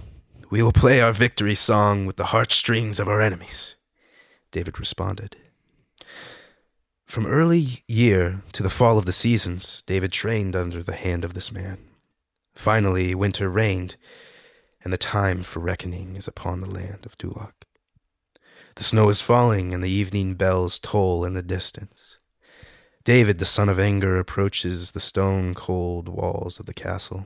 we 0.49 0.63
will 0.63 0.71
play 0.71 1.01
our 1.01 1.11
victory 1.11 1.55
song 1.55 2.05
with 2.05 2.15
the 2.15 2.27
heartstrings 2.27 2.99
of 2.99 3.09
our 3.09 3.21
enemies. 3.21 3.75
David 4.51 4.79
responded. 4.79 5.35
From 7.05 7.25
early 7.25 7.83
year 7.87 8.41
to 8.53 8.63
the 8.63 8.69
fall 8.69 8.97
of 8.97 9.05
the 9.05 9.11
seasons, 9.13 9.81
David 9.85 10.11
trained 10.11 10.55
under 10.55 10.81
the 10.81 10.95
hand 10.95 11.25
of 11.25 11.33
this 11.33 11.51
man. 11.51 11.79
Finally, 12.55 13.13
winter 13.13 13.49
reigned, 13.49 13.97
and 14.83 14.93
the 14.93 14.97
time 14.97 15.43
for 15.43 15.59
reckoning 15.59 16.15
is 16.15 16.27
upon 16.27 16.61
the 16.61 16.69
land 16.69 17.05
of 17.05 17.17
Duloc. 17.17 17.53
The 18.75 18.83
snow 18.83 19.09
is 19.09 19.21
falling, 19.21 19.73
and 19.73 19.83
the 19.83 19.89
evening 19.89 20.35
bells 20.35 20.79
toll 20.79 21.25
in 21.25 21.33
the 21.33 21.43
distance. 21.43 22.19
David, 23.03 23.39
the 23.39 23.45
son 23.45 23.69
of 23.69 23.79
Anger, 23.79 24.17
approaches 24.17 24.91
the 24.91 24.99
stone 24.99 25.53
cold 25.53 26.07
walls 26.09 26.59
of 26.59 26.65
the 26.65 26.73
castle. 26.73 27.25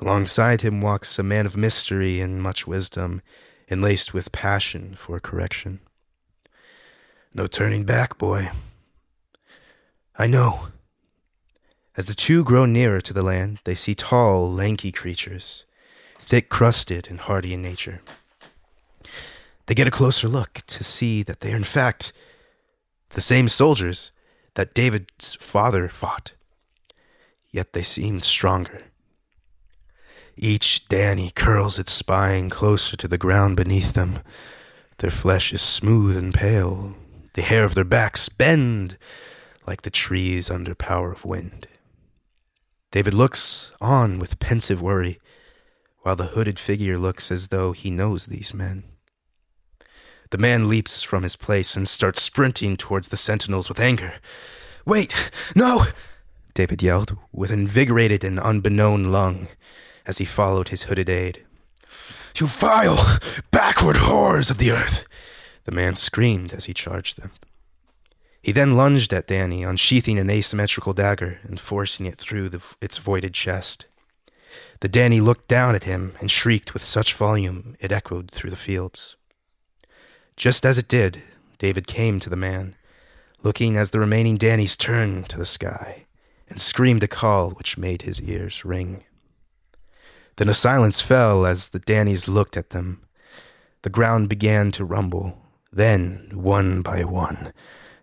Alongside 0.00 0.60
him 0.60 0.80
walks 0.82 1.18
a 1.18 1.22
man 1.22 1.46
of 1.46 1.56
mystery 1.56 2.20
and 2.20 2.42
much 2.42 2.66
wisdom, 2.66 3.22
enlaced 3.70 4.12
with 4.12 4.32
passion 4.32 4.94
for 4.94 5.18
correction. 5.20 5.80
No 7.32 7.46
turning 7.46 7.84
back, 7.84 8.18
boy. 8.18 8.50
I 10.18 10.26
know. 10.26 10.68
As 11.96 12.06
the 12.06 12.14
two 12.14 12.44
grow 12.44 12.66
nearer 12.66 13.00
to 13.00 13.12
the 13.12 13.22
land, 13.22 13.60
they 13.64 13.74
see 13.74 13.94
tall, 13.94 14.52
lanky 14.52 14.92
creatures, 14.92 15.64
thick 16.18 16.50
crusted 16.50 17.08
and 17.08 17.20
hardy 17.20 17.54
in 17.54 17.62
nature. 17.62 18.02
They 19.66 19.74
get 19.74 19.88
a 19.88 19.90
closer 19.90 20.28
look 20.28 20.62
to 20.66 20.84
see 20.84 21.22
that 21.22 21.40
they 21.40 21.52
are, 21.52 21.56
in 21.56 21.64
fact, 21.64 22.12
the 23.10 23.20
same 23.20 23.48
soldiers 23.48 24.12
that 24.54 24.74
David's 24.74 25.34
father 25.36 25.88
fought. 25.88 26.32
Yet 27.50 27.72
they 27.72 27.82
seem 27.82 28.20
stronger. 28.20 28.80
Each 30.36 30.86
Danny 30.88 31.30
curls 31.34 31.78
its 31.78 31.92
spine 31.92 32.50
closer 32.50 32.96
to 32.96 33.08
the 33.08 33.16
ground 33.16 33.56
beneath 33.56 33.94
them. 33.94 34.20
Their 34.98 35.10
flesh 35.10 35.52
is 35.52 35.62
smooth 35.62 36.16
and 36.16 36.34
pale. 36.34 36.94
The 37.32 37.42
hair 37.42 37.64
of 37.64 37.74
their 37.74 37.84
backs 37.84 38.28
bend 38.28 38.98
like 39.66 39.82
the 39.82 39.90
trees 39.90 40.50
under 40.50 40.74
power 40.74 41.10
of 41.10 41.24
wind. 41.24 41.68
David 42.90 43.14
looks 43.14 43.72
on 43.80 44.18
with 44.18 44.38
pensive 44.38 44.80
worry, 44.80 45.18
while 46.00 46.16
the 46.16 46.26
hooded 46.26 46.58
figure 46.58 46.96
looks 46.96 47.30
as 47.30 47.48
though 47.48 47.72
he 47.72 47.90
knows 47.90 48.26
these 48.26 48.54
men. 48.54 48.84
The 50.30 50.38
man 50.38 50.68
leaps 50.68 51.02
from 51.02 51.22
his 51.22 51.36
place 51.36 51.76
and 51.76 51.88
starts 51.88 52.22
sprinting 52.22 52.76
towards 52.76 53.08
the 53.08 53.16
sentinels 53.16 53.68
with 53.68 53.80
anger. 53.80 54.14
Wait, 54.84 55.30
no! 55.54 55.86
David 56.54 56.82
yelled, 56.82 57.16
with 57.32 57.50
invigorated 57.50 58.24
and 58.24 58.40
unbeknown 58.40 59.12
lung, 59.12 59.48
as 60.06 60.18
he 60.18 60.24
followed 60.24 60.68
his 60.68 60.84
hooded 60.84 61.08
aide. 61.08 61.44
You 62.36 62.46
vile, 62.46 63.18
backward 63.50 63.96
horrors 63.96 64.50
of 64.50 64.58
the 64.58 64.70
earth! 64.70 65.04
The 65.64 65.72
man 65.72 65.96
screamed 65.96 66.52
as 66.52 66.66
he 66.66 66.74
charged 66.74 67.20
them. 67.20 67.32
He 68.42 68.52
then 68.52 68.76
lunged 68.76 69.12
at 69.12 69.26
Danny, 69.26 69.64
unsheathing 69.64 70.18
an 70.18 70.30
asymmetrical 70.30 70.92
dagger 70.92 71.40
and 71.42 71.58
forcing 71.58 72.06
it 72.06 72.16
through 72.16 72.48
the, 72.50 72.62
its 72.80 72.98
voided 72.98 73.34
chest. 73.34 73.86
The 74.80 74.88
Danny 74.88 75.20
looked 75.20 75.48
down 75.48 75.74
at 75.74 75.84
him 75.84 76.14
and 76.20 76.30
shrieked 76.30 76.72
with 76.72 76.84
such 76.84 77.14
volume 77.14 77.76
it 77.80 77.90
echoed 77.90 78.30
through 78.30 78.50
the 78.50 78.56
fields. 78.56 79.16
Just 80.36 80.66
as 80.66 80.78
it 80.78 80.86
did, 80.86 81.22
David 81.58 81.86
came 81.86 82.20
to 82.20 82.30
the 82.30 82.36
man, 82.36 82.76
looking 83.42 83.76
as 83.76 83.90
the 83.90 84.00
remaining 84.00 84.36
Dannies 84.36 84.76
turned 84.76 85.28
to 85.30 85.38
the 85.38 85.46
sky, 85.46 86.04
and 86.48 86.60
screamed 86.60 87.02
a 87.02 87.08
call 87.08 87.50
which 87.50 87.78
made 87.78 88.02
his 88.02 88.22
ears 88.22 88.64
ring. 88.64 89.04
Then 90.36 90.48
a 90.48 90.54
silence 90.54 91.00
fell 91.00 91.46
as 91.46 91.68
the 91.68 91.80
Dannies 91.80 92.28
looked 92.28 92.56
at 92.56 92.70
them. 92.70 93.02
The 93.82 93.90
ground 93.90 94.28
began 94.28 94.70
to 94.72 94.84
rumble. 94.84 95.40
Then, 95.72 96.30
one 96.34 96.82
by 96.82 97.04
one, 97.04 97.52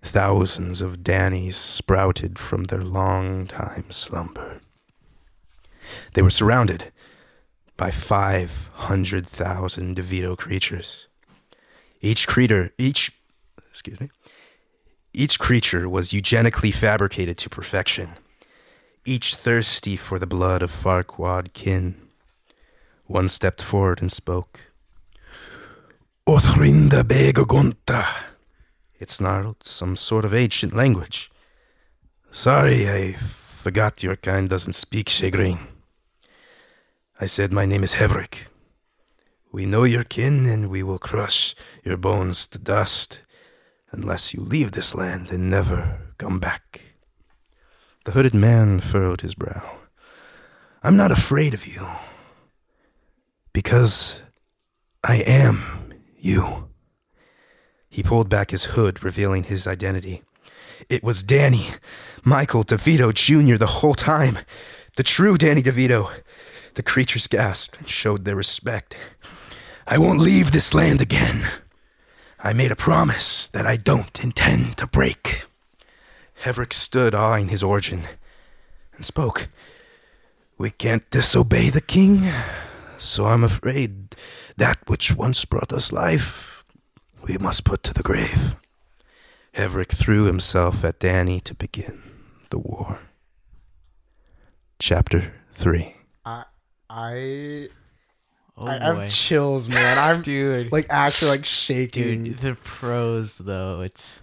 thousands 0.01 0.81
of 0.81 1.03
Dannies 1.03 1.55
sprouted 1.55 2.39
from 2.39 2.65
their 2.65 2.83
long 2.83 3.47
time 3.47 3.91
slumber. 3.91 4.61
They 6.13 6.21
were 6.21 6.29
surrounded 6.29 6.91
by 7.77 7.91
500,000 7.91 9.95
DeVito 9.95 10.37
creatures. 10.37 11.07
Each 12.01 12.27
creature, 12.27 12.71
each, 12.77 13.11
excuse 13.69 13.99
me, 13.99 14.09
each 15.13 15.39
creature 15.39 15.87
was 15.87 16.13
eugenically 16.13 16.71
fabricated 16.71 17.37
to 17.39 17.49
perfection, 17.49 18.09
each 19.05 19.35
thirsty 19.35 19.95
for 19.95 20.17
the 20.17 20.27
blood 20.27 20.61
of 20.61 20.71
Farquaad 20.71 21.53
kin. 21.53 21.95
One 23.13 23.29
stepped 23.29 23.61
forward 23.61 24.01
and 24.01 24.11
spoke. 24.11 24.59
Othrinda 26.25 27.03
begagonta. 27.03 28.07
It 28.99 29.07
snarled 29.07 29.57
some 29.63 29.95
sort 29.95 30.25
of 30.25 30.33
ancient 30.33 30.73
language. 30.73 31.29
Sorry, 32.31 32.89
I 32.89 33.13
forgot 33.13 34.01
your 34.01 34.15
kind 34.15 34.49
doesn't 34.49 34.73
speak 34.73 35.09
Shagrin. 35.09 35.59
I 37.21 37.27
said 37.27 37.53
my 37.53 37.67
name 37.67 37.83
is 37.83 37.93
Hevrick. 37.93 38.47
We 39.51 39.67
know 39.67 39.83
your 39.83 40.03
kin, 40.03 40.47
and 40.47 40.71
we 40.71 40.81
will 40.81 40.97
crush 40.97 41.53
your 41.83 41.97
bones 41.97 42.47
to 42.47 42.57
dust 42.57 43.19
unless 43.91 44.33
you 44.33 44.41
leave 44.41 44.71
this 44.71 44.95
land 44.95 45.29
and 45.31 45.51
never 45.51 45.99
come 46.17 46.39
back. 46.39 46.81
The 48.05 48.13
hooded 48.13 48.33
man 48.33 48.79
furrowed 48.79 49.21
his 49.21 49.35
brow. 49.35 49.77
I'm 50.81 50.97
not 50.97 51.11
afraid 51.11 51.53
of 51.53 51.67
you, 51.67 51.87
because 53.53 54.21
I 55.03 55.17
am 55.17 55.93
you. 56.17 56.69
He 57.89 58.01
pulled 58.01 58.27
back 58.27 58.51
his 58.51 58.65
hood, 58.65 59.03
revealing 59.03 59.43
his 59.43 59.67
identity. 59.67 60.23
It 60.89 61.03
was 61.03 61.23
Danny, 61.23 61.67
Michael 62.23 62.63
DeVito 62.63 63.13
Jr. 63.13 63.57
the 63.57 63.67
whole 63.67 63.93
time. 63.93 64.39
The 64.97 65.03
true 65.03 65.37
Danny 65.37 65.61
DeVito. 65.61 66.11
The 66.73 66.83
creatures 66.83 67.27
gasped 67.27 67.77
and 67.77 67.87
showed 67.87 68.25
their 68.25 68.35
respect. 68.35 68.95
I 69.85 69.99
won't 69.99 70.19
leave 70.19 70.51
this 70.51 70.73
land 70.73 71.01
again. 71.01 71.47
I 72.39 72.53
made 72.53 72.71
a 72.71 72.75
promise 72.75 73.47
that 73.49 73.67
I 73.67 73.77
don't 73.77 74.23
intend 74.23 74.77
to 74.77 74.87
break. 74.87 75.45
Hevrick 76.43 76.73
stood 76.73 77.13
eyeing 77.13 77.49
his 77.49 77.63
origin 77.63 78.03
and 78.95 79.05
spoke. 79.05 79.47
We 80.57 80.71
can't 80.71 81.09
disobey 81.09 81.69
the 81.69 81.81
king, 81.81 82.23
so 83.03 83.25
I'm 83.27 83.43
afraid 83.43 84.15
that 84.57 84.79
which 84.87 85.15
once 85.15 85.45
brought 85.45 85.73
us 85.73 85.91
life, 85.91 86.63
we 87.27 87.37
must 87.37 87.63
put 87.65 87.83
to 87.83 87.93
the 87.93 88.03
grave. 88.03 88.55
Hevrick 89.53 89.91
threw 89.91 90.23
himself 90.25 90.83
at 90.83 90.99
Danny 90.99 91.39
to 91.41 91.53
begin 91.55 92.01
the 92.49 92.57
war. 92.59 92.99
Chapter 94.79 95.33
3 95.51 95.95
I 96.25 96.45
I 96.89 97.69
Oh 98.57 98.67
I 98.67 98.79
boy, 98.79 98.85
have 99.01 99.09
chills, 99.09 99.67
man. 99.69 99.97
I'm 99.97 100.21
dude, 100.23 100.71
like 100.71 100.87
actually 100.89 101.31
like 101.31 101.45
shaking. 101.45 102.23
dude, 102.23 102.37
the 102.39 102.55
prose 102.55 103.37
though, 103.37 103.81
it's 103.81 104.19
I'm 104.19 104.22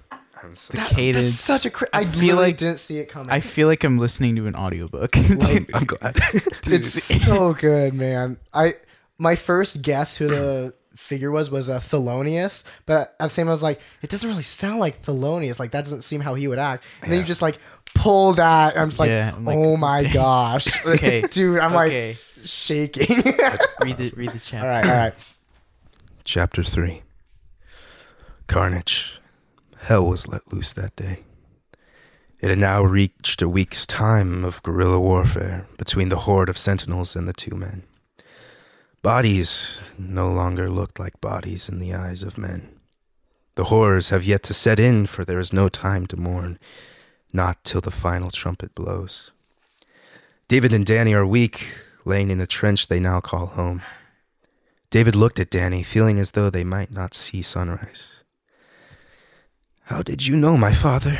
so 0.54 0.72
the 0.72 0.78
That- 0.78 0.88
cadence. 0.90 1.24
That's 1.30 1.34
such 1.34 1.66
a. 1.66 1.70
Cra- 1.70 1.88
I, 1.92 2.00
I 2.00 2.04
feel 2.04 2.20
feel 2.20 2.36
like 2.36 2.44
like- 2.44 2.56
didn't 2.58 2.78
see 2.78 2.98
it 2.98 3.06
coming. 3.06 3.30
I 3.30 3.40
feel 3.40 3.66
like 3.68 3.84
I'm 3.84 3.98
listening 3.98 4.36
to 4.36 4.46
an 4.46 4.54
audiobook. 4.56 5.16
Like- 5.30 5.70
I'm 5.74 5.84
glad. 5.84 6.16
it's 6.66 7.24
so 7.24 7.54
good, 7.54 7.94
man. 7.94 8.38
I 8.52 8.74
my 9.18 9.36
first 9.36 9.82
guess 9.82 10.16
who 10.16 10.28
the 10.28 10.74
figure 10.96 11.30
was 11.30 11.50
was 11.50 11.68
a 11.68 11.74
uh, 11.76 11.78
Thelonious, 11.78 12.64
but 12.86 13.14
at 13.20 13.28
the 13.28 13.28
same 13.30 13.44
time, 13.44 13.50
I 13.50 13.52
was 13.52 13.62
like, 13.62 13.80
it 14.02 14.10
doesn't 14.10 14.28
really 14.28 14.42
sound 14.42 14.80
like 14.80 15.02
Thelonious. 15.02 15.58
Like 15.58 15.70
that 15.72 15.84
doesn't 15.84 16.02
seem 16.02 16.20
how 16.20 16.34
he 16.34 16.46
would 16.48 16.58
act. 16.58 16.84
And 17.02 17.10
then 17.12 17.18
you 17.20 17.24
just 17.24 17.42
like 17.42 17.58
pull 17.94 18.34
that. 18.34 18.74
And 18.74 18.82
I'm 18.82 18.88
just 18.90 18.98
like, 19.00 19.08
Yeah, 19.08 19.32
I'm 19.34 19.44
like, 19.44 19.56
oh 19.58 19.76
my 19.76 20.04
gosh, 20.04 20.68
Okay, 20.86 21.22
dude, 21.22 21.58
I'm 21.60 21.74
okay, 21.74 22.08
like 22.10 22.18
shaking. 22.46 23.08
read 23.82 23.96
the 23.96 24.12
read 24.16 24.30
the 24.30 24.38
chapter. 24.38 24.66
all 24.68 24.74
right, 24.74 24.86
all 24.86 24.92
right. 24.96 25.14
Chapter 26.24 26.62
3 26.62 27.02
Carnage. 28.46 29.19
Hell 29.82 30.06
was 30.06 30.28
let 30.28 30.52
loose 30.52 30.72
that 30.74 30.94
day. 30.96 31.24
It 32.40 32.48
had 32.48 32.58
now 32.58 32.82
reached 32.82 33.42
a 33.42 33.48
week's 33.48 33.86
time 33.86 34.44
of 34.44 34.62
guerrilla 34.62 35.00
warfare 35.00 35.66
between 35.78 36.10
the 36.10 36.20
horde 36.20 36.48
of 36.48 36.58
sentinels 36.58 37.16
and 37.16 37.26
the 37.26 37.32
two 37.32 37.54
men. 37.54 37.82
Bodies 39.02 39.80
no 39.98 40.30
longer 40.30 40.68
looked 40.68 40.98
like 41.00 41.20
bodies 41.20 41.68
in 41.68 41.78
the 41.78 41.94
eyes 41.94 42.22
of 42.22 42.38
men. 42.38 42.68
The 43.54 43.64
horrors 43.64 44.10
have 44.10 44.24
yet 44.24 44.42
to 44.44 44.54
set 44.54 44.78
in, 44.78 45.06
for 45.06 45.24
there 45.24 45.40
is 45.40 45.52
no 45.52 45.68
time 45.68 46.06
to 46.08 46.16
mourn, 46.16 46.58
not 47.32 47.64
till 47.64 47.80
the 47.80 47.90
final 47.90 48.30
trumpet 48.30 48.74
blows. 48.74 49.30
David 50.48 50.72
and 50.72 50.84
Danny 50.84 51.14
are 51.14 51.26
weak, 51.26 51.72
laying 52.04 52.30
in 52.30 52.38
the 52.38 52.46
trench 52.46 52.88
they 52.88 53.00
now 53.00 53.20
call 53.20 53.46
home. 53.46 53.82
David 54.90 55.16
looked 55.16 55.38
at 55.38 55.50
Danny, 55.50 55.82
feeling 55.82 56.18
as 56.18 56.32
though 56.32 56.50
they 56.50 56.64
might 56.64 56.92
not 56.92 57.14
see 57.14 57.42
sunrise. 57.42 58.19
How 59.90 60.02
did 60.02 60.24
you 60.24 60.36
know 60.36 60.56
my 60.56 60.72
father? 60.72 61.18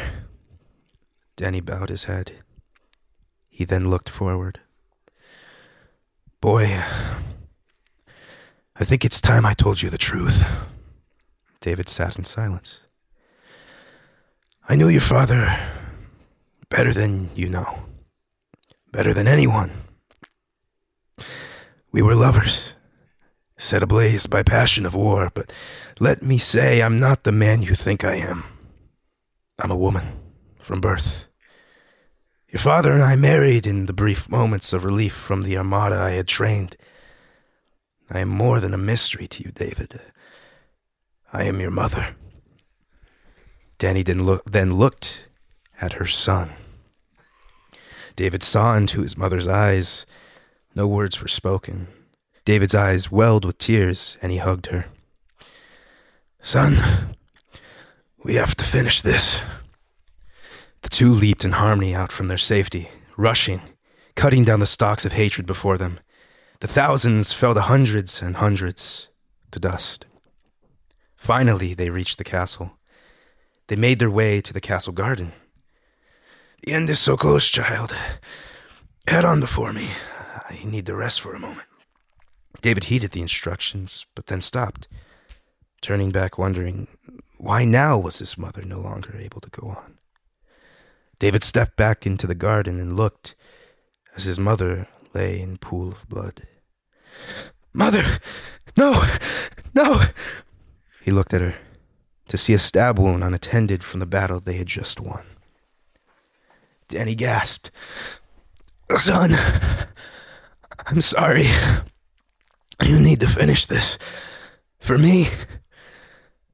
Danny 1.35 1.61
bowed 1.61 1.89
his 1.89 2.05
head. 2.05 2.35
He 3.49 3.65
then 3.65 3.91
looked 3.91 4.09
forward. 4.09 4.61
Boy, 6.41 6.81
I 8.77 8.85
think 8.85 9.05
it's 9.05 9.21
time 9.21 9.45
I 9.45 9.55
told 9.55 9.83
you 9.83 9.91
the 9.91 9.99
truth. 9.99 10.49
David 11.61 11.89
sat 11.89 12.17
in 12.17 12.23
silence. 12.23 12.83
I 14.69 14.77
knew 14.77 14.89
your 14.89 15.01
father 15.01 15.59
better 16.69 16.93
than 16.93 17.31
you 17.35 17.49
know, 17.49 17.87
better 18.93 19.13
than 19.13 19.27
anyone. 19.27 19.73
We 21.91 22.03
were 22.03 22.15
lovers, 22.15 22.77
set 23.59 23.83
ablaze 23.83 24.29
by 24.29 24.45
passion 24.45 24.87
of 24.87 24.95
war, 24.95 25.29
but 25.35 25.53
let 25.99 26.23
me 26.23 26.39
say 26.39 26.81
I'm 26.81 27.01
not 27.01 27.25
the 27.25 27.33
man 27.33 27.63
you 27.63 27.75
think 27.75 28.05
I 28.05 28.15
am. 28.15 28.45
I'm 29.61 29.71
a 29.71 29.77
woman 29.77 30.05
from 30.59 30.81
birth. 30.81 31.27
Your 32.49 32.61
father 32.61 32.93
and 32.93 33.03
I 33.03 33.15
married 33.15 33.67
in 33.67 33.87
the 33.87 33.93
brief 33.93 34.29
moments 34.31 34.73
of 34.73 34.85
relief 34.85 35.13
from 35.13 35.43
the 35.43 35.57
armada 35.57 35.97
I 35.97 36.13
had 36.13 36.27
trained. 36.27 36.77
I 38.11 38.21
am 38.21 38.29
more 38.29 38.59
than 38.59 38.75
a 38.75 38.79
mystery 38.79 39.29
to 39.29 39.45
you, 39.45 39.53
David. 39.53 40.01
I 41.33 41.45
am 41.45 41.61
your 41.61 41.71
mother. 41.71 42.17
Danny 43.79 44.03
then, 44.03 44.25
look, 44.25 44.51
then 44.51 44.75
looked 44.75 45.29
at 45.81 45.95
her 45.95 46.07
son. 46.07 46.51
David 48.17 48.43
saw 48.43 48.77
into 48.77 49.03
his 49.03 49.17
mother's 49.17 49.47
eyes. 49.47 50.07
No 50.75 50.87
words 50.87 51.21
were 51.21 51.29
spoken. 51.29 51.87
David's 52.45 52.75
eyes 52.75 53.13
welled 53.13 53.45
with 53.45 53.59
tears, 53.59 54.17
and 54.21 54.33
he 54.33 54.39
hugged 54.39 54.67
her. 54.67 54.87
Son, 56.43 56.77
we 58.23 58.35
have 58.35 58.55
to 58.57 58.65
finish 58.65 59.01
this. 59.01 59.43
The 60.83 60.89
two 60.89 61.11
leaped 61.11 61.45
in 61.45 61.53
harmony 61.53 61.95
out 61.95 62.13
from 62.13 62.27
their 62.27 62.39
safety, 62.39 62.89
rushing, 63.17 63.61
cutting 64.15 64.45
down 64.45 64.61
the 64.61 64.67
stalks 64.67 65.05
of 65.05 65.13
hatred 65.13 65.47
before 65.47 65.79
them. 65.79 66.01
The 66.61 66.69
thousands 66.69 67.33
fell 67.33 67.55
to 67.55 67.63
hundreds 67.63 68.21
and 68.21 68.37
hundreds 68.37 69.09
to 69.51 69.59
dust. 69.59 70.07
Finally, 71.17 71.75
they 71.75 71.91
reached 71.91 72.19
the 72.19 72.25
castle. 72.25 72.79
They 73.69 73.77
made 73.77 73.99
their 73.99 74.11
way 74.11 74.41
to 74.41 74.53
the 74.53 74.61
castle 74.61 74.93
garden. 74.93 75.33
The 76.63 76.73
end 76.73 76.91
is 76.91 76.99
so 76.99 77.17
close, 77.17 77.49
child. 77.49 77.95
Head 79.07 79.25
on 79.25 79.41
before 79.41 79.73
me. 79.73 79.89
I 80.49 80.59
need 80.65 80.87
to 80.87 80.95
rest 80.95 81.21
for 81.21 81.35
a 81.35 81.39
moment. 81.39 81.67
David 82.61 82.85
heeded 82.85 83.13
the 83.13 83.23
instructions, 83.23 84.05
but 84.15 84.27
then 84.27 84.41
stopped, 84.41 84.89
turning 85.81 86.11
back, 86.11 86.37
wondering 86.37 86.89
why 87.41 87.65
now 87.65 87.99
was 87.99 88.19
his 88.19 88.37
mother 88.37 88.63
no 88.63 88.79
longer 88.79 89.17
able 89.17 89.41
to 89.41 89.49
go 89.51 89.69
on. 89.69 89.97
David 91.19 91.43
stepped 91.43 91.75
back 91.75 92.07
into 92.07 92.27
the 92.27 92.35
garden 92.35 92.79
and 92.79 92.97
looked 92.97 93.35
as 94.15 94.25
his 94.25 94.39
mother 94.39 94.87
lay 95.15 95.41
in 95.41 95.55
a 95.55 95.59
pool 95.59 95.89
of 95.89 96.07
blood. 96.09 96.47
Mother! 97.73 98.05
No! 98.77 99.03
No! 99.75 100.03
He 101.03 101.13
looked 101.13 101.33
at 101.33 101.41
her 101.41 101.55
to 102.29 102.37
see 102.37 102.53
a 102.53 102.59
stab 102.59 102.99
wound 102.99 103.25
unattended 103.25 103.83
from 103.83 104.01
the 104.01 104.07
battle 104.07 104.41
they 104.41 104.55
had 104.55 104.67
just 104.67 105.01
won. 105.01 105.25
Danny 106.89 107.15
gasped. 107.15 107.71
Son, 108.97 109.35
I'm 110.87 111.01
sorry. 111.01 111.47
You 112.85 112.99
need 112.99 113.21
to 113.21 113.27
finish 113.27 113.67
this. 113.67 113.97
For 114.79 114.99
me. 114.99 115.29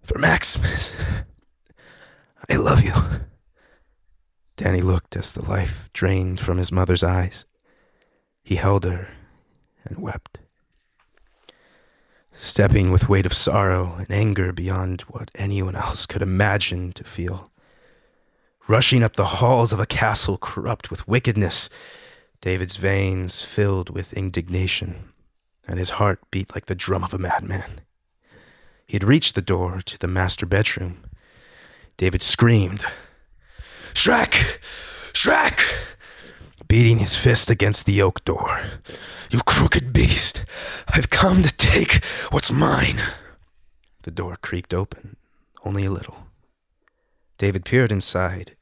For 0.06 0.18
Maximus. 0.18 0.92
I 2.48 2.54
love 2.54 2.80
you. 2.80 2.92
Danny 4.56 4.80
looked 4.80 5.16
as 5.16 5.32
the 5.32 5.44
life 5.44 5.90
drained 5.92 6.38
from 6.38 6.58
his 6.58 6.70
mother's 6.70 7.02
eyes. 7.02 7.44
He 8.44 8.54
held 8.54 8.84
her 8.84 9.08
and 9.84 9.98
wept. 9.98 10.38
Stepping 12.32 12.92
with 12.92 13.08
weight 13.08 13.26
of 13.26 13.32
sorrow 13.32 13.96
and 13.98 14.08
anger 14.08 14.52
beyond 14.52 15.00
what 15.02 15.32
anyone 15.34 15.74
else 15.74 16.06
could 16.06 16.22
imagine 16.22 16.92
to 16.92 17.02
feel. 17.02 17.50
Rushing 18.68 19.02
up 19.02 19.16
the 19.16 19.24
halls 19.24 19.72
of 19.72 19.80
a 19.80 19.86
castle 19.86 20.38
corrupt 20.38 20.88
with 20.88 21.08
wickedness, 21.08 21.68
David's 22.40 22.76
veins 22.76 23.42
filled 23.42 23.90
with 23.90 24.12
indignation, 24.12 25.12
and 25.66 25.80
his 25.80 25.90
heart 25.90 26.20
beat 26.30 26.54
like 26.54 26.66
the 26.66 26.76
drum 26.76 27.02
of 27.02 27.12
a 27.12 27.18
madman. 27.18 27.80
He 28.86 28.94
had 28.94 29.04
reached 29.04 29.34
the 29.34 29.42
door 29.42 29.80
to 29.84 29.98
the 29.98 30.06
master 30.06 30.46
bedroom. 30.46 31.02
David 31.96 32.22
screamed, 32.22 32.84
Shrek! 33.94 34.60
Shrek! 35.12 35.62
Beating 36.68 36.98
his 36.98 37.16
fist 37.16 37.50
against 37.50 37.86
the 37.86 38.02
oak 38.02 38.24
door. 38.24 38.60
You 39.30 39.40
crooked 39.46 39.92
beast! 39.92 40.44
I've 40.88 41.10
come 41.10 41.42
to 41.42 41.56
take 41.56 42.04
what's 42.30 42.52
mine! 42.52 43.00
The 44.02 44.10
door 44.10 44.36
creaked 44.40 44.72
open, 44.72 45.16
only 45.64 45.84
a 45.84 45.90
little. 45.90 46.28
David 47.38 47.64
peered 47.64 47.90
inside. 47.90 48.56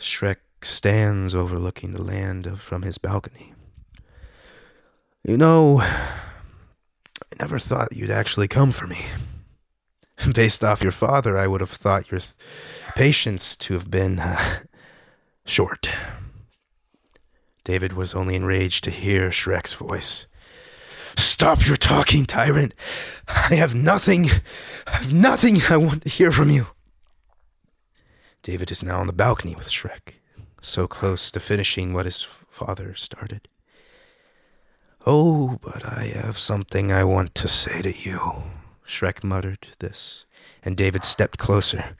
Shrek 0.00 0.38
stands 0.62 1.34
overlooking 1.34 1.92
the 1.92 2.02
land 2.02 2.58
from 2.58 2.82
his 2.82 2.98
balcony. 2.98 3.54
You 5.22 5.36
know, 5.36 5.80
I 5.80 7.36
never 7.38 7.58
thought 7.58 7.94
you'd 7.94 8.10
actually 8.10 8.48
come 8.48 8.72
for 8.72 8.86
me. 8.86 9.04
Based 10.34 10.64
off 10.64 10.82
your 10.82 10.92
father, 10.92 11.36
I 11.36 11.46
would 11.46 11.60
have 11.60 11.70
thought 11.70 12.10
your 12.10 12.20
th- 12.20 12.32
patience 12.94 13.56
to 13.56 13.74
have 13.74 13.90
been 13.90 14.18
uh, 14.18 14.60
short. 15.44 15.90
David 17.64 17.92
was 17.92 18.14
only 18.14 18.34
enraged 18.34 18.84
to 18.84 18.90
hear 18.90 19.28
Shrek's 19.28 19.74
voice. 19.74 20.26
Stop 21.16 21.66
your 21.66 21.76
talking, 21.76 22.24
tyrant. 22.24 22.74
I 23.28 23.56
have 23.56 23.74
nothing, 23.74 24.30
I 24.86 24.96
have 24.98 25.12
nothing 25.12 25.60
I 25.68 25.76
want 25.76 26.04
to 26.04 26.08
hear 26.08 26.32
from 26.32 26.50
you. 26.50 26.68
David 28.42 28.70
is 28.70 28.82
now 28.82 29.00
on 29.00 29.06
the 29.06 29.12
balcony 29.12 29.54
with 29.54 29.68
Shrek, 29.68 30.14
so 30.62 30.86
close 30.86 31.30
to 31.32 31.40
finishing 31.40 31.92
what 31.92 32.06
his 32.06 32.22
father 32.22 32.94
started. 32.94 33.48
Oh, 35.06 35.58
but 35.60 35.84
I 35.84 36.12
have 36.14 36.38
something 36.38 36.90
I 36.92 37.04
want 37.04 37.34
to 37.36 37.48
say 37.48 37.82
to 37.82 37.96
you. 37.96 38.44
Shrek 38.88 39.22
muttered 39.22 39.68
this, 39.78 40.24
and 40.64 40.76
David 40.76 41.04
stepped 41.04 41.38
closer. 41.38 41.96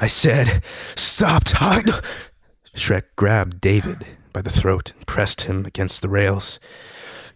I 0.00 0.06
said, 0.06 0.62
Stop 0.94 1.44
talking. 1.44 1.94
Shrek 2.76 3.04
grabbed 3.16 3.60
David 3.60 4.06
by 4.32 4.42
the 4.42 4.50
throat 4.50 4.92
and 4.94 5.06
pressed 5.06 5.42
him 5.42 5.64
against 5.64 6.02
the 6.02 6.08
rails. 6.08 6.60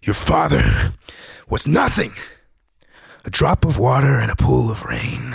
Your 0.02 0.14
father 0.14 0.92
was 1.48 1.66
nothing 1.66 2.12
a 3.24 3.30
drop 3.30 3.64
of 3.64 3.78
water 3.78 4.20
in 4.20 4.28
a 4.28 4.36
pool 4.36 4.70
of 4.70 4.84
rain. 4.84 5.34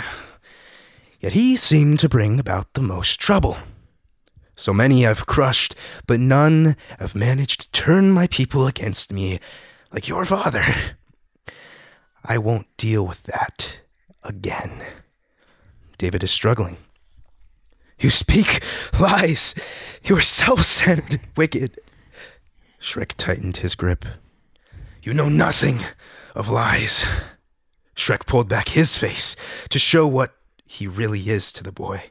Yet 1.18 1.32
he 1.32 1.56
seemed 1.56 1.98
to 1.98 2.08
bring 2.08 2.38
about 2.38 2.74
the 2.74 2.80
most 2.80 3.18
trouble. 3.18 3.58
So 4.54 4.72
many 4.72 5.04
I've 5.04 5.26
crushed, 5.26 5.74
but 6.06 6.20
none 6.20 6.76
have 7.00 7.16
managed 7.16 7.62
to 7.62 7.70
turn 7.72 8.12
my 8.12 8.28
people 8.28 8.68
against 8.68 9.12
me 9.12 9.40
like 9.92 10.06
your 10.06 10.24
father. 10.24 10.64
I 12.24 12.38
won't 12.38 12.66
deal 12.76 13.06
with 13.06 13.22
that 13.24 13.78
again. 14.22 14.82
David 15.98 16.22
is 16.22 16.30
struggling. 16.30 16.76
You 17.98 18.10
speak 18.10 18.62
lies. 18.98 19.54
You 20.04 20.16
are 20.16 20.22
self 20.22 20.62
centered 20.64 21.20
wicked. 21.36 21.78
Shrek 22.80 23.12
tightened 23.16 23.58
his 23.58 23.74
grip. 23.74 24.04
You 25.02 25.12
know 25.12 25.28
nothing 25.28 25.80
of 26.34 26.48
lies. 26.48 27.04
Shrek 27.94 28.26
pulled 28.26 28.48
back 28.48 28.68
his 28.68 28.96
face 28.96 29.36
to 29.68 29.78
show 29.78 30.06
what 30.06 30.34
he 30.64 30.86
really 30.86 31.28
is 31.28 31.52
to 31.52 31.62
the 31.62 31.72
boy. 31.72 32.04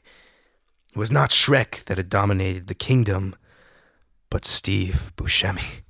It 0.91 0.97
was 0.97 1.11
not 1.11 1.31
Shrek 1.31 1.85
that 1.85 1.97
had 1.97 2.09
dominated 2.09 2.67
the 2.67 2.75
kingdom, 2.75 3.35
but 4.29 4.45
Steve 4.45 5.11
Buscemi. 5.17 5.81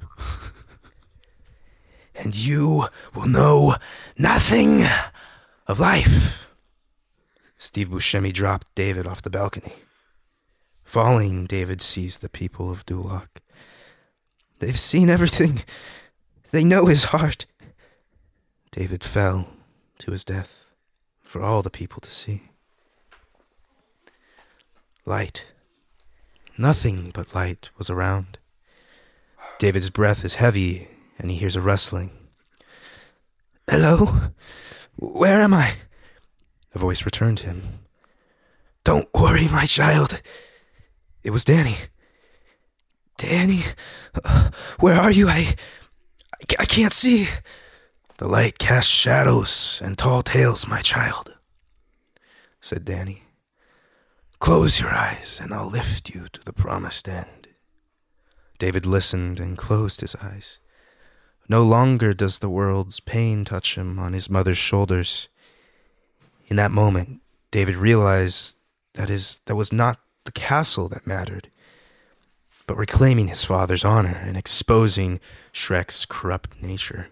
And 2.20 2.36
you 2.36 2.86
will 3.16 3.28
know 3.28 3.76
nothing 4.18 4.86
of 5.68 5.80
life. 5.80 6.48
Steve 7.58 7.90
Buscemi 7.90 8.32
dropped 8.32 8.74
David 8.76 9.08
off 9.08 9.22
the 9.22 9.30
balcony. 9.30 9.74
Falling, 10.84 11.46
David 11.46 11.82
sees 11.82 12.18
the 12.18 12.30
people 12.30 12.72
of 12.72 12.86
Duloc. 12.86 13.28
They've 14.60 14.80
seen 14.80 15.10
everything. 15.10 15.64
They 16.52 16.64
know 16.64 16.88
his 16.88 17.06
heart. 17.06 17.46
David 18.72 19.04
fell 19.04 19.48
to 20.00 20.12
his 20.12 20.26
death 20.26 20.66
for 21.22 21.44
all 21.44 21.62
the 21.62 21.70
people 21.70 22.02
to 22.02 22.12
see. 22.12 22.42
Light. 25.06 25.54
Nothing 26.58 27.12
but 27.14 27.36
light 27.36 27.70
was 27.78 27.90
around. 27.90 28.38
David's 29.60 29.90
breath 29.90 30.26
is 30.26 30.36
heavy, 30.36 30.88
and 31.20 31.30
he 31.30 31.38
hears 31.38 31.56
a 31.56 31.62
rustling. 31.62 32.12
Hello? 33.70 34.32
Where 34.96 35.42
am 35.42 35.54
I? 35.54 35.74
The 36.72 36.80
voice 36.80 37.06
returned 37.06 37.40
him. 37.40 37.80
Don't 38.84 39.14
worry, 39.14 39.48
my 39.48 39.66
child. 39.66 40.22
It 41.24 41.32
was 41.32 41.46
Danny. 41.46 41.76
Danny? 43.18 43.64
Where 44.80 44.96
are 44.96 45.12
you? 45.12 45.28
I, 45.28 45.56
I 46.58 46.66
can't 46.66 46.94
see. 46.94 47.28
The 48.18 48.28
light 48.28 48.58
casts 48.58 48.92
shadows 48.92 49.82
and 49.84 49.98
tall 49.98 50.24
tales, 50.24 50.68
my 50.68 50.82
child, 50.82 51.36
said 52.60 52.86
Danny. 52.86 53.24
Close 54.40 54.80
your 54.80 54.90
eyes, 54.90 55.40
and 55.42 55.54
I'll 55.54 55.70
lift 55.70 56.10
you 56.10 56.28
to 56.32 56.42
the 56.44 56.54
promised 56.54 57.08
end. 57.08 57.50
David 58.58 58.86
listened 58.86 59.40
and 59.40 59.58
closed 59.58 60.02
his 60.02 60.16
eyes. 60.16 60.60
No 61.50 61.64
longer 61.64 62.14
does 62.14 62.40
the 62.40 62.50
world's 62.50 63.00
pain 63.00 63.44
touch 63.44 63.76
him 63.76 63.98
on 63.98 64.14
his 64.14 64.30
mother's 64.30 64.60
shoulders. 64.60 65.28
In 66.48 66.56
that 66.58 66.72
moment, 66.72 67.22
David 67.50 67.76
realized 67.76 68.56
that 68.94 69.10
that 69.46 69.56
was 69.56 69.74
not 69.74 70.00
the 70.26 70.32
castle 70.32 70.88
that 70.90 71.08
mattered, 71.08 71.50
but 72.68 72.78
reclaiming 72.78 73.30
his 73.30 73.44
father's 73.44 73.84
honor 73.84 74.22
and 74.24 74.38
exposing 74.38 75.20
Shrek's 75.52 76.06
corrupt 76.06 76.62
nature. 76.62 77.08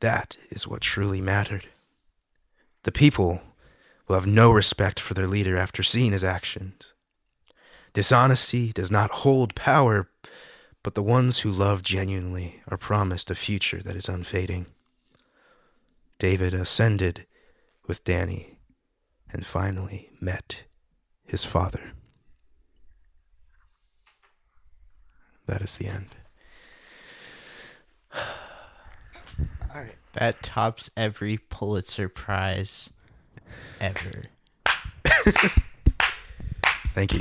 That 0.00 0.36
is 0.50 0.66
what 0.66 0.80
truly 0.80 1.20
mattered. 1.20 1.68
The 2.82 2.90
people 2.90 3.40
will 4.08 4.16
have 4.16 4.26
no 4.26 4.50
respect 4.50 4.98
for 4.98 5.14
their 5.14 5.28
leader 5.28 5.56
after 5.56 5.84
seeing 5.84 6.10
his 6.10 6.24
actions. 6.24 6.94
Dishonesty 7.92 8.72
does 8.72 8.90
not 8.90 9.10
hold 9.10 9.54
power, 9.54 10.08
but 10.82 10.94
the 10.94 11.02
ones 11.02 11.40
who 11.40 11.50
love 11.50 11.82
genuinely 11.82 12.60
are 12.68 12.76
promised 12.76 13.30
a 13.30 13.34
future 13.34 13.82
that 13.82 13.96
is 13.96 14.08
unfading. 14.08 14.66
David 16.18 16.54
ascended 16.54 17.26
with 17.86 18.04
Danny 18.04 18.58
and 19.30 19.46
finally 19.46 20.10
met 20.20 20.64
his 21.24 21.44
father. 21.44 21.92
That 25.46 25.62
is 25.62 25.76
the 25.76 25.86
end. 25.86 26.08
All 28.14 28.22
right. 29.74 29.96
That 30.14 30.42
tops 30.42 30.90
every 30.96 31.38
Pulitzer 31.38 32.08
Prize 32.08 32.90
ever. 33.80 34.24
Thank 36.94 37.14
you. 37.14 37.20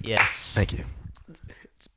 Yes. 0.00 0.52
Thank 0.54 0.72
you. 0.72 0.84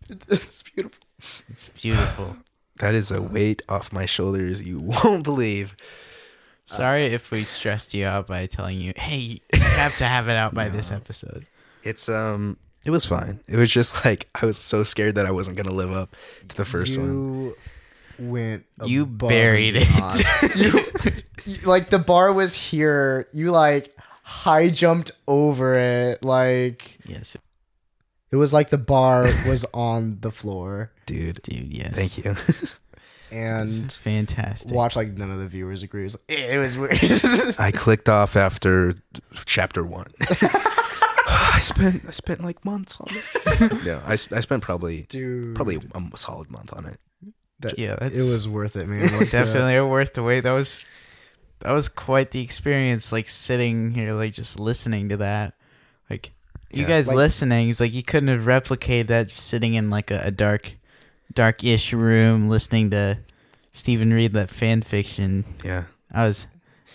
It's 0.30 0.62
beautiful. 0.64 1.04
It's 1.50 1.70
beautiful. 1.70 2.36
That 2.80 2.94
is 2.94 3.12
a 3.12 3.22
weight 3.22 3.62
off 3.70 3.92
my 3.92 4.06
shoulders 4.06 4.62
you 4.62 4.80
won't 5.04 5.24
believe. 5.24 5.76
Sorry 6.66 7.06
if 7.06 7.32
we 7.32 7.44
stressed 7.46 7.94
you 7.94 8.06
out 8.06 8.28
by 8.28 8.46
telling 8.46 8.80
you, 8.80 8.92
hey, 8.98 9.18
you 9.54 9.60
have 9.62 9.96
to 9.98 10.06
have 10.06 10.28
it 10.28 10.36
out 10.36 10.54
by 10.54 10.68
this 10.78 10.92
episode. 10.92 11.46
It's 11.84 12.10
um 12.10 12.58
it 12.86 12.92
was 12.92 13.06
fine. 13.06 13.40
It 13.48 13.56
was 13.58 13.72
just 13.72 14.06
like 14.06 14.28
I 14.42 14.46
was 14.46 14.58
so 14.58 14.84
scared 14.84 15.16
that 15.16 15.26
I 15.26 15.32
wasn't 15.32 15.58
gonna 15.58 15.74
live 15.74 15.92
up 15.92 16.16
to 16.50 16.56
the 16.56 16.66
first 16.66 16.98
one. 16.98 17.08
you 17.08 17.56
went. 18.20 18.66
You 18.84 19.06
buried 19.06 19.76
it. 19.78 20.56
you, 20.58 20.82
you- 21.54 21.66
like 21.68 21.90
the 21.90 22.00
bar 22.00 22.34
was 22.34 22.54
here. 22.54 23.28
You 23.32 23.52
like 23.52 23.96
high 24.24 24.70
jumped 24.70 25.12
over 25.28 25.76
it. 25.76 26.22
Like 26.24 26.98
Yes, 27.06 27.36
it 28.38 28.40
was 28.40 28.54
like 28.54 28.70
the 28.70 28.78
bar 28.78 29.24
was 29.48 29.66
on 29.74 30.20
the 30.22 30.32
floor, 30.32 30.92
Dude. 31.08 31.42
dude. 31.42 31.74
Yes. 31.74 31.96
Thank 31.96 32.18
you. 32.24 32.36
and 33.32 33.84
It's 33.86 33.98
fantastic. 33.98 34.72
watch 34.72 34.96
like 34.96 35.10
none 35.18 35.32
of 35.32 35.40
the 35.40 35.48
viewers 35.48 35.82
agree. 35.84 36.02
It 36.02 36.14
was, 36.14 36.18
it 36.30 36.58
was 36.60 36.78
weird. 36.78 37.56
I 37.60 37.72
clicked 37.72 38.10
off 38.10 38.36
after 38.36 38.94
chapter 39.46 39.84
one. 39.84 40.08
I 41.30 41.60
spent 41.62 42.04
I 42.08 42.12
spent 42.12 42.44
like 42.44 42.64
months 42.64 43.00
on 43.02 43.08
it. 43.10 43.84
yeah, 43.84 44.02
I 44.06 44.16
spent 44.16 44.62
probably 44.62 45.04
Dude, 45.10 45.56
probably 45.56 45.78
a 45.96 46.18
solid 46.18 46.50
month 46.52 46.72
on 46.74 46.86
it. 46.86 47.00
that, 47.62 47.80
Yeah, 47.80 47.98
it 48.02 48.14
was 48.14 48.48
worth 48.48 48.76
it, 48.76 48.88
man. 48.88 49.02
Like, 49.02 49.20
the- 49.20 49.26
Definitely 49.26 49.82
worth 49.90 50.14
the 50.14 50.22
wait. 50.24 50.42
That 50.42 50.52
was 50.54 50.86
that 51.60 51.72
was 51.72 51.90
quite 51.90 52.30
the 52.32 52.42
experience. 52.42 53.12
Like 53.12 53.28
sitting 53.28 53.92
here, 53.92 54.14
like 54.14 54.34
just 54.34 54.60
listening 54.60 55.10
to 55.10 55.18
that. 55.18 55.56
Like 56.10 56.32
you 56.72 56.82
Yeah. 56.82 56.88
guys 56.88 57.08
Like- 57.08 57.18
listening, 57.18 57.70
it's 57.70 57.80
like 57.80 57.94
you 57.94 58.04
couldn't 58.04 58.30
have 58.30 58.42
replicated 58.42 59.08
that 59.08 59.28
just 59.30 59.42
sitting 59.48 59.74
in 59.76 59.90
like 59.90 60.12
a, 60.12 60.22
a 60.26 60.32
dark, 60.32 60.72
dark-ish 61.34 61.94
room 61.94 62.50
listening 62.50 62.90
to 62.92 63.18
Steven 63.74 64.14
read 64.14 64.34
that 64.34 64.50
fan 64.50 64.82
fiction. 64.82 65.46
Yeah. 65.64 65.84
I 66.12 66.26
was, 66.26 66.48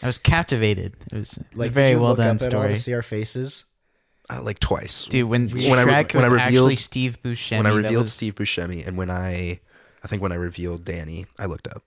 I 0.02 0.06
was 0.06 0.18
captivated. 0.18 0.94
It 1.12 1.16
was 1.18 1.36
a 1.38 1.44
like 1.56 1.70
very 1.72 1.88
did 1.90 1.92
you 1.94 2.00
well 2.00 2.08
look 2.10 2.18
done 2.18 2.36
up 2.36 2.42
at 2.42 2.54
all 2.54 2.62
story. 2.62 2.74
to 2.74 2.80
see 2.80 2.94
our 2.94 3.02
faces. 3.02 3.64
Uh, 4.30 4.40
like 4.42 4.58
twice. 4.60 5.04
Dude, 5.06 5.28
when 5.28 5.48
When 5.50 5.78
I 5.78 5.82
re- 5.82 5.92
Shrek 5.92 6.14
when 6.14 6.24
I 6.24 6.28
was 6.28 6.40
actually 6.40 6.56
revealed- 6.58 6.78
Steve 6.78 7.18
Buscemi, 7.22 7.56
when 7.58 7.66
I 7.66 7.74
revealed 7.74 8.02
was- 8.02 8.12
Steve 8.12 8.34
Buscemi 8.34 8.86
and 8.86 8.96
when 8.96 9.10
I 9.10 9.60
I 10.04 10.08
think 10.08 10.22
when 10.22 10.32
I 10.32 10.36
revealed 10.36 10.84
Danny, 10.84 11.26
I 11.38 11.46
looked 11.46 11.68
up. 11.68 11.82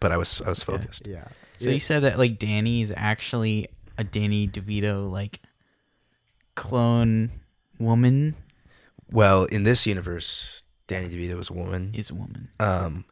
But 0.00 0.12
I 0.12 0.16
was 0.16 0.40
I 0.42 0.48
was 0.48 0.62
focused. 0.62 1.06
Yeah. 1.06 1.24
So 1.58 1.70
you 1.70 1.80
said 1.80 2.02
that 2.04 2.18
like 2.18 2.38
Danny 2.38 2.82
is 2.82 2.92
actually 2.96 3.68
a 3.98 4.04
Danny 4.04 4.48
DeVito 4.48 5.10
like 5.10 5.40
clone 6.54 7.30
woman 7.78 8.34
Well, 9.10 9.44
in 9.46 9.62
this 9.64 9.86
universe, 9.86 10.62
Danny 10.86 11.08
DeVito 11.08 11.34
was 11.36 11.50
a 11.50 11.54
woman. 11.54 11.92
is 11.94 12.10
a 12.10 12.14
woman. 12.14 12.48
Um 12.60 13.04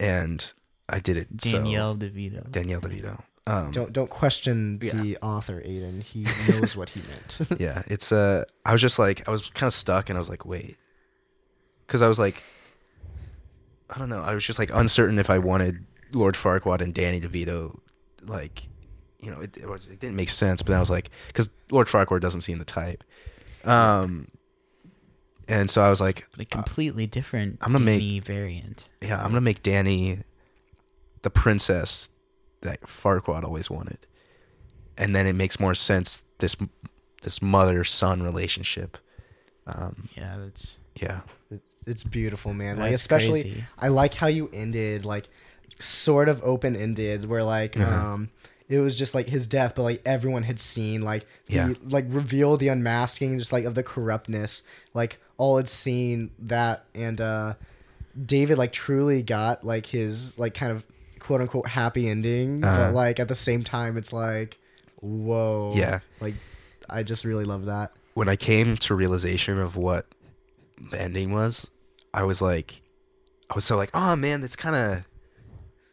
and 0.00 0.52
I 0.88 0.98
did 1.00 1.16
it 1.16 1.28
so- 1.40 1.52
Danielle 1.58 1.96
DeVito. 1.96 2.50
Danielle 2.50 2.80
DeVito. 2.80 3.22
Um 3.46 3.70
Don't 3.72 3.92
don't 3.92 4.10
question 4.10 4.78
Yeah. 4.82 4.94
the 4.94 5.16
author, 5.18 5.60
Aiden. 5.60 6.02
He 6.02 6.26
knows 6.48 6.76
what 6.76 6.88
he 6.90 7.00
meant. 7.02 7.38
yeah, 7.60 7.82
it's 7.86 8.10
uh 8.12 8.44
I 8.64 8.72
was 8.72 8.80
just 8.80 8.98
like 8.98 9.26
I 9.28 9.30
was 9.30 9.48
kind 9.50 9.68
of 9.68 9.74
stuck 9.74 10.08
and 10.10 10.16
I 10.16 10.20
was 10.20 10.28
like, 10.30 10.44
"Wait." 10.46 10.76
Cuz 11.86 12.00
I 12.02 12.08
was 12.08 12.18
like 12.18 12.42
I 13.90 13.98
don't 13.98 14.08
know, 14.08 14.22
I 14.22 14.34
was 14.34 14.44
just 14.46 14.58
like 14.58 14.70
uncertain 14.72 15.18
if 15.18 15.28
I 15.30 15.38
wanted 15.38 15.84
Lord 16.12 16.34
Farquaad 16.36 16.80
and 16.80 16.94
Danny 16.94 17.20
DeVito 17.20 17.78
like 18.22 18.68
you 19.24 19.30
know, 19.30 19.40
it, 19.40 19.56
it, 19.56 19.68
was, 19.68 19.86
it 19.86 19.98
didn't 20.00 20.16
make 20.16 20.30
sense, 20.30 20.62
but 20.62 20.68
then 20.68 20.76
I 20.76 20.80
was 20.80 20.90
like 20.90 21.10
cuz 21.32 21.48
Lord 21.70 21.86
Farquaad 21.88 22.20
doesn't 22.20 22.42
seem 22.42 22.58
the 22.58 22.64
type. 22.64 23.02
Um 23.64 24.28
and 25.48 25.68
so 25.70 25.82
I 25.82 25.90
was 25.90 26.00
like, 26.00 26.26
But 26.36 26.40
a 26.40 26.44
completely 26.48 27.06
different 27.06 27.58
I'm 27.60 27.72
gonna 27.72 27.84
make- 27.84 28.00
Danny 28.00 28.20
variant. 28.20 28.88
yeah, 29.02 29.18
I'm 29.18 29.28
gonna 29.30 29.40
make 29.40 29.62
Danny 29.62 30.20
the 31.22 31.30
princess 31.30 32.08
that 32.62 32.80
Farquaad 32.82 33.44
always 33.44 33.70
wanted, 33.70 33.98
and 34.96 35.14
then 35.14 35.26
it 35.26 35.34
makes 35.34 35.58
more 35.60 35.74
sense 35.74 36.22
this 36.38 36.56
this 37.22 37.40
mother 37.42 37.84
son 37.84 38.22
relationship. 38.22 38.98
Um, 39.66 40.08
Yeah, 40.16 40.36
that's 40.38 40.78
yeah, 40.96 41.20
it's, 41.50 41.74
it's 41.86 42.04
beautiful, 42.04 42.52
man. 42.54 42.78
Like 42.78 42.92
especially 42.94 43.42
crazy. 43.42 43.64
I 43.78 43.88
like 43.88 44.14
how 44.14 44.26
you 44.28 44.50
ended 44.52 45.04
like 45.04 45.28
sort 45.78 46.28
of 46.28 46.40
open 46.44 46.76
ended 46.76 47.24
where 47.24 47.42
like 47.42 47.76
Uh-huh. 47.78 48.06
um 48.14 48.30
it 48.68 48.78
was 48.78 48.96
just 48.96 49.14
like 49.14 49.28
his 49.28 49.46
death, 49.46 49.74
but 49.74 49.82
like 49.82 50.02
everyone 50.06 50.42
had 50.42 50.58
seen 50.60 51.02
like 51.02 51.26
the 51.46 51.54
Yeah. 51.54 51.72
like 51.84 52.06
reveal 52.08 52.56
the 52.56 52.68
unmasking 52.68 53.38
just 53.38 53.52
like 53.52 53.64
of 53.64 53.74
the 53.74 53.82
corruptness. 53.82 54.62
Like 54.94 55.18
all 55.36 55.56
had 55.56 55.68
seen 55.68 56.30
that 56.38 56.84
and 56.94 57.20
uh 57.20 57.54
David 58.24 58.58
like 58.58 58.72
truly 58.72 59.22
got 59.22 59.64
like 59.64 59.86
his 59.86 60.38
like 60.38 60.54
kind 60.54 60.72
of 60.72 60.86
quote 61.18 61.40
unquote 61.40 61.66
happy 61.68 62.08
ending. 62.08 62.64
Uh-huh. 62.64 62.86
But 62.86 62.94
like 62.94 63.20
at 63.20 63.28
the 63.28 63.34
same 63.34 63.64
time 63.64 63.96
it's 63.96 64.12
like 64.12 64.58
whoa. 65.00 65.72
Yeah. 65.74 66.00
Like 66.20 66.34
I 66.88 67.02
just 67.02 67.24
really 67.24 67.44
love 67.44 67.66
that. 67.66 67.92
when 68.14 68.28
I 68.28 68.36
came 68.36 68.76
to 68.76 68.94
realization 68.94 69.58
of 69.58 69.76
what 69.76 70.06
the 70.90 71.00
ending 71.00 71.32
was, 71.32 71.70
I 72.12 72.22
was 72.24 72.40
like, 72.40 72.80
I 73.50 73.54
was 73.54 73.64
so 73.64 73.76
like, 73.76 73.90
oh 73.94 74.16
man, 74.16 74.40
that's 74.40 74.56
kind 74.56 74.76
of 74.76 75.04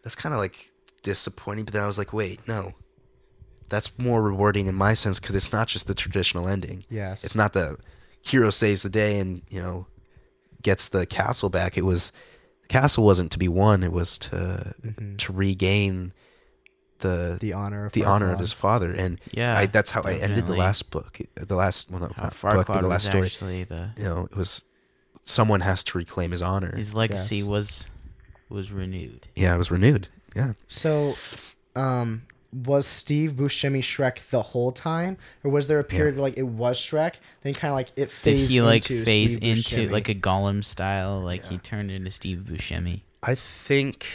that's 0.03 0.15
kind 0.15 0.34
of 0.34 0.39
like 0.39 0.70
disappointing. 1.03 1.65
But 1.65 1.73
then 1.73 1.84
I 1.84 1.88
was 1.88 1.98
like, 1.98 2.14
wait, 2.14 2.40
no, 2.48 2.73
that's 3.69 3.98
more 3.98 4.22
rewarding 4.22 4.68
in 4.68 4.76
my 4.76 4.94
sense 4.94 5.19
because 5.19 5.36
it's 5.36 5.52
not 5.52 5.68
just 5.68 5.88
the 5.88 5.95
traditional 5.95 6.48
ending. 6.48 6.84
Yes. 6.90 7.23
It's 7.23 7.36
not 7.36 7.53
the 7.53 7.78
hero 8.22 8.52
saves 8.52 8.84
the 8.84 8.90
day 8.90 9.19
and 9.19 9.41
you 9.49 9.60
know 9.60 9.88
gets 10.61 10.90
the 10.90 11.06
castle 11.06 11.49
back. 11.49 11.78
It 11.78 11.86
was 11.86 12.11
the 12.61 12.68
castle 12.68 13.03
wasn't 13.06 13.32
to 13.32 13.40
be 13.40 13.48
won. 13.48 13.84
It 13.84 13.91
was 13.91 14.18
to 14.19 14.76
mm-hmm. 14.82 15.15
to 15.15 15.34
regain 15.34 16.14
the 16.99 17.38
the 17.40 17.53
honor 17.53 17.86
of 17.86 17.94
the 17.94 18.06
honor 18.06 18.32
of 18.32 18.40
his 18.40 18.53
father. 18.53 18.94
And 18.94 19.19
Yeah, 19.32 19.57
I, 19.57 19.65
that's 19.65 19.90
how 19.90 20.02
I 20.02 20.14
ended 20.14 20.48
the 20.48 20.56
last 20.56 20.91
book. 20.91 21.19
The 21.36 21.56
last 21.56 21.90
well, 21.90 22.02
not 22.02 22.15
how 22.15 22.52
book, 22.52 22.68
but 22.68 22.82
the 22.82 22.88
last 22.88 23.07
story. 23.07 23.26
actually 23.26 23.64
the 23.64 23.91
You 23.98 24.03
know, 24.03 24.28
it 24.32 24.36
was 24.36 24.64
someone 25.23 25.61
has 25.61 25.84
to 25.86 25.98
reclaim 25.98 26.32
his 26.32 26.41
honor. 26.41 26.76
his 26.76 26.94
legacy 26.94 27.41
was 27.41 27.88
was 28.49 28.72
renewed. 28.72 29.28
yeah, 29.36 29.56
it 29.56 29.57
was 29.57 29.72
renewed. 29.72 30.10
Yeah. 30.36 30.53
So, 30.68 31.16
um, 31.76 32.24
was 32.53 32.86
Steve 32.86 33.32
Buscemi 33.32 33.80
Shrek 33.80 34.30
the 34.30 34.41
whole 34.41 34.72
time, 34.72 35.18
or 35.44 35.52
was 35.52 35.68
there 35.68 35.80
a 35.80 35.84
period 35.84 36.16
where 36.16 36.24
like 36.24 36.38
it 36.38 36.44
was 36.44 36.78
Shrek? 36.78 37.16
Then 37.44 37.53
kind 37.53 37.72
of 37.72 37.76
like 37.76 37.90
it 37.95 38.06
Did 38.08 38.12
phased 38.12 38.52
he 38.52 38.62
like 38.62 38.90
into 38.90 39.06
phase 39.06 39.34
Steve 39.36 39.44
into 39.58 39.76
Buscemi? 39.88 39.91
like 39.91 40.10
a 40.10 40.16
Gollum 40.16 40.64
style? 40.64 41.22
Like 41.22 41.45
he 41.45 41.58
turned 41.60 41.91
into 41.91 42.12
Steve 42.12 42.40
Buscemi. 42.40 43.02
I 43.24 43.36
think 43.36 44.06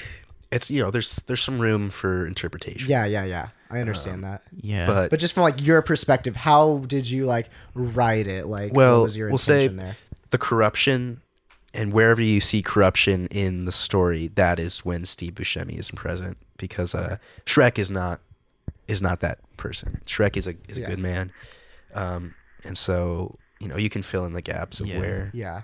it's 0.53 0.71
you 0.71 0.83
know 0.83 0.91
there's 0.91 1.17
there's 1.27 1.41
some 1.43 1.59
room 1.61 1.89
for 1.91 2.27
interpretation. 2.27 2.89
Yeah, 2.91 3.05
yeah, 3.07 3.25
yeah. 3.25 3.49
I 3.71 3.81
understand 3.81 4.23
that. 4.23 4.43
Yeah, 4.61 4.87
But, 4.87 5.11
But 5.11 5.19
just 5.19 5.35
from 5.35 5.43
like 5.43 5.61
your 5.61 5.83
perspective, 5.83 6.37
how 6.37 6.85
did 6.87 7.09
you 7.11 7.27
like 7.27 7.49
write 7.75 8.29
it? 8.29 8.47
Like, 8.47 8.73
Well, 8.73 8.99
what 9.01 9.05
was 9.07 9.17
your 9.17 9.29
we'll 9.29 9.39
say- 9.39 9.65
intention 9.65 9.79
there? 9.87 9.97
the 10.31 10.39
corruption 10.39 11.21
and 11.77 11.93
wherever 11.93 12.21
you 12.23 12.41
see 12.41 12.63
corruption 12.63 13.27
in 13.27 13.65
the 13.67 13.73
story, 13.73 14.29
that 14.35 14.59
is 14.59 14.85
when 14.85 15.05
Steve 15.05 15.35
Buscemi 15.35 15.79
is 15.79 15.91
present 15.91 16.37
because 16.59 16.95
uh, 16.95 17.19
Shrek 17.45 17.79
is 17.79 17.91
not 17.91 18.21
is 18.89 19.03
not 19.03 19.21
that 19.21 19.39
person. 19.57 20.01
Shrek 20.07 20.37
is 20.37 20.47
a 20.49 20.55
is 20.69 20.79
a 20.79 20.83
Yeah. 20.83 20.89
good 20.91 20.99
man, 20.99 21.33
um, 21.95 22.35
and 22.65 22.77
so 22.79 23.37
you 23.61 23.69
know 23.69 23.77
you 23.77 23.91
can 23.91 24.03
fill 24.03 24.25
in 24.27 24.33
the 24.33 24.43
gaps 24.43 24.81
of 24.81 24.87
Yeah. 24.89 24.99
where 24.99 25.31
Yeah. 25.35 25.63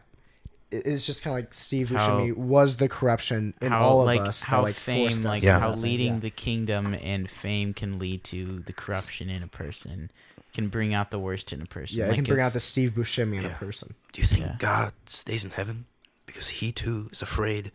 It's 0.75 1.05
just 1.05 1.23
kind 1.23 1.37
of 1.37 1.45
like 1.45 1.53
Steve 1.53 1.91
How- 1.91 2.17
Buscemi 2.21 2.35
was 2.35 2.79
the 2.79 2.89
corruption 2.89 3.53
in 3.61 3.73
how 3.73 3.83
all 3.83 4.01
of 4.01 4.07
like 4.07 4.23
us. 4.23 4.41
that, 4.41 4.47
how 4.47 4.63
like, 4.63 4.75
fame 4.75 5.09
us 5.09 5.19
like 5.19 5.43
Yeah. 5.43 5.59
how 5.61 5.75
leading 5.75 6.15
Yeah. 6.15 6.21
the 6.21 6.31
kingdom 6.31 6.95
and 6.95 7.31
fame 7.31 7.75
can 7.75 7.99
lead 7.99 8.25
to 8.25 8.61
the 8.61 8.73
corruption 8.73 9.29
in 9.29 9.43
a 9.43 9.47
person 9.49 10.11
can 10.55 10.69
bring 10.69 10.95
out 10.95 11.11
the 11.11 11.19
worst 11.19 11.53
in 11.53 11.61
a 11.61 11.67
person 11.67 11.99
Yeah, 11.99 12.05
it 12.07 12.09
like 12.09 12.15
can 12.17 12.25
bring 12.25 12.41
out 12.41 12.55
the 12.55 12.61
Steve 12.61 12.93
Buscemi 12.93 13.37
in 13.37 13.43
Yeah. 13.43 13.55
a 13.55 13.59
person. 13.59 13.95
Do 14.15 14.21
you 14.23 14.27
think 14.27 14.45
Yeah. 14.47 14.57
God 14.59 14.93
stays 15.07 15.45
in 15.45 15.51
heaven 15.51 15.85
because 16.33 16.49
he 16.49 16.73
too 16.73 17.09
is 17.13 17.23
afraid 17.23 17.71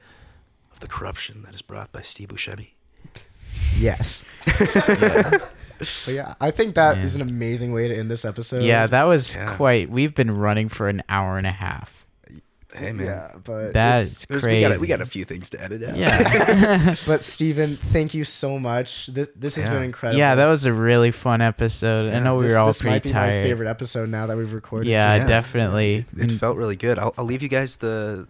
of 0.72 0.80
the 0.80 0.88
corruption 0.88 1.44
that 1.44 1.54
is 1.54 1.62
brought 1.62 1.92
by 1.92 2.02
Steve 2.02 2.30
Buscemi? 2.30 2.70
Yes. 3.78 4.26
But 5.80 6.08
yeah, 6.08 6.34
I 6.42 6.50
think 6.50 6.74
that 6.74 6.98
is 6.98 7.16
Man. 7.20 7.28
an 7.28 7.36
amazing 7.36 7.72
way 7.72 7.88
to 7.88 7.96
end 7.96 8.10
this 8.10 8.26
episode. 8.26 8.64
yeah 8.64 8.88
that 8.88 9.04
was 9.04 9.36
Yeah. 9.36 9.56
quite 9.56 9.92
we've 9.92 10.16
been 10.16 10.32
running 10.32 10.70
for 10.70 10.90
an 10.90 11.04
hour 11.08 11.38
and 11.38 11.46
a 11.46 11.52
half 11.52 11.94
Hey 12.74 12.92
man, 12.94 13.06
Yeah, 13.06 13.32
but 13.44 13.74
That 13.74 14.02
it's- 14.02 14.08
is 14.22 14.26
There's- 14.28 14.44
crazy 14.44 14.58
we 14.58 14.62
got 14.68 14.76
a, 14.76 14.80
we 14.80 14.88
got 14.88 15.02
a 15.02 15.06
few 15.06 15.24
things 15.24 15.52
to 15.52 15.62
edit 15.64 15.84
out. 15.84 15.96
yeah 15.96 16.96
But 17.06 17.22
Steven, 17.24 17.78
thank 17.78 18.16
you 18.16 18.24
so 18.26 18.58
much. 18.58 19.06
This 19.08 19.28
this 19.36 19.56
has 19.58 19.66
Yeah. 19.66 19.74
been 19.74 19.84
incredible. 19.84 20.18
yeah 20.18 20.34
that 20.34 20.48
was 20.48 20.66
a 20.66 20.74
really 20.74 21.12
fun 21.12 21.42
episode 21.42 22.12
i 22.12 22.18
know 22.20 22.38
we 22.38 22.46
this, 22.46 22.54
were 22.54 22.58
all 22.60 22.68
this 22.68 22.80
pretty 22.82 22.96
might 22.96 23.04
be 23.04 23.10
tired 23.12 23.44
my 23.44 23.48
favorite 23.50 23.70
episode 23.70 24.10
now 24.10 24.26
that 24.26 24.36
we've 24.36 24.54
recorded. 24.54 24.90
yeah, 24.90 25.16
Just- 25.20 25.28
definitely 25.30 26.06
It, 26.18 26.32
it 26.32 26.40
felt 26.40 26.58
really 26.58 26.76
good. 26.76 26.98
I'll, 26.98 27.14
I'll 27.20 27.26
leave 27.26 27.44
you 27.44 27.50
guys 27.50 27.76
the 27.76 28.28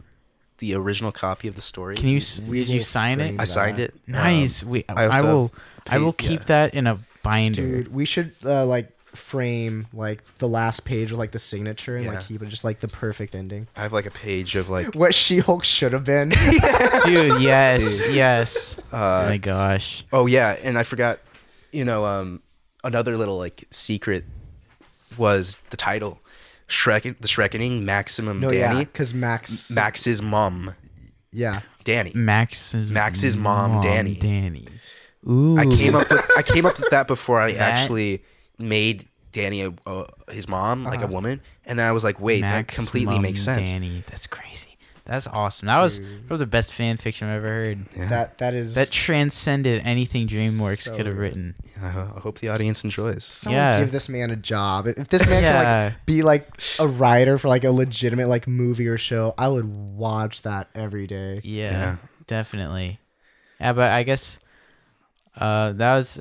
the 0.60 0.74
original 0.76 1.12
copy 1.12 1.48
of 1.48 1.56
the 1.56 1.62
story. 1.62 1.96
can 1.96 2.10
you 2.10 2.18
s- 2.18 2.42
We 2.42 2.60
did 2.60 2.70
you 2.70 2.82
sign 2.82 3.20
it 3.20 3.40
I 3.40 3.44
signed 3.44 3.80
it. 3.80 3.94
nice 4.08 4.64
Um, 4.64 4.70
we 4.70 4.86
I 4.90 5.04
i, 5.04 5.06
also 5.06 5.24
will 5.24 5.52
have 5.88 6.02
i 6.02 6.04
will 6.04 6.14
keep 6.14 6.42
yeah. 6.42 6.46
that 6.48 6.74
in 6.74 6.88
a 6.88 7.00
binder 7.24 7.62
Dude, 7.62 7.94
we 7.94 8.06
should 8.06 8.34
uh, 8.46 8.66
like 8.66 8.92
frame 9.16 9.88
like 9.94 10.22
the 10.38 10.48
last 10.48 10.86
page 10.86 11.10
with 11.12 11.20
like 11.20 11.32
the 11.32 11.40
signature 11.40 11.96
and 11.96 12.06
Yeah. 12.06 12.12
like 12.14 12.28
keep 12.28 12.42
it 12.44 12.50
just 12.50 12.64
like 12.64 12.80
the 12.82 12.88
perfect 12.88 13.34
ending. 13.36 13.68
I 13.76 13.82
have 13.82 13.92
like 13.94 14.06
a 14.06 14.12
page 14.12 14.56
of 14.56 14.70
like 14.70 14.94
What 14.96 15.16
She 15.16 15.40
Hulk 15.40 15.64
should 15.64 15.92
have 15.94 16.04
been. 16.04 16.30
dude 17.06 17.42
yes 17.42 18.06
Dude. 18.06 18.16
yes 18.16 18.78
oh 18.94 18.98
uh, 18.98 19.26
my 19.30 19.38
gosh 19.38 20.06
oh 20.14 20.26
yeah, 20.28 20.56
and 20.64 20.78
I 20.78 20.84
forgot. 20.84 21.20
You 21.74 21.84
know, 21.84 22.06
um, 22.06 22.42
another 22.84 23.18
little 23.18 23.38
like 23.38 23.66
secret 23.72 24.24
was 25.18 25.58
the 25.70 25.78
title, 25.78 26.20
Shrek, 26.68 27.04
the 27.04 27.28
Shrekening, 27.28 27.84
Maximum 27.84 28.40
no, 28.42 28.52
yeah, 28.52 28.74
Danny, 28.74 28.86
because 28.86 29.14
Max. 29.14 29.72
Max's 29.72 30.22
mom, 30.22 30.74
Yeah, 31.32 31.62
Danny. 31.84 32.12
Max 32.14 32.74
Max's 32.74 33.38
mom, 33.38 33.82
Danny. 33.82 34.16
Danny. 34.16 34.68
Ooh. 35.30 35.58
I 35.58 35.66
came 35.66 35.96
up 35.96 36.10
with 36.10 36.30
I 36.38 36.42
came 36.42 36.66
up 36.66 36.80
with 36.80 36.90
that 36.92 37.08
before 37.08 37.40
I 37.40 37.52
That- 37.54 37.62
actually 37.78 38.24
made 38.58 39.08
Danny 39.34 39.62
a, 39.62 39.74
uh, 39.86 40.06
his 40.32 40.48
mom 40.50 40.84
like 40.84 41.00
a 41.02 41.04
Uh-huh. 41.04 41.14
woman, 41.14 41.42
and 41.66 41.78
then 41.78 41.86
I 41.88 41.92
was 41.92 42.04
like, 42.04 42.20
wait, 42.20 42.42
that 42.42 42.50
Max 42.50 42.76
completely 42.76 43.14
Mom 43.16 43.22
makes 43.22 43.42
sense. 43.42 43.72
Danny. 43.72 44.04
That's 44.08 44.26
crazy. 44.28 44.77
That's 45.08 45.26
awesome. 45.26 45.68
That 45.68 45.80
was 45.80 46.00
Dude. 46.00 46.28
probably 46.28 46.44
the 46.44 46.50
best 46.50 46.74
fan 46.74 46.98
fiction 46.98 47.30
I've 47.30 47.38
ever 47.38 47.48
heard. 47.48 47.86
Yeah. 47.96 48.08
that 48.10 48.38
that 48.40 48.54
is 48.54 48.76
That 48.76 48.92
transcended 48.92 49.82
anything 49.86 50.28
DreamWorks 50.28 50.80
So 50.80 50.98
could 50.98 51.06
have 51.06 51.18
written. 51.18 51.56
I 51.82 51.88
I 51.88 52.20
hope 52.20 52.40
the 52.40 52.50
audience 52.50 52.84
enjoys. 52.84 53.24
Someone 53.24 53.58
Yeah. 53.58 53.80
give 53.80 53.94
this 53.94 54.10
man 54.10 54.32
a 54.32 54.36
job. 54.36 54.86
If 54.88 55.08
this 55.08 55.26
man 55.26 55.44
Yeah. 55.44 55.54
can 55.64 55.86
like 55.94 56.06
be 56.06 56.22
like 56.24 56.48
a 56.80 56.88
writer 56.88 57.38
for 57.38 57.48
like 57.48 57.64
a 57.64 57.72
legitimate 57.72 58.28
like 58.28 58.48
movie 58.48 58.88
or 58.88 58.98
show, 58.98 59.34
I 59.38 59.48
would 59.48 59.66
watch 59.78 60.42
that 60.42 60.68
every 60.76 61.08
day. 61.08 61.40
Yeah, 61.44 61.72
Yeah. 61.72 61.96
definitely. 62.28 63.00
Yeah, 63.62 63.72
but 63.74 63.92
I 63.94 64.04
guess 64.04 64.40
uh, 65.40 65.72
that 65.74 65.96
was 65.96 66.20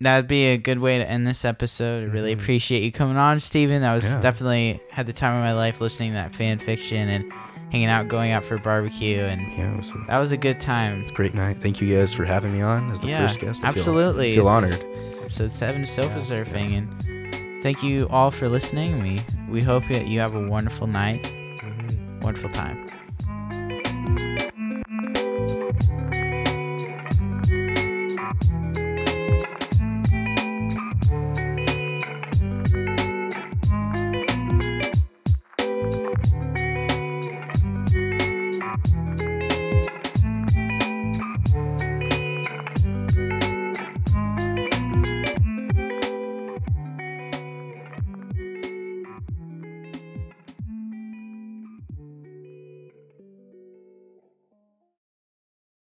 that'd 0.00 0.28
be 0.28 0.46
a 0.46 0.58
good 0.58 0.78
way 0.78 0.98
to 0.98 1.08
end 1.08 1.26
this 1.26 1.44
episode. 1.44 2.08
I 2.08 2.12
really 2.12 2.34
Mhm. 2.34 2.40
appreciate 2.40 2.82
you 2.82 2.92
coming 2.92 3.16
on, 3.16 3.40
Steven. 3.40 3.82
That 3.82 3.94
was 3.94 4.04
Yeah. 4.04 4.20
definitely 4.20 4.80
had 4.90 5.06
the 5.06 5.12
time 5.12 5.34
of 5.36 5.42
my 5.42 5.52
life 5.54 5.80
listening 5.80 6.10
to 6.10 6.14
that 6.16 6.34
fan 6.34 6.58
fiction 6.58 7.08
and 7.08 7.32
hanging 7.74 7.88
out, 7.88 8.06
going 8.06 8.30
out 8.30 8.44
for 8.44 8.56
barbecue, 8.56 9.22
and 9.24 9.40
Yeah, 9.58 9.76
was 9.76 9.90
a 9.90 9.94
that 10.06 10.18
was 10.18 10.30
a 10.30 10.36
good 10.36 10.60
time. 10.60 11.04
great 11.12 11.34
night. 11.34 11.56
Thank 11.60 11.80
you 11.80 11.92
guys 11.96 12.14
for 12.14 12.24
having 12.24 12.52
me 12.52 12.62
on 12.62 12.88
as 12.90 13.00
the 13.00 13.08
Yeah, 13.08 13.18
first 13.18 13.40
guest. 13.40 13.64
I 13.64 13.72
feel- 13.72 13.80
absolutely. 13.80 14.34
feel, 14.36 14.46
honored. 14.46 14.80
So 15.28 15.48
seven 15.48 15.84
sofa 15.84 16.20
surfing, 16.20 16.78
and 16.78 17.62
thank 17.64 17.82
you 17.82 18.06
all 18.10 18.30
for 18.30 18.48
listening. 18.48 19.02
We 19.02 19.20
we 19.50 19.60
hope 19.60 19.82
that 19.90 20.06
you 20.06 20.20
have 20.20 20.34
a 20.36 20.46
wonderful 20.46 20.86
night, 20.86 21.24
Mhm. 21.24 22.22
wonderful 22.22 22.50
time. 22.50 22.86